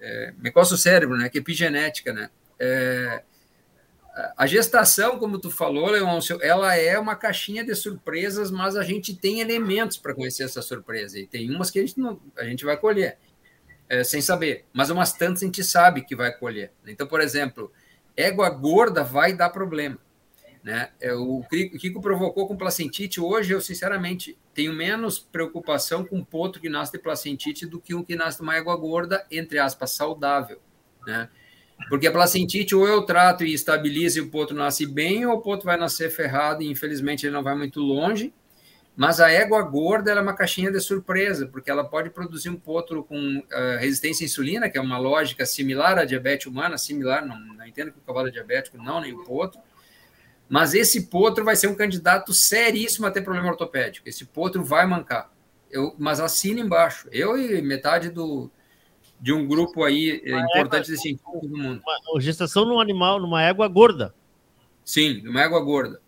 é, 0.00 0.32
me 0.38 0.50
coça 0.50 0.74
o 0.74 0.78
cérebro, 0.78 1.16
né? 1.16 1.28
que 1.28 1.38
é 1.38 1.40
epigenética. 1.40 2.12
Né? 2.12 2.30
É, 2.58 3.22
a 4.36 4.46
gestação, 4.46 5.18
como 5.18 5.38
tu 5.38 5.50
falou, 5.50 5.90
Leôncio, 5.90 6.38
ela 6.42 6.74
é 6.76 6.98
uma 6.98 7.14
caixinha 7.14 7.64
de 7.64 7.74
surpresas, 7.74 8.50
mas 8.50 8.76
a 8.76 8.82
gente 8.82 9.14
tem 9.14 9.40
elementos 9.40 9.96
para 9.96 10.14
conhecer 10.14 10.44
essa 10.44 10.62
surpresa. 10.62 11.18
E 11.18 11.26
tem 11.26 11.50
umas 11.54 11.70
que 11.70 11.78
a 11.78 11.82
gente, 11.82 11.98
não, 11.98 12.20
a 12.36 12.44
gente 12.44 12.64
vai 12.64 12.76
colher 12.76 13.18
é, 13.88 14.04
sem 14.04 14.20
saber, 14.20 14.64
mas 14.72 14.90
umas 14.90 15.12
tantas 15.12 15.42
a 15.42 15.46
gente 15.46 15.64
sabe 15.64 16.02
que 16.02 16.16
vai 16.16 16.32
colher. 16.32 16.72
Então, 16.86 17.06
por 17.06 17.20
exemplo, 17.20 17.72
égua 18.16 18.48
gorda 18.50 19.02
vai 19.02 19.32
dar 19.32 19.50
problema. 19.50 19.98
Né? 20.62 20.90
É, 21.00 21.14
o 21.14 21.42
Kiko 21.78 22.00
provocou 22.00 22.46
com 22.46 22.56
placentite. 22.56 23.20
Hoje, 23.20 23.52
eu 23.52 23.60
sinceramente 23.60 24.38
tenho 24.52 24.72
menos 24.72 25.18
preocupação 25.18 26.04
com 26.04 26.18
um 26.18 26.24
potro 26.24 26.60
que 26.60 26.68
nasce 26.68 26.92
de 26.92 26.98
placentite 26.98 27.66
do 27.66 27.80
que 27.80 27.94
um 27.94 28.04
que 28.04 28.14
nasce 28.14 28.38
de 28.38 28.42
uma 28.42 28.56
égua 28.56 28.76
gorda, 28.76 29.26
entre 29.30 29.58
aspas, 29.58 29.92
saudável. 29.92 30.60
Né? 31.06 31.28
Porque 31.88 32.06
a 32.06 32.12
placentite 32.12 32.74
ou 32.74 32.86
eu 32.86 33.02
trato 33.02 33.44
e 33.44 33.54
estabilizo 33.54 34.18
e 34.18 34.20
o 34.20 34.30
potro 34.30 34.54
nasce 34.54 34.86
bem, 34.86 35.24
ou 35.24 35.36
o 35.36 35.40
potro 35.40 35.64
vai 35.64 35.78
nascer 35.78 36.10
ferrado 36.10 36.62
e 36.62 36.70
infelizmente 36.70 37.24
ele 37.24 37.34
não 37.34 37.42
vai 37.42 37.56
muito 37.56 37.80
longe. 37.80 38.34
Mas 38.94 39.18
a 39.18 39.30
égua 39.30 39.62
gorda 39.62 40.10
é 40.10 40.20
uma 40.20 40.34
caixinha 40.34 40.70
de 40.70 40.78
surpresa, 40.78 41.46
porque 41.46 41.70
ela 41.70 41.84
pode 41.84 42.10
produzir 42.10 42.50
um 42.50 42.56
potro 42.56 43.02
com 43.02 43.38
uh, 43.38 43.78
resistência 43.78 44.24
à 44.24 44.26
insulina, 44.26 44.68
que 44.68 44.76
é 44.76 44.80
uma 44.80 44.98
lógica 44.98 45.46
similar 45.46 45.98
à 45.98 46.04
diabetes 46.04 46.46
humana, 46.46 46.76
similar, 46.76 47.24
não, 47.24 47.38
não 47.38 47.66
entendo 47.66 47.92
que 47.92 47.98
o 47.98 48.02
cavalo 48.02 48.28
é 48.28 48.30
diabético, 48.30 48.76
não, 48.76 49.00
nem 49.00 49.14
o 49.14 49.24
potro. 49.24 49.58
Mas 50.50 50.74
esse 50.74 51.02
potro 51.02 51.44
vai 51.44 51.54
ser 51.54 51.68
um 51.68 51.76
candidato 51.76 52.34
seríssimo 52.34 53.06
a 53.06 53.10
ter 53.12 53.22
problema 53.22 53.48
ortopédico. 53.48 54.08
Esse 54.08 54.24
potro 54.24 54.64
vai 54.64 54.84
mancar. 54.84 55.30
Eu, 55.70 55.94
mas 55.96 56.18
assina 56.18 56.60
embaixo. 56.60 57.08
Eu 57.12 57.38
e 57.38 57.62
metade 57.62 58.10
do, 58.10 58.50
de 59.20 59.32
um 59.32 59.46
grupo 59.46 59.84
aí 59.84 60.20
uma 60.26 60.40
importante 60.40 60.86
égua, 60.86 60.96
de 60.96 61.00
cientistas 61.00 61.40
do 61.42 61.56
mundo. 61.56 61.80
Uma, 62.10 62.20
gestação 62.20 62.64
num 62.64 62.80
animal, 62.80 63.20
numa 63.20 63.40
égua 63.40 63.68
gorda. 63.68 64.12
Sim, 64.84 65.22
numa 65.22 65.40
égua 65.40 65.60
gorda. 65.60 66.00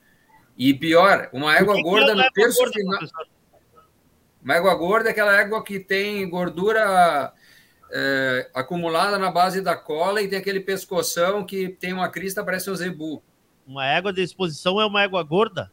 E 0.59 0.75
pior, 0.75 1.31
uma 1.33 1.57
égua 1.57 1.81
gorda 1.81 2.13
no 2.13 2.29
terço 2.33 2.59
gorda, 2.59 2.73
final. 2.73 2.99
Professor? 2.99 3.27
Uma 4.43 4.55
égua 4.57 4.75
gorda 4.75 5.09
é 5.09 5.13
aquela 5.13 5.41
égua 5.41 5.63
que 5.63 5.79
tem 5.79 6.29
gordura 6.29 7.33
é, 7.93 8.51
acumulada 8.53 9.17
na 9.21 9.31
base 9.31 9.61
da 9.61 9.77
cola 9.77 10.21
e 10.21 10.27
tem 10.27 10.41
aquele 10.41 10.59
pescoção 10.59 11.47
que 11.47 11.69
tem 11.69 11.93
uma 11.93 12.09
crista, 12.09 12.43
parece 12.43 12.69
um 12.69 12.75
zebu. 12.75 13.23
Uma 13.67 13.87
égua 13.87 14.13
de 14.13 14.23
exposição 14.23 14.81
é 14.81 14.87
uma 14.87 15.03
égua 15.03 15.23
gorda? 15.23 15.71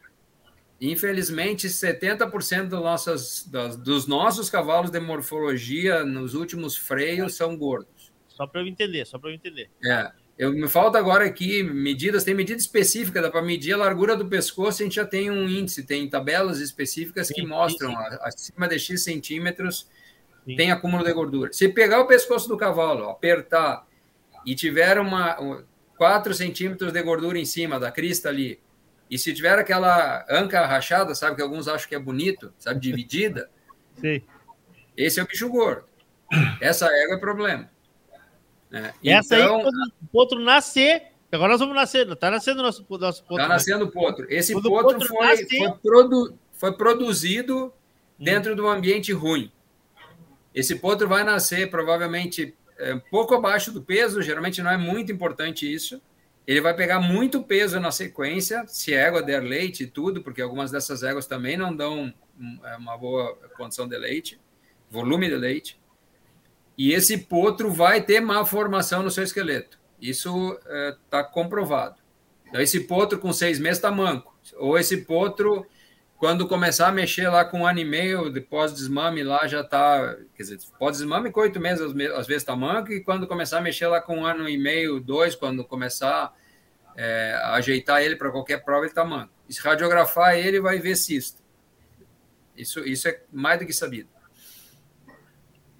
Infelizmente, 0.81 1.67
70% 1.67 2.69
do 2.69 2.79
nossas, 2.79 3.49
dos 3.83 4.07
nossos 4.07 4.49
cavalos 4.49 4.89
de 4.89 4.99
morfologia 4.99 6.05
nos 6.05 6.33
últimos 6.33 6.77
freios 6.77 7.35
são 7.35 7.57
gordos. 7.57 8.13
Só 8.27 8.47
para 8.47 8.61
eu 8.61 8.67
entender, 8.67 9.05
só 9.05 9.19
para 9.19 9.31
eu 9.31 9.33
entender. 9.35 9.69
É. 9.83 10.11
Eu, 10.37 10.53
me 10.53 10.69
falta 10.69 10.97
agora 10.97 11.25
aqui 11.25 11.61
medidas, 11.63 12.23
tem 12.23 12.33
medida 12.33 12.57
específica, 12.57 13.21
dá 13.21 13.29
para 13.29 13.41
medir 13.41 13.73
a 13.73 13.77
largura 13.77 14.15
do 14.15 14.25
pescoço, 14.25 14.81
a 14.81 14.85
gente 14.85 14.95
já 14.95 15.05
tem 15.05 15.29
um 15.29 15.49
índice, 15.49 15.83
tem 15.83 16.09
tabelas 16.09 16.61
específicas 16.61 17.27
sim, 17.27 17.33
que 17.33 17.45
mostram 17.45 17.89
sim, 17.91 17.97
sim. 17.97 18.17
acima 18.21 18.67
de 18.69 18.79
X 18.79 19.03
centímetros 19.03 19.89
tem 20.55 20.71
acúmulo 20.71 21.03
de 21.03 21.13
gordura. 21.13 21.51
Se 21.51 21.67
pegar 21.67 21.99
o 21.99 22.07
pescoço 22.07 22.47
do 22.47 22.57
cavalo, 22.57 23.09
apertar 23.09 23.85
e 24.45 24.55
tiver 24.55 24.97
uma 24.97 25.63
4 25.99 26.33
centímetros 26.33 26.93
de 26.93 27.03
gordura 27.03 27.37
em 27.37 27.43
cima 27.43 27.77
da 27.77 27.91
crista 27.91 28.29
ali, 28.29 28.57
e 29.11 29.17
se 29.17 29.33
tiver 29.33 29.59
aquela 29.59 30.25
anca 30.29 30.65
rachada, 30.65 31.13
sabe, 31.13 31.35
que 31.35 31.41
alguns 31.41 31.67
acham 31.67 31.89
que 31.89 31.95
é 31.95 31.99
bonito, 31.99 32.53
sabe, 32.57 32.79
dividida, 32.79 33.49
Sim. 33.99 34.21
esse 34.95 35.19
é 35.19 35.23
o 35.23 35.27
bicho 35.27 35.49
gordo. 35.49 35.83
Essa 36.61 36.85
égua 36.85 37.17
é 37.17 37.19
problema. 37.19 37.69
Né? 38.71 38.93
Essa 39.03 39.35
então, 39.35 39.57
aí, 39.57 39.63
quando 39.63 39.75
o 40.01 40.07
potro 40.09 40.39
nascer, 40.39 41.07
agora 41.29 41.51
nós 41.51 41.59
vamos 41.59 41.75
nascer, 41.75 42.07
está 42.07 42.31
nascendo 42.31 42.61
o 42.61 42.63
nosso, 42.63 42.85
nosso 42.87 43.23
potro. 43.23 43.43
Está 43.43 43.47
nascendo 43.49 43.83
o 43.83 43.91
potro. 43.91 44.25
Esse 44.29 44.53
potro, 44.53 44.69
potro, 44.69 45.05
foi, 45.05 45.27
nascer... 45.27 45.57
foi, 45.57 45.71
produ, 45.79 46.33
foi 46.53 46.71
produzido 46.77 47.65
hum. 47.65 48.23
dentro 48.23 48.55
de 48.55 48.61
um 48.61 48.69
ambiente 48.69 49.11
ruim. 49.11 49.51
Esse 50.55 50.75
potro 50.75 51.09
vai 51.09 51.25
nascer 51.25 51.69
provavelmente 51.69 52.55
é, 52.79 52.95
pouco 53.11 53.35
abaixo 53.35 53.71
do 53.71 53.83
peso, 53.83 54.21
geralmente 54.21 54.61
não 54.61 54.71
é 54.71 54.77
muito 54.77 55.11
importante 55.11 55.71
isso, 55.71 56.01
ele 56.47 56.61
vai 56.61 56.73
pegar 56.73 56.99
muito 56.99 57.43
peso 57.43 57.79
na 57.79 57.91
sequência, 57.91 58.65
se 58.65 58.95
a 58.95 58.99
égua 58.99 59.21
der 59.21 59.43
leite 59.43 59.83
e 59.83 59.87
tudo, 59.87 60.23
porque 60.23 60.41
algumas 60.41 60.71
dessas 60.71 61.03
éguas 61.03 61.27
também 61.27 61.55
não 61.55 61.75
dão 61.75 62.11
é, 62.63 62.75
uma 62.77 62.97
boa 62.97 63.35
condição 63.55 63.87
de 63.87 63.95
leite, 63.97 64.39
volume 64.89 65.29
de 65.29 65.35
leite. 65.35 65.79
E 66.75 66.93
esse 66.93 67.17
potro 67.17 67.71
vai 67.71 68.01
ter 68.01 68.19
má 68.19 68.43
formação 68.45 69.03
no 69.03 69.11
seu 69.11 69.23
esqueleto. 69.23 69.77
Isso 70.01 70.57
está 71.03 71.19
é, 71.19 71.23
comprovado. 71.23 71.97
Então, 72.47 72.61
esse 72.61 72.79
potro 72.79 73.19
com 73.19 73.31
seis 73.31 73.59
meses 73.59 73.77
está 73.77 73.91
manco. 73.91 74.35
Ou 74.55 74.77
esse 74.77 74.97
potro, 75.05 75.67
quando 76.19 76.45
começar 76.49 76.89
a 76.89 76.91
mexer 76.91 77.29
lá 77.29 77.45
com 77.45 77.61
um 77.61 77.65
ano 77.65 77.79
e 77.79 77.85
meio, 77.85 78.29
de 78.29 78.41
pós-desmame 78.41 79.23
lá 79.23 79.47
já 79.47 79.61
está... 79.61 80.17
Quer 80.35 80.43
dizer, 80.43 80.59
pós-desmame 80.77 81.31
com 81.31 81.39
oito 81.39 81.61
meses 81.61 81.81
às 81.81 82.27
vezes 82.27 82.43
está 82.43 82.55
manco, 82.57 82.91
e 82.91 83.01
quando 83.01 83.25
começar 83.25 83.57
a 83.57 83.61
mexer 83.61 83.87
lá 83.87 84.01
com 84.01 84.17
um 84.17 84.25
ano 84.25 84.47
e 84.49 84.57
meio, 84.57 84.99
dois, 84.99 85.33
quando 85.33 85.63
começar 85.63 86.35
é, 86.97 87.39
ajeitar 87.53 88.01
ele 88.01 88.17
para 88.17 88.29
qualquer 88.29 88.65
prova, 88.65 88.81
ele 88.81 88.91
está 88.91 89.05
manco. 89.05 89.31
E 89.47 89.53
se 89.53 89.61
radiografar 89.61 90.35
ele, 90.35 90.59
vai 90.59 90.77
ver 90.77 90.97
cisto. 90.97 91.41
Isso, 92.53 92.81
isso 92.81 93.07
é 93.07 93.21
mais 93.31 93.57
do 93.57 93.65
que 93.65 93.71
sabido. 93.71 94.09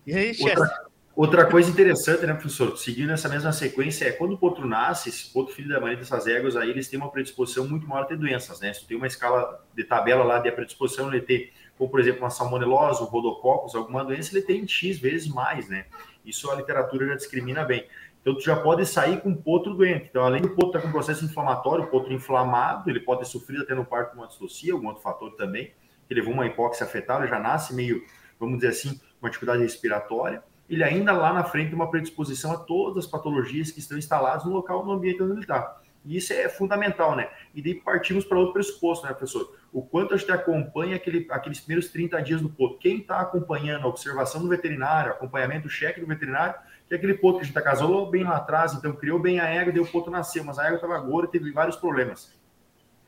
E 0.08 0.16
aí, 0.16 0.38
outra, 0.40 0.89
outra 1.20 1.46
coisa 1.46 1.70
interessante, 1.70 2.26
né, 2.26 2.34
professor? 2.34 2.78
Seguindo 2.78 3.12
essa 3.12 3.28
mesma 3.28 3.52
sequência, 3.52 4.06
é 4.06 4.12
quando 4.14 4.36
o 4.36 4.38
potro 4.38 4.66
nasce, 4.66 5.10
esse 5.10 5.34
potro 5.34 5.54
filho 5.54 5.68
da 5.68 5.76
maioria 5.76 5.98
dessas 5.98 6.26
éguas, 6.28 6.56
aí 6.56 6.70
eles 6.70 6.88
têm 6.88 6.98
uma 6.98 7.12
predisposição 7.12 7.68
muito 7.68 7.86
maior 7.86 8.04
a 8.04 8.06
ter 8.06 8.16
doenças, 8.16 8.62
né? 8.62 8.72
Se 8.72 8.88
tem 8.88 8.96
uma 8.96 9.06
escala 9.06 9.62
de 9.76 9.84
tabela 9.84 10.24
lá 10.24 10.40
de 10.40 10.50
predisposição, 10.50 11.10
ele 11.10 11.20
ter, 11.20 11.52
como 11.78 11.90
por 11.90 12.00
exemplo, 12.00 12.22
uma 12.22 12.30
salmonelose, 12.30 13.02
um 13.02 13.06
rodococcus, 13.06 13.76
alguma 13.76 14.06
doença, 14.06 14.34
ele 14.34 14.46
tem 14.46 14.66
X 14.66 14.98
vezes 14.98 15.28
mais, 15.28 15.68
né? 15.68 15.88
Isso 16.26 16.50
a 16.50 16.56
literatura 16.56 17.06
já 17.08 17.16
discrimina 17.16 17.66
bem. 17.66 17.86
Então, 18.22 18.34
tu 18.34 18.42
já 18.42 18.56
pode 18.56 18.86
sair 18.86 19.20
com 19.20 19.36
potro 19.36 19.74
doente. 19.74 20.08
Então, 20.10 20.24
além 20.24 20.42
do 20.42 20.50
potro 20.52 20.68
estar 20.70 20.82
com 20.82 20.90
processo 20.90 21.26
inflamatório, 21.26 21.84
o 21.84 21.88
potro 21.88 22.14
inflamado, 22.14 22.90
ele 22.90 23.02
pode 23.02 23.22
ter 23.22 23.26
sofrido 23.26 23.64
até 23.64 23.76
no 23.76 23.84
parto 23.84 24.16
uma 24.16 24.28
distocia, 24.28 24.72
algum 24.72 24.88
outro 24.88 25.04
fator 25.04 25.36
também, 25.36 25.74
que 26.08 26.14
levou 26.14 26.34
uma 26.34 26.46
hipóxia 26.46 26.86
fetal, 26.86 27.20
ele 27.20 27.30
já 27.30 27.40
nasce 27.40 27.76
meio, 27.76 28.02
vamos 28.40 28.60
dizer 28.60 28.70
assim, 28.70 29.02
uma 29.22 29.30
dificuldade 29.30 29.62
respiratória. 29.62 30.42
Ele 30.70 30.84
ainda 30.84 31.12
lá 31.12 31.34
na 31.34 31.44
frente 31.44 31.68
tem 31.68 31.76
uma 31.76 31.90
predisposição 31.90 32.52
a 32.52 32.58
todas 32.58 33.06
as 33.06 33.10
patologias 33.10 33.72
que 33.72 33.80
estão 33.80 33.98
instaladas 33.98 34.46
no 34.46 34.52
local, 34.52 34.86
no 34.86 34.92
ambiente 34.92 35.22
onde 35.24 35.32
ele 35.32 35.42
está. 35.42 35.80
E 36.06 36.16
isso 36.16 36.32
é 36.32 36.48
fundamental, 36.48 37.16
né? 37.16 37.30
E 37.54 37.62
daí 37.62 37.76
partimos 37.76 38.24
para 38.24 38.38
outro 38.38 38.54
pressuposto, 38.54 39.06
né, 39.06 39.14
professor? 39.14 39.56
O 39.74 39.82
quanto 39.82 40.14
a 40.14 40.18
gente 40.18 40.32
acompanha 40.32 40.96
aquele, 40.96 41.28
aqueles 41.30 41.60
primeiros 41.60 41.90
30 41.90 42.22
dias 42.22 42.42
do 42.42 42.50
potro. 42.50 42.78
Quem 42.78 43.00
está 43.00 43.20
acompanhando 43.20 43.86
a 43.86 43.88
observação 43.88 44.42
do 44.42 44.48
veterinário, 44.48 45.12
acompanhamento, 45.12 45.68
cheque 45.70 46.00
do 46.00 46.08
veterinário, 46.08 46.56
que 46.88 46.94
é 46.94 46.98
aquele 46.98 47.16
potro 47.16 47.40
que 47.40 47.44
a 47.44 47.48
gente 47.48 47.64
casou 47.64 48.10
bem 48.10 48.24
lá 48.24 48.38
atrás, 48.38 48.74
então 48.74 48.94
criou 48.94 49.20
bem 49.20 49.40
a 49.40 49.48
égua, 49.48 49.74
deu 49.74 49.84
o 49.84 49.88
potro 49.88 50.10
nasceu, 50.10 50.44
mas 50.44 50.58
a 50.58 50.66
égua 50.66 50.76
estava 50.76 50.98
gorda 51.00 51.28
e 51.28 51.32
teve 51.32 51.52
vários 51.52 51.76
problemas. 51.76 52.34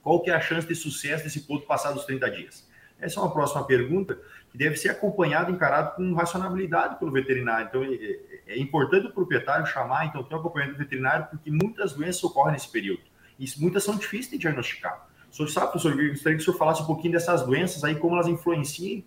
Qual 0.04 0.22
que 0.22 0.30
é 0.30 0.34
a 0.34 0.42
chance 0.42 0.68
de 0.68 0.76
sucesso 0.76 1.24
desse 1.24 1.42
potro 1.42 1.66
passar 1.66 1.92
dos 1.92 2.06
30 2.06 2.30
dias? 2.32 2.70
Essa 3.00 3.20
é 3.20 3.24
uma 3.24 3.34
próxima 3.34 3.66
pergunta 3.66 4.20
que 4.52 4.58
deve 4.58 4.76
ser 4.76 4.90
acompanhada, 4.90 5.50
encarado 5.50 5.96
com 5.96 6.14
racionalidade 6.14 7.00
pelo 7.00 7.12
veterinário. 7.12 7.68
Então, 7.68 7.84
é, 7.84 7.94
é, 7.94 8.56
é 8.56 8.60
importante 8.60 9.08
o 9.08 9.12
proprietário 9.12 9.66
chamar, 9.66 10.06
então, 10.06 10.24
ter 10.24 10.36
um 10.36 10.40
acompanhamento 10.40 10.78
veterinário, 10.78 11.28
porque 11.32 11.50
muitas 11.50 11.94
doenças 11.94 12.22
ocorrem 12.24 12.54
nesse 12.54 12.70
período. 12.70 13.02
E 13.40 13.46
muitas 13.58 13.84
são 13.84 13.96
difíceis 13.96 14.32
de 14.32 14.38
diagnosticar. 14.40 15.08
O 15.32 15.36
senhor 15.36 15.48
sabe, 15.48 15.72
professor, 15.72 15.98
eu 15.98 16.10
gostaria 16.10 16.38
que 16.38 16.42
o 16.42 16.46
senhor 16.46 16.58
falasse 16.58 16.82
um 16.82 16.86
pouquinho 16.86 17.14
dessas 17.14 17.46
doenças 17.46 17.84
aí, 17.86 17.96
como 17.96 18.16
elas 18.16 18.28
influenciam, 18.28 19.02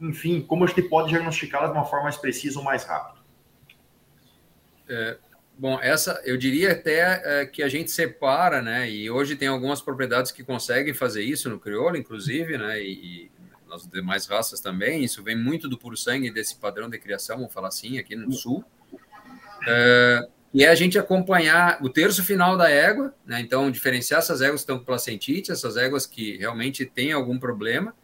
enfim, 0.00 0.40
como 0.40 0.64
a 0.64 0.66
gente 0.66 0.82
pode 0.82 1.08
diagnosticá-las 1.08 1.70
de 1.70 1.78
uma 1.78 1.84
forma 1.84 2.04
mais 2.04 2.16
precisa 2.16 2.58
ou 2.58 2.64
mais 2.64 2.84
rápida. 2.84 3.18
É, 4.88 5.16
bom, 5.56 5.78
essa 5.80 6.20
eu 6.24 6.36
diria 6.36 6.72
até 6.72 7.42
é, 7.42 7.46
que 7.46 7.62
a 7.62 7.68
gente 7.68 7.90
separa, 7.92 8.60
né? 8.60 8.90
E 8.90 9.08
hoje 9.08 9.36
tem 9.36 9.46
algumas 9.46 9.80
propriedades 9.80 10.32
que 10.32 10.42
conseguem 10.42 10.94
fazer 10.94 11.22
isso 11.22 11.48
no 11.48 11.60
crioulo, 11.60 11.96
inclusive, 11.96 12.58
né? 12.58 12.80
E 12.82 13.30
nas 13.68 13.86
demais 13.86 14.26
raças 14.26 14.60
também. 14.60 15.04
Isso 15.04 15.22
vem 15.22 15.36
muito 15.36 15.68
do 15.68 15.78
puro 15.78 15.96
sangue 15.96 16.30
desse 16.30 16.56
padrão 16.56 16.88
de 16.88 16.98
criação, 16.98 17.36
vamos 17.36 17.52
falar 17.52 17.68
assim, 17.68 17.98
aqui 17.98 18.16
no 18.16 18.32
sul. 18.32 18.64
É, 19.66 20.28
e 20.52 20.64
é 20.64 20.68
a 20.68 20.74
gente 20.74 20.98
acompanhar 20.98 21.78
o 21.82 21.90
terço 21.90 22.24
final 22.24 22.56
da 22.56 22.70
égua, 22.70 23.14
né? 23.26 23.40
Então, 23.40 23.70
diferenciar 23.70 24.20
essas 24.20 24.40
éguas 24.40 24.60
que 24.60 24.64
estão 24.64 24.78
com 24.78 24.84
placentite, 24.84 25.52
essas 25.52 25.76
éguas 25.76 26.06
que 26.06 26.36
realmente 26.38 26.86
têm 26.86 27.12
algum 27.12 27.38
problema, 27.38 27.94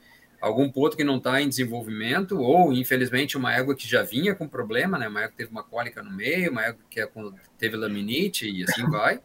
algum 0.41 0.71
ponto 0.71 0.95
que 0.95 1.05
não 1.05 1.17
está 1.17 1.41
em 1.41 1.49
desenvolvimento, 1.49 2.39
ou, 2.39 2.71
infelizmente, 2.73 3.39
uma 3.39 3.55
égua 3.55 3.75
que 3.75 3.89
já 3.89 4.03
vinha 4.03 4.35
com 4.35 4.47
problema, 4.47 4.99
né? 4.99 5.09
Uma 5.09 5.21
égua 5.21 5.31
que 5.31 5.39
teve 5.39 5.51
uma 5.51 5.65
cólica 5.65 6.03
no 6.03 6.11
meio, 6.11 6.51
uma 6.51 6.63
égua 6.63 6.81
que 6.91 7.01
é 7.01 7.09
teve 7.57 7.77
laminite 7.77 8.47
e 8.49 8.63
assim 8.63 8.85
vai. 8.91 9.21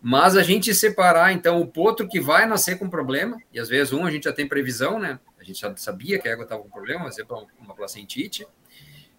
Mas 0.00 0.36
a 0.36 0.42
gente 0.42 0.72
separar, 0.72 1.32
então, 1.32 1.60
o 1.60 1.66
potro 1.66 2.08
que 2.08 2.20
vai 2.20 2.46
nascer 2.46 2.78
com 2.78 2.88
problema, 2.88 3.38
e 3.52 3.58
às 3.58 3.68
vezes 3.68 3.92
um 3.92 4.06
a 4.06 4.10
gente 4.10 4.24
já 4.24 4.32
tem 4.32 4.46
previsão, 4.46 5.00
né? 5.00 5.18
A 5.40 5.44
gente 5.44 5.58
já 5.58 5.74
sabia 5.76 6.18
que 6.18 6.28
a 6.28 6.32
égua 6.32 6.44
estava 6.44 6.62
com 6.62 6.68
problema, 6.68 7.04
mas 7.04 7.18
é 7.18 7.24
uma 7.58 7.74
placentite. 7.74 8.46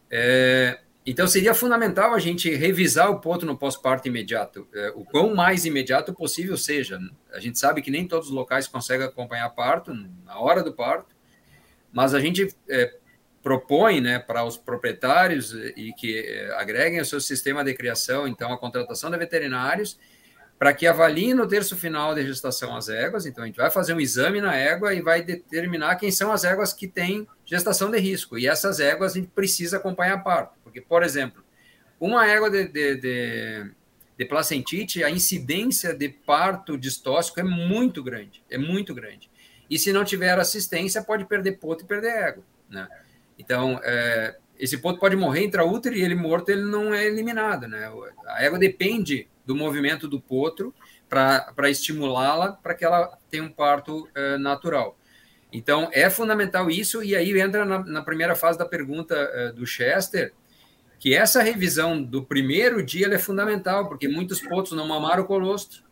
É, 0.10 0.80
então, 1.04 1.26
seria 1.26 1.56
fundamental 1.56 2.14
a 2.14 2.20
gente 2.20 2.54
revisar 2.54 3.10
o 3.10 3.20
ponto 3.20 3.44
no 3.44 3.58
pós-parto 3.58 4.08
imediato, 4.08 4.68
é, 4.72 4.94
o 4.96 5.04
quão 5.04 5.34
mais 5.34 5.66
imediato 5.66 6.14
possível 6.14 6.56
seja. 6.56 7.00
A 7.34 7.40
gente 7.40 7.58
sabe 7.58 7.82
que 7.82 7.90
nem 7.90 8.08
todos 8.08 8.28
os 8.28 8.34
locais 8.34 8.68
conseguem 8.68 9.08
acompanhar 9.08 9.50
parto 9.50 9.94
na 10.24 10.38
hora 10.38 10.62
do 10.62 10.72
parto, 10.72 11.16
mas 11.92 12.14
a 12.14 12.20
gente 12.20 12.56
é, 12.70 12.96
propõe 13.42 14.00
né, 14.00 14.20
para 14.20 14.44
os 14.44 14.58
proprietários 14.58 15.54
e 15.76 15.92
que 15.94 16.20
é, 16.20 16.54
agreguem 16.56 17.02
o 17.02 17.06
seu 17.06 17.20
sistema 17.20 17.64
de 17.64 17.74
criação, 17.74 18.28
então, 18.28 18.54
a 18.54 18.58
contratação 18.58 19.10
de 19.10 19.18
veterinários 19.18 19.98
para 20.62 20.76
que 20.76 20.86
avalie 20.86 21.34
no 21.34 21.48
terço 21.48 21.76
final 21.76 22.14
de 22.14 22.24
gestação 22.24 22.76
as 22.76 22.88
éguas. 22.88 23.26
Então, 23.26 23.44
a 23.44 23.48
gente 23.48 23.56
vai 23.56 23.72
fazer 23.72 23.96
um 23.96 24.00
exame 24.00 24.40
na 24.40 24.56
égua 24.56 24.94
e 24.94 25.02
vai 25.02 25.24
determinar 25.24 25.96
quem 25.96 26.12
são 26.12 26.32
as 26.32 26.44
éguas 26.44 26.72
que 26.72 26.88
têm 26.88 27.28
gestação 27.44 27.90
de 27.90 27.98
risco. 27.98 28.38
E 28.38 28.46
essas 28.46 28.80
éguas 28.80 29.14
a 29.14 29.16
gente 29.16 29.30
precisa 29.30 29.78
acompanhar 29.78 30.24
parto. 30.24 30.54
Porque, 30.64 30.80
por 30.80 31.02
exemplo, 31.02 31.44
uma 32.00 32.28
égua 32.28 32.48
de, 32.48 32.68
de, 32.68 32.96
de, 32.96 33.72
de 34.16 34.26
placentite, 34.26 35.04
a 35.04 35.10
incidência 35.10 35.96
de 35.96 36.10
parto 36.10 36.78
distóxico 36.78 37.40
é 37.40 37.44
muito 37.44 38.04
grande. 38.04 38.44
É 38.48 38.60
muito 38.60 38.94
grande. 38.94 39.32
E 39.68 39.80
se 39.80 39.92
não 39.92 40.06
tiver 40.06 40.38
assistência, 40.38 41.02
pode 41.02 41.26
perder 41.26 41.54
poto 41.54 41.84
e 41.84 41.88
perder 41.88 42.12
égua. 42.12 42.44
Né? 42.70 42.88
Então, 43.36 43.82
é, 43.84 44.38
esse 44.60 44.78
poto 44.78 45.00
pode 45.00 45.16
morrer 45.16 45.44
intraútero 45.44 45.96
e 45.96 46.04
ele 46.04 46.14
morto 46.14 46.50
ele 46.50 46.66
não 46.66 46.94
é 46.94 47.04
eliminado. 47.08 47.68
Né? 47.68 47.92
A 48.28 48.44
égua 48.44 48.60
depende 48.60 49.28
do 49.46 49.56
movimento 49.56 50.08
do 50.08 50.20
potro 50.20 50.74
para 51.10 51.70
estimulá-la 51.70 52.54
para 52.54 52.74
que 52.74 52.86
ela 52.86 53.18
tenha 53.30 53.44
um 53.44 53.52
parto 53.52 54.08
uh, 54.08 54.38
natural. 54.40 54.98
Então, 55.52 55.90
é 55.92 56.10
fundamental 56.10 56.70
isso, 56.70 57.04
e 57.04 57.16
aí 57.16 57.38
entra 57.40 57.66
na, 57.66 57.80
na 57.80 58.02
primeira 58.02 58.36
fase 58.36 58.58
da 58.58 58.66
pergunta 58.66 59.16
uh, 59.16 59.54
do 59.54 59.66
Chester, 59.66 60.34
que 60.98 61.14
essa 61.14 61.42
revisão 61.42 62.02
do 62.02 62.24
primeiro 62.24 62.82
dia 62.82 63.08
é 63.08 63.18
fundamental, 63.18 63.90
porque 63.90 64.08
muitos 64.08 64.40
potros 64.40 64.78
não 64.78 64.88
mamaram 64.88 65.24
o 65.24 65.28
colostro, 65.28 65.84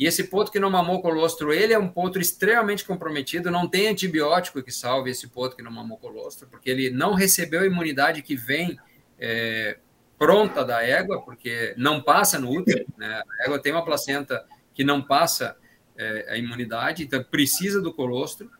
e 0.00 0.06
esse 0.06 0.24
potro 0.24 0.50
que 0.50 0.58
não 0.58 0.70
mamou 0.70 0.96
o 0.96 1.02
colostro, 1.02 1.52
ele 1.52 1.74
é 1.74 1.78
um 1.78 1.86
potro 1.86 2.22
extremamente 2.22 2.86
comprometido, 2.86 3.50
não 3.50 3.68
tem 3.68 3.86
antibiótico 3.86 4.62
que 4.62 4.72
salve 4.72 5.10
esse 5.10 5.28
potro 5.28 5.56
que 5.56 5.62
não 5.62 5.70
mamou 5.70 5.98
o 5.98 6.00
colostro, 6.00 6.48
porque 6.48 6.70
ele 6.70 6.88
não 6.88 7.12
recebeu 7.12 7.60
a 7.60 7.66
imunidade 7.66 8.22
que 8.22 8.34
vem 8.34 8.78
é, 9.18 9.76
pronta 10.20 10.62
da 10.62 10.82
égua, 10.82 11.22
porque 11.22 11.74
não 11.78 12.02
passa 12.02 12.38
no 12.38 12.50
útero, 12.50 12.84
né? 12.98 13.22
A 13.40 13.44
égua 13.46 13.58
tem 13.58 13.72
uma 13.72 13.82
placenta 13.82 14.44
que 14.74 14.84
não 14.84 15.00
passa 15.00 15.56
é, 15.96 16.26
a 16.28 16.36
imunidade, 16.36 17.02
então 17.02 17.24
precisa 17.24 17.80
do 17.80 17.90
colostro. 17.90 18.50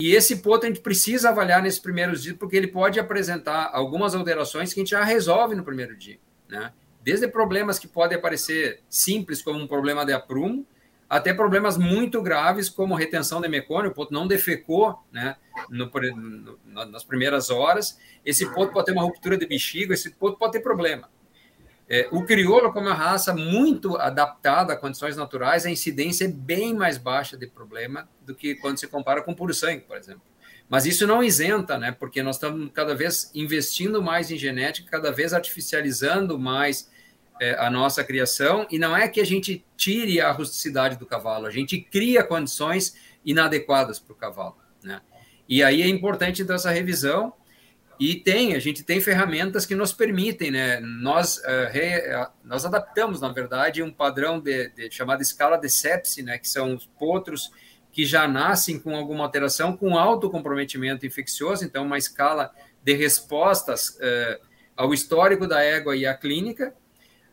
E 0.00 0.14
esse 0.14 0.36
ponto 0.36 0.64
a 0.64 0.66
gente 0.66 0.80
precisa 0.80 1.28
avaliar 1.28 1.60
nesses 1.62 1.78
primeiros 1.78 2.22
dias, 2.22 2.38
porque 2.38 2.56
ele 2.56 2.68
pode 2.68 2.98
apresentar 2.98 3.68
algumas 3.70 4.14
alterações 4.14 4.72
que 4.72 4.80
a 4.80 4.82
gente 4.82 4.92
já 4.92 5.04
resolve 5.04 5.54
no 5.54 5.62
primeiro 5.62 5.94
dia, 5.94 6.18
né? 6.48 6.72
Desde 7.02 7.28
problemas 7.28 7.78
que 7.78 7.86
podem 7.86 8.16
aparecer 8.16 8.80
simples, 8.88 9.42
como 9.42 9.58
um 9.58 9.66
problema 9.66 10.06
de 10.06 10.14
aprumo, 10.14 10.66
até 11.08 11.32
problemas 11.32 11.78
muito 11.78 12.20
graves, 12.20 12.68
como 12.68 12.94
retenção 12.94 13.40
de 13.40 13.48
mecônio, 13.48 13.90
o 13.90 13.94
ponto 13.94 14.12
não 14.12 14.26
defecou 14.26 14.98
né, 15.10 15.36
no, 15.70 15.90
no, 16.66 16.84
nas 16.86 17.02
primeiras 17.02 17.48
horas, 17.48 17.98
esse 18.24 18.44
ponto 18.52 18.72
pode 18.72 18.86
ter 18.86 18.92
uma 18.92 19.02
ruptura 19.02 19.38
de 19.38 19.46
bexiga, 19.46 19.94
esse 19.94 20.10
ponto 20.10 20.36
pode 20.36 20.52
ter 20.52 20.60
problema. 20.60 21.08
É, 21.88 22.06
o 22.12 22.22
crioulo, 22.22 22.70
como 22.70 22.88
é 22.88 22.90
uma 22.90 22.96
raça 22.96 23.34
muito 23.34 23.96
adaptada 23.96 24.74
a 24.74 24.76
condições 24.76 25.16
naturais, 25.16 25.64
a 25.64 25.70
incidência 25.70 26.26
é 26.26 26.28
bem 26.28 26.74
mais 26.74 26.98
baixa 26.98 27.34
de 27.34 27.46
problema 27.46 28.06
do 28.26 28.34
que 28.34 28.54
quando 28.56 28.78
se 28.78 28.86
compara 28.86 29.22
com 29.22 29.34
puro 29.34 29.54
sangue, 29.54 29.80
por 29.80 29.96
exemplo. 29.96 30.20
Mas 30.68 30.84
isso 30.84 31.06
não 31.06 31.24
isenta, 31.24 31.78
né? 31.78 31.90
Porque 31.90 32.22
nós 32.22 32.36
estamos 32.36 32.70
cada 32.74 32.94
vez 32.94 33.30
investindo 33.34 34.02
mais 34.02 34.30
em 34.30 34.36
genética, 34.36 34.90
cada 34.90 35.10
vez 35.10 35.32
artificializando 35.32 36.38
mais 36.38 36.90
é, 37.40 37.54
a 37.58 37.70
nossa 37.70 38.02
criação, 38.04 38.66
e 38.70 38.78
não 38.78 38.96
é 38.96 39.08
que 39.08 39.20
a 39.20 39.26
gente 39.26 39.64
tire 39.76 40.20
a 40.20 40.30
rusticidade 40.30 40.96
do 40.96 41.06
cavalo, 41.06 41.46
a 41.46 41.50
gente 41.50 41.80
cria 41.80 42.22
condições 42.22 42.96
inadequadas 43.24 43.98
para 43.98 44.12
o 44.12 44.16
cavalo. 44.16 44.56
Né? 44.82 45.00
E 45.48 45.62
aí 45.62 45.82
é 45.82 45.88
importante 45.88 46.42
então, 46.42 46.56
essa 46.56 46.70
revisão, 46.70 47.32
e 47.98 48.14
tem, 48.14 48.54
a 48.54 48.60
gente 48.60 48.84
tem 48.84 49.00
ferramentas 49.00 49.66
que 49.66 49.74
nos 49.74 49.92
permitem, 49.92 50.52
né? 50.52 50.78
Nós, 50.78 51.38
uh, 51.38 51.68
re, 51.68 52.00
nós 52.44 52.64
adaptamos, 52.64 53.20
na 53.20 53.28
verdade, 53.28 53.82
um 53.82 53.90
padrão 53.90 54.38
de, 54.38 54.68
de 54.68 54.88
chamada 54.88 55.20
escala 55.20 55.56
de 55.56 55.68
sepsi, 55.68 56.22
né? 56.22 56.38
Que 56.38 56.48
são 56.48 56.76
os 56.76 56.86
potros 56.86 57.50
que 57.90 58.06
já 58.06 58.28
nascem 58.28 58.78
com 58.78 58.94
alguma 58.94 59.24
alteração, 59.24 59.76
com 59.76 59.98
alto 59.98 60.30
comprometimento 60.30 61.04
infeccioso, 61.04 61.64
então 61.64 61.84
uma 61.84 61.98
escala 61.98 62.52
de 62.84 62.94
respostas 62.94 63.96
uh, 63.96 64.46
ao 64.76 64.94
histórico 64.94 65.48
da 65.48 65.60
égua 65.60 65.96
e 65.96 66.06
à 66.06 66.14
clínica, 66.14 66.72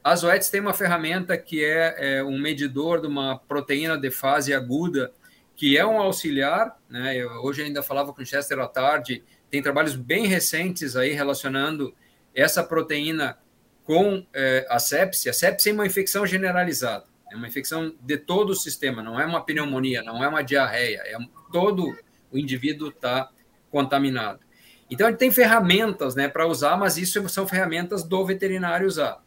a 0.06 0.16
Zoetis 0.16 0.52
tem 0.52 0.62
uma 0.62 0.72
ferramenta 0.72 1.36
que 1.36 1.66
é, 1.66 2.18
é, 2.18 2.24
um 2.24 2.40
medidor 2.40 3.02
de 3.02 3.08
uma 3.08 3.40
proteína 3.40 3.98
de 3.98 4.12
fase 4.12 4.54
aguda, 4.54 5.12
que 5.56 5.76
é 5.76 5.84
um 5.84 6.00
auxiliar. 6.00 6.80
Né? 6.88 7.18
Eu, 7.18 7.32
hoje 7.44 7.64
ainda 7.64 7.82
falava 7.82 8.14
com 8.14 8.22
o 8.22 8.26
Chester 8.26 8.60
à 8.60 8.68
tarde, 8.68 9.24
tem 9.50 9.64
trabalhos 9.64 9.96
bem 9.96 10.28
recentes 10.28 10.96
aí 10.96 11.14
relacionando 11.14 11.92
essa 12.36 12.64
proteína 12.64 13.40
com 13.84 14.24
é, 14.32 14.68
a 14.70 14.78
sepsia. 14.78 15.32
A 15.32 15.34
sepsia 15.34 15.72
é 15.72 15.74
uma 15.74 15.88
infecção 15.88 16.24
generalizada, 16.24 17.06
é 17.32 17.36
uma 17.36 17.48
infecção 17.48 17.96
de 18.00 18.18
todo 18.20 18.52
o 18.52 18.56
sistema, 18.56 19.02
não 19.02 19.20
é 19.20 19.26
uma 19.26 19.44
pneumonia, 19.44 20.04
não 20.04 20.24
é 20.24 20.28
uma 20.28 20.44
diarreia, 20.44 21.02
é 21.04 21.18
todo 21.52 21.98
o 22.32 22.38
indivíduo 22.38 22.90
está 22.90 23.32
contaminado. 23.72 24.40
Então, 24.88 25.08
ele 25.08 25.18
tem 25.18 25.32
ferramentas 25.32 26.14
né, 26.14 26.28
para 26.28 26.46
usar, 26.46 26.78
mas 26.78 26.96
isso 26.96 27.28
são 27.28 27.48
ferramentas 27.48 28.04
do 28.04 28.24
veterinário 28.24 28.86
usar. 28.86 29.25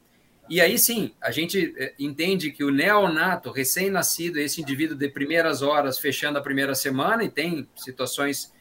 E 0.48 0.60
aí 0.60 0.78
sim, 0.78 1.12
a 1.20 1.30
gente 1.30 1.74
eh, 1.76 1.94
entende 1.98 2.50
que 2.50 2.64
o 2.64 2.70
neonato, 2.70 3.50
recém-nascido, 3.50 4.38
esse 4.38 4.60
indivíduo 4.60 4.96
de 4.96 5.08
primeiras 5.08 5.60
horas, 5.60 5.98
fechando 5.98 6.38
a 6.38 6.42
primeira 6.42 6.74
semana, 6.74 7.22
e 7.22 7.28
tem 7.28 7.68
situações 7.76 8.52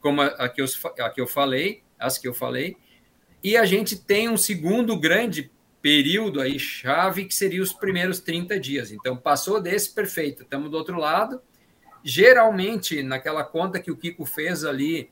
como 0.00 0.20
a 0.20 0.48
que, 0.48 0.60
eu, 0.60 0.66
a 1.00 1.10
que 1.10 1.20
eu 1.20 1.26
falei, 1.26 1.82
as 1.98 2.18
que 2.18 2.28
eu 2.28 2.34
falei, 2.34 2.76
e 3.42 3.56
a 3.56 3.64
gente 3.64 3.96
tem 3.96 4.28
um 4.28 4.36
segundo 4.36 4.96
grande 4.98 5.50
período 5.80 6.40
aí, 6.40 6.58
chave, 6.60 7.24
que 7.24 7.34
seria 7.34 7.60
os 7.60 7.72
primeiros 7.72 8.20
30 8.20 8.58
dias. 8.58 8.92
Então, 8.92 9.16
passou 9.16 9.60
desse, 9.60 9.92
perfeito, 9.92 10.44
estamos 10.44 10.70
do 10.70 10.76
outro 10.76 10.96
lado. 10.96 11.42
Geralmente, 12.04 13.02
naquela 13.02 13.42
conta 13.42 13.80
que 13.80 13.90
o 13.90 13.96
Kiko 13.96 14.24
fez 14.24 14.64
ali, 14.64 15.10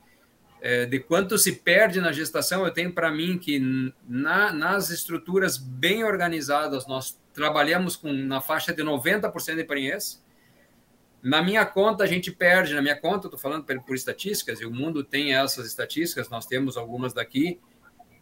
é, 0.61 0.85
de 0.85 1.01
quanto 1.01 1.39
se 1.39 1.53
perde 1.53 2.01
na 2.01 2.13
gestação, 2.13 2.65
eu 2.65 2.71
tenho 2.71 2.93
para 2.93 3.11
mim 3.11 3.39
que 3.39 3.59
na, 4.07 4.53
nas 4.53 4.91
estruturas 4.91 5.57
bem 5.57 6.05
organizadas, 6.05 6.87
nós 6.87 7.19
trabalhamos 7.33 7.97
com 7.97 8.13
na 8.13 8.41
faixa 8.41 8.73
de 8.73 8.83
90% 8.83 9.57
de 9.57 9.65
prenhez. 9.65 10.23
Na 11.23 11.43
minha 11.43 11.65
conta, 11.67 12.05
a 12.05 12.07
gente 12.07 12.31
perde, 12.31 12.75
na 12.75 12.83
minha 12.83 12.97
conta, 12.97 13.27
estou 13.27 13.39
falando 13.39 13.65
por, 13.65 13.81
por 13.83 13.95
estatísticas, 13.95 14.61
e 14.61 14.67
o 14.67 14.71
mundo 14.71 15.05
tem 15.05 15.35
essas 15.35 15.67
estatísticas, 15.67 16.29
nós 16.29 16.47
temos 16.47 16.77
algumas 16.77 17.13
daqui, 17.13 17.59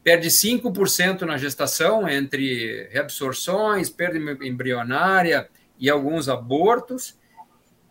perde 0.02 0.28
5% 0.28 1.22
na 1.22 1.36
gestação, 1.36 2.08
entre 2.08 2.88
reabsorções, 2.90 3.90
perda 3.90 4.18
embrionária 4.44 5.48
e 5.78 5.88
alguns 5.88 6.28
abortos, 6.28 7.16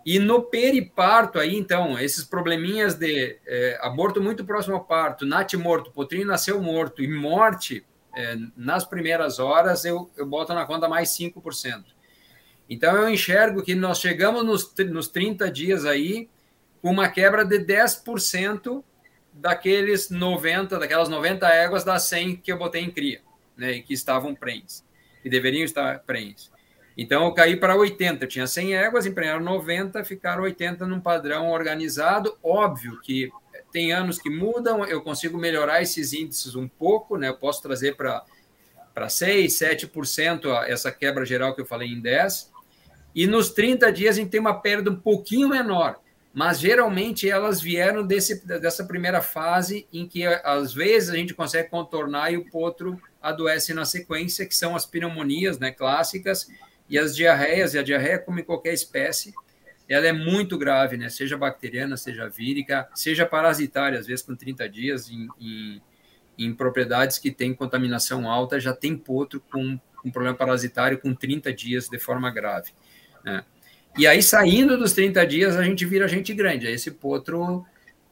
e 0.10 0.20
no 0.20 0.42
periparto, 0.42 1.38
aí, 1.38 1.58
então, 1.58 2.00
esses 2.00 2.24
probleminhas 2.24 2.96
de 2.96 3.38
é, 3.46 3.78
aborto 3.82 4.22
muito 4.22 4.46
próximo 4.46 4.76
ao 4.76 4.86
parto, 4.86 5.26
nat 5.26 5.54
morto, 5.56 5.92
potrinho 5.92 6.26
nasceu 6.26 6.62
morto 6.62 7.04
e 7.04 7.10
morte 7.10 7.86
é, 8.16 8.38
nas 8.56 8.86
primeiras 8.86 9.38
horas, 9.38 9.84
eu, 9.84 10.10
eu 10.16 10.26
boto 10.26 10.54
na 10.54 10.66
conta 10.66 10.88
mais 10.88 11.10
5%. 11.10 11.84
Então, 12.70 12.96
eu 12.96 13.10
enxergo 13.10 13.62
que 13.62 13.76
nós 13.76 14.00
chegamos 14.00 14.46
nos, 14.46 14.74
nos 14.90 15.10
30 15.10 15.52
dias 15.52 15.84
aí 15.84 16.30
com 16.82 16.90
uma 16.90 17.10
quebra 17.10 17.44
de 17.44 17.60
10% 17.60 18.82
daqueles 19.34 20.10
90, 20.10 20.80
daquelas 20.80 21.10
90 21.10 21.50
éguas 21.50 21.84
das 21.84 22.04
100 22.04 22.38
que 22.38 22.50
eu 22.50 22.58
botei 22.58 22.82
em 22.82 22.90
cria, 22.90 23.20
né, 23.58 23.74
e 23.74 23.84
que 23.84 23.94
estavam 23.94 24.34
prenhes, 24.34 24.86
que 25.22 25.30
deveriam 25.30 25.66
estar 25.66 26.00
prenhes. 26.06 26.50
Então, 26.98 27.26
eu 27.26 27.34
caí 27.34 27.56
para 27.56 27.76
80. 27.76 28.26
Eu 28.26 28.30
tinha 28.30 28.48
100 28.48 28.76
éguas, 28.76 29.06
empregaram 29.06 29.42
90, 29.42 30.04
ficaram 30.04 30.44
80 30.44 30.88
num 30.88 31.00
padrão 31.00 31.52
organizado. 31.52 32.36
Óbvio 32.42 33.00
que 33.02 33.32
tem 33.72 33.92
anos 33.92 34.18
que 34.18 34.30
mudam, 34.30 34.84
eu 34.86 35.02
consigo 35.02 35.38
melhorar 35.38 35.82
esses 35.82 36.14
índices 36.14 36.56
um 36.56 36.68
pouco, 36.68 37.18
né? 37.18 37.30
Eu 37.30 37.38
posso 37.38 37.62
trazer 37.62 37.96
para 37.96 38.24
para 38.98 39.10
6, 39.10 39.54
7%, 39.54 40.64
essa 40.66 40.92
quebra 40.92 41.24
geral 41.24 41.54
que 41.54 41.62
eu 41.62 41.68
falei 41.68 41.88
em 41.88 42.02
10%, 42.02 42.48
e 43.14 43.28
nos 43.28 43.52
30 43.52 43.92
dias 43.92 44.16
a 44.16 44.20
gente 44.20 44.32
tem 44.32 44.40
uma 44.40 44.60
perda 44.60 44.90
um 44.90 44.96
pouquinho 44.96 45.50
menor, 45.50 46.00
mas 46.34 46.60
geralmente 46.60 47.30
elas 47.30 47.62
vieram 47.62 48.04
desse, 48.04 48.44
dessa 48.44 48.86
primeira 48.86 49.22
fase 49.22 49.88
em 49.94 50.08
que 50.08 50.26
às 50.26 50.74
vezes 50.74 51.12
a 51.12 51.16
gente 51.16 51.36
consegue 51.36 51.70
contornar 51.70 52.34
e 52.34 52.38
o 52.38 52.50
potro 52.50 53.00
adoece 53.22 53.72
na 53.72 53.86
sequência, 53.86 54.48
que 54.48 54.56
são 54.56 54.76
as 54.76 54.84
pneumonias 54.84 55.60
né, 55.60 55.70
clássicas 55.70 56.48
e 56.90 56.98
as 56.98 57.16
diarreias, 57.16 57.74
e 57.74 57.80
a 57.80 57.84
diarreia, 57.84 58.20
como 58.20 58.40
em 58.40 58.44
qualquer 58.44 58.74
espécie, 58.74 59.34
ela 59.90 60.08
é 60.08 60.14
muito 60.14 60.58
grave, 60.58 60.98
né? 60.98 61.10
Seja 61.10 61.38
bacteriana, 61.38 61.96
seja 61.96 62.28
vírica, 62.28 62.90
seja 62.94 63.26
parasitária, 63.26 64.00
às 64.00 64.08
vezes 64.08 64.26
com 64.26 64.36
30 64.36 64.68
dias 64.68 65.10
em, 65.10 65.28
em, 65.40 65.82
em 66.38 66.54
propriedades 66.54 67.18
que 67.18 67.32
têm 67.32 67.54
contaminação 67.54 68.30
alta, 68.30 68.60
já 68.60 68.74
tem 68.74 68.98
potro 68.98 69.42
com 69.52 69.80
um 70.04 70.12
problema 70.12 70.36
parasitário 70.36 70.98
com 70.98 71.14
30 71.14 71.54
dias 71.54 71.88
de 71.90 72.00
forma 72.00 72.30
grave. 72.32 72.72
Né? 73.24 73.44
E 73.98 74.06
aí, 74.06 74.22
saindo 74.22 74.78
dos 74.78 74.94
30 74.94 75.26
dias, 75.26 75.56
a 75.56 75.64
gente 75.64 75.86
vira 75.86 76.08
gente 76.08 76.34
grande. 76.34 76.68
Esse 76.68 76.92
potro, 76.92 77.66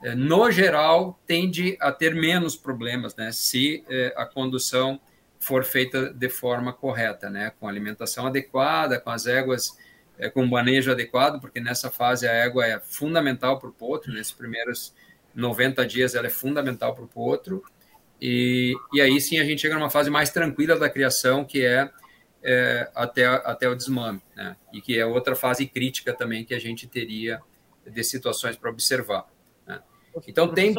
é, 0.03 0.15
no 0.15 0.49
geral, 0.49 1.19
tende 1.27 1.77
a 1.79 1.91
ter 1.91 2.15
menos 2.15 2.55
problemas, 2.55 3.15
né? 3.15 3.31
Se 3.31 3.83
é, 3.89 4.13
a 4.17 4.25
condução 4.25 4.99
for 5.45 5.63
feita 5.63 6.11
de 6.11 6.27
forma 6.27 6.73
correta, 6.73 7.29
né? 7.29 7.51
Com 7.59 7.67
alimentação 7.67 8.25
adequada, 8.25 8.99
com 8.99 9.11
as 9.11 9.27
éguas 9.27 9.77
é, 10.17 10.29
com 10.29 10.45
manejo 10.45 10.91
adequado, 10.91 11.39
porque 11.39 11.59
nessa 11.59 11.91
fase 11.91 12.27
a 12.27 12.31
égua 12.31 12.65
é 12.65 12.79
fundamental 12.79 13.59
para 13.59 13.69
o 13.69 13.73
potro, 13.73 14.11
nesses 14.11 14.33
primeiros 14.33 14.93
90 15.33 15.85
dias 15.85 16.15
ela 16.15 16.27
é 16.27 16.29
fundamental 16.29 16.95
para 16.95 17.03
o 17.03 17.07
potro, 17.07 17.63
e, 18.21 18.73
e 18.93 19.01
aí 19.01 19.19
sim 19.19 19.39
a 19.39 19.43
gente 19.43 19.61
chega 19.61 19.75
numa 19.75 19.89
fase 19.89 20.09
mais 20.09 20.29
tranquila 20.29 20.79
da 20.79 20.89
criação, 20.89 21.43
que 21.43 21.63
é, 21.65 21.89
é 22.41 22.89
até, 22.95 23.25
até 23.25 23.67
o 23.67 23.75
desmame, 23.75 24.21
né? 24.35 24.55
e 24.73 24.81
que 24.81 24.97
é 24.97 25.05
outra 25.05 25.35
fase 25.35 25.65
crítica 25.67 26.13
também 26.13 26.45
que 26.45 26.53
a 26.53 26.59
gente 26.59 26.87
teria 26.87 27.41
de 27.85 28.03
situações 28.03 28.55
para 28.55 28.69
observar. 28.71 29.27
Né? 29.67 29.81
Então 30.27 30.47
tem, 30.47 30.73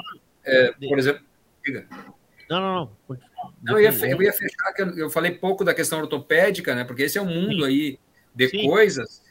é, 0.45 0.73
por 0.89 0.99
exemplo... 0.99 1.25
Diga. 1.65 1.87
Não, 2.49 2.61
não, 2.61 2.75
não. 3.09 3.19
Não, 3.63 3.79
eu 3.79 3.81
ia, 3.81 4.09
eu 4.09 4.23
ia 4.23 4.33
fechar, 4.33 4.73
que 4.73 4.83
eu, 4.83 4.99
eu 4.99 5.11
falei 5.11 5.33
pouco 5.33 5.65
da 5.65 5.75
questão 5.75 6.01
ortopédica, 6.01 6.75
né? 6.75 6.85
Porque 6.85 7.03
esse 7.03 7.19
é 7.19 7.23
um 7.23 7.27
mundo 7.27 7.65
aí 7.65 7.99
de 8.35 8.49
Sim. 8.49 8.67
coisas 8.67 9.27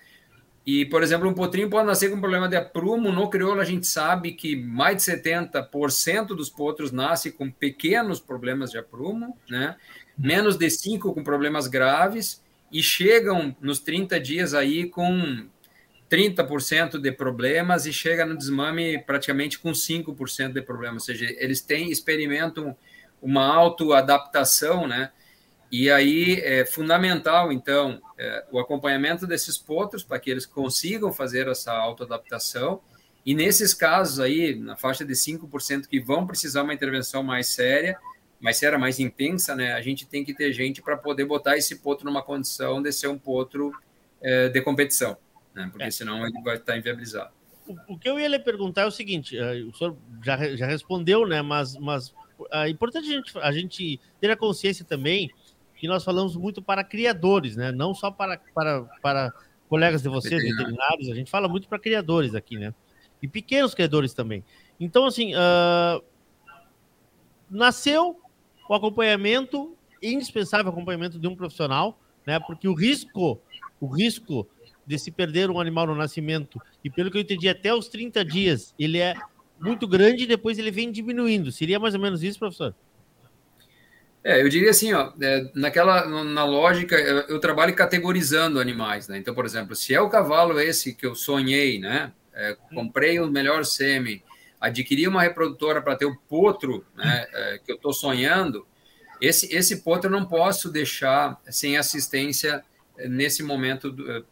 e, 0.65 0.83
por 0.85 1.03
exemplo, 1.03 1.29
um 1.29 1.33
potrinho 1.33 1.69
pode 1.69 1.85
nascer 1.85 2.09
com 2.09 2.19
problema 2.19 2.49
de 2.49 2.55
aprumo. 2.55 3.11
No 3.11 3.29
crioulo, 3.29 3.61
a 3.61 3.65
gente 3.65 3.85
sabe 3.85 4.31
que 4.31 4.55
mais 4.55 4.97
de 4.97 5.11
70% 5.11 6.27
dos 6.27 6.49
potros 6.49 6.91
nascem 6.91 7.31
com 7.31 7.51
pequenos 7.51 8.19
problemas 8.19 8.71
de 8.71 8.79
aprumo, 8.79 9.37
né? 9.47 9.75
menos 10.17 10.57
de 10.57 10.65
5% 10.65 11.13
com 11.13 11.23
problemas 11.23 11.67
graves, 11.67 12.43
e 12.71 12.81
chegam 12.81 13.55
nos 13.61 13.77
30 13.79 14.19
dias 14.19 14.55
aí 14.55 14.89
com 14.89 15.45
30% 16.09 16.99
de 16.99 17.11
problemas 17.11 17.85
e 17.85 17.93
chega 17.93 18.25
no 18.25 18.35
desmame 18.35 18.97
praticamente 19.03 19.59
com 19.59 19.71
5% 19.71 20.51
de 20.51 20.61
problemas. 20.63 21.03
Ou 21.03 21.05
seja, 21.13 21.27
eles 21.37 21.61
têm, 21.61 21.91
experimentam 21.91 22.75
uma 23.25 23.43
autoadaptação, 23.43 24.87
né? 24.87 25.11
E 25.71 25.89
aí 25.89 26.39
é 26.41 26.63
fundamental, 26.63 27.51
então, 27.51 27.99
é, 28.19 28.45
o 28.51 28.59
acompanhamento 28.59 29.25
desses 29.25 29.57
potros 29.57 30.03
para 30.03 30.19
que 30.19 30.29
eles 30.29 30.45
consigam 30.45 31.11
fazer 31.11 31.47
essa 31.47 31.73
autoadaptação. 31.73 32.79
E 33.25 33.33
nesses 33.33 33.73
casos 33.73 34.19
aí, 34.19 34.55
na 34.55 34.75
faixa 34.75 35.03
de 35.03 35.13
5% 35.13 35.87
que 35.87 35.99
vão 35.99 36.27
precisar 36.27 36.61
uma 36.61 36.73
intervenção 36.73 37.23
mais 37.23 37.47
séria, 37.47 37.97
mais 38.39 38.57
séria, 38.57 38.77
mais 38.77 38.99
intensa, 38.99 39.55
né? 39.55 39.73
A 39.73 39.81
gente 39.81 40.05
tem 40.05 40.23
que 40.23 40.35
ter 40.35 40.53
gente 40.53 40.83
para 40.83 40.95
poder 40.95 41.25
botar 41.25 41.57
esse 41.57 41.77
potro 41.77 42.05
numa 42.05 42.21
condição 42.21 42.79
de 42.79 42.91
ser 42.91 43.07
um 43.07 43.17
potro 43.17 43.73
é, 44.21 44.49
de 44.49 44.61
competição, 44.61 45.17
né? 45.51 45.67
Porque 45.71 45.87
é. 45.87 45.91
senão 45.91 46.23
ele 46.27 46.39
vai 46.43 46.57
estar 46.57 46.77
inviabilizado. 46.77 47.31
O, 47.65 47.95
o, 47.95 47.97
que 47.97 48.07
eu 48.07 48.19
ia 48.19 48.27
lhe 48.27 48.37
perguntar 48.37 48.83
é 48.83 48.85
o 48.85 48.91
seguinte: 48.91 49.35
é, 49.35 49.63
o 49.63 49.73
senhor 49.73 49.97
já, 50.23 50.55
já 50.55 50.67
respondeu, 50.67 51.25
né? 51.25 51.41
Mas, 51.41 51.75
mas 51.77 52.13
é 52.51 52.69
importante 52.69 53.07
a 53.07 53.11
gente, 53.11 53.37
a 53.39 53.51
gente 53.51 53.99
ter 54.19 54.31
a 54.31 54.37
consciência 54.37 54.85
também 54.85 55.31
que 55.75 55.87
nós 55.87 56.03
falamos 56.03 56.35
muito 56.35 56.61
para 56.61 56.83
criadores, 56.83 57.55
né? 57.55 57.71
Não 57.71 57.93
só 57.93 58.09
para, 58.09 58.39
para, 58.53 58.83
para 59.01 59.33
colegas 59.67 60.01
de 60.01 60.09
vocês, 60.09 60.41
veterinários, 60.41 61.09
a 61.09 61.15
gente 61.15 61.29
fala 61.29 61.47
muito 61.47 61.67
para 61.67 61.79
criadores 61.79 62.33
aqui, 62.33 62.57
né? 62.57 62.73
E 63.21 63.27
pequenos 63.27 63.73
criadores 63.73 64.13
também. 64.13 64.43
Então, 64.79 65.05
assim, 65.05 65.33
uh, 65.35 66.03
nasceu 67.49 68.19
o 68.69 68.73
acompanhamento, 68.73 69.75
indispensável 70.01 70.71
acompanhamento 70.71 71.19
de 71.19 71.27
um 71.27 71.35
profissional, 71.35 71.99
né? 72.25 72.39
Porque 72.39 72.67
o 72.67 72.73
risco, 72.73 73.39
o 73.79 73.87
risco 73.87 74.47
de 74.85 74.97
se 74.99 75.11
perder 75.11 75.49
um 75.49 75.59
animal 75.59 75.87
no 75.87 75.95
nascimento, 75.95 76.61
e 76.83 76.89
pelo 76.89 77.09
que 77.11 77.17
eu 77.17 77.21
entendi, 77.21 77.49
até 77.49 77.73
os 77.73 77.87
30 77.87 78.23
dias, 78.23 78.73
ele 78.77 78.99
é 78.99 79.15
muito 79.59 79.87
grande 79.87 80.23
e 80.23 80.27
depois 80.27 80.57
ele 80.57 80.71
vem 80.71 80.91
diminuindo. 80.91 81.51
Seria 81.51 81.79
mais 81.79 81.93
ou 81.93 81.99
menos 81.99 82.23
isso, 82.23 82.39
professor? 82.39 82.73
É, 84.23 84.41
eu 84.41 84.49
diria 84.49 84.71
assim, 84.71 84.91
ó, 84.91 85.13
é, 85.21 85.51
naquela, 85.53 86.23
na 86.23 86.43
lógica, 86.43 86.95
eu, 86.95 87.19
eu, 87.27 87.39
trabalho 87.39 87.75
categorizando 87.75 88.59
animais, 88.59 89.07
né? 89.07 89.19
Então, 89.19 89.35
por 89.35 89.45
exemplo, 89.45 89.75
se 89.75 89.93
é 89.93 90.01
o 90.01 90.09
cavalo 90.09 90.59
esse 90.59 90.95
que 90.95 91.05
eu 91.05 91.13
sonhei, 91.13 91.77
né? 91.77 92.11
É, 92.33 92.57
comprei 92.73 93.19
o 93.19 93.29
melhor 93.29 93.63
sêmen, 93.63 94.23
adquiri 94.59 95.07
uma 95.07 95.21
reprodutora 95.21 95.79
para 95.79 95.95
ter 95.95 96.05
o 96.05 96.17
potro, 96.27 96.83
né? 96.95 97.27
É, 97.31 97.59
que 97.63 97.71
eu 97.71 97.75
estou 97.75 97.93
sonhando, 97.93 98.65
esse, 99.21 99.55
esse 99.55 99.83
potro 99.83 100.07
eu 100.07 100.19
não 100.19 100.25
posso 100.25 100.71
deixar 100.71 101.39
sem 101.47 101.77
assistência 101.77 102.63
nesse 102.97 103.43
momento 103.43 103.91
do, 103.91 104.11
é, 104.11 104.23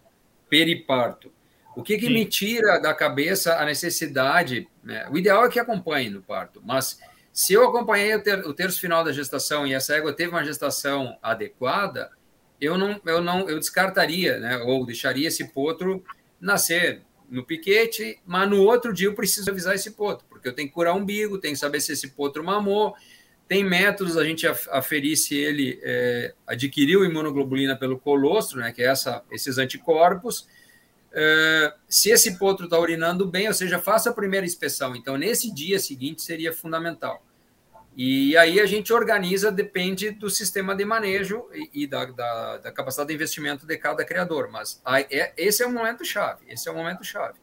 periparto. 0.49 1.31
O 1.75 1.81
que, 1.83 1.97
que 1.97 2.09
me 2.09 2.25
tira 2.25 2.79
da 2.79 2.93
cabeça 2.93 3.57
a 3.57 3.65
necessidade? 3.65 4.67
Né? 4.83 5.07
O 5.11 5.17
ideal 5.17 5.45
é 5.45 5.49
que 5.49 5.59
acompanhe 5.59 6.09
no 6.09 6.21
parto, 6.21 6.61
mas 6.63 6.99
se 7.31 7.53
eu 7.53 7.67
acompanhei 7.67 8.13
o, 8.15 8.21
ter, 8.21 8.39
o 8.45 8.53
terço 8.53 8.79
final 8.79 9.03
da 9.03 9.11
gestação 9.11 9.65
e 9.65 9.73
essa 9.73 9.95
égua 9.95 10.13
teve 10.13 10.29
uma 10.29 10.45
gestação 10.45 11.17
adequada, 11.21 12.11
eu 12.61 12.77
não, 12.77 13.01
eu 13.05 13.21
não, 13.21 13.49
eu 13.49 13.57
descartaria, 13.57 14.37
né? 14.39 14.57
Ou 14.59 14.85
deixaria 14.85 15.27
esse 15.27 15.45
potro 15.51 16.03
nascer 16.39 17.01
no 17.27 17.43
piquete, 17.43 18.19
mas 18.25 18.47
no 18.47 18.61
outro 18.61 18.93
dia 18.93 19.07
eu 19.07 19.15
preciso 19.15 19.49
avisar 19.49 19.73
esse 19.73 19.91
potro, 19.91 20.25
porque 20.29 20.47
eu 20.47 20.53
tenho 20.53 20.67
que 20.67 20.73
curar 20.73 20.93
o 20.93 20.97
umbigo, 20.97 21.39
tenho 21.39 21.55
que 21.55 21.59
saber 21.59 21.81
se 21.81 21.93
esse 21.93 22.09
potro 22.09 22.43
mamou. 22.43 22.95
Tem 23.47 23.63
métodos 23.63 24.15
a 24.15 24.23
gente 24.23 24.47
aferir 24.47 25.17
se 25.17 25.35
ele 25.35 25.79
é, 25.83 26.33
adquiriu 26.47 27.03
imunoglobulina 27.03 27.75
pelo 27.75 27.99
colostro, 27.99 28.59
né? 28.59 28.71
Que 28.71 28.83
é 28.83 28.85
essa, 28.85 29.23
esses 29.31 29.57
anticorpos. 29.57 30.47
É, 31.13 31.73
se 31.87 32.09
esse 32.09 32.37
potro 32.39 32.65
está 32.65 32.79
urinando 32.79 33.27
bem, 33.27 33.47
ou 33.47 33.53
seja, 33.53 33.77
faça 33.77 34.09
a 34.09 34.13
primeira 34.13 34.45
inspeção. 34.45 34.95
Então, 34.95 35.15
nesse 35.15 35.53
dia 35.53 35.77
seguinte 35.77 36.21
seria 36.21 36.51
fundamental. 36.51 37.23
E 37.95 38.35
aí 38.37 38.59
a 38.59 38.65
gente 38.65 38.91
organiza, 38.91 39.51
depende 39.51 40.09
do 40.09 40.27
sistema 40.27 40.75
de 40.75 40.83
manejo 40.83 41.45
e, 41.53 41.83
e 41.83 41.87
da, 41.87 42.05
da, 42.05 42.57
da, 42.57 42.71
capacidade 42.71 43.09
de 43.09 43.13
investimento 43.13 43.67
de 43.67 43.77
cada 43.77 44.03
criador. 44.03 44.49
Mas 44.51 44.81
é, 45.11 45.31
esse 45.37 45.61
é 45.61 45.67
o 45.67 45.71
momento 45.71 46.03
chave. 46.03 46.43
Esse 46.47 46.67
é 46.67 46.71
o 46.71 46.75
momento 46.75 47.03
chave. 47.03 47.37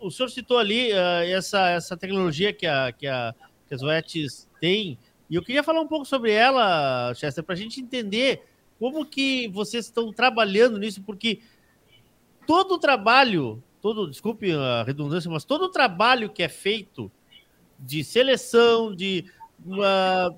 O 0.00 0.08
senhor 0.08 0.28
citou 0.28 0.58
ali 0.58 0.92
uh, 0.92 1.24
essa, 1.26 1.70
essa 1.70 1.96
tecnologia 1.96 2.52
que, 2.52 2.66
a, 2.66 2.92
que, 2.92 3.08
a, 3.08 3.34
que 3.66 3.74
as 3.74 3.82
OETs 3.82 4.48
têm, 4.60 4.96
e 5.28 5.34
eu 5.34 5.42
queria 5.42 5.64
falar 5.64 5.80
um 5.80 5.88
pouco 5.88 6.04
sobre 6.04 6.30
ela, 6.30 7.12
Chester, 7.14 7.42
para 7.42 7.54
a 7.54 7.58
gente 7.58 7.80
entender 7.80 8.44
como 8.78 9.06
que 9.06 9.48
vocês 9.48 9.86
estão 9.86 10.12
trabalhando 10.12 10.78
nisso, 10.78 11.02
porque 11.02 11.40
todo 12.46 12.74
o 12.74 12.78
trabalho, 12.78 13.62
todo, 13.80 14.08
desculpe 14.08 14.52
a 14.52 14.82
redundância, 14.84 15.30
mas 15.30 15.44
todo 15.44 15.62
o 15.62 15.68
trabalho 15.68 16.30
que 16.30 16.42
é 16.42 16.48
feito 16.48 17.10
de 17.78 18.04
seleção, 18.04 18.94
de 18.94 19.24
uh, 19.66 20.36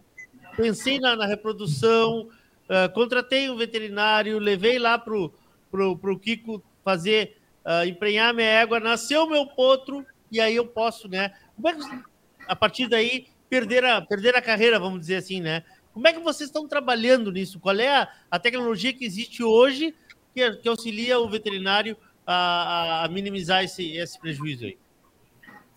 pensei 0.57 0.99
na, 0.99 1.17
na 1.17 1.27
reprodução, 1.27 2.29
uh, 2.69 2.93
contratei 2.93 3.51
um 3.51 3.57
veterinário, 3.57 4.39
levei 4.39 4.79
lá 4.79 4.99
pro, 4.99 5.33
pro, 5.71 5.97
pro 5.97 6.19
Kiko 6.19 6.63
fazer 6.85 7.37
uh, 7.65 7.87
emprenhar 7.87 8.35
minha 8.35 8.49
égua, 8.49 8.81
nasceu 8.81 9.29
meu 9.29 9.47
potro 9.47 10.05
e 10.31 10.41
aí 10.41 10.57
eu 10.57 10.67
posso, 10.67 11.09
né? 11.09 11.33
Como 11.55 11.69
é 11.69 11.75
que 11.75 12.03
a 12.47 12.57
partir 12.57 12.89
daí 12.89 13.27
perder 13.49 13.85
a 13.85 14.01
perder 14.01 14.35
a 14.35 14.43
carreira, 14.43 14.79
vamos 14.79 15.01
dizer 15.01 15.17
assim, 15.17 15.41
né? 15.41 15.63
Como 15.93 16.09
é 16.09 16.13
que 16.13 16.21
vocês 16.21 16.49
estão 16.49 16.67
trabalhando 16.67 17.31
nisso? 17.31 17.61
Qual 17.61 17.79
é 17.79 17.89
a, 17.89 18.09
a 18.31 18.39
tecnologia 18.39 18.93
que 18.93 19.05
existe 19.05 19.45
hoje 19.45 19.95
que, 20.35 20.53
que 20.57 20.69
auxilia 20.69 21.19
o 21.19 21.29
veterinário 21.29 21.97
a, 22.27 23.05
a 23.05 23.09
minimizar 23.09 23.63
esse, 23.65 23.97
esse 23.97 24.19
prejuízo 24.19 24.65
aí? 24.65 24.77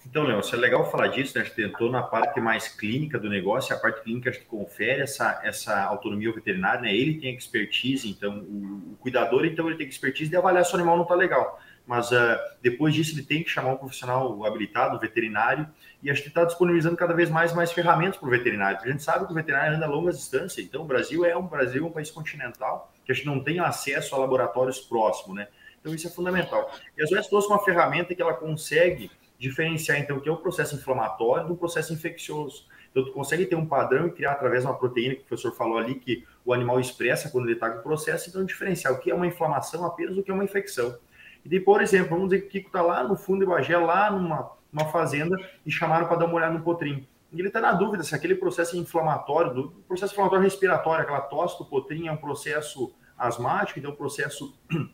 Então, 0.09 0.23
Leão, 0.23 0.39
isso 0.39 0.55
é 0.55 0.57
legal 0.57 0.89
falar 0.89 1.07
disso, 1.07 1.37
né? 1.37 1.41
A 1.41 1.45
gente 1.45 1.55
tentou 1.55 1.91
na 1.91 2.01
parte 2.01 2.39
mais 2.39 2.69
clínica 2.69 3.19
do 3.19 3.29
negócio, 3.29 3.75
a 3.75 3.79
parte 3.79 4.01
clínica 4.01 4.29
a 4.29 4.33
gente 4.33 4.45
confere 4.45 5.01
essa, 5.01 5.41
essa 5.43 5.83
autonomia 5.83 6.29
ao 6.29 6.33
veterinário, 6.33 6.83
né? 6.83 6.95
Ele 6.95 7.19
tem 7.19 7.35
expertise, 7.35 8.09
então, 8.09 8.39
o, 8.39 8.93
o 8.93 8.97
cuidador, 9.01 9.45
então, 9.45 9.67
ele 9.67 9.77
tem 9.77 9.85
expertise 9.85 10.29
de 10.29 10.37
avaliar 10.37 10.63
se 10.63 10.71
o 10.71 10.75
animal 10.75 10.95
não 10.95 11.03
está 11.03 11.13
legal. 11.13 11.59
Mas 11.85 12.09
uh, 12.11 12.37
depois 12.61 12.93
disso, 12.93 13.15
ele 13.15 13.23
tem 13.23 13.43
que 13.43 13.49
chamar 13.49 13.73
um 13.73 13.77
profissional 13.77 14.45
habilitado, 14.45 14.97
veterinário, 14.97 15.67
e 16.01 16.11
a 16.11 16.13
gente 16.13 16.27
está 16.27 16.43
disponibilizando 16.43 16.95
cada 16.95 17.13
vez 17.13 17.29
mais 17.29 17.53
mais 17.53 17.71
ferramentas 17.71 18.17
para 18.17 18.27
o 18.27 18.31
veterinário. 18.31 18.79
A 18.81 18.87
gente 18.87 19.03
sabe 19.03 19.25
que 19.25 19.31
o 19.31 19.35
veterinário 19.35 19.75
anda 19.75 19.85
a 19.85 19.89
longas 19.89 20.17
distâncias, 20.17 20.65
então 20.65 20.83
o 20.83 20.85
Brasil 20.85 21.25
é 21.25 21.35
um 21.35 21.47
Brasil 21.47 21.85
um 21.85 21.91
país 21.91 22.11
continental 22.11 22.91
que 23.03 23.11
a 23.11 23.15
gente 23.15 23.25
não 23.25 23.43
tem 23.43 23.59
acesso 23.59 24.13
a 24.13 24.17
laboratórios 24.17 24.79
próximos, 24.79 25.35
né? 25.35 25.47
Então 25.79 25.93
isso 25.95 26.07
é 26.07 26.09
fundamental. 26.09 26.69
E 26.97 27.01
às 27.01 27.09
vezes 27.09 27.27
trouxe 27.27 27.47
uma 27.47 27.63
ferramenta 27.63 28.13
que 28.13 28.21
ela 28.21 28.33
consegue 28.33 29.09
diferenciar 29.39 29.99
então 29.99 30.17
o 30.17 30.21
que 30.21 30.27
é 30.27 30.31
o 30.31 30.37
processo 30.37 30.75
inflamatório 30.75 31.47
do 31.47 31.55
processo 31.55 31.93
infeccioso. 31.93 32.65
Então 32.91 33.05
tu 33.05 33.11
consegue 33.11 33.45
ter 33.45 33.55
um 33.55 33.65
padrão 33.65 34.07
e 34.07 34.11
criar 34.11 34.33
através 34.33 34.63
de 34.63 34.69
uma 34.69 34.77
proteína 34.77 35.15
que 35.15 35.21
o 35.21 35.25
professor 35.25 35.55
falou 35.55 35.77
ali 35.77 35.95
que 35.95 36.25
o 36.43 36.53
animal 36.53 36.79
expressa 36.79 37.29
quando 37.29 37.45
ele 37.45 37.53
está 37.53 37.69
com 37.69 37.79
o 37.79 37.83
processo, 37.83 38.29
então 38.29 38.43
diferenciar 38.43 38.93
o 38.93 38.99
que 38.99 39.11
é 39.11 39.15
uma 39.15 39.27
inflamação 39.27 39.85
apenas 39.85 40.15
do 40.15 40.23
que 40.23 40.31
é 40.31 40.33
uma 40.33 40.43
infecção. 40.43 40.97
E 41.45 41.59
por 41.59 41.81
exemplo, 41.81 42.09
vamos 42.09 42.29
dizer 42.29 42.41
que 42.41 42.47
o 42.47 42.49
Kiko 42.49 42.67
está 42.67 42.81
lá 42.81 43.03
no 43.03 43.15
fundo 43.15 43.39
de 43.39 43.45
Bagé, 43.45 43.77
lá 43.77 44.11
numa 44.11 44.56
uma 44.71 44.85
fazenda, 44.85 45.35
e 45.65 45.71
chamaram 45.71 46.07
para 46.07 46.17
dar 46.17 46.25
uma 46.25 46.35
olhada 46.35 46.53
no 46.53 46.63
potrinho. 46.63 47.07
E 47.31 47.39
ele 47.39 47.49
está 47.49 47.59
na 47.59 47.73
dúvida 47.73 48.03
se 48.03 48.15
aquele 48.15 48.35
processo 48.35 48.77
inflamatório, 48.77 49.53
do 49.53 49.69
processo 49.87 50.13
inflamatório 50.13 50.43
respiratório, 50.43 51.03
aquela 51.03 51.21
tosse 51.21 51.57
do 51.57 51.65
potrinho 51.65 52.07
é 52.07 52.11
um 52.11 52.17
processo 52.17 52.93
asmático, 53.17 53.79
então 53.79 53.91
é 53.91 53.93
um 53.93 53.97
processo 53.97 54.57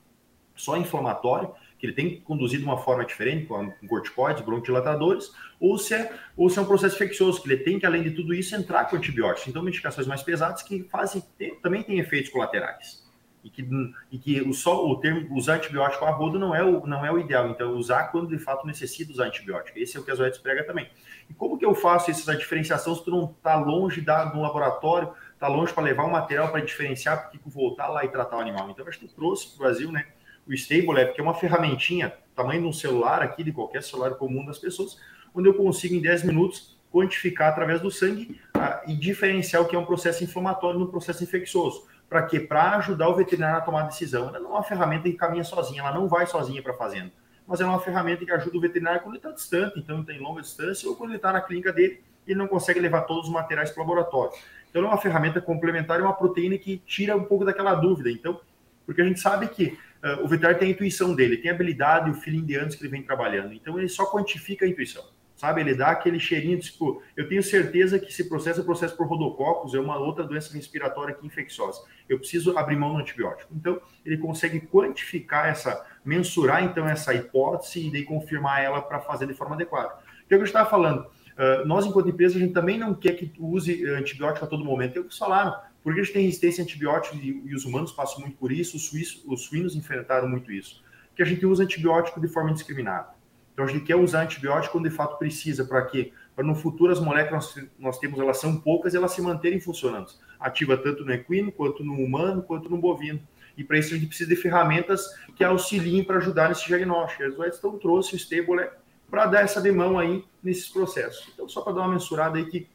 só 0.56 0.78
inflamatório, 0.78 1.54
que 1.78 1.86
ele 1.86 1.94
tem 1.94 2.22
conduzido 2.22 2.64
de 2.64 2.70
uma 2.70 2.78
forma 2.78 3.06
diferente, 3.06 3.46
com 3.46 3.72
corticoides, 3.88 4.42
bronquidilatadores, 4.42 5.34
ou 5.60 5.78
se, 5.78 5.94
é, 5.94 6.14
ou 6.38 6.50
se 6.50 6.58
é 6.58 6.62
um 6.62 6.66
processo 6.66 6.96
infeccioso, 6.96 7.42
que 7.42 7.52
ele 7.52 7.62
tem 7.62 7.78
que, 7.78 7.86
além 7.86 8.04
de 8.04 8.12
tudo 8.12 8.34
isso, 8.34 8.56
entrar 8.56 8.86
com 8.86 8.96
antibióticos. 8.96 9.50
Então, 9.50 9.62
medicações 9.62 10.08
mais 10.08 10.24
pesadas 10.24 10.62
que 10.64 10.84
fazem, 10.86 11.22
também 11.62 11.84
têm 11.84 12.00
efeitos 12.00 12.32
colaterais. 12.32 13.03
E 13.44 13.50
que, 13.50 13.68
e 14.10 14.18
que 14.18 14.42
o, 14.42 14.54
só, 14.54 14.88
o 14.88 14.96
termo 15.00 15.36
usar 15.36 15.56
antibiótico 15.56 16.06
a 16.06 16.12
rodo 16.12 16.40
não 16.40 16.56
é, 16.56 16.64
o, 16.64 16.88
não 16.88 17.06
é 17.06 17.12
o 17.12 17.20
ideal. 17.20 17.50
Então, 17.50 17.76
usar 17.76 18.06
quando 18.06 18.30
de 18.30 18.40
fato 18.40 18.66
necessita 18.66 19.12
usar 19.12 19.26
antibiótico. 19.26 19.78
Esse 19.78 19.98
é 19.98 20.00
o 20.00 20.04
que 20.04 20.12
a 20.12 20.16
Zoetis 20.16 20.40
prega 20.40 20.64
também. 20.64 20.90
E 21.30 21.34
como 21.34 21.58
que 21.58 21.66
eu 21.66 21.76
faço 21.76 22.10
essa 22.10 22.36
diferenciação 22.36 22.96
se 22.96 23.04
tu 23.04 23.12
não 23.12 23.26
está 23.26 23.56
longe 23.56 24.00
da, 24.00 24.26
do 24.26 24.40
laboratório, 24.40 25.14
está 25.34 25.48
longe 25.48 25.74
para 25.74 25.84
levar 25.84 26.06
um 26.06 26.12
material 26.12 26.50
para 26.50 26.62
diferenciar, 26.62 27.24
porque 27.24 27.40
voltar 27.46 27.90
lá 27.90 28.06
e 28.06 28.08
tratar 28.08 28.38
o 28.38 28.40
animal? 28.40 28.70
Então, 28.70 28.88
acho 28.88 29.00
que 29.00 29.08
trouxe 29.08 29.48
para 29.50 29.56
o 29.56 29.60
Brasil, 29.60 29.92
né? 29.92 30.06
o 30.48 30.54
Stable 30.54 31.00
App, 31.00 31.14
que 31.14 31.22
é 31.22 31.24
uma 31.24 31.34
ferramentinha, 31.34 32.14
tamanho 32.36 32.62
de 32.62 32.68
um 32.68 32.74
celular 32.74 33.22
aqui, 33.22 33.44
de 33.44 33.52
qualquer 33.52 33.82
celular 33.84 34.12
comum 34.16 34.46
das 34.46 34.60
pessoas, 34.60 34.98
onde 35.34 35.48
eu 35.48 35.54
consigo 35.54 35.96
em 35.96 36.02
10 36.02 36.24
minutos 36.24 36.78
quantificar 36.92 37.50
através 37.50 37.82
do 37.82 37.90
sangue 37.90 38.40
ah, 38.54 38.84
e 38.86 38.94
diferenciar 38.94 39.62
o 39.62 39.66
que 39.66 39.76
é 39.76 39.80
um 39.80 39.86
processo 39.86 40.24
inflamatório 40.24 40.80
no 40.80 40.88
processo 40.88 41.24
infeccioso. 41.24 41.88
Para 42.14 42.22
quê? 42.28 42.40
Para 42.40 42.76
ajudar 42.78 43.10
o 43.10 43.16
veterinário 43.16 43.58
a 43.58 43.62
tomar 43.62 43.82
decisão. 43.88 44.30
Ela 44.30 44.40
não 44.40 44.52
é 44.52 44.54
uma 44.54 44.64
ferramenta 44.64 45.10
que 45.10 45.16
caminha 45.16 45.44
sozinha, 45.44 45.82
ela 45.82 45.92
não 45.92 46.08
vai 46.08 46.28
sozinha 46.28 46.62
para 46.62 46.72
a 46.72 46.76
fazenda, 46.76 47.12
mas 47.48 47.60
é 47.60 47.66
uma 47.66 47.80
ferramenta 47.80 48.24
que 48.24 48.32
ajuda 48.32 48.56
o 48.56 48.62
veterinário 48.62 49.02
quando 49.02 49.16
ele 49.16 49.18
está 49.18 49.32
distante, 49.32 49.80
então 49.80 49.96
ele 49.96 50.04
está 50.04 50.14
em 50.14 50.20
longa 50.20 50.40
distância, 50.40 50.88
ou 50.88 50.96
quando 50.96 51.10
ele 51.10 51.18
está 51.18 51.34
na 51.34 51.42
clínica 51.42 51.74
dele 51.74 52.04
e 52.28 52.36
não 52.36 52.48
consegue 52.48 52.80
levar 52.80 53.02
todos 53.02 53.26
os 53.28 53.34
materiais 53.34 53.72
para 53.72 53.82
o 53.82 53.84
laboratório. 53.84 54.32
Então, 54.70 54.84
é 54.84 54.86
uma 54.86 54.98
ferramenta 55.00 55.42
complementar, 55.42 56.00
é 56.00 56.04
uma 56.04 56.14
proteína 56.14 56.56
que 56.56 56.78
tira 56.86 57.18
um 57.18 57.24
pouco 57.24 57.44
daquela 57.46 57.74
dúvida. 57.74 58.12
Então, 58.12 58.40
porque 58.86 59.02
a 59.02 59.06
gente 59.06 59.20
sabe 59.20 59.48
que 59.48 59.76
uh, 60.04 60.24
o 60.24 60.28
veterinário 60.28 60.60
tem 60.60 60.68
a 60.68 60.72
intuição 60.72 61.16
dele, 61.16 61.38
tem 61.38 61.50
a 61.50 61.54
habilidade, 61.56 62.12
o 62.12 62.14
feeling 62.14 62.46
de 62.46 62.56
anos 62.56 62.76
que 62.76 62.84
ele 62.84 62.92
vem 62.92 63.02
trabalhando. 63.02 63.54
Então 63.54 63.80
ele 63.80 63.90
só 63.90 64.06
quantifica 64.06 64.66
a 64.66 64.68
intuição, 64.68 65.04
sabe? 65.44 65.60
Ele 65.60 65.76
dá 65.76 65.90
aquele 65.90 66.22
cheirinho 66.22 66.58
tipo, 66.58 67.04
eu 67.18 67.28
tenho 67.28 67.44
certeza 67.44 68.00
que 68.00 68.08
esse 68.08 68.30
processo 68.30 68.62
é 68.62 68.64
processo 68.64 68.96
por 68.96 69.08
rodococos, 69.08 69.76
é 69.76 69.80
uma 69.80 69.98
outra 69.98 70.24
doença 70.24 70.54
respiratória 70.54 71.14
que 71.14 71.28
infecciosa. 71.28 71.82
Eu 72.08 72.18
preciso 72.18 72.58
abrir 72.58 72.78
mão 72.78 72.94
do 72.94 73.00
antibiótico. 73.00 73.54
Então 73.54 73.82
ele 74.06 74.18
consegue 74.18 74.62
quantificar 74.62 75.50
essa, 75.50 75.86
mensurar 76.06 76.64
então 76.64 76.88
essa 76.88 77.14
hipótese 77.14 77.86
e 77.86 77.92
daí 77.92 78.06
confirmar 78.06 78.64
ela 78.64 78.82
para 78.82 79.02
fazer 79.02 79.28
de 79.28 79.34
forma 79.34 79.56
adequada. 79.56 79.96
É 80.22 80.24
o 80.24 80.28
que 80.28 80.36
eu 80.36 80.44
estava 80.44 80.70
falando. 80.70 81.02
Uh, 81.02 81.68
nós, 81.68 81.86
enquanto 81.86 82.08
empresa, 82.08 82.38
a 82.38 82.40
gente 82.40 82.54
também 82.54 82.80
não 82.80 82.94
quer 82.94 83.14
que 83.18 83.30
use 83.38 83.86
antibiótico 83.90 84.46
a 84.46 84.48
todo 84.48 84.64
momento. 84.64 84.98
É 84.98 85.02
o 85.02 85.04
que 85.04 85.18
falaram 85.18 85.54
porque 85.84 86.00
a 86.00 86.04
gente 86.04 86.14
tem 86.14 86.24
resistência 86.24 86.62
a 86.62 86.64
antibióticos 86.64 87.20
e, 87.20 87.44
e 87.46 87.54
os 87.54 87.66
humanos 87.66 87.92
passam 87.92 88.22
muito 88.22 88.38
por 88.38 88.50
isso, 88.50 88.78
os, 88.78 88.86
suíços, 88.86 89.22
os 89.28 89.42
suínos 89.42 89.76
enfrentaram 89.76 90.30
muito 90.30 90.50
isso, 90.50 90.82
que 91.14 91.22
a 91.22 91.26
gente 91.26 91.46
usa 91.46 91.64
antibiótico 91.64 92.22
de 92.22 92.30
forma 92.30 92.52
indiscriminada. 92.52 93.10
Então 93.54 93.66
a 93.66 93.68
gente 93.68 93.86
quer 93.86 93.96
usar 93.96 94.24
antibiótico 94.24 94.74
quando 94.74 94.90
de 94.90 94.96
fato 94.96 95.18
precisa, 95.18 95.64
para 95.64 95.84
quê? 95.86 96.12
Para 96.36 96.44
no 96.44 96.56
futuro 96.56 96.92
as 96.92 97.00
moléculas 97.00 97.56
nós, 97.56 97.68
nós 97.78 98.00
temos, 98.00 98.20
elas 98.20 98.38
são 98.40 98.60
poucas 98.60 98.96
elas 98.96 99.12
se 99.12 99.22
manterem 99.22 99.60
funcionando. 99.60 100.08
Ativa 100.40 100.76
tanto 100.76 101.06
no 101.06 101.14
equino, 101.14 101.52
quanto 101.52 101.84
no 101.84 101.94
humano, 101.94 102.42
quanto 102.42 102.70
no 102.70 102.78
bovino. 102.78 103.22
E 103.56 103.64
para 103.64 103.78
isso 103.78 103.94
a 103.94 103.98
gente 103.98 104.08
precisa 104.08 104.30
de 104.30 104.36
ferramentas 104.36 105.08
que 105.36 105.44
auxiliem 105.44 106.04
para 106.04 106.18
ajudar 106.18 106.50
nesse 106.50 106.66
diagnóstico. 106.66 107.24
As 107.24 107.38
Weston 107.38 107.78
trouxe 107.78 108.16
o 108.16 108.18
Stable 108.18 108.70
para 109.10 109.28
dar 109.28 109.42
essa 109.42 109.62
demão 109.62 110.00
aí 110.00 110.26
nesses 110.42 110.68
processos. 110.70 111.30
Então, 111.32 111.48
só 111.48 111.62
para 111.62 111.74
dar 111.74 111.82
uma 111.82 111.94
mensurada 111.94 112.40
aí 112.40 112.46
que 112.46 112.68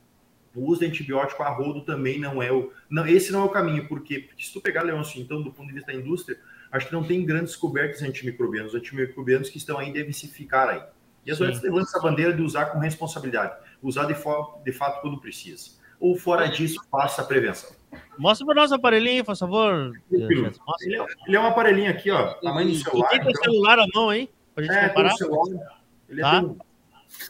o 0.55 0.67
uso 0.67 0.81
de 0.81 0.87
antibiótico 0.87 1.43
a 1.43 1.49
rodo 1.49 1.83
também 1.83 2.19
não 2.21 2.41
é 2.43 2.53
o. 2.53 2.73
Não, 2.89 3.07
esse 3.07 3.33
não 3.33 3.43
é 3.43 3.45
o 3.45 3.49
caminho? 3.49 3.89
Porque 3.89 4.29
se 4.39 4.53
tu 4.53 4.61
pegar, 4.61 4.83
Leôncio, 4.83 5.21
então, 5.21 5.43
do 5.43 5.53
ponto 5.53 5.69
de 5.69 5.75
vista 5.75 5.93
da 5.93 5.99
indústria, 5.99 6.39
acho 6.71 6.87
que 6.87 6.93
não 6.93 7.05
tem 7.05 7.25
grandes 7.25 7.53
descobertas 7.53 8.03
antimicrobianos, 8.03 8.75
antimicrobianos 8.75 9.49
que 9.49 9.59
estão 9.59 9.79
ainda 9.79 10.01
a 10.01 10.13
ficar 10.13 10.69
aí. 10.69 10.83
E 11.25 11.31
as 11.31 11.41
OETs 11.41 11.61
levantam 11.63 11.85
essa 11.85 12.01
bandeira 12.01 12.33
de 12.33 12.43
usar 12.43 12.67
com 12.67 12.79
responsabilidade, 12.79 13.55
usar 13.83 14.07
de, 14.07 14.15
de 14.15 14.73
fato 14.73 15.01
quando 15.01 15.21
precisa. 15.21 15.73
Ou 16.01 16.17
fora 16.17 16.47
disso, 16.47 16.81
faça 16.91 17.23
a 17.23 17.25
prevenção. 17.25 17.71
Mostra 18.19 18.47
para 18.47 18.55
nós 18.55 18.71
o 18.71 18.75
aparelhinho, 18.75 19.25
por 19.25 19.37
favor. 19.37 19.93
Ele 20.11 20.47
é, 20.47 21.07
ele 21.27 21.37
é, 21.37 21.41
um 21.41 21.47
aparelhinho 21.47 21.91
aqui, 21.91 22.11
ó, 22.11 22.35
tamanho 22.35 22.69
do 22.69 22.77
celular. 22.77 23.09
Tem 23.09 23.21
então... 23.21 23.43
celular 23.43 23.77
na 23.77 23.87
mão 23.95 24.11
aí? 24.11 24.31
Pra 24.55 24.65
gente 24.65 24.77
é, 24.77 24.89
comparar? 24.89 25.11
Celular. 25.17 25.81
Ele 26.09 26.21
tá. 26.21 26.39
é 26.39 26.41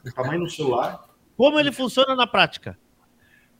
do 0.04 0.14
tamanho 0.14 0.40
do 0.40 0.50
celular. 0.50 1.08
Como 1.36 1.58
ele 1.58 1.72
funciona 1.72 2.14
na 2.14 2.26
prática? 2.26 2.78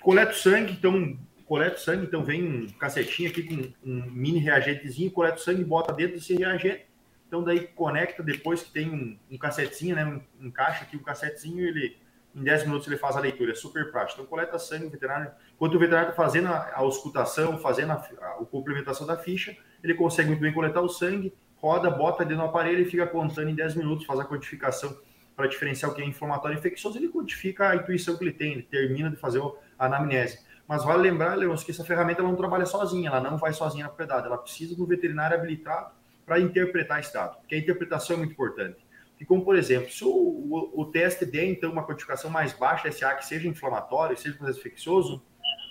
Coleto 0.00 0.36
sangue, 0.36 0.72
então 0.72 1.18
coleto 1.48 1.80
sangue, 1.80 2.04
então 2.04 2.22
vem 2.22 2.44
um 2.44 2.68
cacetinho 2.68 3.30
aqui 3.30 3.42
com 3.42 3.72
um 3.90 4.10
mini 4.10 4.38
reagentezinho, 4.38 5.10
coleto 5.10 5.40
sangue, 5.40 5.64
bota 5.64 5.94
dentro 5.94 6.16
desse 6.16 6.34
reagente, 6.34 6.86
então 7.26 7.42
daí 7.42 7.66
conecta 7.68 8.22
depois 8.22 8.62
que 8.62 8.70
tem 8.70 8.90
um, 8.90 9.18
um 9.30 9.38
cassetezinho, 9.38 9.96
né, 9.96 10.04
um, 10.04 10.46
encaixa 10.46 10.84
aqui 10.84 10.96
um 10.96 11.02
cassetezinho, 11.02 11.66
ele 11.66 11.96
em 12.36 12.44
10 12.44 12.64
minutos 12.64 12.86
ele 12.86 12.98
faz 12.98 13.16
a 13.16 13.20
leitura, 13.20 13.52
é 13.52 13.54
super 13.54 13.90
prático. 13.90 14.20
Então 14.20 14.30
coleta 14.30 14.58
sangue, 14.58 14.86
o 14.86 14.90
veterinário, 14.90 15.32
enquanto 15.54 15.74
o 15.74 15.78
veterinário 15.78 16.10
está 16.10 16.22
fazendo 16.22 16.48
a, 16.48 16.56
a 16.56 16.78
auscultação, 16.78 17.58
fazendo 17.58 17.92
a, 17.92 17.94
a, 18.20 18.26
a 18.26 18.44
complementação 18.44 19.06
da 19.06 19.16
ficha, 19.16 19.56
ele 19.82 19.94
consegue 19.94 20.28
muito 20.28 20.40
bem 20.40 20.52
coletar 20.52 20.82
o 20.82 20.88
sangue, 20.88 21.32
roda, 21.56 21.90
bota 21.90 22.24
dentro 22.24 22.44
do 22.44 22.48
aparelho 22.48 22.82
e 22.82 22.84
fica 22.84 23.06
contando 23.06 23.48
em 23.48 23.54
10 23.54 23.74
minutos, 23.76 24.04
faz 24.04 24.20
a 24.20 24.24
quantificação 24.24 24.96
para 25.34 25.46
diferenciar 25.46 25.90
o 25.90 25.94
que 25.94 26.02
é 26.02 26.04
inflamatório 26.04 26.58
infeccioso, 26.58 26.98
ele 26.98 27.08
quantifica 27.08 27.70
a 27.70 27.76
intuição 27.76 28.16
que 28.16 28.24
ele 28.24 28.32
tem, 28.32 28.52
ele 28.52 28.62
termina 28.62 29.08
de 29.08 29.16
fazer 29.16 29.40
a 29.78 29.86
anamnese. 29.86 30.40
Mas 30.68 30.84
vale 30.84 31.02
lembrar, 31.02 31.34
Leôncio, 31.34 31.64
que 31.64 31.72
essa 31.72 31.82
ferramenta 31.82 32.20
ela 32.20 32.28
não 32.28 32.36
trabalha 32.36 32.66
sozinha, 32.66 33.08
ela 33.08 33.22
não 33.22 33.38
vai 33.38 33.54
sozinha 33.54 33.84
na 33.84 33.88
propriedade, 33.88 34.26
ela 34.26 34.36
precisa 34.36 34.76
do 34.76 34.84
veterinário 34.84 35.34
habilitado 35.34 35.92
para 36.26 36.38
interpretar 36.38 37.00
esse 37.00 37.12
dado, 37.12 37.38
porque 37.38 37.54
a 37.54 37.58
interpretação 37.58 38.16
é 38.16 38.18
muito 38.18 38.32
importante. 38.32 38.76
E 39.18 39.24
como, 39.24 39.42
por 39.42 39.56
exemplo, 39.56 39.90
se 39.90 40.04
o, 40.04 40.10
o, 40.10 40.82
o 40.82 40.84
teste 40.84 41.24
der, 41.24 41.46
então, 41.46 41.72
uma 41.72 41.86
quantificação 41.86 42.30
mais 42.30 42.52
baixa 42.52 42.92
SA, 42.92 43.14
que 43.14 43.24
seja 43.24 43.48
inflamatório, 43.48 44.16
seja 44.16 44.36
processo 44.36 44.60
infeccioso, 44.60 45.22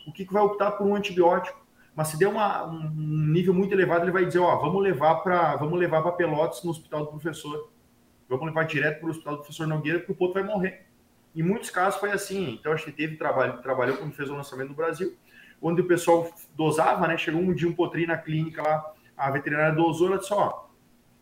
o 0.08 0.12
que, 0.12 0.26
que 0.26 0.34
vai 0.34 0.42
optar 0.42 0.72
por 0.72 0.88
um 0.88 0.96
antibiótico? 0.96 1.66
Mas 1.96 2.10
se 2.10 2.18
der 2.18 2.28
uma, 2.28 2.66
um 2.66 2.90
nível 3.28 3.54
muito 3.54 3.74
elevado, 3.74 4.04
ele 4.04 4.12
vai 4.12 4.26
dizer, 4.26 4.40
ó, 4.40 4.56
vamos 4.58 4.82
levar 4.82 5.16
para 5.18 5.56
vamos 5.58 5.80
levar 5.80 6.02
para 6.02 6.12
Pelotas 6.12 6.64
no 6.64 6.72
hospital 6.72 7.06
do 7.06 7.12
professor. 7.12 7.72
Vamos 8.28 8.46
levar 8.46 8.64
direto 8.64 9.00
para 9.00 9.08
o 9.08 9.12
hospital 9.12 9.34
do 9.34 9.40
professor 9.40 9.68
Nogueira, 9.68 10.00
porque 10.00 10.12
o 10.12 10.16
potro 10.16 10.34
vai 10.34 10.44
morrer. 10.44 10.87
Em 11.36 11.44
muitos 11.44 11.70
casos 11.70 12.00
foi 12.00 12.12
assim. 12.12 12.58
Então, 12.60 12.72
a 12.72 12.76
gente 12.76 12.92
teve 12.92 13.16
trabalho, 13.16 13.62
trabalhou 13.62 13.98
quando 13.98 14.14
fez 14.14 14.30
o 14.30 14.36
lançamento 14.36 14.70
no 14.70 14.76
Brasil, 14.76 15.16
onde 15.62 15.82
o 15.82 15.88
pessoal 15.88 16.32
dosava, 16.56 17.08
né? 17.08 17.18
Chegou 17.18 17.42
um 17.42 17.54
dia 17.54 17.68
um 17.68 17.74
potrinho 17.74 18.08
na 18.08 18.18
clínica 18.18 18.62
lá, 18.62 18.94
a 19.16 19.32
veterinária 19.32 19.76
dosou, 19.76 20.08
ela 20.08 20.18
disse, 20.18 20.34
ó, 20.34 20.68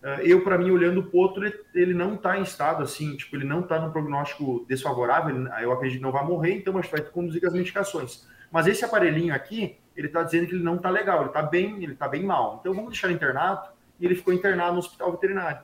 eh, 0.03 0.21
eu, 0.25 0.43
para 0.43 0.57
mim, 0.57 0.69
olhando 0.69 0.99
o 0.99 1.09
potro, 1.09 1.51
ele 1.73 1.93
não 1.93 2.15
está 2.15 2.37
em 2.37 2.43
estado 2.43 2.83
assim, 2.83 3.15
tipo, 3.15 3.35
ele 3.35 3.45
não 3.45 3.61
está 3.61 3.79
num 3.79 3.91
prognóstico 3.91 4.65
desfavorável, 4.67 5.47
eu 5.61 5.71
acredito 5.71 5.97
que 5.97 6.03
não 6.03 6.11
vai 6.11 6.25
morrer, 6.25 6.53
então 6.55 6.77
a 6.77 6.81
gente 6.81 6.91
vai 6.91 7.01
conduzir 7.01 7.41
com 7.41 7.47
as 7.47 7.53
medicações. 7.53 8.27
Mas 8.51 8.67
esse 8.67 8.85
aparelhinho 8.85 9.33
aqui, 9.33 9.79
ele 9.95 10.07
está 10.07 10.21
dizendo 10.23 10.47
que 10.47 10.53
ele 10.53 10.63
não 10.63 10.75
está 10.75 10.89
legal, 10.89 11.19
ele 11.21 11.29
está 11.29 11.41
bem, 11.41 11.81
ele 11.81 11.93
está 11.93 12.07
bem 12.07 12.23
mal. 12.23 12.57
Então 12.59 12.73
vamos 12.73 12.91
deixar 12.91 13.11
internado, 13.11 13.69
e 13.99 14.05
ele 14.05 14.15
ficou 14.15 14.33
internado 14.33 14.73
no 14.73 14.79
hospital 14.79 15.11
veterinário. 15.11 15.61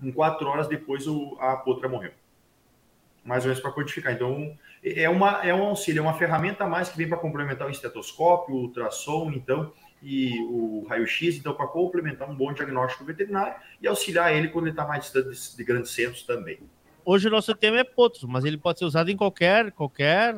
Em 0.00 0.12
quatro 0.12 0.46
horas 0.48 0.68
depois, 0.68 1.06
o, 1.06 1.36
a 1.40 1.56
potra 1.56 1.88
morreu. 1.88 2.12
Mais 3.28 3.44
ou 3.44 3.48
menos 3.48 3.62
para 3.62 3.70
codificar. 3.70 4.12
Então, 4.12 4.56
é, 4.82 5.08
uma, 5.08 5.46
é 5.46 5.54
um 5.54 5.64
auxílio, 5.64 6.00
é 6.00 6.02
uma 6.02 6.14
ferramenta 6.14 6.64
a 6.64 6.66
mais 6.66 6.88
que 6.88 6.96
vem 6.96 7.08
para 7.08 7.18
complementar 7.18 7.68
o 7.68 7.70
estetoscópio, 7.70 8.54
o 8.54 8.62
ultrassom, 8.62 9.30
então, 9.34 9.70
e 10.02 10.40
o 10.44 10.86
raio-x, 10.88 11.36
então, 11.36 11.52
para 11.52 11.66
complementar 11.66 12.28
um 12.30 12.34
bom 12.34 12.52
diagnóstico 12.52 13.04
veterinário 13.04 13.54
e 13.82 13.86
auxiliar 13.86 14.34
ele 14.34 14.48
quando 14.48 14.64
ele 14.64 14.72
está 14.72 14.86
mais 14.86 15.02
distante 15.02 15.28
de, 15.28 15.56
de 15.56 15.64
grandes 15.64 15.90
centros 15.90 16.22
também. 16.22 16.58
hoje 17.04 17.28
o 17.28 17.30
nosso 17.30 17.54
tema 17.54 17.78
é 17.78 17.84
potros, 17.84 18.24
mas 18.24 18.44
ele 18.44 18.56
pode 18.56 18.78
ser 18.78 18.86
usado 18.86 19.10
em 19.10 19.16
qualquer, 19.16 19.72
qualquer 19.72 20.34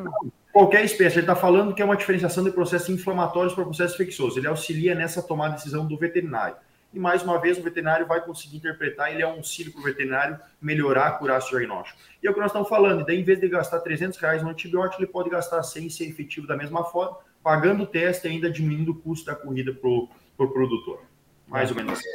qualquer 0.52 0.84
espécie. 0.84 1.16
Ele 1.16 1.22
está 1.22 1.36
falando 1.36 1.74
que 1.74 1.82
é 1.82 1.84
uma 1.84 1.96
diferenciação 1.96 2.42
de 2.42 2.50
processos 2.50 2.88
inflamatórios 2.88 3.54
para 3.54 3.64
processos 3.64 3.94
infecciosos. 3.94 4.36
Ele 4.36 4.48
auxilia 4.48 4.94
nessa 4.94 5.22
tomada 5.22 5.50
de 5.50 5.58
decisão 5.58 5.86
do 5.86 5.96
veterinário. 5.96 6.56
E 6.92 6.98
mais 6.98 7.22
uma 7.22 7.40
vez, 7.40 7.56
o 7.56 7.62
veterinário 7.62 8.06
vai 8.06 8.20
conseguir 8.20 8.56
interpretar, 8.56 9.12
ele 9.12 9.22
é 9.22 9.26
um 9.26 9.32
auxílio 9.32 9.72
para 9.72 9.80
o 9.80 9.84
veterinário 9.84 10.38
melhorar, 10.60 11.18
curar 11.18 11.40
seu 11.40 11.58
diagnóstico. 11.58 12.00
E 12.22 12.26
é 12.26 12.30
o 12.30 12.34
que 12.34 12.40
nós 12.40 12.50
estamos 12.50 12.68
falando, 12.68 13.02
e 13.02 13.06
daí, 13.06 13.20
em 13.20 13.24
vez 13.24 13.40
de 13.40 13.48
gastar 13.48 13.80
300 13.80 14.18
reais 14.18 14.42
no 14.42 14.50
antibiótico, 14.50 15.00
ele 15.00 15.10
pode 15.10 15.30
gastar 15.30 15.62
100 15.62 15.86
e 15.86 15.90
ser 15.90 16.08
efetivo 16.08 16.46
da 16.46 16.56
mesma 16.56 16.84
forma, 16.84 17.18
pagando 17.42 17.84
o 17.84 17.86
teste 17.86 18.26
e 18.26 18.30
ainda 18.30 18.50
diminuindo 18.50 18.90
o 18.90 18.94
custo 18.94 19.26
da 19.26 19.36
corrida 19.36 19.72
para 19.72 19.88
o 19.88 20.08
pro 20.36 20.52
produtor. 20.52 21.02
Mais 21.46 21.70
ou 21.70 21.76
menos 21.76 21.98
assim. 21.98 22.08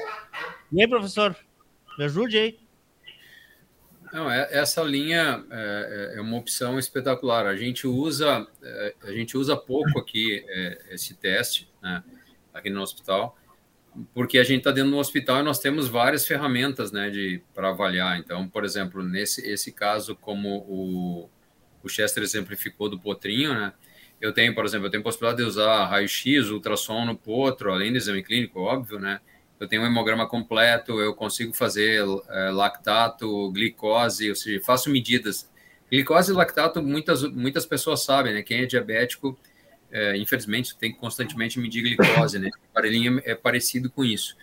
E 0.71 0.81
aí, 0.81 0.87
professor? 0.87 1.35
Me 1.97 2.05
ajude 2.05 2.37
aí. 2.37 2.59
Não, 4.11 4.31
é, 4.31 4.47
essa 4.51 4.81
linha 4.81 5.43
é, 5.51 6.13
é, 6.15 6.17
é, 6.17 6.21
uma 6.21 6.37
opção 6.37 6.79
espetacular. 6.79 7.45
A 7.45 7.55
gente 7.55 7.85
usa, 7.85 8.47
a 9.03 9.11
gente 9.11 9.37
usa 9.37 9.57
pouco 9.57 9.99
aqui 9.99 10.43
esse 10.89 11.15
teste, 11.15 11.69
né, 11.81 12.03
aqui 12.53 12.69
no 12.69 12.81
hospital, 12.81 13.37
porque 14.13 14.37
a 14.37 14.43
gente 14.43 14.59
está 14.59 14.71
dentro 14.71 14.91
do 14.91 14.97
hospital 14.97 15.39
e 15.39 15.43
nós 15.43 15.59
temos 15.59 15.87
várias 15.87 16.25
ferramentas, 16.27 16.91
né, 16.91 17.11
para 17.53 17.69
avaliar. 17.69 18.19
Então, 18.19 18.47
por 18.47 18.63
exemplo, 18.63 19.03
nesse 19.03 19.45
esse 19.47 19.71
caso, 19.71 20.15
como 20.15 20.65
o, 20.67 21.29
o 21.83 21.89
Chester 21.89 22.23
exemplificou 22.23 22.89
do 22.89 22.99
potrinho, 22.99 23.53
né, 23.53 23.73
eu 24.19 24.33
tenho, 24.33 24.53
por 24.55 24.65
exemplo, 24.65 24.87
eu 24.87 24.91
tenho 24.91 25.03
possibilidade 25.03 25.41
de 25.41 25.47
usar 25.47 25.85
raio-x, 25.85 26.49
ultrassom 26.49 27.05
no 27.05 27.15
potro, 27.15 27.71
além 27.71 27.91
do 27.91 27.97
exame 27.97 28.23
clínico, 28.23 28.59
óbvio, 28.61 28.99
né, 28.99 29.19
eu 29.59 29.67
tenho 29.67 29.81
um 29.81 29.85
hemograma 29.85 30.27
completo, 30.27 30.99
eu 30.99 31.13
consigo 31.13 31.53
fazer 31.53 32.03
é, 32.29 32.49
lactato, 32.51 33.51
glicose, 33.51 34.29
ou 34.29 34.35
seja, 34.35 34.61
faço 34.63 34.89
medidas. 34.89 35.49
Glicose 35.89 36.31
e 36.31 36.35
lactato, 36.35 36.81
muitas, 36.81 37.23
muitas 37.23 37.65
pessoas 37.65 38.03
sabem, 38.03 38.33
né? 38.33 38.41
Quem 38.41 38.61
é 38.63 38.65
diabético, 38.65 39.37
é, 39.95 40.17
infelizmente, 40.17 40.77
tem 40.77 40.91
que 40.91 40.99
constantemente 40.99 41.57
medir 41.57 41.81
glicose, 41.81 42.37
né? 42.37 42.49
Aparelhinho 42.69 43.21
é 43.23 43.33
parecido 43.33 43.89
com 43.89 44.03
isso. 44.03 44.35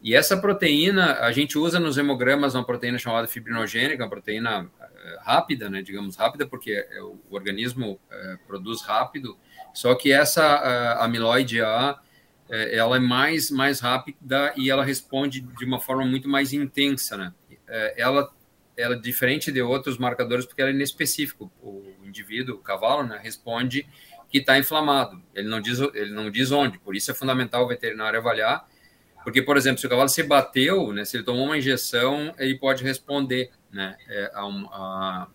E 0.00 0.14
essa 0.14 0.38
proteína, 0.38 1.18
a 1.20 1.30
gente 1.32 1.58
usa 1.58 1.78
nos 1.78 1.98
hemogramas 1.98 2.54
uma 2.54 2.64
proteína 2.64 2.96
chamada 2.96 3.28
fibrinogênica, 3.28 4.02
uma 4.02 4.08
proteína 4.08 4.70
é, 4.80 5.18
rápida, 5.20 5.68
né? 5.68 5.82
Digamos, 5.82 6.16
rápida, 6.16 6.46
porque 6.46 6.72
é, 6.72 7.02
o 7.02 7.20
organismo 7.28 8.00
é, 8.10 8.38
produz 8.46 8.80
rápido, 8.80 9.36
só 9.74 9.94
que 9.94 10.10
essa 10.10 10.96
amiloide 11.02 11.60
A 11.60 12.00
é, 12.48 12.78
ela 12.78 12.96
é 12.96 13.00
mais, 13.00 13.50
mais 13.50 13.80
rápida 13.80 14.54
e 14.56 14.70
ela 14.70 14.82
responde 14.82 15.42
de 15.42 15.64
uma 15.66 15.78
forma 15.78 16.06
muito 16.06 16.26
mais 16.26 16.54
intensa, 16.54 17.18
né? 17.18 17.34
É, 17.68 18.00
ela, 18.00 18.32
ela 18.78 18.98
diferente 18.98 19.52
de 19.52 19.60
outros 19.60 19.98
marcadores 19.98 20.46
porque 20.46 20.62
ela 20.62 20.70
é 20.70 20.74
inespecífico. 20.74 21.52
O 21.60 21.84
indivíduo, 22.02 22.56
o 22.56 22.60
cavalo, 22.60 23.02
né, 23.02 23.20
responde 23.22 23.86
que 24.28 24.38
está 24.38 24.58
inflamado. 24.58 25.22
Ele 25.34 25.48
não 25.48 25.60
diz, 25.60 25.78
ele 25.94 26.10
não 26.10 26.30
diz 26.30 26.50
onde. 26.52 26.78
Por 26.78 26.96
isso 26.96 27.10
é 27.10 27.14
fundamental 27.14 27.64
o 27.64 27.68
veterinário 27.68 28.18
avaliar, 28.18 28.68
porque, 29.24 29.42
por 29.42 29.56
exemplo, 29.56 29.78
se 29.78 29.86
o 29.86 29.90
cavalo 29.90 30.08
se 30.08 30.22
bateu, 30.22 30.92
né, 30.92 31.04
se 31.04 31.16
ele 31.16 31.24
tomou 31.24 31.44
uma 31.44 31.58
injeção, 31.58 32.34
ele 32.38 32.56
pode 32.56 32.84
responder, 32.84 33.50
né, 33.72 33.96
é, 34.08 34.30
a, 34.32 34.42
a, 34.42 35.28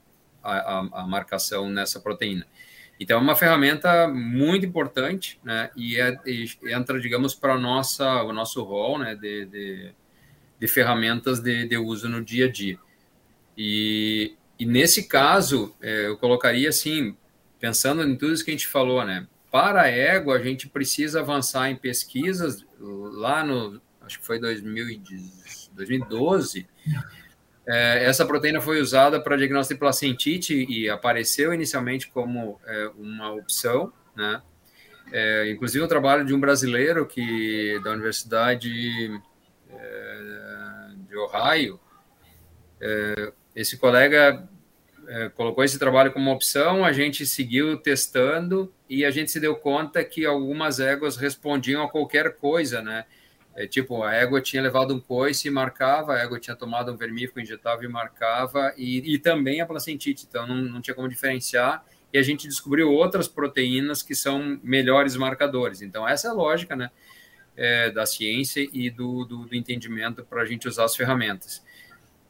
a, 0.44 1.02
a 1.02 1.08
marcação 1.08 1.70
nessa 1.70 2.00
proteína. 2.00 2.46
Então, 3.02 3.18
é 3.18 3.22
uma 3.22 3.36
ferramenta 3.36 4.08
muito 4.08 4.64
importante, 4.64 5.40
né? 5.44 5.72
E, 5.76 6.00
é, 6.00 6.16
e 6.24 6.46
entra, 6.66 7.00
digamos, 7.00 7.34
para 7.34 7.56
o 7.56 7.60
nosso 7.60 8.62
rol, 8.62 9.00
né? 9.00 9.16
De, 9.16 9.46
de, 9.48 9.92
de 10.60 10.68
ferramentas 10.68 11.40
de, 11.40 11.68
de, 11.68 11.78
uso 11.78 12.08
no 12.08 12.24
dia 12.24 12.46
a 12.46 12.52
dia. 12.52 12.78
E, 13.58 14.36
e 14.60 14.68
nesse 14.68 15.08
caso, 15.08 15.76
é, 15.82 16.06
eu 16.06 16.18
colocaria 16.20 16.70
assim, 16.70 17.18
pensando 17.62 18.04
em 18.04 18.18
tudo 18.18 18.34
isso 18.34 18.44
que 18.44 18.52
a 18.52 18.54
gente 18.54 18.68
falou, 18.68 19.06
né? 19.06 19.26
Para 19.50 19.84
a 19.84 19.88
égua, 19.88 20.36
a 20.36 20.44
gente 20.44 20.68
precisa 20.68 21.22
avançar 21.22 21.70
em 21.70 21.78
pesquisas 21.78 22.66
lá 22.80 23.42
no, 23.44 23.82
acho 24.02 24.20
que 24.20 24.26
foi 24.26 24.40
2012 24.40 26.68
é, 27.68 28.06
essa 28.06 28.26
proteína 28.26 28.60
foi 28.60 28.82
usada 28.82 29.22
para 29.22 29.38
diagnóstico 29.38 29.76
de 29.76 29.80
placentite 29.80 30.66
e 30.68 30.90
apareceu 30.90 31.54
inicialmente 31.54 32.10
como 32.10 32.60
é, 32.66 32.92
uma 32.98 33.32
opção, 33.32 33.94
né? 34.16 34.42
É, 35.12 35.52
inclusive 35.52 35.84
um 35.84 35.88
trabalho 35.88 36.26
de 36.26 36.34
um 36.34 36.40
brasileiro 36.40 37.06
que 37.06 37.80
da 37.84 37.92
Universidade 37.92 39.22
é, 39.70 40.88
de 41.08 41.16
Ohio. 41.18 41.80
É, 42.80 43.32
esse 43.56 43.78
colega 43.78 44.48
colocou 45.36 45.64
esse 45.64 45.78
trabalho 45.78 46.12
como 46.12 46.32
opção, 46.32 46.86
a 46.86 46.94
gente 46.94 47.26
seguiu 47.26 47.78
testando 47.78 48.74
e 48.90 49.04
a 49.04 49.12
gente 49.12 49.32
se 49.32 49.40
deu 49.40 49.56
conta 49.56 50.04
que 50.04 50.26
algumas 50.26 50.80
éguas 50.80 51.18
respondiam 51.18 51.84
a 51.84 51.90
qualquer 51.90 52.38
coisa, 52.38 52.82
né? 52.82 53.06
É, 53.54 53.68
tipo, 53.68 54.02
a 54.04 54.14
égua 54.14 54.40
tinha 54.40 54.62
levado 54.62 54.94
um 54.94 55.00
coice 55.00 55.48
e 55.48 55.52
marcava, 55.52 56.14
a 56.14 56.20
égua 56.20 56.40
tinha 56.40 56.56
tomado 56.56 56.92
um 56.92 56.96
vermífugo 56.96 57.42
injetável 57.42 57.90
e 57.90 57.92
marcava, 57.92 58.74
e, 58.78 59.14
e 59.14 59.20
também 59.20 59.60
a 59.60 59.66
placentite, 59.66 60.26
então 60.30 60.48
não, 60.48 60.56
não 60.56 60.82
tinha 60.82 60.96
como 60.96 61.10
diferenciar, 61.10 61.86
e 62.14 62.18
a 62.18 62.22
gente 62.22 62.48
descobriu 62.48 62.90
outras 62.90 63.28
proteínas 63.28 64.02
que 64.02 64.16
são 64.16 64.60
melhores 64.64 65.18
marcadores. 65.18 65.82
Então, 65.82 66.08
essa 66.08 66.30
é 66.30 66.32
a 66.32 66.34
lógica, 66.34 66.76
né, 66.76 66.90
é, 67.58 67.92
da 67.92 68.06
ciência 68.06 68.66
e 68.72 68.90
do, 68.90 69.26
do, 69.26 69.46
do 69.46 69.56
entendimento 69.56 70.24
para 70.24 70.42
a 70.44 70.46
gente 70.46 70.68
usar 70.68 70.86
as 70.86 70.96
ferramentas. 70.96 71.62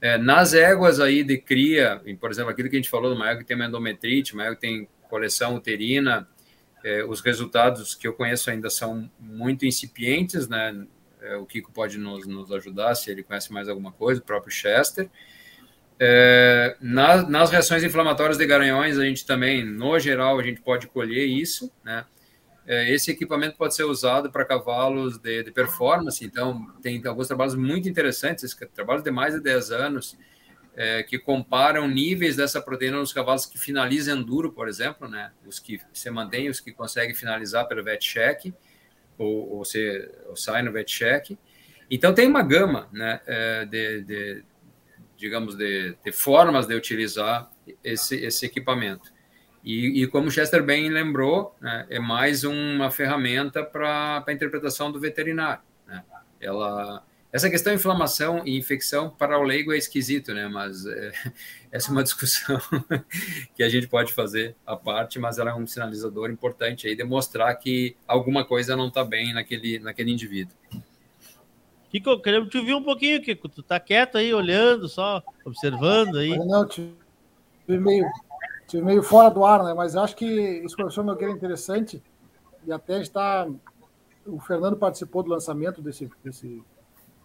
É, 0.01 0.17
nas 0.17 0.53
éguas 0.55 0.99
aí 0.99 1.23
de 1.23 1.37
cria, 1.37 2.01
por 2.19 2.31
exemplo, 2.31 2.49
aquilo 2.49 2.67
que 2.67 2.75
a 2.75 2.79
gente 2.79 2.89
falou 2.89 3.13
uma 3.13 3.29
égua 3.29 3.43
que 3.43 3.47
tem 3.47 3.55
uma 3.55 3.67
endometrite, 3.67 4.33
égua 4.39 4.55
que 4.55 4.61
tem 4.61 4.89
coleção 5.07 5.55
uterina, 5.55 6.27
é, 6.83 7.03
os 7.03 7.21
resultados 7.21 7.93
que 7.93 8.07
eu 8.07 8.13
conheço 8.13 8.49
ainda 8.49 8.69
são 8.69 9.09
muito 9.19 9.63
incipientes, 9.63 10.47
né, 10.47 10.87
é, 11.21 11.35
o 11.35 11.45
Kiko 11.45 11.71
pode 11.71 11.99
nos, 11.99 12.25
nos 12.25 12.51
ajudar 12.51 12.95
se 12.95 13.11
ele 13.11 13.21
conhece 13.21 13.53
mais 13.53 13.69
alguma 13.69 13.91
coisa, 13.91 14.19
o 14.19 14.23
próprio 14.23 14.51
Chester. 14.51 15.07
É, 15.99 16.75
na, 16.81 17.21
nas 17.29 17.51
reações 17.51 17.83
inflamatórias 17.83 18.39
de 18.39 18.45
garanhões, 18.47 18.97
a 18.97 19.05
gente 19.05 19.23
também, 19.23 19.63
no 19.63 19.99
geral, 19.99 20.39
a 20.39 20.43
gente 20.43 20.59
pode 20.59 20.87
colher 20.87 21.25
isso, 21.25 21.71
né? 21.83 22.05
É, 22.65 22.93
esse 22.93 23.11
equipamento 23.11 23.57
pode 23.57 23.75
ser 23.75 23.83
usado 23.83 24.31
para 24.31 24.45
cavalos 24.45 25.17
de, 25.17 25.43
de, 25.43 25.51
performance, 25.51 26.23
então 26.23 26.67
tem 26.81 27.01
alguns 27.05 27.27
trabalhos 27.27 27.55
muito 27.55 27.89
interessantes, 27.89 28.55
trabalhos 28.73 29.03
de 29.03 29.09
mais 29.09 29.33
de 29.33 29.41
10 29.41 29.71
anos, 29.71 30.17
é, 30.75 31.03
que 31.03 31.17
comparam 31.19 31.87
níveis 31.87 32.35
dessa 32.35 32.61
proteína 32.61 32.97
nos 32.97 33.11
cavalos 33.11 33.45
que 33.45 33.57
finalizam 33.57 34.17
enduro, 34.17 34.53
por 34.53 34.69
exemplo, 34.69 35.07
né? 35.07 35.31
Os 35.45 35.59
que 35.59 35.81
se 35.91 36.09
mantêm, 36.09 36.49
os 36.49 36.59
que 36.59 36.71
conseguem 36.71 37.13
finalizar 37.13 37.67
pelo 37.67 37.83
vet 37.83 37.99
check, 37.99 38.53
ou, 39.21 39.57
ou, 39.57 39.65
se, 39.65 40.09
ou 40.27 40.35
sai 40.35 40.61
no 40.63 40.71
VetCheck. 40.71 41.37
Então, 41.89 42.13
tem 42.13 42.27
uma 42.27 42.41
gama 42.41 42.89
né, 42.91 43.21
é, 43.27 43.65
de, 43.65 44.01
de 44.01 44.43
digamos, 45.17 45.55
de, 45.55 45.95
de, 46.03 46.11
formas 46.11 46.65
de 46.65 46.73
utilizar 46.73 47.51
esse, 47.83 48.15
esse 48.15 48.45
equipamento. 48.45 49.13
E, 49.63 50.03
e 50.03 50.07
como 50.07 50.27
o 50.27 50.31
Chester 50.31 50.63
bem 50.63 50.89
lembrou, 50.89 51.55
né, 51.61 51.85
é 51.89 51.99
mais 51.99 52.43
uma 52.43 52.89
ferramenta 52.89 53.63
para 53.63 54.23
a 54.25 54.33
interpretação 54.33 54.91
do 54.91 54.99
veterinário. 54.99 55.61
Né? 55.87 56.03
Ela, 56.39 57.03
essa 57.31 57.49
questão 57.49 57.71
de 57.71 57.79
inflamação 57.79 58.41
e 58.45 58.57
infecção 58.57 59.09
para 59.09 59.37
o 59.39 59.43
leigo 59.43 59.71
é 59.71 59.77
esquisito, 59.77 60.33
né? 60.33 60.47
Mas 60.47 60.85
é, 60.85 61.11
essa 61.71 61.89
é 61.89 61.91
uma 61.91 62.03
discussão 62.03 62.59
que 63.55 63.61
a 63.61 63.69
gente 63.69 63.87
pode 63.87 64.11
fazer 64.13 64.55
à 64.65 64.75
parte, 64.75 65.19
mas 65.19 65.37
ela 65.37 65.51
é 65.51 65.53
um 65.53 65.67
sinalizador 65.67 66.31
importante 66.31 66.87
aí, 66.87 66.95
demonstrar 66.95 67.55
que 67.55 67.95
alguma 68.07 68.43
coisa 68.43 68.75
não 68.75 68.87
está 68.87 69.03
bem 69.03 69.33
naquele, 69.33 69.79
naquele 69.79 70.11
indivíduo. 70.11 70.55
Kiko, 71.91 72.19
queremos 72.19 72.49
te 72.49 72.57
ouvir 72.57 72.73
um 72.73 72.83
pouquinho, 72.83 73.21
Kiko. 73.21 73.49
Tu 73.49 73.61
tá 73.61 73.79
quieto 73.79 74.17
aí, 74.17 74.33
olhando, 74.33 74.87
só 74.87 75.21
observando 75.45 76.17
aí. 76.17 76.37
Não, 76.37 76.65
tive 76.65 76.95
meio, 77.67 78.05
tive 78.71 78.83
meio 78.83 79.03
fora 79.03 79.29
do 79.29 79.43
ar, 79.45 79.63
né? 79.63 79.73
Mas 79.73 79.95
acho 79.95 80.15
que 80.15 80.25
isso 80.25 80.75
que 80.75 80.81
o 80.81 80.85
professor 80.85 81.03
Nogueira 81.03 81.33
é 81.33 81.35
interessante 81.35 82.01
e 82.65 82.71
até 82.71 83.01
está... 83.01 83.47
O 84.25 84.39
Fernando 84.39 84.77
participou 84.77 85.23
do 85.23 85.31
lançamento 85.31 85.81
desse, 85.81 86.09
desse 86.23 86.63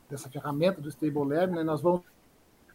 dessa 0.09 0.28
ferramenta 0.28 0.81
do 0.81 0.89
Stable 0.89 1.24
Lab, 1.24 1.52
né, 1.52 1.62
nós 1.62 1.81
vamos 1.81 2.02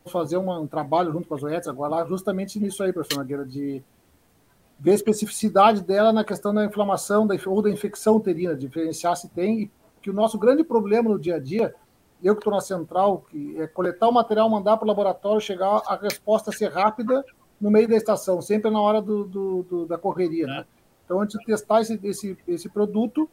fazer 0.05 0.37
um 0.37 0.67
trabalho 0.67 1.11
junto 1.11 1.27
com 1.27 1.35
as 1.35 1.43
OETs 1.43 1.67
agora, 1.67 2.05
justamente 2.05 2.59
nisso 2.59 2.83
aí, 2.83 2.91
professor 2.91 3.19
Nogueira, 3.19 3.45
de 3.45 3.83
ver 4.79 4.91
a 4.91 4.95
especificidade 4.95 5.81
dela 5.81 6.11
na 6.11 6.23
questão 6.23 6.53
da 6.53 6.65
inflamação 6.65 7.27
da, 7.27 7.35
ou 7.45 7.61
da 7.61 7.69
infecção 7.69 8.15
uterina, 8.15 8.55
diferenciar 8.55 9.15
se 9.15 9.29
tem, 9.29 9.61
e 9.61 9.71
que 10.01 10.09
o 10.09 10.13
nosso 10.13 10.37
grande 10.37 10.63
problema 10.63 11.09
no 11.09 11.19
dia 11.19 11.35
a 11.35 11.39
dia, 11.39 11.73
eu 12.21 12.35
que 12.35 12.39
estou 12.39 12.53
na 12.53 12.61
central, 12.61 13.23
que 13.29 13.59
é 13.61 13.67
coletar 13.67 14.09
o 14.09 14.11
material, 14.11 14.49
mandar 14.49 14.77
para 14.77 14.85
o 14.85 14.87
laboratório, 14.87 15.39
chegar 15.39 15.81
a 15.85 15.95
resposta 15.95 16.51
ser 16.51 16.71
rápida 16.71 17.23
no 17.61 17.69
meio 17.69 17.87
da 17.87 17.95
estação, 17.95 18.41
sempre 18.41 18.71
na 18.71 18.81
hora 18.81 18.99
do, 18.99 19.23
do, 19.23 19.63
do 19.63 19.85
da 19.85 19.97
correria. 19.97 20.47
Né? 20.47 20.65
Então, 21.05 21.21
antes 21.21 21.37
de 21.37 21.45
testar 21.45 21.81
esse, 21.81 21.99
esse, 22.03 22.37
esse 22.47 22.69
produto, 22.69 23.29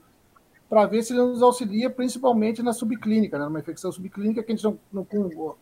para 0.68 0.84
ver 0.84 1.02
se 1.02 1.14
ele 1.14 1.22
nos 1.22 1.42
auxilia 1.42 1.88
principalmente 1.88 2.62
na 2.62 2.74
subclínica, 2.74 3.38
né? 3.38 3.46
numa 3.46 3.59
infecção 3.59 3.90
subclínica 3.90 4.42
que 4.42 4.52
a 4.52 4.55
gente 4.55 4.64
não, 4.64 4.78
não 4.92 5.06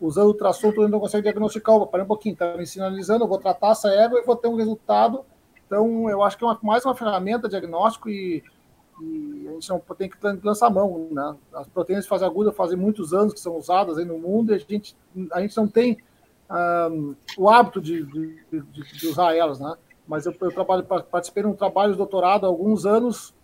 usando 0.01 0.27
ultrassom, 0.27 0.69
a 0.69 0.71
gente 0.71 0.91
não 0.91 0.99
consegue 0.99 1.23
diagnosticar. 1.23 1.79
Para 1.87 2.03
um 2.03 2.07
pouquinho, 2.07 2.33
está 2.33 2.57
me 2.57 2.67
sinalizando, 2.67 3.23
eu 3.23 3.29
vou 3.29 3.39
tratar 3.39 3.71
essa 3.71 3.89
égua 3.89 4.19
e 4.19 4.25
vou 4.25 4.35
ter 4.35 4.49
um 4.49 4.57
resultado. 4.57 5.25
Então, 5.65 6.11
eu 6.11 6.23
acho 6.25 6.37
que 6.37 6.43
é 6.43 6.47
uma, 6.49 6.59
mais 6.63 6.85
uma 6.85 6.95
ferramenta 6.95 7.49
diagnóstico 7.49 8.11
e, 8.11 8.43
e, 9.01 9.47
a 9.49 9.53
gente 9.53 9.69
não 9.69 9.79
tem 9.97 10.11
que 10.11 10.17
lançar 10.43 10.67
a 10.67 10.71
mão. 10.71 11.09
Né? 11.11 11.37
As 11.55 11.69
proteínas 11.69 12.05
de 12.05 12.09
fase 12.09 12.25
aguda 12.25 12.51
fazem 12.51 12.77
muitos 12.77 13.15
anos 13.15 13.33
que 13.33 13.41
são 13.41 13.57
usadas 13.57 13.99
aí 13.99 14.05
no 14.05 14.19
mundo 14.19 14.53
e 14.53 14.55
a 14.57 14.59
gente, 14.59 14.97
a 15.33 15.41
gente 15.41 15.57
não 15.57 15.69
tem 15.69 15.99
um, 16.51 17.15
o 17.37 17.49
hábito 17.49 17.81
de, 17.81 18.05
de, 18.05 18.43
de, 18.51 18.99
de, 18.99 19.09
usar 19.09 19.35
elas, 19.35 19.59
né? 19.59 19.75
Mas 20.07 20.27
eu, 20.27 20.35
eu 20.41 20.53
trabalho, 20.53 20.85
participei 20.85 21.43
de 21.43 21.49
um 21.49 21.55
trabalho 21.55 21.93
de 21.93 21.99
doutorado 21.99 22.45
há 22.45 22.49
alguns 22.49 22.87
anos 22.87 23.35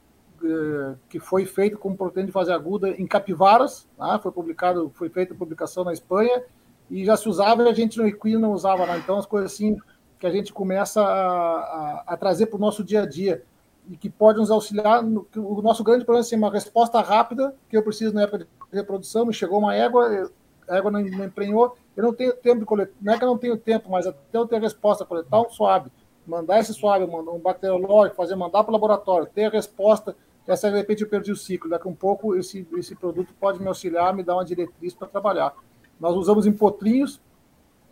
eh, 0.45 0.95
que 1.09 1.20
foi 1.20 1.45
feito 1.45 1.79
com 1.79 1.95
proteína 1.97 2.27
de 2.27 2.33
fase 2.33 2.53
aguda 2.53 2.91
em 2.91 3.07
capivaras, 3.07 3.89
né? 3.99 4.19
foi 4.23 4.31
publicado, 4.31 4.91
foi 4.95 5.09
feita 5.09 5.35
publicação 5.35 5.85
na 5.85 5.93
Espanha 5.93 6.45
e 6.91 7.05
já 7.05 7.16
se 7.16 7.29
usava 7.29 7.65
e 7.65 7.69
a 7.69 7.73
gente 7.73 7.99
no 7.99 8.07
equino 8.07 8.41
não 8.41 8.53
usava 8.53 8.85
lá. 8.85 8.97
Então 8.97 9.19
as 9.19 9.27
coisas 9.27 9.53
assim 9.53 9.77
que 10.19 10.27
a 10.27 10.31
gente 10.31 10.53
começa 10.53 11.01
a, 11.01 11.59
a, 11.59 12.05
a 12.07 12.16
trazer 12.16 12.47
para 12.47 12.57
o 12.57 12.61
nosso 12.61 12.85
dia 12.85 13.03
a 13.03 13.07
dia 13.07 13.43
e 13.89 13.97
que 13.97 14.09
pode 14.09 14.39
nos 14.39 14.51
auxiliar. 14.51 15.03
No, 15.03 15.27
o 15.37 15.62
nosso 15.62 15.83
grande 15.83 16.05
problema 16.05 16.24
é 16.24 16.27
assim, 16.27 16.37
uma 16.37 16.51
resposta 16.51 17.01
rápida 17.01 17.55
que 17.69 17.77
eu 17.77 17.83
preciso 17.83 18.15
na 18.15 18.23
época 18.23 18.39
de 18.39 18.47
reprodução. 18.73 19.27
Me 19.27 19.33
chegou 19.33 19.59
uma 19.59 19.74
égua, 19.74 20.31
a 20.73 20.77
égua 20.78 20.90
não, 20.90 21.01
não 21.01 21.24
emprenhou, 21.24 21.77
eu 21.97 22.03
não 22.03 22.12
tenho 22.12 22.32
tempo 22.32 22.61
de 22.61 22.66
coletar. 22.66 22.94
Não 23.01 23.12
é 23.12 23.19
que 23.19 23.24
eu 23.24 23.28
não 23.28 23.39
tenho 23.39 23.57
tempo, 23.57 23.90
mas 23.90 24.07
até 24.07 24.39
eu 24.39 24.47
ter 24.47 24.61
resposta, 24.61 25.05
coletar 25.05 25.40
um 25.40 25.51
suave, 25.51 25.90
mandar 26.27 26.61
esse 26.61 26.73
suave, 26.73 27.05
um 27.05 27.39
bacteriológico, 27.39 28.16
fazer 28.16 28.35
mandar 28.35 28.65
para 28.65 28.70
o 28.70 28.73
laboratório, 28.73 29.27
ter 29.27 29.44
a 29.44 29.51
resposta 29.51 30.16
essa 30.47 30.70
de 30.70 30.77
repente 30.77 31.03
eu 31.03 31.09
perdi 31.09 31.31
o 31.31 31.36
ciclo. 31.36 31.70
Daqui 31.70 31.86
a 31.86 31.90
um 31.90 31.94
pouco 31.94 32.35
esse, 32.35 32.66
esse 32.74 32.94
produto 32.94 33.32
pode 33.39 33.61
me 33.61 33.69
auxiliar, 33.69 34.15
me 34.15 34.23
dar 34.23 34.35
uma 34.35 34.44
diretriz 34.44 34.94
para 34.94 35.07
trabalhar. 35.07 35.55
Nós 36.01 36.16
usamos 36.16 36.47
em 36.47 36.53
potrinhos, 36.53 37.20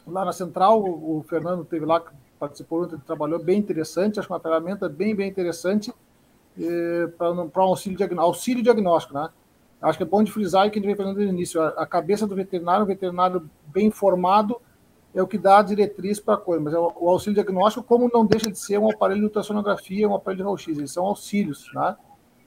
lá 0.07 0.25
na 0.25 0.33
central, 0.33 0.83
o, 0.83 1.19
o 1.19 1.23
Fernando 1.23 1.65
teve 1.65 1.87
lá, 1.87 2.03
participou, 2.39 2.87
trabalhou 3.07 3.39
bem 3.39 3.59
interessante, 3.59 4.19
acho 4.19 4.33
uma 4.33 4.41
ferramenta 4.41 4.89
bem, 4.89 5.15
bem 5.15 5.29
interessante 5.29 5.93
para 7.17 7.33
um 7.33 7.51
auxílio, 7.55 8.21
auxílio 8.21 8.63
diagnóstico, 8.63 9.15
né? 9.15 9.31
Acho 9.81 9.97
que 9.97 10.05
é 10.05 10.07
bom 10.07 10.23
de 10.23 10.31
frisar 10.31 10.67
o 10.67 10.71
que 10.71 10.79
a 10.79 10.83
gente 10.83 10.87
vem 10.87 10.97
falando 10.97 11.17
no 11.17 11.23
início. 11.23 11.63
A, 11.63 11.87
cabeça 11.87 12.27
do 12.27 12.37
veterinário, 12.37 12.85
um 12.85 12.87
veterinário 12.87 13.49
bem 13.67 13.87
informado, 13.87 14.61
é 15.15 15.23
o 15.23 15.27
que 15.27 15.39
dá 15.39 15.59
a 15.59 15.63
diretriz 15.63 16.21
para 16.21 16.35
a 16.35 16.37
coisa. 16.37 16.63
Mas 16.63 16.75
é 16.75 16.79
o, 16.79 17.09
auxílio 17.09 17.35
diagnóstico, 17.35 17.87
como 17.87 18.11
não 18.13 18.27
deixa 18.27 18.51
de 18.51 18.59
ser 18.59 18.79
um 18.79 18.91
aparelho 18.91 19.21
de 19.21 19.27
ultrassonografia, 19.27 20.07
um 20.07 20.15
aparelho 20.15 20.43
de 20.43 20.45
raio-x, 20.45 20.79
eles 20.79 20.93
são 20.93 21.07
auxílios, 21.07 21.71
né? 21.75 21.97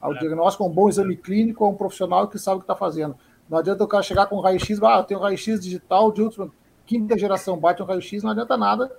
O 0.00 0.14
diagnóstico 0.14 0.64
é 0.64 0.66
um 0.66 0.70
bom 0.70 0.88
exame 0.88 1.16
clínico, 1.16 1.64
é 1.64 1.68
um 1.68 1.74
profissional 1.74 2.28
que 2.28 2.38
sabe 2.38 2.56
o 2.56 2.60
que 2.60 2.64
está 2.64 2.76
fazendo. 2.76 3.16
Não 3.48 3.58
adianta 3.58 3.82
o 3.82 3.88
cara 3.88 4.02
chegar 4.02 4.26
com 4.26 4.38
raio-x, 4.38 4.80
ah, 4.82 4.98
eu 4.98 5.04
tenho 5.04 5.20
raio-x 5.20 5.60
digital 5.60 6.12
de 6.12 6.22
última, 6.22 6.50
quinta 6.86 7.18
geração, 7.18 7.56
bate 7.56 7.82
um 7.82 7.86
raio-x, 7.86 8.22
não 8.22 8.30
adianta 8.30 8.56
nada. 8.56 8.92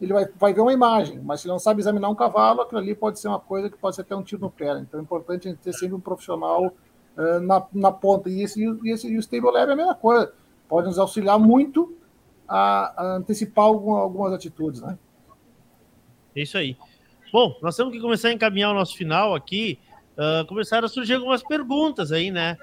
Ele 0.00 0.12
vai, 0.12 0.28
vai 0.36 0.52
ver 0.52 0.60
uma 0.60 0.72
imagem, 0.72 1.20
mas 1.20 1.40
se 1.40 1.46
ele 1.46 1.52
não 1.52 1.58
sabe 1.58 1.80
examinar 1.80 2.08
um 2.08 2.14
cavalo, 2.14 2.60
aquilo 2.60 2.80
ali 2.80 2.94
pode 2.94 3.18
ser 3.18 3.28
uma 3.28 3.40
coisa 3.40 3.70
que 3.70 3.78
pode 3.78 3.96
ser 3.96 4.02
até 4.02 4.14
um 4.14 4.22
tiro 4.22 4.42
no 4.42 4.50
pé. 4.50 4.78
Então 4.78 5.00
é 5.00 5.02
importante 5.02 5.48
a 5.48 5.50
gente 5.50 5.60
ter 5.60 5.72
sempre 5.72 5.94
um 5.94 6.00
profissional 6.00 6.72
uh, 7.16 7.40
na, 7.40 7.66
na 7.72 7.92
ponta. 7.92 8.28
E, 8.28 8.42
esse, 8.42 8.62
e, 8.62 8.90
esse, 8.90 9.08
e 9.08 9.16
o 9.16 9.20
Stable 9.20 9.50
Lab 9.50 9.70
é 9.70 9.72
a 9.72 9.76
mesma 9.76 9.94
coisa. 9.94 10.32
Pode 10.68 10.86
nos 10.86 10.98
auxiliar 10.98 11.38
muito 11.38 11.96
a, 12.48 12.94
a 12.96 13.16
antecipar 13.16 13.64
alguma, 13.64 14.00
algumas 14.00 14.32
atitudes. 14.32 14.80
Né? 14.80 14.98
É 16.34 16.42
isso 16.42 16.56
aí. 16.56 16.76
Bom, 17.32 17.56
nós 17.62 17.76
temos 17.76 17.92
que 17.92 18.00
começar 18.00 18.28
a 18.28 18.32
encaminhar 18.32 18.70
o 18.70 18.74
nosso 18.74 18.96
final 18.96 19.34
aqui 19.34 19.78
uh, 20.12 20.46
começaram 20.46 20.86
a 20.86 20.88
surgir 20.88 21.14
algumas 21.14 21.42
perguntas 21.42 22.12
aí, 22.12 22.30
né? 22.30 22.56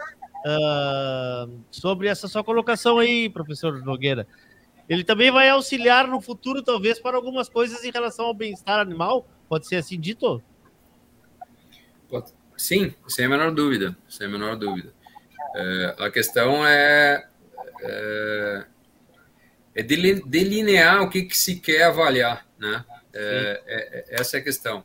Uh, 0.45 1.59
sobre 1.69 2.07
essa 2.07 2.27
sua 2.27 2.43
colocação 2.43 2.97
aí, 2.97 3.29
professor 3.29 3.83
Nogueira. 3.83 4.27
Ele 4.87 5.03
também 5.03 5.29
vai 5.29 5.49
auxiliar 5.49 6.07
no 6.07 6.19
futuro, 6.19 6.63
talvez, 6.63 6.99
para 6.99 7.15
algumas 7.15 7.47
coisas 7.49 7.83
em 7.83 7.91
relação 7.91 8.25
ao 8.25 8.33
bem-estar 8.33 8.79
animal? 8.79 9.27
Pode 9.47 9.67
ser 9.67 9.75
assim 9.75 9.99
dito? 9.99 10.41
Sim, 12.59 12.93
sem 13.07 13.25
a 13.25 13.29
menor 13.29 13.51
dúvida, 13.51 13.97
sem 14.09 14.27
a 14.27 14.29
menor 14.29 14.57
dúvida. 14.57 14.93
É, 15.55 15.95
a 15.97 16.11
questão 16.11 16.67
é, 16.67 17.25
é, 17.81 18.65
é, 19.75 19.81
delinear 19.81 21.01
o 21.01 21.09
que, 21.09 21.23
que 21.23 21.37
se 21.37 21.55
quer 21.55 21.83
avaliar, 21.83 22.45
né? 22.59 22.83
É, 23.13 23.63
é, 23.65 24.05
é 24.11 24.21
essa 24.21 24.35
é 24.37 24.39
a 24.41 24.43
questão 24.43 24.83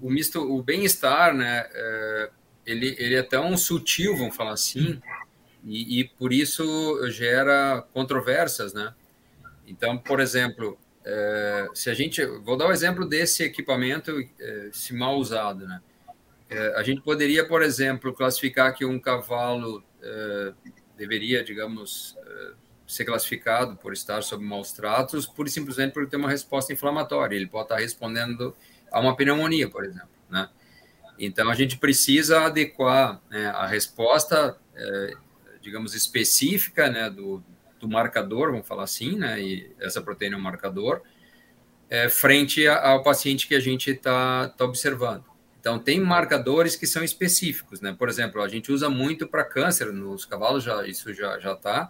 o 0.00 0.08
misto, 0.08 0.40
o 0.40 0.62
bem-estar, 0.62 1.34
né, 1.34 1.66
é, 1.74 2.30
ele, 2.64 2.94
ele 3.00 3.16
é 3.16 3.22
tão 3.22 3.56
sutil, 3.56 4.16
vamos 4.16 4.36
falar 4.36 4.52
assim, 4.52 5.02
e, 5.64 5.98
e, 5.98 6.04
por 6.04 6.32
isso 6.32 6.64
gera 7.10 7.84
controvérsias, 7.92 8.72
né? 8.72 8.94
Então, 9.66 9.98
por 9.98 10.20
exemplo, 10.20 10.78
se 11.74 11.90
a 11.90 11.94
gente, 11.94 12.24
vou 12.24 12.56
dar 12.56 12.66
o 12.66 12.68
um 12.68 12.72
exemplo 12.72 13.04
desse 13.04 13.42
equipamento, 13.42 14.12
se 14.72 14.92
mal 14.92 15.16
usado, 15.16 15.66
né? 15.66 15.80
É, 16.52 16.74
a 16.76 16.82
gente 16.82 17.00
poderia, 17.00 17.46
por 17.46 17.62
exemplo, 17.62 18.12
classificar 18.12 18.74
que 18.74 18.84
um 18.84 18.98
cavalo 18.98 19.82
é, 20.02 20.52
deveria, 20.98 21.42
digamos, 21.42 22.14
é, 22.26 22.52
ser 22.86 23.06
classificado 23.06 23.74
por 23.76 23.94
estar 23.94 24.22
sob 24.22 24.44
maus 24.44 24.70
tratos, 24.72 25.26
e 25.26 25.50
simplesmente 25.50 25.92
por 25.92 26.06
ter 26.06 26.16
uma 26.16 26.28
resposta 26.28 26.70
inflamatória. 26.72 27.34
Ele 27.34 27.46
pode 27.46 27.64
estar 27.64 27.78
respondendo 27.78 28.54
a 28.90 29.00
uma 29.00 29.16
pneumonia, 29.16 29.70
por 29.70 29.82
exemplo, 29.82 30.10
né? 30.28 30.50
Então, 31.18 31.48
a 31.48 31.54
gente 31.54 31.78
precisa 31.78 32.42
adequar 32.46 33.20
né, 33.30 33.46
a 33.46 33.66
resposta, 33.66 34.58
é, 34.74 35.14
digamos, 35.60 35.94
específica 35.94 36.90
né, 36.90 37.08
do, 37.08 37.42
do 37.78 37.88
marcador, 37.88 38.50
vamos 38.50 38.66
falar 38.66 38.84
assim, 38.84 39.16
né, 39.16 39.40
e 39.40 39.72
essa 39.78 40.02
proteína 40.02 40.36
é 40.36 40.38
um 40.38 40.42
marcador, 40.42 41.02
é, 41.88 42.08
frente 42.08 42.66
ao 42.66 43.02
paciente 43.02 43.46
que 43.46 43.54
a 43.54 43.60
gente 43.60 43.90
está 43.90 44.48
tá 44.48 44.64
observando. 44.64 45.31
Então, 45.62 45.78
tem 45.78 46.00
marcadores 46.00 46.74
que 46.74 46.88
são 46.88 47.04
específicos, 47.04 47.80
né? 47.80 47.94
Por 47.96 48.08
exemplo, 48.08 48.42
a 48.42 48.48
gente 48.48 48.72
usa 48.72 48.90
muito 48.90 49.28
para 49.28 49.44
câncer, 49.44 49.92
nos 49.92 50.24
cavalos 50.24 50.64
já, 50.64 50.84
isso 50.84 51.14
já 51.14 51.36
está. 51.52 51.88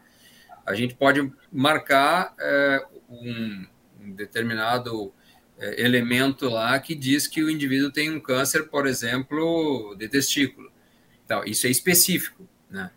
A 0.66 0.74
gente 0.74 0.94
pode 0.94 1.32
marcar 1.50 2.34
é, 2.38 2.84
um, 3.08 3.66
um 3.98 4.12
determinado 4.12 5.10
é, 5.56 5.82
elemento 5.82 6.50
lá 6.50 6.78
que 6.78 6.94
diz 6.94 7.26
que 7.26 7.42
o 7.42 7.48
indivíduo 7.48 7.90
tem 7.90 8.10
um 8.10 8.20
câncer, 8.20 8.68
por 8.68 8.86
exemplo, 8.86 9.96
de 9.98 10.06
testículo. 10.06 10.70
Então, 11.24 11.42
isso 11.42 11.66
é 11.66 11.70
específico, 11.70 12.46
né? 12.68 12.90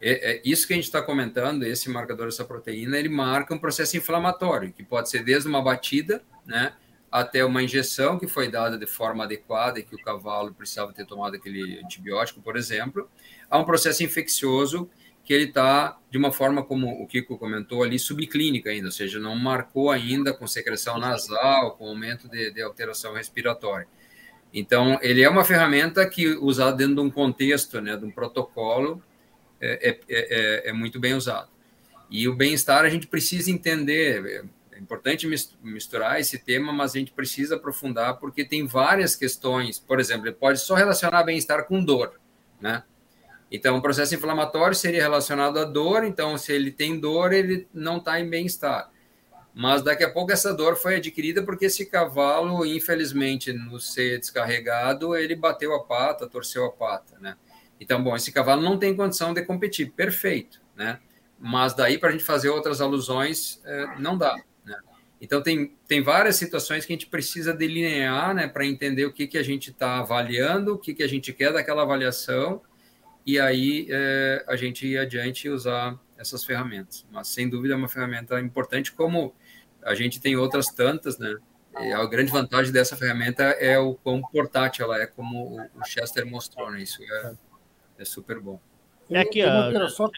É, 0.00 0.34
é 0.34 0.42
isso 0.44 0.64
que 0.64 0.74
a 0.74 0.76
gente 0.76 0.84
está 0.84 1.02
comentando, 1.02 1.64
esse 1.64 1.90
marcador 1.90 2.26
dessa 2.26 2.44
proteína, 2.44 2.96
ele 2.96 3.08
marca 3.08 3.52
um 3.52 3.58
processo 3.58 3.96
inflamatório, 3.96 4.72
que 4.72 4.84
pode 4.84 5.10
ser 5.10 5.24
desde 5.24 5.48
uma 5.48 5.60
batida, 5.60 6.22
né, 6.46 6.72
até 7.10 7.44
uma 7.44 7.62
injeção 7.62 8.18
que 8.18 8.28
foi 8.28 8.48
dada 8.48 8.78
de 8.78 8.86
forma 8.86 9.24
adequada 9.24 9.80
e 9.80 9.82
que 9.82 9.94
o 9.94 9.98
cavalo 9.98 10.54
precisava 10.54 10.92
ter 10.92 11.04
tomado 11.04 11.34
aquele 11.34 11.80
antibiótico, 11.84 12.40
por 12.40 12.56
exemplo, 12.56 13.10
a 13.50 13.58
um 13.58 13.64
processo 13.64 14.04
infeccioso 14.04 14.88
que 15.24 15.34
ele 15.34 15.44
está, 15.44 15.98
de 16.10 16.18
uma 16.18 16.32
forma 16.32 16.62
como 16.62 16.88
o 17.02 17.06
Kiko 17.06 17.36
comentou 17.36 17.82
ali, 17.82 17.98
subclínica 17.98 18.70
ainda, 18.70 18.86
ou 18.86 18.92
seja, 18.92 19.18
não 19.18 19.36
marcou 19.36 19.90
ainda 19.90 20.32
com 20.32 20.46
secreção 20.46 20.98
nasal, 20.98 21.76
com 21.76 21.88
aumento 21.88 22.28
de, 22.28 22.52
de 22.52 22.62
alteração 22.62 23.14
respiratória. 23.14 23.86
Então, 24.52 24.98
ele 25.02 25.22
é 25.22 25.28
uma 25.28 25.44
ferramenta 25.44 26.08
que, 26.08 26.26
usada 26.28 26.76
dentro 26.76 26.96
de 26.96 27.00
um 27.00 27.10
contexto, 27.10 27.80
né, 27.80 27.96
de 27.96 28.04
um 28.04 28.10
protocolo, 28.10 29.02
é, 29.60 29.90
é, 29.90 30.00
é, 30.08 30.70
é 30.70 30.72
muito 30.72 30.98
bem 30.98 31.14
usado. 31.14 31.48
E 32.10 32.26
o 32.28 32.34
bem-estar 32.34 32.84
a 32.84 32.88
gente 32.88 33.06
precisa 33.06 33.50
entender, 33.50 34.26
é 34.26 34.42
importante 34.80 35.28
misturar 35.62 36.20
esse 36.20 36.38
tema, 36.38 36.72
mas 36.72 36.94
a 36.94 36.98
gente 36.98 37.12
precisa 37.12 37.56
aprofundar, 37.56 38.18
porque 38.18 38.44
tem 38.44 38.66
várias 38.66 39.14
questões, 39.14 39.78
por 39.78 40.00
exemplo, 40.00 40.26
ele 40.26 40.36
pode 40.36 40.60
só 40.60 40.74
relacionar 40.74 41.22
bem-estar 41.22 41.66
com 41.66 41.84
dor, 41.84 42.18
né? 42.60 42.82
Então, 43.52 43.76
o 43.76 43.82
processo 43.82 44.14
inflamatório 44.14 44.76
seria 44.76 45.02
relacionado 45.02 45.58
à 45.58 45.64
dor, 45.64 46.04
então, 46.04 46.38
se 46.38 46.52
ele 46.52 46.70
tem 46.70 47.00
dor, 47.00 47.32
ele 47.32 47.66
não 47.74 47.98
está 47.98 48.20
em 48.20 48.30
bem-estar. 48.30 48.90
Mas 49.52 49.82
daqui 49.82 50.04
a 50.04 50.10
pouco 50.10 50.30
essa 50.30 50.54
dor 50.54 50.76
foi 50.76 50.96
adquirida 50.96 51.42
porque 51.42 51.64
esse 51.64 51.84
cavalo, 51.86 52.64
infelizmente, 52.64 53.52
no 53.52 53.80
ser 53.80 54.20
descarregado, 54.20 55.16
ele 55.16 55.34
bateu 55.34 55.74
a 55.74 55.82
pata, 55.82 56.28
torceu 56.28 56.64
a 56.64 56.70
pata, 56.70 57.18
né? 57.18 57.36
Então, 57.80 58.02
bom, 58.02 58.14
esse 58.14 58.30
cavalo 58.30 58.62
não 58.62 58.78
tem 58.78 58.94
condição 58.94 59.34
de 59.34 59.42
competir, 59.42 59.90
perfeito, 59.90 60.60
né? 60.76 61.00
Mas 61.38 61.74
daí 61.74 61.98
para 61.98 62.10
a 62.10 62.12
gente 62.12 62.22
fazer 62.22 62.50
outras 62.50 62.80
alusões, 62.80 63.60
é, 63.64 63.98
não 63.98 64.16
dá? 64.16 64.36
Então, 65.20 65.42
tem, 65.42 65.76
tem 65.86 66.02
várias 66.02 66.36
situações 66.36 66.86
que 66.86 66.92
a 66.92 66.96
gente 66.96 67.06
precisa 67.06 67.52
delinear, 67.52 68.34
né, 68.34 68.48
para 68.48 68.64
entender 68.64 69.04
o 69.04 69.12
que, 69.12 69.26
que 69.26 69.36
a 69.36 69.42
gente 69.42 69.70
está 69.70 69.98
avaliando, 69.98 70.74
o 70.74 70.78
que, 70.78 70.94
que 70.94 71.02
a 71.02 71.08
gente 71.08 71.32
quer 71.32 71.52
daquela 71.52 71.82
avaliação, 71.82 72.62
e 73.26 73.38
aí 73.38 73.86
é, 73.90 74.44
a 74.48 74.56
gente 74.56 74.86
ir 74.86 74.98
adiante 74.98 75.46
e 75.46 75.50
usar 75.50 75.98
essas 76.16 76.42
ferramentas. 76.42 77.06
Mas, 77.12 77.28
sem 77.28 77.48
dúvida, 77.48 77.74
é 77.74 77.76
uma 77.76 77.88
ferramenta 77.88 78.40
importante, 78.40 78.92
como 78.92 79.34
a 79.82 79.94
gente 79.94 80.20
tem 80.20 80.36
outras 80.36 80.68
tantas, 80.68 81.18
né? 81.18 81.36
E 81.78 81.92
a 81.92 82.04
grande 82.06 82.32
vantagem 82.32 82.72
dessa 82.72 82.96
ferramenta 82.96 83.44
é 83.44 83.78
o 83.78 83.94
quão 83.94 84.20
portátil 84.22 84.86
ela 84.86 85.00
é, 85.00 85.06
como 85.06 85.60
o 85.60 85.84
Chester 85.84 86.26
mostrou, 86.26 86.70
né? 86.70 86.82
Isso 86.82 87.02
é, 87.02 87.32
é 87.98 88.04
super 88.04 88.40
bom. 88.40 88.58
É 89.10 89.20
aqui, 89.20 89.42
ó. 89.44 89.88
Só, 89.88 90.10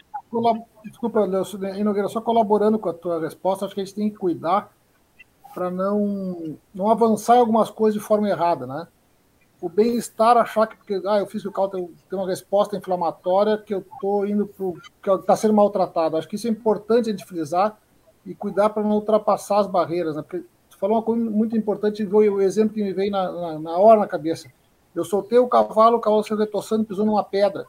desculpa, 0.83 1.27
Nogueira, 1.27 2.07
só 2.07 2.21
colaborando 2.21 2.79
com 2.79 2.89
a 2.89 2.93
tua 2.93 3.21
resposta, 3.21 3.65
acho 3.65 3.75
que 3.75 3.81
a 3.81 3.85
gente 3.85 3.95
tem 3.95 4.09
que 4.09 4.17
cuidar 4.17 4.73
para 5.53 5.69
não, 5.69 6.57
não 6.73 6.89
avançar 6.89 7.37
algumas 7.37 7.69
coisas 7.69 7.99
de 7.99 8.05
forma 8.05 8.29
errada, 8.29 8.65
né? 8.65 8.87
O 9.61 9.69
bem-estar, 9.69 10.35
achar 10.35 10.67
que 10.67 10.75
porque 10.75 11.01
ah, 11.05 11.19
eu 11.19 11.25
fiz 11.25 11.41
que 11.41 11.47
o 11.47 11.51
carro 11.51 11.69
tem, 11.69 11.89
tem 12.09 12.19
uma 12.19 12.27
resposta 12.27 12.75
inflamatória 12.75 13.57
que 13.57 13.73
eu 13.73 13.79
estou 13.79 14.27
indo 14.27 14.45
para 14.45 15.15
que 15.15 15.21
está 15.21 15.35
sendo 15.37 15.53
maltratado. 15.53 16.17
Acho 16.17 16.27
que 16.27 16.35
isso 16.35 16.47
é 16.47 16.49
importante 16.49 17.09
a 17.09 17.13
gente 17.13 17.25
frisar 17.25 17.77
e 18.25 18.35
cuidar 18.35 18.69
para 18.69 18.83
não 18.83 18.91
ultrapassar 18.91 19.59
as 19.59 19.67
barreiras, 19.67 20.15
né? 20.15 20.21
Porque 20.21 20.45
tu 20.69 20.77
falou 20.77 20.97
uma 20.97 21.03
coisa 21.03 21.23
muito 21.23 21.55
importante, 21.55 22.05
foi 22.05 22.29
o 22.29 22.41
exemplo 22.41 22.73
que 22.73 22.83
me 22.83 22.91
veio 22.91 23.11
na, 23.11 23.31
na, 23.31 23.59
na 23.59 23.77
hora 23.77 24.01
na 24.01 24.07
cabeça. 24.07 24.51
Eu 24.93 25.05
soltei 25.05 25.39
o 25.39 25.47
cavalo, 25.47 25.97
o 25.97 25.99
cavalo 26.01 26.23
se 26.23 26.35
retoçando, 26.35 26.83
pisou 26.83 27.05
numa 27.05 27.23
pedra 27.23 27.65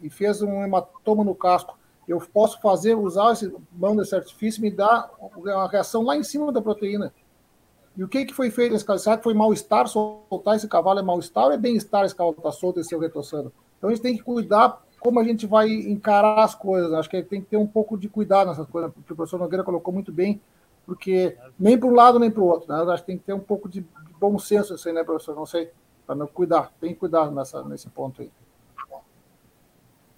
e 0.00 0.08
fez 0.08 0.42
um 0.42 0.62
hematoma 0.62 1.24
no 1.24 1.34
casco. 1.34 1.76
Eu 2.06 2.20
posso 2.20 2.60
fazer, 2.60 2.94
usar 2.94 3.32
esse 3.32 3.52
mão 3.72 3.96
de 3.96 4.14
artifício 4.14 4.62
me 4.62 4.70
dá 4.70 5.10
uma 5.36 5.68
reação 5.68 6.02
lá 6.02 6.16
em 6.16 6.22
cima 6.22 6.52
da 6.52 6.62
proteína. 6.62 7.12
E 7.96 8.04
o 8.04 8.08
que, 8.08 8.26
que 8.26 8.34
foi 8.34 8.50
feito 8.50 8.72
nesse 8.72 8.84
caso? 8.84 9.02
Será 9.02 9.16
que 9.16 9.24
foi 9.24 9.34
mal-estar 9.34 9.88
soltar 9.88 10.54
esse 10.54 10.68
cavalo? 10.68 11.00
É 11.00 11.02
mal-estar 11.02 11.46
ou 11.46 11.52
é 11.52 11.56
bem-estar 11.56 12.04
esse 12.04 12.14
cavalo 12.14 12.36
está 12.36 12.52
solto 12.52 12.78
e 12.78 12.84
seu 12.84 13.00
retoçando? 13.00 13.52
Então 13.78 13.90
a 13.90 13.92
gente 13.92 14.02
tem 14.02 14.16
que 14.16 14.22
cuidar 14.22 14.82
como 15.00 15.18
a 15.18 15.24
gente 15.24 15.46
vai 15.46 15.70
encarar 15.70 16.44
as 16.44 16.54
coisas. 16.54 16.92
Acho 16.92 17.08
que 17.08 17.22
tem 17.22 17.40
que 17.40 17.48
ter 17.48 17.56
um 17.56 17.66
pouco 17.66 17.96
de 17.96 18.08
cuidado 18.08 18.48
nessas 18.48 18.66
coisas, 18.66 18.92
porque 18.92 19.12
o 19.12 19.16
professor 19.16 19.38
Nogueira 19.38 19.64
colocou 19.64 19.94
muito 19.94 20.12
bem, 20.12 20.40
porque 20.84 21.36
nem 21.58 21.78
para 21.78 21.88
um 21.88 21.94
lado 21.94 22.18
nem 22.18 22.30
para 22.30 22.42
o 22.42 22.46
outro. 22.46 22.68
Né? 22.68 22.92
Acho 22.92 23.02
que 23.02 23.06
tem 23.06 23.18
que 23.18 23.24
ter 23.24 23.32
um 23.32 23.40
pouco 23.40 23.68
de 23.68 23.84
bom 24.20 24.38
senso 24.38 24.76
aí, 24.86 24.94
né, 24.94 25.02
professor? 25.02 25.34
Não 25.34 25.46
sei, 25.46 25.70
para 26.06 26.26
cuidar. 26.26 26.72
Tem 26.80 26.92
que 26.92 27.00
cuidar 27.00 27.30
nessa, 27.30 27.62
nesse 27.64 27.88
ponto 27.88 28.20
aí. 28.20 28.30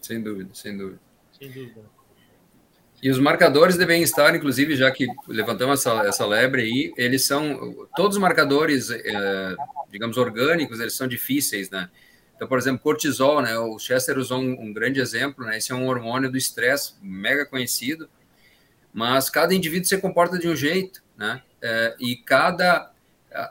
Sem 0.00 0.22
dúvida, 0.22 0.50
sem 0.54 0.76
dúvida. 0.76 1.00
Sem 1.38 1.50
dúvida. 1.50 1.98
E 3.00 3.10
os 3.10 3.18
marcadores 3.18 3.76
de 3.76 3.86
bem-estar, 3.86 4.34
inclusive, 4.34 4.74
já 4.74 4.90
que 4.90 5.06
levantamos 5.28 5.80
essa, 5.80 6.02
essa 6.02 6.26
lebre 6.26 6.62
aí, 6.62 6.92
eles 6.96 7.24
são, 7.24 7.86
todos 7.94 8.16
os 8.16 8.20
marcadores, 8.20 8.90
é, 8.90 9.54
digamos, 9.88 10.16
orgânicos, 10.16 10.80
eles 10.80 10.94
são 10.94 11.06
difíceis, 11.06 11.70
né? 11.70 11.88
Então, 12.34 12.48
por 12.48 12.58
exemplo, 12.58 12.80
cortisol, 12.80 13.40
né? 13.40 13.56
O 13.56 13.78
Chester 13.78 14.18
usou 14.18 14.40
um, 14.40 14.50
um 14.62 14.72
grande 14.72 15.00
exemplo, 15.00 15.44
né? 15.44 15.58
Esse 15.58 15.70
é 15.70 15.74
um 15.76 15.86
hormônio 15.86 16.30
do 16.30 16.36
estresse, 16.36 16.94
mega 17.00 17.46
conhecido, 17.46 18.08
mas 18.92 19.30
cada 19.30 19.54
indivíduo 19.54 19.88
se 19.88 19.98
comporta 19.98 20.36
de 20.36 20.48
um 20.48 20.56
jeito, 20.56 21.00
né? 21.16 21.40
É, 21.62 21.94
e 22.00 22.16
cada, 22.16 22.90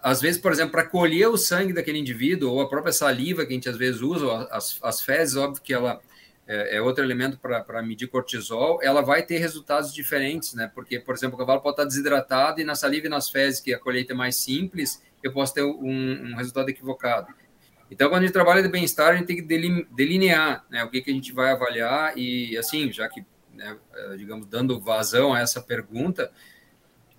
às 0.03 0.19
vezes, 0.19 0.41
por 0.41 0.51
exemplo, 0.51 0.73
para 0.73 0.85
colher 0.85 1.30
o 1.30 1.38
sangue 1.38 1.72
daquele 1.72 1.99
indivíduo, 1.99 2.51
ou 2.51 2.61
a 2.61 2.69
própria 2.69 2.91
saliva 2.91 3.45
que 3.45 3.53
a 3.53 3.55
gente 3.55 3.69
às 3.69 3.77
vezes 3.77 4.01
usa, 4.01 4.26
as, 4.51 4.77
as 4.84 5.01
fezes, 5.01 5.38
óbvio 5.38 5.64
que 5.64 5.73
ela 5.73 6.01
é, 6.48 6.78
é 6.78 6.82
outro 6.82 7.03
elemento 7.03 7.38
para 7.38 7.84
medir 7.84 8.07
cortisol, 8.07 8.80
ela 8.82 9.02
vai 9.02 9.24
ter 9.24 9.38
resultados 9.38 9.94
diferentes, 9.94 10.53
né? 10.53 10.72
Porque, 10.74 10.99
por 10.99 11.14
exemplo, 11.14 11.36
o 11.36 11.38
cavalo 11.38 11.61
pode 11.61 11.74
estar 11.74 11.86
desidratado 11.86 12.61
e 12.61 12.64
na 12.64 12.74
saliva 12.74 13.07
e 13.07 13.10
nas 13.10 13.30
fezes, 13.30 13.60
que 13.60 13.74
a 13.74 13.80
colheita 13.80 14.14
é 14.14 14.15
mais 14.15 14.38
simples, 14.38 15.03
eu 15.22 15.34
posso 15.34 15.53
ter 15.53 15.64
um, 15.64 16.32
um 16.32 16.36
resultado 16.36 16.69
equivocado. 16.69 17.28
Então, 17.91 18.10
quando 18.10 18.24
a 18.24 18.26
gente 18.26 18.34
trabalha 18.34 18.61
de 18.61 18.69
bem-estar, 18.69 19.14
a 19.14 19.15
gente 19.15 19.28
tem 19.28 19.36
que 19.36 19.86
delinear 19.91 20.65
né, 20.69 20.84
o 20.84 20.90
que, 20.90 21.02
que 21.02 21.11
a 21.11 21.14
gente 21.14 21.32
vai 21.32 21.52
avaliar 21.52 22.18
e, 22.18 22.57
assim, 22.57 22.91
já 22.91 23.07
que, 23.07 23.26
né, 23.53 23.78
é, 23.94 24.15
digamos, 24.15 24.45
dando 24.48 24.80
vazão 24.80 25.34
a 25.34 25.40
essa 25.40 25.61
pergunta, 25.61 26.32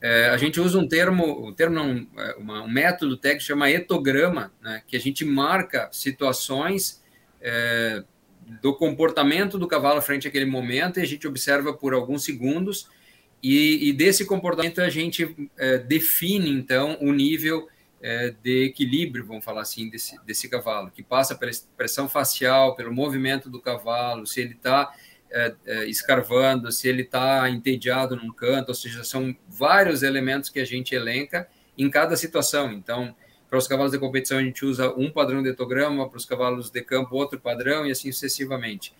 é, 0.01 0.29
a 0.29 0.37
gente 0.37 0.61
usa 0.61 0.79
um 0.79 0.87
termo, 0.87 1.47
um 1.47 1.53
termo 1.53 1.75
não, 1.75 2.07
é, 2.23 2.35
uma, 2.37 2.63
um 2.63 2.69
método 2.69 3.17
técnico 3.17 3.41
que 3.41 3.47
chama 3.47 3.71
etograma, 3.71 4.53
né, 4.61 4.83
que 4.87 4.97
a 4.97 5.01
gente 5.01 5.25
marca 5.25 5.89
situações 5.91 7.03
é, 7.41 8.05
do 8.63 8.75
comportamento 8.75 9.59
do 9.59 9.67
cavalo 9.67 10.01
frente 10.01 10.27
àquele 10.27 10.47
momento 10.47 10.99
e 10.99 11.03
a 11.03 11.07
gente 11.07 11.27
observa 11.27 11.73
por 11.73 11.93
alguns 11.93 12.25
segundos 12.25 12.89
e, 13.43 13.89
e 13.89 13.93
desse 13.93 14.25
comportamento 14.25 14.81
a 14.81 14.89
gente 14.89 15.51
é, 15.57 15.79
define 15.79 16.51
então 16.51 16.99
o 17.01 17.13
nível 17.13 17.69
é, 18.01 18.35
de 18.43 18.65
equilíbrio, 18.65 19.27
vamos 19.27 19.45
falar 19.45 19.63
assim, 19.63 19.89
desse, 19.89 20.17
desse 20.25 20.49
cavalo, 20.49 20.91
que 20.91 21.03
passa 21.03 21.35
pela 21.35 21.51
expressão 21.51 22.09
facial, 22.09 22.75
pelo 22.75 22.93
movimento 22.93 23.51
do 23.51 23.61
cavalo, 23.61 24.27
se 24.27 24.41
ele 24.41 24.55
está 24.55 24.93
é, 25.31 25.55
é, 25.67 25.85
escarvando, 25.87 26.71
se 26.71 26.89
ele 26.89 27.03
está 27.03 27.49
entediado 27.51 28.17
num 28.17 28.33
canto, 28.33 28.71
ou 28.71 28.75
seja, 28.75 29.05
são 29.05 29.37
vários 29.49 30.03
elementos 30.03 30.49
que 30.49 30.61
a 30.61 30.65
gente 30.65 30.95
elenca 30.95 31.49
em 31.77 31.91
cada 31.91 32.17
situação. 32.17 32.73
Então, 32.73 33.15
para 33.49 33.59
os 33.59 33.67
cavalos 33.67 33.93
de 33.93 33.99
competição, 33.99 34.39
a 34.39 34.43
gente 34.43 34.65
usa 34.65 34.93
um 34.95 35.11
padrão 35.11 35.43
de 35.43 35.49
etograma, 35.49 36.09
para 36.09 36.19
os 36.19 36.27
cavalos 36.27 36.71
de 36.71 36.83
campo, 36.83 37.17
outro 37.17 37.41
padrão, 37.41 37.87
e 37.87 37.91
assim 37.91 38.13
sucessivamente. 38.13 38.93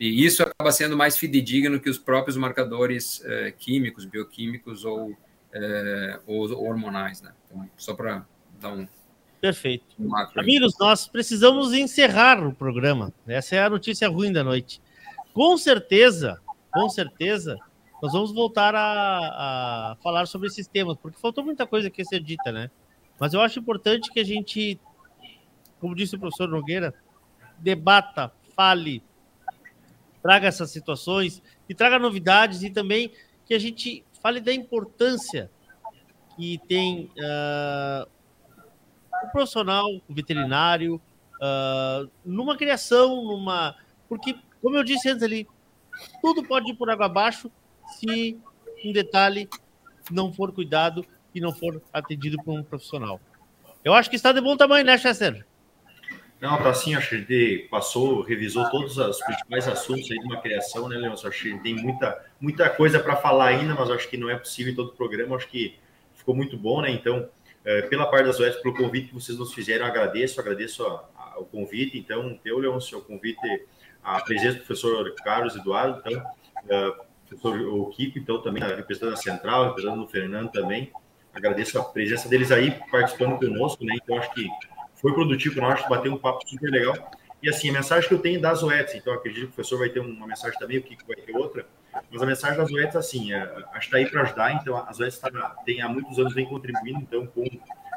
E 0.00 0.24
isso 0.24 0.42
acaba 0.42 0.72
sendo 0.72 0.96
mais 0.96 1.16
fidedigno 1.16 1.78
que 1.78 1.90
os 1.90 1.98
próprios 1.98 2.36
marcadores 2.36 3.22
eh, 3.24 3.52
químicos, 3.56 4.04
bioquímicos 4.04 4.84
ou, 4.84 5.16
eh, 5.52 6.18
ou, 6.26 6.50
hormonais, 6.64 7.20
né? 7.20 7.32
Então, 7.46 7.70
só 7.76 7.94
para 7.94 8.26
dar 8.58 8.72
um. 8.72 8.88
Perfeito. 9.40 9.84
Um 9.98 10.10
Amigos, 10.36 10.74
nós 10.80 11.06
precisamos 11.06 11.72
encerrar 11.72 12.44
o 12.44 12.54
programa. 12.54 13.12
Essa 13.26 13.56
é 13.56 13.62
a 13.62 13.70
notícia 13.70 14.08
ruim 14.08 14.32
da 14.32 14.42
noite. 14.42 14.80
Com 15.34 15.56
certeza, 15.58 16.40
com 16.72 16.88
certeza, 16.88 17.58
nós 18.02 18.12
vamos 18.12 18.32
voltar 18.32 18.74
a, 18.74 19.92
a 19.92 19.96
falar 20.02 20.26
sobre 20.26 20.48
esses 20.48 20.66
temas, 20.66 20.96
porque 20.96 21.20
faltou 21.20 21.44
muita 21.44 21.66
coisa 21.66 21.92
a 21.96 22.04
ser 22.04 22.20
dita, 22.20 22.50
né? 22.50 22.70
Mas 23.18 23.34
eu 23.34 23.40
acho 23.40 23.58
importante 23.58 24.10
que 24.10 24.20
a 24.20 24.24
gente, 24.24 24.80
como 25.80 25.94
disse 25.94 26.16
o 26.16 26.18
professor 26.18 26.48
Nogueira, 26.48 26.94
debata, 27.58 28.32
fale, 28.56 29.02
traga 30.22 30.48
essas 30.48 30.70
situações 30.70 31.42
e 31.68 31.74
traga 31.74 31.98
novidades 31.98 32.62
e 32.62 32.70
também 32.70 33.12
que 33.44 33.54
a 33.54 33.58
gente 33.58 34.04
fale 34.22 34.40
da 34.40 34.52
importância 34.52 35.50
que 36.36 36.58
tem 36.66 37.10
uh, 37.18 38.08
o 39.24 39.30
profissional, 39.30 39.86
o 40.08 40.14
veterinário, 40.14 41.00
uh, 41.36 42.10
numa 42.24 42.56
criação, 42.56 43.24
numa. 43.24 43.76
Porque, 44.08 44.36
como 44.60 44.76
eu 44.76 44.84
disse 44.84 45.08
antes 45.08 45.22
ali, 45.22 45.46
tudo 46.20 46.42
pode 46.44 46.70
ir 46.70 46.74
por 46.74 46.88
água 46.88 47.06
abaixo 47.06 47.50
se 47.98 48.38
um 48.84 48.92
detalhe 48.92 49.48
não 50.10 50.32
for 50.32 50.52
cuidado 50.52 51.04
e 51.34 51.40
não 51.40 51.52
for 51.52 51.82
atendido 51.92 52.36
por 52.44 52.52
um 52.52 52.62
profissional. 52.62 53.20
Eu 53.84 53.94
acho 53.94 54.08
que 54.08 54.16
está 54.16 54.32
de 54.32 54.40
bom 54.40 54.56
tamanho, 54.56 54.84
né, 54.84 54.96
Chester? 54.96 55.44
Não, 56.40 56.60
tá 56.60 56.70
assim, 56.70 56.94
acho 56.94 57.08
que 57.10 57.18
gente 57.18 57.68
passou, 57.70 58.20
revisou 58.22 58.68
todos 58.68 58.98
os 58.98 59.24
principais 59.24 59.68
assuntos 59.68 60.10
aí 60.10 60.18
de 60.18 60.24
uma 60.24 60.40
criação, 60.40 60.88
né, 60.88 60.96
Leon? 60.96 61.12
Acho 61.12 61.30
que 61.30 61.58
tem 61.60 61.76
muita, 61.76 62.20
muita 62.40 62.68
coisa 62.68 62.98
para 62.98 63.14
falar 63.14 63.46
ainda, 63.46 63.76
mas 63.76 63.88
acho 63.90 64.08
que 64.08 64.16
não 64.16 64.28
é 64.28 64.36
possível 64.36 64.72
em 64.72 64.74
todo 64.74 64.88
o 64.88 64.96
programa. 64.96 65.36
Acho 65.36 65.48
que 65.48 65.78
ficou 66.16 66.34
muito 66.34 66.56
bom, 66.56 66.82
né? 66.82 66.90
Então, 66.90 67.28
é, 67.64 67.82
pela 67.82 68.06
parte 68.06 68.26
das 68.26 68.40
UES, 68.40 68.56
pelo 68.56 68.74
convite 68.74 69.08
que 69.08 69.14
vocês 69.14 69.38
nos 69.38 69.54
fizeram, 69.54 69.86
agradeço, 69.86 70.40
agradeço 70.40 70.84
a, 70.84 71.08
a, 71.16 71.38
o 71.38 71.44
convite. 71.44 71.96
Então, 71.96 72.36
eu, 72.44 72.58
Leon, 72.58 72.76
o 72.76 73.00
convite, 73.02 73.66
a 74.02 74.20
presença 74.20 74.58
do 74.58 74.64
professor 74.64 75.14
Carlos 75.22 75.54
Eduardo, 75.54 76.02
então, 76.04 76.24
uh, 76.64 77.04
professor 77.28 77.90
Kiko, 77.90 78.18
então, 78.18 78.42
também, 78.42 78.64
representando 78.64 79.12
a 79.12 79.16
Central, 79.16 79.68
representando 79.68 80.02
o 80.02 80.08
Fernando 80.08 80.50
também 80.50 80.90
agradeço 81.34 81.78
a 81.78 81.84
presença 81.84 82.28
deles 82.28 82.50
aí 82.50 82.78
participando 82.90 83.38
conosco, 83.38 83.84
né? 83.84 83.94
Então 84.02 84.18
acho 84.18 84.32
que 84.32 84.48
foi 84.94 85.12
produtivo 85.12 85.56
para 85.56 85.68
nós, 85.68 85.88
bater 85.88 86.10
um 86.10 86.18
papo 86.18 86.48
super 86.48 86.70
legal. 86.70 86.94
E 87.42 87.48
assim, 87.48 87.70
a 87.70 87.72
mensagem 87.72 88.08
que 88.08 88.14
eu 88.14 88.20
tenho 88.20 88.40
das 88.40 88.62
OETs, 88.62 88.94
então 88.94 89.12
acredito 89.12 89.46
que 89.46 89.50
o 89.50 89.54
professor 89.54 89.78
vai 89.78 89.88
ter 89.88 89.98
uma 89.98 90.26
mensagem 90.28 90.56
também, 90.58 90.78
o 90.78 90.82
Kiko 90.82 91.04
vai 91.08 91.16
ter 91.16 91.36
outra, 91.36 91.66
mas 92.08 92.22
a 92.22 92.26
mensagem 92.26 92.56
das 92.56 92.70
OETs, 92.70 92.94
assim, 92.94 93.32
é, 93.32 93.42
acho 93.42 93.72
que 93.72 93.78
está 93.78 93.96
aí 93.96 94.06
para 94.08 94.22
ajudar, 94.22 94.54
então 94.54 94.76
as 94.76 95.00
OETs 95.00 95.18
tá, 95.18 95.28
tem 95.66 95.82
há 95.82 95.88
muitos 95.88 96.16
anos 96.20 96.32
vem 96.34 96.46
contribuindo, 96.46 97.00
então, 97.00 97.26
com 97.26 97.44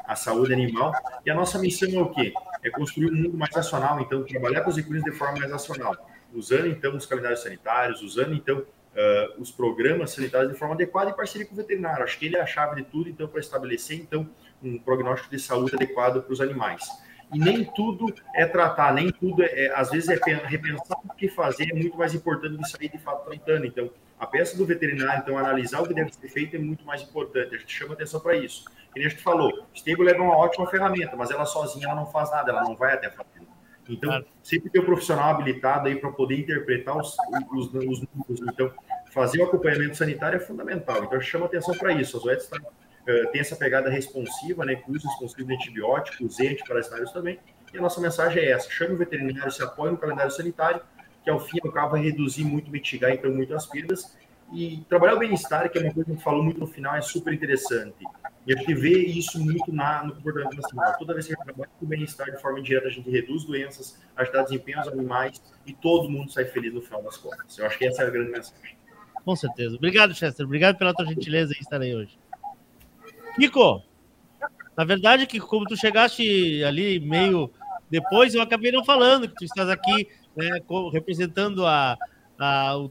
a 0.04 0.16
saúde 0.16 0.52
animal, 0.52 0.92
e 1.24 1.30
a 1.30 1.34
nossa 1.34 1.60
missão 1.60 1.88
é 1.88 2.02
o 2.02 2.10
quê? 2.10 2.32
É 2.64 2.70
construir 2.70 3.12
um 3.12 3.14
mundo 3.14 3.36
mais 3.36 3.54
racional, 3.54 4.00
então, 4.00 4.24
trabalhar 4.24 4.62
com 4.62 4.70
os 4.70 4.78
equinos 4.78 5.04
de 5.04 5.12
forma 5.12 5.38
mais 5.38 5.52
racional, 5.52 5.94
usando, 6.34 6.66
então, 6.66 6.96
os 6.96 7.06
calendários 7.06 7.40
sanitários, 7.40 8.02
usando, 8.02 8.34
então, 8.34 8.64
uh, 8.96 9.40
os 9.40 9.50
programas 9.50 10.12
sanitários 10.12 10.52
de 10.52 10.58
forma 10.58 10.74
adequada 10.74 11.10
em 11.10 11.14
parceria 11.14 11.46
com 11.46 11.54
o 11.54 11.56
veterinário. 11.56 12.02
Acho 12.02 12.18
que 12.18 12.26
ele 12.26 12.36
é 12.36 12.40
a 12.40 12.46
chave 12.46 12.82
de 12.82 12.88
tudo, 12.88 13.08
então, 13.08 13.28
para 13.28 13.40
estabelecer, 13.40 13.98
então, 13.98 14.28
um 14.62 14.78
prognóstico 14.78 15.30
de 15.30 15.40
saúde 15.40 15.74
adequado 15.74 16.22
para 16.22 16.32
os 16.32 16.40
animais. 16.40 16.82
E 17.32 17.38
nem 17.38 17.64
tudo 17.64 18.12
é 18.34 18.46
tratar, 18.46 18.94
nem 18.94 19.10
tudo 19.10 19.42
é, 19.42 19.66
é 19.66 19.74
às 19.74 19.90
vezes 19.90 20.08
é 20.08 20.14
repensar 20.44 20.96
o 21.04 21.14
que 21.14 21.28
fazer 21.28 21.70
é 21.70 21.74
muito 21.74 21.96
mais 21.96 22.14
importante 22.14 22.52
do 22.52 22.62
que 22.62 22.68
sair 22.68 22.88
de 22.88 22.98
fato 22.98 23.28
tratando. 23.28 23.66
Então, 23.66 23.90
a 24.18 24.26
peça 24.26 24.56
do 24.56 24.64
veterinário, 24.64 25.22
então, 25.22 25.36
analisar 25.36 25.82
o 25.82 25.88
que 25.88 25.92
deve 25.92 26.12
ser 26.12 26.28
feito 26.28 26.56
é 26.56 26.58
muito 26.58 26.84
mais 26.86 27.02
importante. 27.02 27.54
A 27.54 27.58
gente 27.58 27.74
chama 27.74 27.94
atenção 27.94 28.20
para 28.20 28.36
isso. 28.36 28.64
Que 28.92 29.00
nem 29.00 29.06
a 29.06 29.10
gente 29.10 29.22
falou, 29.22 29.66
Stable 29.74 30.08
é 30.08 30.16
uma 30.16 30.36
ótima 30.36 30.66
ferramenta, 30.68 31.16
mas 31.16 31.30
ela 31.30 31.44
sozinha 31.44 31.86
ela 31.86 31.96
não 31.96 32.06
faz 32.06 32.30
nada, 32.30 32.50
ela 32.50 32.62
não 32.62 32.76
vai 32.76 32.94
até 32.94 33.08
a 33.08 33.10
fazenda. 33.10 33.45
Então, 33.88 34.24
sempre 34.42 34.70
ter 34.70 34.80
um 34.80 34.84
profissional 34.84 35.30
habilitado 35.30 35.88
aí 35.88 35.96
para 35.96 36.10
poder 36.10 36.38
interpretar 36.40 36.96
os, 36.96 37.16
os, 37.52 37.66
os, 37.66 38.02
números. 38.02 38.40
Então, 38.52 38.72
fazer 39.12 39.40
o 39.40 39.44
acompanhamento 39.44 39.96
sanitário 39.96 40.36
é 40.36 40.40
fundamental. 40.40 41.04
Então, 41.04 41.20
chama 41.20 41.46
atenção 41.46 41.74
para 41.76 41.92
isso. 41.92 42.16
As 42.16 42.24
OETs 42.24 42.48
tá, 42.48 42.56
uh, 42.58 43.30
têm 43.30 43.40
essa 43.40 43.56
pegada 43.56 43.88
responsiva, 43.88 44.64
né, 44.64 44.76
com 44.76 44.92
uso 44.92 45.06
responsivo 45.08 45.46
de 45.48 45.54
antibióticos 45.54 46.38
e 46.38 46.48
antiparasitários 46.48 47.12
também. 47.12 47.38
E 47.72 47.78
a 47.78 47.80
nossa 47.80 48.00
mensagem 48.00 48.42
é 48.42 48.50
essa: 48.50 48.68
chame 48.70 48.94
o 48.94 48.98
veterinário, 48.98 49.50
se 49.50 49.62
apoie 49.62 49.90
no 49.90 49.98
calendário 49.98 50.30
sanitário, 50.30 50.80
que 51.22 51.30
ao 51.30 51.38
fim 51.38 51.58
e 51.62 51.66
ao 51.66 51.72
cabo 51.72 51.92
vai 51.92 52.02
reduzir 52.02 52.44
muito, 52.44 52.70
mitigar 52.70 53.10
então 53.12 53.30
muito 53.30 53.54
as 53.54 53.66
perdas. 53.66 54.16
E 54.52 54.84
trabalhar 54.88 55.14
o 55.14 55.18
bem-estar, 55.18 55.68
que 55.70 55.78
é 55.78 55.80
uma 55.80 55.92
coisa 55.92 56.04
que 56.04 56.10
a 56.12 56.14
gente 56.14 56.22
falou 56.22 56.42
muito 56.42 56.60
no 56.60 56.68
final, 56.68 56.94
é 56.94 57.02
super 57.02 57.32
interessante. 57.32 57.96
E 58.46 58.54
a 58.54 58.56
gente 58.56 58.74
vê 58.74 58.98
isso 58.98 59.42
muito 59.44 59.72
na, 59.72 60.04
no 60.04 60.14
comportamento 60.14 60.56
nacional. 60.56 60.96
Toda 60.96 61.14
vez 61.14 61.26
que 61.26 61.32
a 61.32 61.36
gente 61.36 61.44
trabalha 61.44 61.70
com 61.80 61.86
bem-estar 61.86 62.30
de 62.30 62.40
forma 62.40 62.60
indireta, 62.60 62.86
a 62.86 62.90
gente 62.90 63.10
reduz 63.10 63.44
doenças, 63.44 64.00
ajuda 64.14 64.44
desempenho 64.44 64.78
aos 64.78 64.88
animais 64.88 65.42
e 65.66 65.72
todo 65.72 66.08
mundo 66.08 66.30
sai 66.30 66.44
feliz 66.44 66.72
no 66.72 66.80
final 66.80 67.02
das 67.02 67.16
contas. 67.16 67.58
Eu 67.58 67.66
acho 67.66 67.76
que 67.76 67.86
essa 67.86 68.02
é 68.02 68.06
a 68.06 68.10
grande 68.10 68.30
mensagem. 68.30 68.76
Com 69.24 69.34
certeza. 69.34 69.74
Obrigado, 69.74 70.14
Chester. 70.14 70.46
Obrigado 70.46 70.78
pela 70.78 70.94
tua 70.94 71.06
gentileza 71.06 71.52
em 71.54 71.60
estar 71.60 71.80
aí 71.80 71.92
hoje. 71.92 72.16
Kiko, 73.34 73.82
na 74.76 74.84
verdade, 74.84 75.26
que 75.26 75.40
como 75.40 75.64
tu 75.64 75.76
chegaste 75.76 76.62
ali 76.62 77.00
meio 77.00 77.50
depois, 77.90 78.32
eu 78.34 78.42
acabei 78.42 78.70
não 78.70 78.84
falando 78.84 79.28
que 79.28 79.34
tu 79.34 79.44
estás 79.44 79.68
aqui 79.68 80.08
né, 80.36 80.60
representando 80.92 81.66
a, 81.66 81.96
a, 82.38 82.88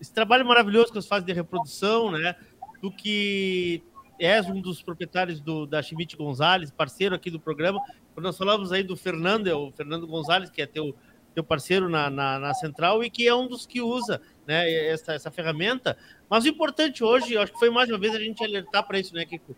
esse 0.00 0.12
trabalho 0.12 0.44
maravilhoso 0.44 0.88
que 0.88 0.94
você 0.94 1.08
faz 1.08 1.24
de 1.24 1.32
reprodução, 1.32 2.10
né? 2.10 2.34
Do 2.80 2.90
que 2.90 3.82
és 4.24 4.48
um 4.48 4.60
dos 4.60 4.82
proprietários 4.82 5.40
do, 5.40 5.66
da 5.66 5.82
Schmidt 5.82 6.16
Gonzalez, 6.16 6.70
parceiro 6.70 7.14
aqui 7.14 7.30
do 7.30 7.40
programa. 7.40 7.80
Quando 8.14 8.26
nós 8.26 8.38
falamos 8.38 8.70
aí 8.70 8.82
do 8.82 8.96
Fernando, 8.96 9.48
é 9.48 9.54
o 9.54 9.72
Fernando 9.72 10.06
Gonzalez, 10.06 10.48
que 10.48 10.62
é 10.62 10.66
teu, 10.66 10.94
teu 11.34 11.42
parceiro 11.42 11.88
na, 11.88 12.08
na, 12.08 12.38
na, 12.38 12.54
central 12.54 13.02
e 13.02 13.10
que 13.10 13.26
é 13.26 13.34
um 13.34 13.48
dos 13.48 13.66
que 13.66 13.80
usa 13.80 14.20
né, 14.46 14.70
essa, 14.86 15.12
essa 15.12 15.30
ferramenta. 15.30 15.96
Mas 16.30 16.44
o 16.44 16.48
importante 16.48 17.02
hoje, 17.02 17.36
acho 17.36 17.52
que 17.52 17.58
foi 17.58 17.68
mais 17.68 17.88
uma 17.88 17.98
vez 17.98 18.14
a 18.14 18.20
gente 18.20 18.44
alertar 18.44 18.86
para 18.86 19.00
isso, 19.00 19.12
né, 19.14 19.24
Kiko? 19.24 19.56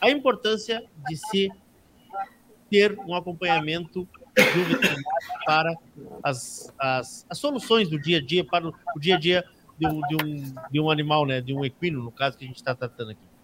A 0.00 0.10
importância 0.10 0.82
de 1.06 1.16
se 1.16 1.50
ter 2.70 2.98
um 3.00 3.14
acompanhamento 3.14 4.08
para 5.44 5.74
as, 6.22 6.72
as, 6.78 7.26
as 7.28 7.38
soluções 7.38 7.88
do 7.90 7.98
dia 7.98 8.18
a 8.18 8.22
dia, 8.22 8.44
para 8.44 8.68
o, 8.68 8.74
o 8.94 9.00
dia 9.00 9.16
a 9.16 9.18
dia 9.18 9.44
de 9.78 9.86
um, 9.86 10.00
de, 10.00 10.16
um, 10.16 10.54
de 10.70 10.80
um 10.80 10.90
animal, 10.90 11.26
né, 11.26 11.42
de 11.42 11.52
um 11.52 11.62
equino, 11.62 12.02
no 12.02 12.10
caso 12.10 12.38
que 12.38 12.44
a 12.44 12.48
gente 12.48 12.56
está 12.56 12.74
tratando 12.74 13.10
aqui. 13.10 13.35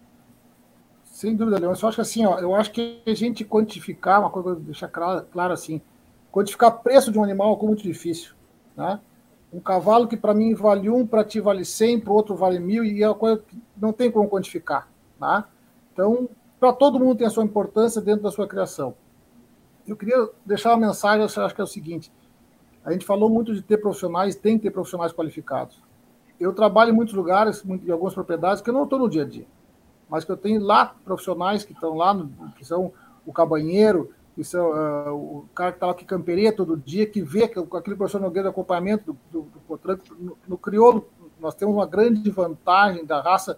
Sem 1.13 1.35
dúvida, 1.35 1.59
Leão. 1.59 1.75
Eu 1.79 1.87
acho 1.87 1.95
que 1.95 2.01
assim, 2.01 2.25
ó, 2.25 2.39
eu 2.39 2.55
acho 2.55 2.71
que 2.71 2.99
a 3.05 3.13
gente 3.13 3.45
quantificar, 3.45 4.19
uma 4.19 4.31
coisa 4.31 4.55
deixar 4.55 4.87
claro, 4.87 5.23
claro 5.31 5.53
assim, 5.53 5.79
quantificar 6.31 6.81
preço 6.81 7.11
de 7.11 7.19
um 7.19 7.23
animal 7.23 7.55
é 7.61 7.65
muito 7.67 7.83
difícil. 7.83 8.33
Né? 8.75 8.99
Um 9.53 9.59
cavalo 9.59 10.07
que 10.07 10.17
para 10.17 10.33
mim 10.33 10.55
vale 10.55 10.89
um, 10.89 11.05
para 11.05 11.23
ti 11.23 11.39
vale 11.39 11.63
100, 11.63 11.99
para 11.99 12.11
o 12.11 12.15
outro 12.15 12.35
vale 12.35 12.57
mil, 12.57 12.83
e 12.83 13.03
é 13.03 13.07
uma 13.07 13.13
coisa 13.13 13.39
que 13.47 13.61
não 13.77 13.93
tem 13.93 14.09
como 14.09 14.27
quantificar. 14.27 14.89
Né? 15.21 15.43
Então, 15.93 16.27
para 16.59 16.73
todo 16.73 16.99
mundo 16.99 17.19
tem 17.19 17.27
a 17.27 17.29
sua 17.29 17.43
importância 17.43 18.01
dentro 18.01 18.23
da 18.23 18.31
sua 18.31 18.47
criação. 18.47 18.95
Eu 19.87 19.95
queria 19.95 20.29
deixar 20.43 20.71
uma 20.71 20.87
mensagem, 20.87 21.19
eu 21.19 21.45
acho 21.45 21.53
que 21.53 21.61
é 21.61 21.63
o 21.63 21.67
seguinte: 21.67 22.11
a 22.83 22.91
gente 22.91 23.05
falou 23.05 23.29
muito 23.29 23.53
de 23.53 23.61
ter 23.61 23.77
profissionais, 23.77 24.35
tem 24.35 24.57
que 24.57 24.63
ter 24.63 24.71
profissionais 24.71 25.13
qualificados. 25.13 25.79
Eu 26.39 26.53
trabalho 26.53 26.89
em 26.89 26.95
muitos 26.95 27.13
lugares, 27.13 27.63
em 27.63 27.91
algumas 27.91 28.15
propriedades, 28.15 28.63
que 28.63 28.69
eu 28.71 28.73
não 28.73 28.85
estou 28.85 28.97
no 28.97 29.07
dia 29.07 29.21
a 29.21 29.25
dia, 29.27 29.45
mas 30.09 30.23
que 30.23 30.31
eu 30.31 30.37
tenho 30.37 30.61
lá 30.61 30.95
profissionais 31.03 31.63
que 31.63 31.73
estão 31.73 31.95
lá, 31.95 32.15
que 32.57 32.65
são 32.65 32.91
o 33.25 33.33
cabanheiro, 33.33 34.11
que 34.35 34.43
são 34.43 34.71
uh, 34.71 35.13
o 35.13 35.45
cara 35.53 35.71
que 35.71 35.77
está 35.77 35.87
lá 35.87 35.93
que 35.93 36.05
camperia 36.05 36.55
todo 36.55 36.77
dia, 36.77 37.05
que 37.05 37.21
vê 37.21 37.47
que, 37.47 37.59
aquele 37.59 37.95
professor 37.95 38.19
Nogueira 38.19 38.49
de 38.49 38.51
acompanhamento 38.51 39.17
do, 39.31 39.41
do, 39.41 39.41
do 39.41 40.15
no, 40.19 40.37
no, 40.47 40.57
crioulo, 40.57 41.07
nós 41.39 41.55
temos 41.55 41.75
uma 41.75 41.85
grande 41.85 42.29
vantagem 42.29 43.05
da 43.05 43.21
raça, 43.21 43.57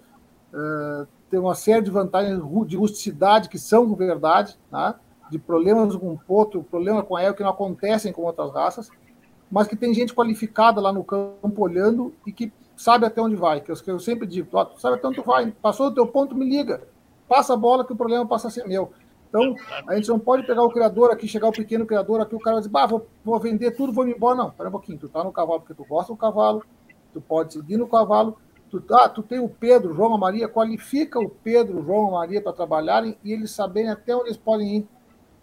uh, 0.54 1.08
tem 1.30 1.40
uma 1.40 1.56
série 1.56 1.82
de 1.82 1.92
vantagens 1.92 2.42
de 2.68 2.76
rusticidade 2.76 3.50
que 3.50 3.58
são 3.58 3.96
verdade, 3.96 4.58
tá? 4.70 5.00
de 5.30 5.40
problemas 5.40 5.96
com 5.96 6.14
o 6.14 6.18
potro, 6.18 6.64
problema 6.64 7.02
com 7.04 7.16
a 7.16 7.22
égua 7.22 7.34
que 7.36 7.44
não 7.44 7.50
acontecem 7.50 8.14
com 8.14 8.24
outras 8.24 8.54
raças, 8.54 8.90
mas 9.50 9.68
que 9.68 9.76
tem 9.76 9.94
gente 9.94 10.14
qualificada 10.14 10.82
lá 10.82 10.92
no 10.92 11.04
campo 11.04 11.62
olhando 11.62 12.14
e 12.26 12.32
que 12.32 12.52
sabe 12.76 13.06
até 13.06 13.22
onde 13.22 13.35
vai, 13.35 13.61
que 13.61 13.72
eu, 13.72 13.76
que 13.76 13.89
eu 13.89 13.99
sempre 13.99 14.27
digo, 14.27 14.47
oh, 14.52 14.77
sabe 14.77 14.95
até 14.95 15.07
onde 15.07 15.18
tu 15.18 15.23
vai, 15.23 15.52
passou 15.61 15.89
do 15.89 15.95
teu 15.95 16.07
ponto, 16.07 16.35
me 16.35 16.45
liga, 16.45 16.81
passa 17.27 17.53
a 17.53 17.57
bola 17.57 17.85
que 17.85 17.93
o 17.93 17.95
problema 17.95 18.26
passa 18.26 18.47
a 18.47 18.52
ser 18.52 18.68
meu. 18.68 18.91
Então, 19.30 19.53
a 19.88 19.95
gente 19.95 20.07
não 20.07 20.19
pode 20.19 20.45
pegar 20.47 20.64
o 20.64 20.69
criador 20.69 21.11
aqui, 21.11 21.27
chegar 21.27 21.49
o 21.49 21.52
pequeno 21.52 21.85
criador 21.85 22.22
aqui, 22.22 22.35
o 22.35 22.39
cara 22.39 22.56
vai 22.56 22.61
dizer, 22.61 22.72
bah, 22.72 22.85
vou, 22.85 23.06
vou 23.23 23.38
vender 23.39 23.72
tudo, 23.72 23.91
vou 23.91 24.06
me 24.06 24.14
embora. 24.14 24.35
Não, 24.35 24.47
espera 24.47 24.69
um 24.69 24.72
pouquinho, 24.72 24.97
tu 24.97 25.10
tá 25.10 25.23
no 25.23 25.31
cavalo 25.31 25.60
porque 25.60 25.73
tu 25.73 25.85
gosta 25.85 26.14
do 26.14 26.18
cavalo, 26.18 26.64
tu 27.11 27.19
pode 27.19 27.53
seguir 27.53 27.76
no 27.76 27.88
cavalo, 27.88 28.38
tu, 28.69 28.81
ah, 28.91 29.10
tu 29.10 29.22
tem 29.22 29.39
o 29.39 29.49
Pedro, 29.49 29.93
João 29.93 30.18
Maria, 30.18 30.47
qualifica 30.47 31.19
o 31.19 31.30
Pedro, 31.30 31.84
João 31.84 32.11
Maria 32.11 32.41
para 32.41 32.53
trabalharem 32.53 33.18
e 33.23 33.34
eles 33.34 33.52
saberem 33.52 33.89
até 33.89 34.15
onde 34.15 34.27
eles 34.27 34.38
podem 34.38 34.77
ir. 34.77 34.88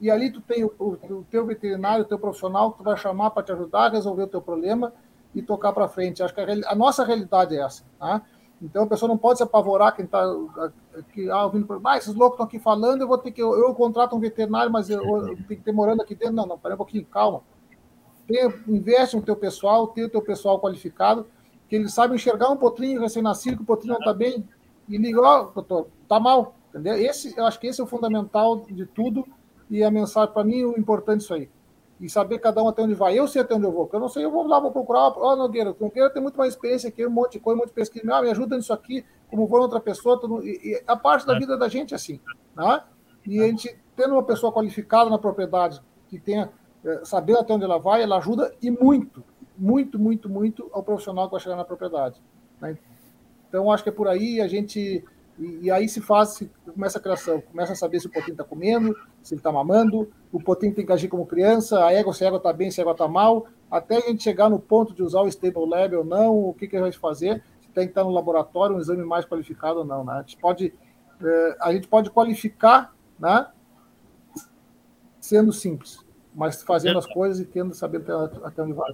E 0.01 0.11
ali 0.11 0.31
tu 0.33 0.41
tem 0.41 0.65
o, 0.65 0.73
o, 0.79 0.93
o 0.93 1.27
teu 1.31 1.45
veterinário, 1.45 2.05
o 2.05 2.09
teu 2.09 2.19
profissional 2.19 2.73
que 2.73 2.79
tu 2.79 2.85
vai 2.85 2.97
chamar 2.97 3.31
para 3.31 3.43
te 3.43 3.53
ajudar 3.53 3.87
a 3.87 3.91
resolver 3.91 4.23
o 4.23 4.29
teu 4.29 4.41
problema 4.41 4.93
e 5.35 5.43
tocar 5.43 5.73
para 5.73 5.89
frente. 5.89 6.23
Acho 6.23 6.35
que 6.35 6.41
a, 6.41 6.47
a, 6.67 6.75
nossa 6.75 7.05
realidade 7.05 7.57
é 7.57 7.61
essa, 7.61 7.85
tá? 7.99 8.23
Então 8.61 8.85
a 8.85 8.87
pessoa 8.87 9.09
não 9.09 9.19
pode 9.19 9.39
se 9.39 9.43
apavorar 9.43 9.95
quem 9.95 10.05
está 10.05 10.23
aqui 10.97 11.29
ah, 11.29 11.45
ouvindo, 11.45 11.81
ah, 11.85 11.97
esses 11.97 12.15
loucos 12.15 12.35
estão 12.35 12.47
aqui 12.47 12.61
falando, 12.61 13.01
eu 13.01 13.09
vou 13.09 13.19
ter 13.19 13.33
que, 13.33 13.43
eu, 13.43 13.59
eu 13.59 13.75
contrato 13.75 14.15
um 14.15 14.21
veterinário, 14.21 14.71
mas 14.71 14.89
eu, 14.89 15.03
eu 15.03 15.35
tenho 15.35 15.47
que 15.47 15.57
ter 15.57 15.73
morando 15.73 16.01
aqui 16.03 16.15
dentro. 16.15 16.35
Não, 16.35 16.47
não, 16.47 16.59
pera 16.59 16.75
um 16.75 16.79
pouquinho, 16.79 17.05
calma. 17.07 17.43
Tem, 18.27 18.47
investe 18.69 19.17
no 19.17 19.23
teu 19.23 19.35
pessoal, 19.35 19.89
tem 19.89 20.05
o 20.05 20.09
teu 20.09 20.23
pessoal 20.23 20.61
qualificado, 20.61 21.27
que 21.69 21.75
eles 21.75 21.93
sabem 21.93 22.15
enxergar 22.15 22.51
um 22.51 22.57
potrinho 22.57 23.01
recém-nascido, 23.01 23.57
que 23.57 23.63
o 23.63 23.67
potrinho 23.67 23.95
não 23.95 24.01
está 24.01 24.15
bem, 24.15 24.47
e 24.89 24.97
liga, 24.97 25.21
ó, 25.21 25.43
oh, 25.43 25.45
doutor, 25.61 25.89
tá 26.09 26.21
mal, 26.21 26.55
entendeu? 26.69 26.95
Esse, 26.95 27.37
eu 27.37 27.45
acho 27.47 27.59
que 27.59 27.67
esse 27.67 27.81
é 27.81 27.85
o 27.85 27.87
fundamental 27.87 28.61
de 28.61 28.87
tudo, 28.87 29.27
e 29.69 29.83
a 29.83 29.91
mensagem, 29.91 30.33
para 30.33 30.45
mim, 30.45 30.63
o 30.65 30.79
importante 30.79 31.21
é 31.21 31.25
isso 31.25 31.35
aí 31.35 31.51
e 32.03 32.11
saber 32.11 32.41
cada 32.41 32.61
um 32.61 32.69
até 32.69 32.83
onde 32.83 32.95
vai. 32.95 33.17
Eu 33.17 33.29
sei 33.29 33.43
até 33.43 33.55
onde 33.55 33.65
eu 33.65 33.71
vou, 33.71 33.85
porque 33.85 33.95
eu 33.95 34.01
não 34.01 34.09
sei, 34.09 34.25
eu 34.25 34.31
vou 34.31 34.45
lá, 34.45 34.59
vou 34.59 34.73
procurar, 34.73 35.03
ó, 35.03 35.33
oh, 35.33 35.37
Nogueira, 35.37 35.71
o 35.71 35.77
Nogueira 35.81 36.11
tem 36.11 36.21
muito 36.21 36.37
mais 36.37 36.53
experiência 36.53 36.89
aqui, 36.89 37.07
um 37.07 37.11
monte 37.11 37.35
de 37.35 37.41
coisa, 37.41 37.57
um 37.57 37.61
monte 37.61 37.69
de 37.69 37.75
pesquisa, 37.75 38.05
ah, 38.13 38.21
me 38.21 38.29
ajuda 38.29 38.57
nisso 38.57 38.73
aqui, 38.73 39.07
como 39.31 39.47
foi 39.47 39.61
outra 39.61 39.79
pessoa, 39.79 40.21
tudo, 40.21 40.45
e, 40.45 40.51
e, 40.65 40.83
a 40.85 40.97
parte 40.97 41.25
da 41.25 41.37
é. 41.37 41.39
vida 41.39 41.57
da 41.57 41.69
gente 41.69 41.95
é 41.95 41.95
assim, 41.95 42.19
né? 42.57 42.83
E 43.25 43.41
a 43.41 43.47
gente, 43.47 43.79
tendo 43.95 44.15
uma 44.15 44.25
pessoa 44.25 44.53
qualificada 44.53 45.09
na 45.09 45.17
propriedade, 45.17 45.81
que 46.09 46.19
tenha, 46.19 46.51
é, 46.85 47.05
saber 47.05 47.39
até 47.39 47.55
onde 47.55 47.65
ela 47.65 47.79
vai, 47.79 48.03
ela 48.03 48.19
ajuda 48.19 48.53
e 48.61 48.69
muito, 48.69 49.23
muito, 49.57 49.97
muito, 49.97 50.29
muito 50.29 50.69
ao 50.73 50.83
profissional 50.83 51.27
que 51.27 51.33
vai 51.33 51.41
chegar 51.41 51.55
na 51.55 51.65
propriedade. 51.65 52.21
Né? 52.61 52.77
Então, 53.49 53.71
acho 53.71 53.85
que 53.85 53.91
é 53.91 53.93
por 53.93 54.09
aí, 54.09 54.41
a 54.41 54.49
gente 54.49 55.05
e, 55.39 55.67
e, 55.67 55.71
aí 55.71 55.89
se 55.89 56.01
faz, 56.01 56.31
se 56.31 56.51
começa 56.75 56.99
a 56.99 57.01
criação, 57.01 57.41
começa 57.41 57.73
a 57.73 57.77
saber 57.77 58.01
se 58.01 58.07
o 58.07 58.11
potinho 58.11 58.33
está 58.33 58.45
comendo, 58.45 58.95
se 59.23 59.35
ele 59.35 59.41
está 59.41 59.53
mamando, 59.53 60.13
o 60.33 60.43
potinho 60.43 60.75
tem 60.75 60.87
que 60.87 60.93
agir 60.93 61.09
como 61.09 61.27
criança, 61.27 61.85
a 61.85 61.93
égua, 61.93 62.15
se 62.15 62.25
a 62.25 62.29
égua 62.29 62.39
está 62.39 62.53
bem, 62.53 62.71
se 62.71 62.81
a 62.81 62.83
égua 62.83 62.93
está 62.93 63.07
mal, 63.07 63.47
até 63.71 63.99
a 63.99 64.01
gente 64.01 64.23
chegar 64.23 64.49
no 64.49 64.59
ponto 64.59 64.95
de 64.95 65.03
usar 65.03 65.21
o 65.21 65.29
stable 65.29 65.69
lab 65.69 65.95
ou 65.95 66.05
não, 66.05 66.35
o 66.35 66.55
que, 66.55 66.67
que 66.67 66.77
a 66.77 66.83
gente 66.83 66.99
vai 66.99 67.11
fazer, 67.11 67.45
se 67.61 67.69
tem 67.69 67.85
que 67.85 67.91
estar 67.91 68.03
no 68.03 68.11
laboratório, 68.11 68.77
um 68.77 68.81
exame 68.81 69.05
mais 69.05 69.27
qualificado 69.27 69.81
ou 69.81 69.85
não. 69.85 70.03
Né? 70.05 70.15
A, 70.15 70.21
gente 70.23 70.39
pode, 70.39 70.75
é, 71.23 71.57
a 71.61 71.73
gente 71.73 71.87
pode 71.87 72.11
qualificar 72.11 72.95
né, 73.19 73.47
sendo 75.21 75.53
simples, 75.53 75.99
mas 76.35 76.63
fazendo 76.63 76.99
as 76.99 77.07
coisas 77.07 77.39
e 77.39 77.45
tendo 77.45 77.73
até, 77.73 78.47
até 78.47 78.63
onde 78.63 78.73
vai. 78.73 78.93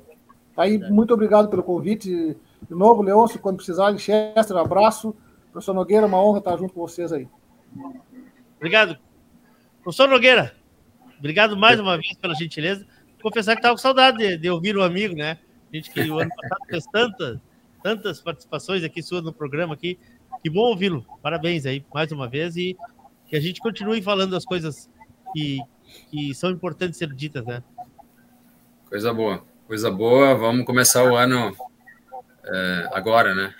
Tá 0.57 0.65
aí, 0.65 0.77
muito 0.91 1.15
obrigado 1.15 1.49
pelo 1.49 1.63
convite. 1.63 2.37
De 2.69 2.75
novo, 2.75 3.01
Leôncio, 3.01 3.39
quando 3.39 3.59
precisar, 3.59 3.97
Chester, 3.97 4.57
abraço. 4.57 5.15
Professor 5.53 5.73
Nogueira, 5.73 6.07
uma 6.07 6.21
honra 6.21 6.39
estar 6.39 6.57
junto 6.57 6.75
com 6.75 6.81
vocês 6.81 7.13
aí. 7.13 7.29
Obrigado. 8.57 8.99
Professor 9.83 10.09
Nogueira, 10.09 10.58
obrigado 11.19 11.57
mais 11.57 11.79
uma 11.79 11.97
vez 11.97 12.15
pela 12.15 12.35
gentileza. 12.35 12.87
Confessar 13.23 13.55
que 13.55 13.59
estava 13.59 13.75
com 13.75 13.81
saudade 13.81 14.19
de, 14.19 14.37
de, 14.37 14.51
ouvir 14.51 14.77
um 14.77 14.83
amigo, 14.83 15.15
né? 15.15 15.39
A 15.73 15.77
gente 15.77 15.91
que 15.91 16.01
o 16.11 16.19
ano 16.19 16.31
passado 16.35 16.67
fez 16.69 16.87
tantas, 16.87 17.41
tantas 17.83 18.21
participações 18.21 18.85
aqui 18.85 19.03
suas 19.03 19.23
no 19.23 19.33
programa 19.33 19.75
aqui. 19.75 19.99
Que 20.43 20.49
bom 20.49 20.61
ouvi-lo. 20.61 21.05
Parabéns 21.21 21.67
aí 21.67 21.85
mais 21.93 22.13
uma 22.13 22.29
vez 22.29 22.57
e 22.57 22.77
que 23.27 23.37
a 23.37 23.41
gente 23.41 23.61
continue 23.61 24.01
falando 24.01 24.37
as 24.37 24.45
coisas 24.45 24.89
que, 25.33 25.61
que 26.11 26.35
são 26.35 26.51
importantes 26.51 26.99
ser 26.99 27.13
ditas, 27.13 27.45
né? 27.45 27.63
Coisa 28.89 29.13
boa, 29.13 29.45
coisa 29.67 29.91
boa. 29.91 30.35
Vamos 30.35 30.65
começar 30.65 31.05
o 31.05 31.17
ano 31.17 31.55
é, 32.51 32.89
agora, 32.93 33.35
né? 33.35 33.55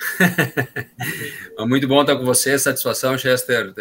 Muito 1.67 1.87
bom 1.87 2.01
estar 2.01 2.17
com 2.17 2.25
você, 2.25 2.59
satisfação, 2.59 3.19
Chester, 3.19 3.73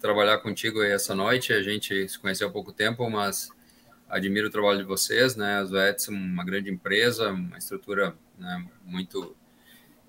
trabalhar 0.00 0.38
contigo 0.38 0.82
essa 0.82 1.14
noite. 1.14 1.52
A 1.52 1.62
gente 1.62 2.08
se 2.08 2.18
conheceu 2.18 2.48
há 2.48 2.50
pouco 2.50 2.72
tempo, 2.72 3.08
mas 3.10 3.50
admiro 4.08 4.48
o 4.48 4.50
trabalho 4.50 4.78
de 4.78 4.84
vocês, 4.84 5.36
né? 5.36 5.56
A 5.56 5.64
Zoetis 5.64 6.08
é 6.08 6.10
uma 6.10 6.44
grande 6.44 6.70
empresa, 6.70 7.30
uma 7.30 7.58
estrutura 7.58 8.16
né, 8.38 8.66
muito 8.84 9.36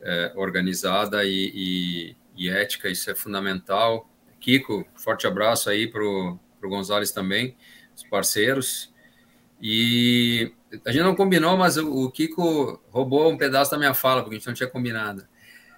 é, 0.01 0.31
organizada 0.35 1.25
e, 1.25 1.51
e, 1.53 2.15
e, 2.35 2.49
ética, 2.49 2.89
isso 2.89 3.09
é 3.09 3.15
fundamental. 3.15 4.09
Kiko, 4.39 4.87
forte 4.95 5.27
abraço 5.27 5.69
aí 5.69 5.87
para 5.87 6.03
o 6.03 6.39
Gonzalez 6.61 7.11
também, 7.11 7.57
os 7.95 8.03
parceiros. 8.03 8.93
E 9.61 10.53
a 10.85 10.91
gente 10.91 11.03
não 11.03 11.15
combinou, 11.15 11.55
mas 11.57 11.77
o, 11.77 12.09
Kiko 12.11 12.81
roubou 12.89 13.31
um 13.31 13.37
pedaço 13.37 13.71
da 13.71 13.77
minha 13.77 13.93
fala, 13.93 14.21
porque 14.21 14.35
a 14.35 14.39
gente 14.39 14.47
não 14.47 14.53
tinha 14.53 14.69
combinado. 14.69 15.25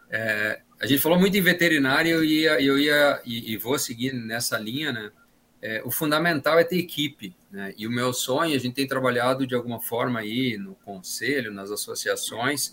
É, 0.10 0.62
a 0.80 0.88
gente 0.88 1.02
falou 1.02 1.20
muito 1.20 1.38
em 1.38 1.42
veterinário 1.42 2.10
e 2.10 2.12
eu 2.12 2.24
ia, 2.24 2.62
eu 2.62 2.80
ia 2.80 3.22
e, 3.26 3.54
e, 3.54 3.58
vou 3.58 3.78
seguir 3.78 4.14
nessa 4.14 4.58
linha, 4.58 4.92
né? 4.92 5.12
é, 5.62 5.82
o 5.84 5.92
fundamental 5.92 6.58
é 6.58 6.64
ter 6.64 6.78
equipe. 6.78 7.36
Né? 7.52 7.74
E 7.78 7.86
o 7.86 7.92
meu 7.92 8.14
sonho, 8.14 8.56
a 8.56 8.60
gente 8.60 8.74
tem 8.74 8.88
trabalhado 8.88 9.46
de 9.46 9.56
alguma 9.56 9.80
forma 9.80 10.20
aí 10.20 10.58
no 10.58 10.76
conselho, 10.76 11.52
nas 11.52 11.72
associações, 11.72 12.72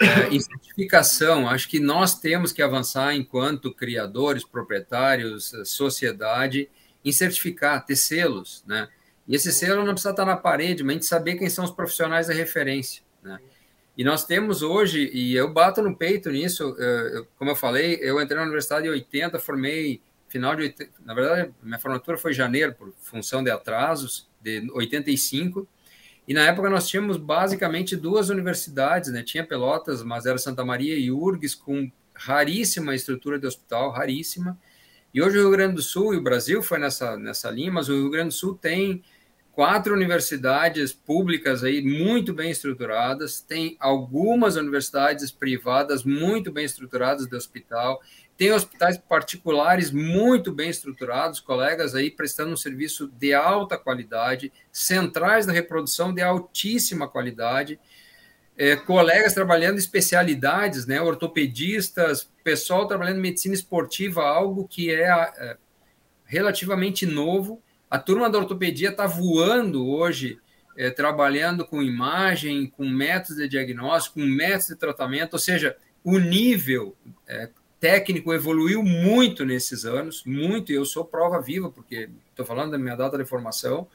é, 0.00 0.28
em 0.34 0.40
certificação. 0.40 1.48
Acho 1.48 1.68
que 1.68 1.80
nós 1.80 2.18
temos 2.18 2.52
que 2.52 2.62
avançar 2.62 3.14
enquanto 3.14 3.74
criadores, 3.74 4.44
proprietários, 4.44 5.52
sociedade, 5.64 6.68
em 7.04 7.12
certificar, 7.12 7.84
ter 7.84 7.96
selos. 7.96 8.62
Né? 8.66 8.88
E 9.30 9.36
esse 9.36 9.52
selo 9.52 9.84
não 9.84 9.92
precisa 9.92 10.10
estar 10.10 10.24
na 10.24 10.36
parede, 10.36 10.82
mas 10.82 10.90
a 10.90 10.94
gente 10.94 11.06
saber 11.06 11.36
quem 11.36 11.48
são 11.48 11.64
os 11.64 11.70
profissionais 11.70 12.26
da 12.26 12.34
referência. 12.34 13.00
Né? 13.22 13.38
E 13.96 14.02
nós 14.02 14.26
temos 14.26 14.60
hoje, 14.60 15.08
e 15.14 15.36
eu 15.36 15.48
bato 15.52 15.80
no 15.80 15.94
peito 15.96 16.28
nisso, 16.32 16.74
eu, 16.76 17.24
como 17.38 17.52
eu 17.52 17.54
falei, 17.54 17.96
eu 18.02 18.20
entrei 18.20 18.36
na 18.36 18.42
universidade 18.42 18.88
em 18.88 18.90
80, 18.90 19.38
formei 19.38 20.02
final 20.26 20.56
de 20.56 20.62
80, 20.62 20.90
na 21.04 21.14
verdade, 21.14 21.54
minha 21.62 21.78
formatura 21.78 22.18
foi 22.18 22.32
em 22.32 22.34
janeiro, 22.34 22.74
por 22.74 22.92
função 22.98 23.44
de 23.44 23.52
atrasos, 23.52 24.28
de 24.40 24.68
85, 24.72 25.68
e 26.26 26.34
na 26.34 26.46
época 26.46 26.68
nós 26.68 26.88
tínhamos 26.88 27.16
basicamente 27.16 27.94
duas 27.94 28.30
universidades, 28.30 29.12
né? 29.12 29.22
Tinha 29.22 29.46
Pelotas, 29.46 30.02
mas 30.02 30.26
era 30.26 30.38
Santa 30.38 30.64
Maria 30.64 30.98
e 30.98 31.08
URGS, 31.12 31.54
com 31.54 31.88
raríssima 32.12 32.96
estrutura 32.96 33.38
de 33.38 33.46
hospital, 33.46 33.92
raríssima. 33.92 34.58
E 35.14 35.22
hoje 35.22 35.38
o 35.38 35.42
Rio 35.42 35.50
Grande 35.52 35.74
do 35.76 35.82
Sul 35.82 36.14
e 36.14 36.16
o 36.16 36.22
Brasil 36.22 36.62
foi 36.62 36.78
nessa, 36.80 37.16
nessa 37.16 37.48
linha, 37.48 37.70
mas 37.70 37.88
o 37.88 37.92
Rio 37.92 38.10
Grande 38.10 38.28
do 38.28 38.34
Sul 38.34 38.56
tem 38.56 39.04
quatro 39.52 39.94
universidades 39.94 40.92
públicas 40.92 41.62
aí 41.64 41.82
muito 41.82 42.32
bem 42.32 42.50
estruturadas, 42.50 43.40
tem 43.40 43.76
algumas 43.78 44.56
universidades 44.56 45.30
privadas 45.30 46.04
muito 46.04 46.52
bem 46.52 46.64
estruturadas 46.64 47.26
de 47.26 47.36
hospital, 47.36 48.00
tem 48.36 48.52
hospitais 48.52 48.96
particulares 48.96 49.90
muito 49.90 50.50
bem 50.50 50.70
estruturados, 50.70 51.40
colegas 51.40 51.94
aí 51.94 52.10
prestando 52.10 52.52
um 52.52 52.56
serviço 52.56 53.08
de 53.18 53.34
alta 53.34 53.76
qualidade, 53.76 54.50
centrais 54.72 55.44
da 55.44 55.52
reprodução 55.52 56.14
de 56.14 56.22
altíssima 56.22 57.06
qualidade, 57.06 57.78
é, 58.56 58.76
colegas 58.76 59.34
trabalhando 59.34 59.78
especialidades, 59.78 60.86
né, 60.86 61.00
ortopedistas, 61.00 62.30
pessoal 62.42 62.86
trabalhando 62.86 63.20
medicina 63.20 63.54
esportiva, 63.54 64.22
algo 64.22 64.66
que 64.66 64.90
é, 64.90 65.04
é 65.04 65.56
relativamente 66.24 67.04
novo. 67.04 67.62
A 67.90 67.98
turma 67.98 68.30
da 68.30 68.38
ortopedia 68.38 68.90
está 68.90 69.06
voando 69.06 69.84
hoje, 69.88 70.38
é, 70.78 70.90
trabalhando 70.90 71.66
com 71.66 71.82
imagem, 71.82 72.68
com 72.68 72.88
métodos 72.88 73.36
de 73.36 73.48
diagnóstico, 73.48 74.20
com 74.20 74.26
métodos 74.26 74.68
de 74.68 74.76
tratamento, 74.76 75.32
ou 75.32 75.40
seja, 75.40 75.76
o 76.04 76.16
nível 76.18 76.96
é, 77.26 77.50
técnico 77.80 78.32
evoluiu 78.32 78.82
muito 78.82 79.44
nesses 79.44 79.84
anos, 79.84 80.22
muito, 80.24 80.70
e 80.70 80.76
eu 80.76 80.84
sou 80.84 81.04
prova 81.04 81.40
viva, 81.40 81.70
porque 81.70 82.08
estou 82.30 82.46
falando 82.46 82.70
da 82.70 82.78
minha 82.78 82.94
data 82.94 83.18
de 83.18 83.24
formação. 83.24 83.88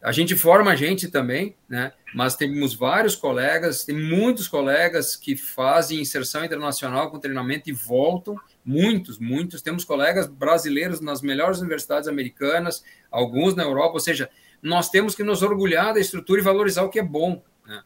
A 0.00 0.12
gente 0.12 0.36
forma 0.36 0.70
a 0.70 0.76
gente 0.76 1.08
também, 1.08 1.56
né? 1.66 1.92
Mas 2.14 2.36
temos 2.36 2.74
vários 2.74 3.16
colegas, 3.16 3.84
tem 3.84 3.96
muitos 3.96 4.46
colegas 4.46 5.16
que 5.16 5.34
fazem 5.34 6.00
inserção 6.00 6.44
internacional 6.44 7.10
com 7.10 7.18
treinamento 7.18 7.70
e 7.70 7.72
voltam, 7.72 8.38
muitos, 8.64 9.18
muitos. 9.18 9.62
Temos 9.62 9.84
colegas 9.84 10.26
brasileiros 10.26 11.00
nas 11.00 11.20
melhores 11.20 11.60
universidades 11.60 12.08
americanas, 12.08 12.84
alguns 13.10 13.54
na 13.54 13.62
Europa, 13.62 13.94
ou 13.94 14.00
seja, 14.00 14.30
nós 14.62 14.88
temos 14.88 15.14
que 15.14 15.22
nos 15.22 15.42
orgulhar 15.42 15.92
da 15.92 16.00
estrutura 16.00 16.40
e 16.40 16.44
valorizar 16.44 16.82
o 16.82 16.88
que 16.88 16.98
é 16.98 17.02
bom. 17.02 17.42
Né? 17.66 17.82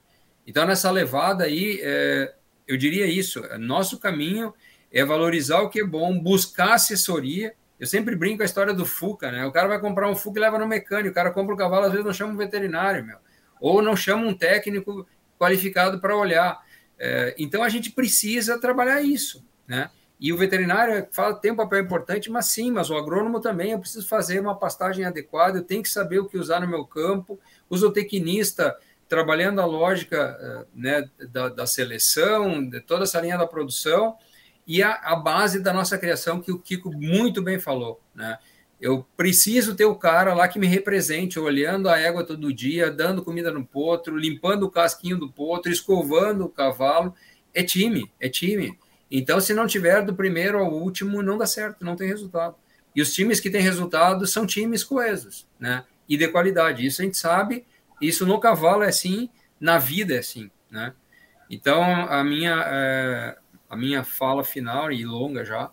Então, 0.47 0.65
nessa 0.65 0.91
levada 0.91 1.45
aí, 1.45 1.81
é, 1.83 2.35
eu 2.67 2.77
diria 2.77 3.07
isso: 3.07 3.43
nosso 3.59 3.99
caminho 3.99 4.55
é 4.93 5.05
valorizar 5.05 5.61
o 5.61 5.69
que 5.69 5.81
é 5.81 5.85
bom, 5.85 6.19
buscar 6.19 6.75
assessoria. 6.75 7.55
Eu 7.79 7.87
sempre 7.87 8.17
brinco 8.17 8.43
a 8.43 8.45
história 8.45 8.75
do 8.75 8.85
Fuca, 8.85 9.31
né? 9.31 9.47
O 9.47 9.53
cara 9.53 9.69
vai 9.69 9.81
comprar 9.81 10.11
um 10.11 10.17
Fuca 10.17 10.39
e 10.39 10.43
leva 10.43 10.59
no 10.59 10.67
mecânico, 10.67 11.11
o 11.11 11.15
cara 11.15 11.31
compra 11.31 11.55
o 11.55 11.59
cavalo, 11.59 11.85
às 11.85 11.93
vezes 11.93 12.05
não 12.05 12.13
chama 12.13 12.33
um 12.33 12.37
veterinário, 12.37 13.05
meu. 13.05 13.19
Ou 13.61 13.81
não 13.83 13.95
chama 13.95 14.27
um 14.27 14.35
técnico 14.35 15.07
qualificado 15.39 16.01
para 16.01 16.17
olhar. 16.17 16.61
É, 16.99 17.35
então 17.39 17.63
a 17.63 17.69
gente 17.69 17.91
precisa 17.91 18.61
trabalhar 18.61 19.01
isso, 19.01 19.45
né? 19.67 19.91
E 20.21 20.33
o 20.33 20.37
veterinário 20.37 21.07
fala, 21.13 21.35
tem 21.35 21.53
um 21.53 21.57
papel 21.57 21.81
importante, 21.81 22.31
mas 22.31 22.47
sim, 22.47 22.73
mas 22.73 22.91
o 22.91 22.97
agrônomo 22.97 23.41
também, 23.41 23.71
eu 23.71 23.79
preciso 23.79 24.07
fazer 24.09 24.41
uma 24.41 24.59
pastagem 24.59 25.05
adequada, 25.05 25.59
eu 25.59 25.65
tenho 25.65 25.83
que 25.83 25.89
saber 25.89 26.19
o 26.19 26.27
que 26.27 26.37
usar 26.37 26.61
no 26.61 26.67
meu 26.67 26.85
campo, 26.85 27.39
o 27.71 27.77
zootecnista 27.77 28.77
trabalhando 29.09 29.61
a 29.61 29.65
lógica 29.65 30.37
é, 30.41 30.67
né, 30.75 31.11
da, 31.31 31.49
da 31.49 31.67
seleção, 31.67 32.69
de 32.69 32.81
toda 32.81 33.05
essa 33.05 33.21
linha 33.21 33.39
da 33.39 33.47
produção, 33.47 34.17
e 34.67 34.83
a, 34.83 34.93
a, 34.93 35.17
base 35.17 35.61
da 35.61 35.73
nossa 35.73 35.97
criação, 35.97 36.41
que 36.41 36.53
o 36.53 36.59
Kiko 36.59 36.91
muito 36.93 37.41
bem 37.41 37.59
falou. 37.59 38.03
Né? 38.15 38.37
Eu 38.79 39.07
preciso 39.17 39.75
ter 39.75 39.87
o 39.87 39.95
cara 39.95 40.35
lá 40.35 40.47
que 40.47 40.59
me 40.59 40.67
represente, 40.67 41.39
olhando 41.39 41.89
a 41.89 41.99
égua 41.99 42.23
todo 42.23 42.53
dia, 42.53 42.91
dando 42.91 43.25
comida 43.25 43.51
no 43.51 43.65
potro, 43.65 44.17
limpando 44.17 44.65
o 44.65 44.71
casquinho 44.71 45.17
do 45.17 45.33
potro, 45.33 45.73
escovando 45.73 46.45
o 46.45 46.51
cavalo. 46.51 47.15
É 47.55 47.63
time, 47.63 48.13
é 48.21 48.29
time. 48.29 48.79
Então, 49.11 49.41
se 49.41 49.55
não 49.55 49.67
tiver 49.67 50.03
do 50.05 50.15
primeiro 50.15 50.59
ao 50.59 50.73
último, 50.73 51.23
não 51.23 51.39
dá 51.39 51.47
certo, 51.47 51.85
não 51.85 51.97
tem 51.97 52.09
resultado. 52.09 52.57
E 52.95 53.01
os 53.01 53.13
times 53.13 53.41
que 53.41 53.51
têm 53.51 53.63
resultado 53.63 54.27
são 54.27 54.47
times 54.47 54.85
coesos, 54.85 55.47
né? 55.59 55.85
E 56.09 56.17
de 56.17 56.29
qualidade. 56.29 56.85
Isso 56.87 57.01
a 57.01 57.05
gente 57.05 57.17
sabe, 57.17 57.67
isso 58.01 58.27
no 58.27 58.41
cavalo 58.41 58.83
é 58.83 58.89
assim, 58.89 59.31
na 59.61 59.79
vida 59.79 60.15
é 60.15 60.19
assim, 60.19 60.51
né? 60.71 60.93
Então, 61.51 61.83
a 61.83 62.23
minha, 62.23 62.63
é, 62.67 63.39
a 63.69 63.77
minha 63.77 64.05
fala 64.05 64.45
final 64.45 64.93
e 64.93 65.05
longa 65.05 65.45
já 65.45 65.71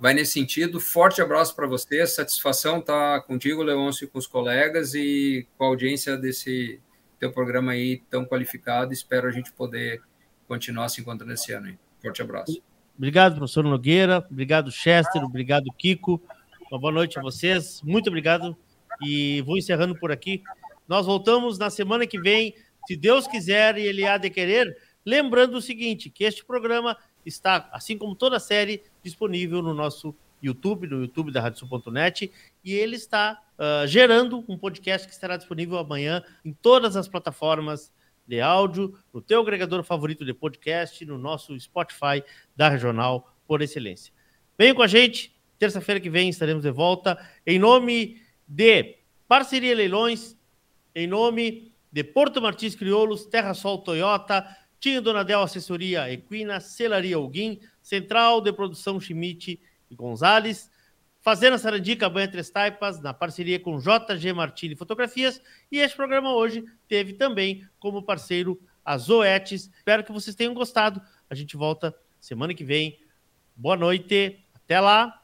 vai 0.00 0.12
nesse 0.14 0.32
sentido. 0.32 0.80
Forte 0.80 1.22
abraço 1.22 1.54
para 1.54 1.66
você, 1.66 2.04
satisfação 2.06 2.78
estar 2.78 3.20
tá 3.20 3.26
contigo, 3.26 3.62
Leôncio, 3.62 4.08
com 4.08 4.18
os 4.18 4.26
colegas 4.26 4.94
e 4.94 5.46
com 5.56 5.64
a 5.64 5.68
audiência 5.68 6.16
desse 6.16 6.80
teu 7.20 7.30
programa 7.30 7.72
aí 7.72 8.02
tão 8.10 8.24
qualificado. 8.24 8.92
Espero 8.92 9.28
a 9.28 9.30
gente 9.30 9.52
poder 9.52 10.02
continuar 10.48 10.88
se 10.88 11.00
encontrando 11.00 11.32
esse 11.32 11.52
ano. 11.52 11.68
Aí. 11.68 11.78
Forte 12.00 12.20
abraço. 12.20 12.60
Obrigado, 12.96 13.36
professor 13.36 13.64
Nogueira. 13.64 14.24
Obrigado, 14.30 14.70
Chester. 14.70 15.24
Obrigado, 15.24 15.72
Kiko. 15.72 16.22
Uma 16.70 16.78
boa 16.78 16.92
noite 16.92 17.18
a 17.18 17.22
vocês. 17.22 17.82
Muito 17.82 18.08
obrigado. 18.08 18.56
E 19.02 19.42
vou 19.42 19.56
encerrando 19.56 19.98
por 19.98 20.12
aqui. 20.12 20.42
Nós 20.86 21.06
voltamos 21.06 21.58
na 21.58 21.70
semana 21.70 22.06
que 22.06 22.20
vem, 22.20 22.54
se 22.86 22.96
Deus 22.96 23.26
quiser 23.26 23.78
e 23.78 23.82
Ele 23.82 24.06
há 24.06 24.18
de 24.18 24.30
querer. 24.30 24.76
Lembrando 25.04 25.56
o 25.56 25.62
seguinte, 25.62 26.10
que 26.10 26.24
este 26.24 26.44
programa 26.44 26.96
está, 27.24 27.68
assim 27.72 27.96
como 27.96 28.14
toda 28.14 28.36
a 28.36 28.40
série, 28.40 28.82
disponível 29.02 29.62
no 29.62 29.74
nosso 29.74 30.14
YouTube, 30.42 30.86
no 30.86 31.00
YouTube 31.02 31.32
da 31.32 31.40
Radiosul.net, 31.40 32.30
e 32.64 32.72
ele 32.74 32.96
está 32.96 33.40
uh, 33.58 33.86
gerando 33.86 34.44
um 34.48 34.58
podcast 34.58 35.06
que 35.06 35.14
estará 35.14 35.36
disponível 35.36 35.78
amanhã 35.78 36.22
em 36.44 36.52
todas 36.52 36.96
as 36.96 37.06
plataformas 37.06 37.92
de 38.26 38.40
áudio, 38.40 38.96
no 39.12 39.20
teu 39.20 39.40
agregador 39.40 39.82
favorito 39.82 40.24
de 40.24 40.32
podcast, 40.32 41.04
no 41.04 41.18
nosso 41.18 41.58
Spotify 41.58 42.22
da 42.56 42.68
Regional 42.68 43.36
por 43.46 43.62
Excelência. 43.62 44.12
Venha 44.58 44.74
com 44.74 44.82
a 44.82 44.86
gente, 44.86 45.34
terça-feira 45.58 46.00
que 46.00 46.10
vem 46.10 46.28
estaremos 46.28 46.62
de 46.62 46.70
volta, 46.70 47.18
em 47.46 47.58
nome 47.58 48.20
de 48.46 48.96
Parceria 49.28 49.74
Leilões, 49.74 50.36
em 50.94 51.06
nome 51.06 51.72
de 51.90 52.02
Porto 52.02 52.40
Martins 52.40 52.74
Crioulos, 52.74 53.26
Terra 53.26 53.54
Sol 53.54 53.78
Toyota, 53.78 54.46
tinha 54.80 55.00
Donadel 55.00 55.42
Assessoria 55.42 56.10
Equina, 56.10 56.58
Celaria 56.58 57.16
Alguim, 57.16 57.60
Central 57.80 58.40
de 58.40 58.52
Produção 58.52 58.98
Schmidt 58.98 59.60
e 59.90 59.94
Gonzalez, 59.94 60.70
Fazenda 61.22 61.56
Sarandica, 61.56 62.10
Banha 62.10 62.26
Três 62.26 62.50
Taipas, 62.50 63.00
na 63.00 63.14
parceria 63.14 63.58
com 63.60 63.78
JG 63.78 64.32
Martini 64.32 64.74
Fotografias. 64.74 65.40
E 65.70 65.78
este 65.78 65.96
programa 65.96 66.34
hoje 66.34 66.64
teve 66.88 67.12
também 67.12 67.64
como 67.78 68.02
parceiro 68.02 68.60
a 68.84 68.98
Zoetes. 68.98 69.70
Espero 69.76 70.02
que 70.02 70.10
vocês 70.10 70.34
tenham 70.34 70.52
gostado. 70.52 71.00
A 71.30 71.34
gente 71.36 71.56
volta 71.56 71.94
semana 72.20 72.52
que 72.52 72.64
vem. 72.64 72.98
Boa 73.54 73.76
noite. 73.76 74.44
Até 74.52 74.80
lá. 74.80 75.22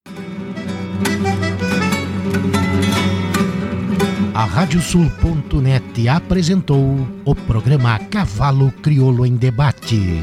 A 4.32 4.44
Radiosul.net 4.44 6.08
apresentou 6.08 6.80
o 7.24 7.34
programa 7.34 7.98
Cavalo 8.08 8.70
Crioulo 8.70 9.26
em 9.26 9.36
Debate. 9.36 10.22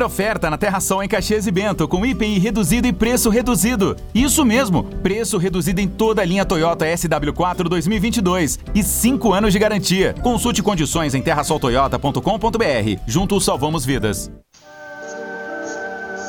Super 0.00 0.06
oferta 0.06 0.48
na 0.48 0.56
Terração 0.56 1.02
em 1.02 1.08
Caxias 1.08 1.46
e 1.46 1.50
Bento, 1.50 1.86
com 1.86 2.06
IPI 2.06 2.38
reduzido 2.38 2.86
e 2.86 2.92
preço 2.92 3.28
reduzido. 3.28 3.94
Isso 4.14 4.46
mesmo, 4.46 4.84
preço 5.02 5.36
reduzido 5.36 5.80
em 5.80 5.88
toda 5.88 6.22
a 6.22 6.24
linha 6.24 6.44
Toyota 6.44 6.86
SW4 6.86 7.64
2022 7.68 8.58
e 8.74 8.82
5 8.82 9.32
anos 9.34 9.52
de 9.52 9.58
garantia. 9.58 10.14
Consulte 10.22 10.62
condições 10.62 11.14
em 11.14 11.20
terrasoltoyota.com.br. 11.20 13.00
Juntos 13.06 13.44
salvamos 13.44 13.84
vidas. 13.84 14.30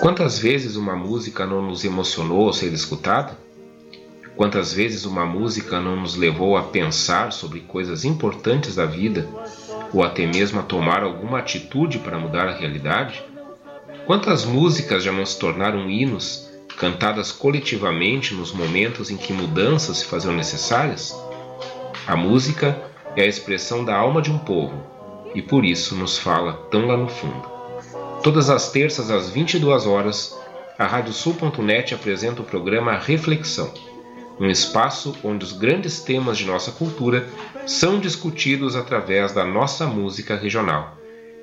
Quantas 0.02 0.38
vezes 0.38 0.76
uma 0.76 0.96
música 0.98 1.46
não 1.46 1.62
nos 1.62 1.86
emocionou 1.86 2.48
ao 2.48 2.54
ser 2.54 2.74
escutada? 2.74 3.38
Quantas 4.36 4.74
vezes 4.74 5.06
uma 5.06 5.26
música 5.26 5.80
não 5.80 5.96
nos 5.96 6.18
levou 6.18 6.58
a 6.58 6.64
pensar 6.64 7.32
sobre 7.32 7.62
coisas 7.62 8.04
importantes 8.04 8.76
da 8.76 8.86
vida 8.86 9.30
ou 9.94 10.04
até 10.04 10.26
mesmo 10.26 10.60
a 10.60 10.64
tomar 10.64 11.04
alguma 11.04 11.40
atitude 11.40 12.00
para 12.00 12.20
mudar 12.20 12.50
a 12.50 12.54
realidade? 12.58 13.31
Quantas 14.06 14.44
músicas 14.44 15.04
já 15.04 15.12
não 15.12 15.26
se 15.26 15.38
tornaram 15.38 15.90
hinos, 15.90 16.50
cantadas 16.78 17.32
coletivamente 17.32 18.34
nos 18.34 18.52
momentos 18.52 19.12
em 19.12 19.18
que 19.18 19.32
mudanças 19.32 19.98
se 19.98 20.06
faziam 20.06 20.34
necessárias? 20.34 21.16
A 22.08 22.16
música 22.16 22.82
é 23.16 23.22
a 23.22 23.28
expressão 23.28 23.86
da 23.86 23.96
alma 23.96 24.22
de 24.22 24.32
um 24.32 24.40
povo 24.40 24.84
e 25.36 25.42
por 25.42 25.64
isso 25.64 25.96
nos 25.96 26.18
fala 26.18 26.54
tão 26.72 26.88
lá 26.88 26.98
no 26.98 27.08
fundo. 27.08 27.50
Todas 28.24 28.50
as 28.50 28.72
terças 28.72 29.12
às 29.12 29.30
22 29.30 29.86
horas, 29.86 30.38
a 30.78 30.86
Radiosul.net 30.86 31.94
apresenta 31.94 32.42
o 32.42 32.46
programa 32.46 32.98
Reflexão, 32.98 33.72
um 34.40 34.50
espaço 34.50 35.16
onde 35.24 35.46
os 35.46 35.54
grandes 35.54 36.02
temas 36.02 36.38
de 36.40 36.46
nossa 36.46 36.72
cultura 36.72 37.28
são 37.68 38.00
discutidos 38.00 38.76
através 38.76 39.32
da 39.32 39.46
nossa 39.46 39.86
música 39.86 40.36
regional 40.36 40.98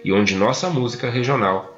e 0.04 0.12
onde 0.12 0.34
nossa 0.34 0.68
música 0.68 1.08
regional 1.08 1.77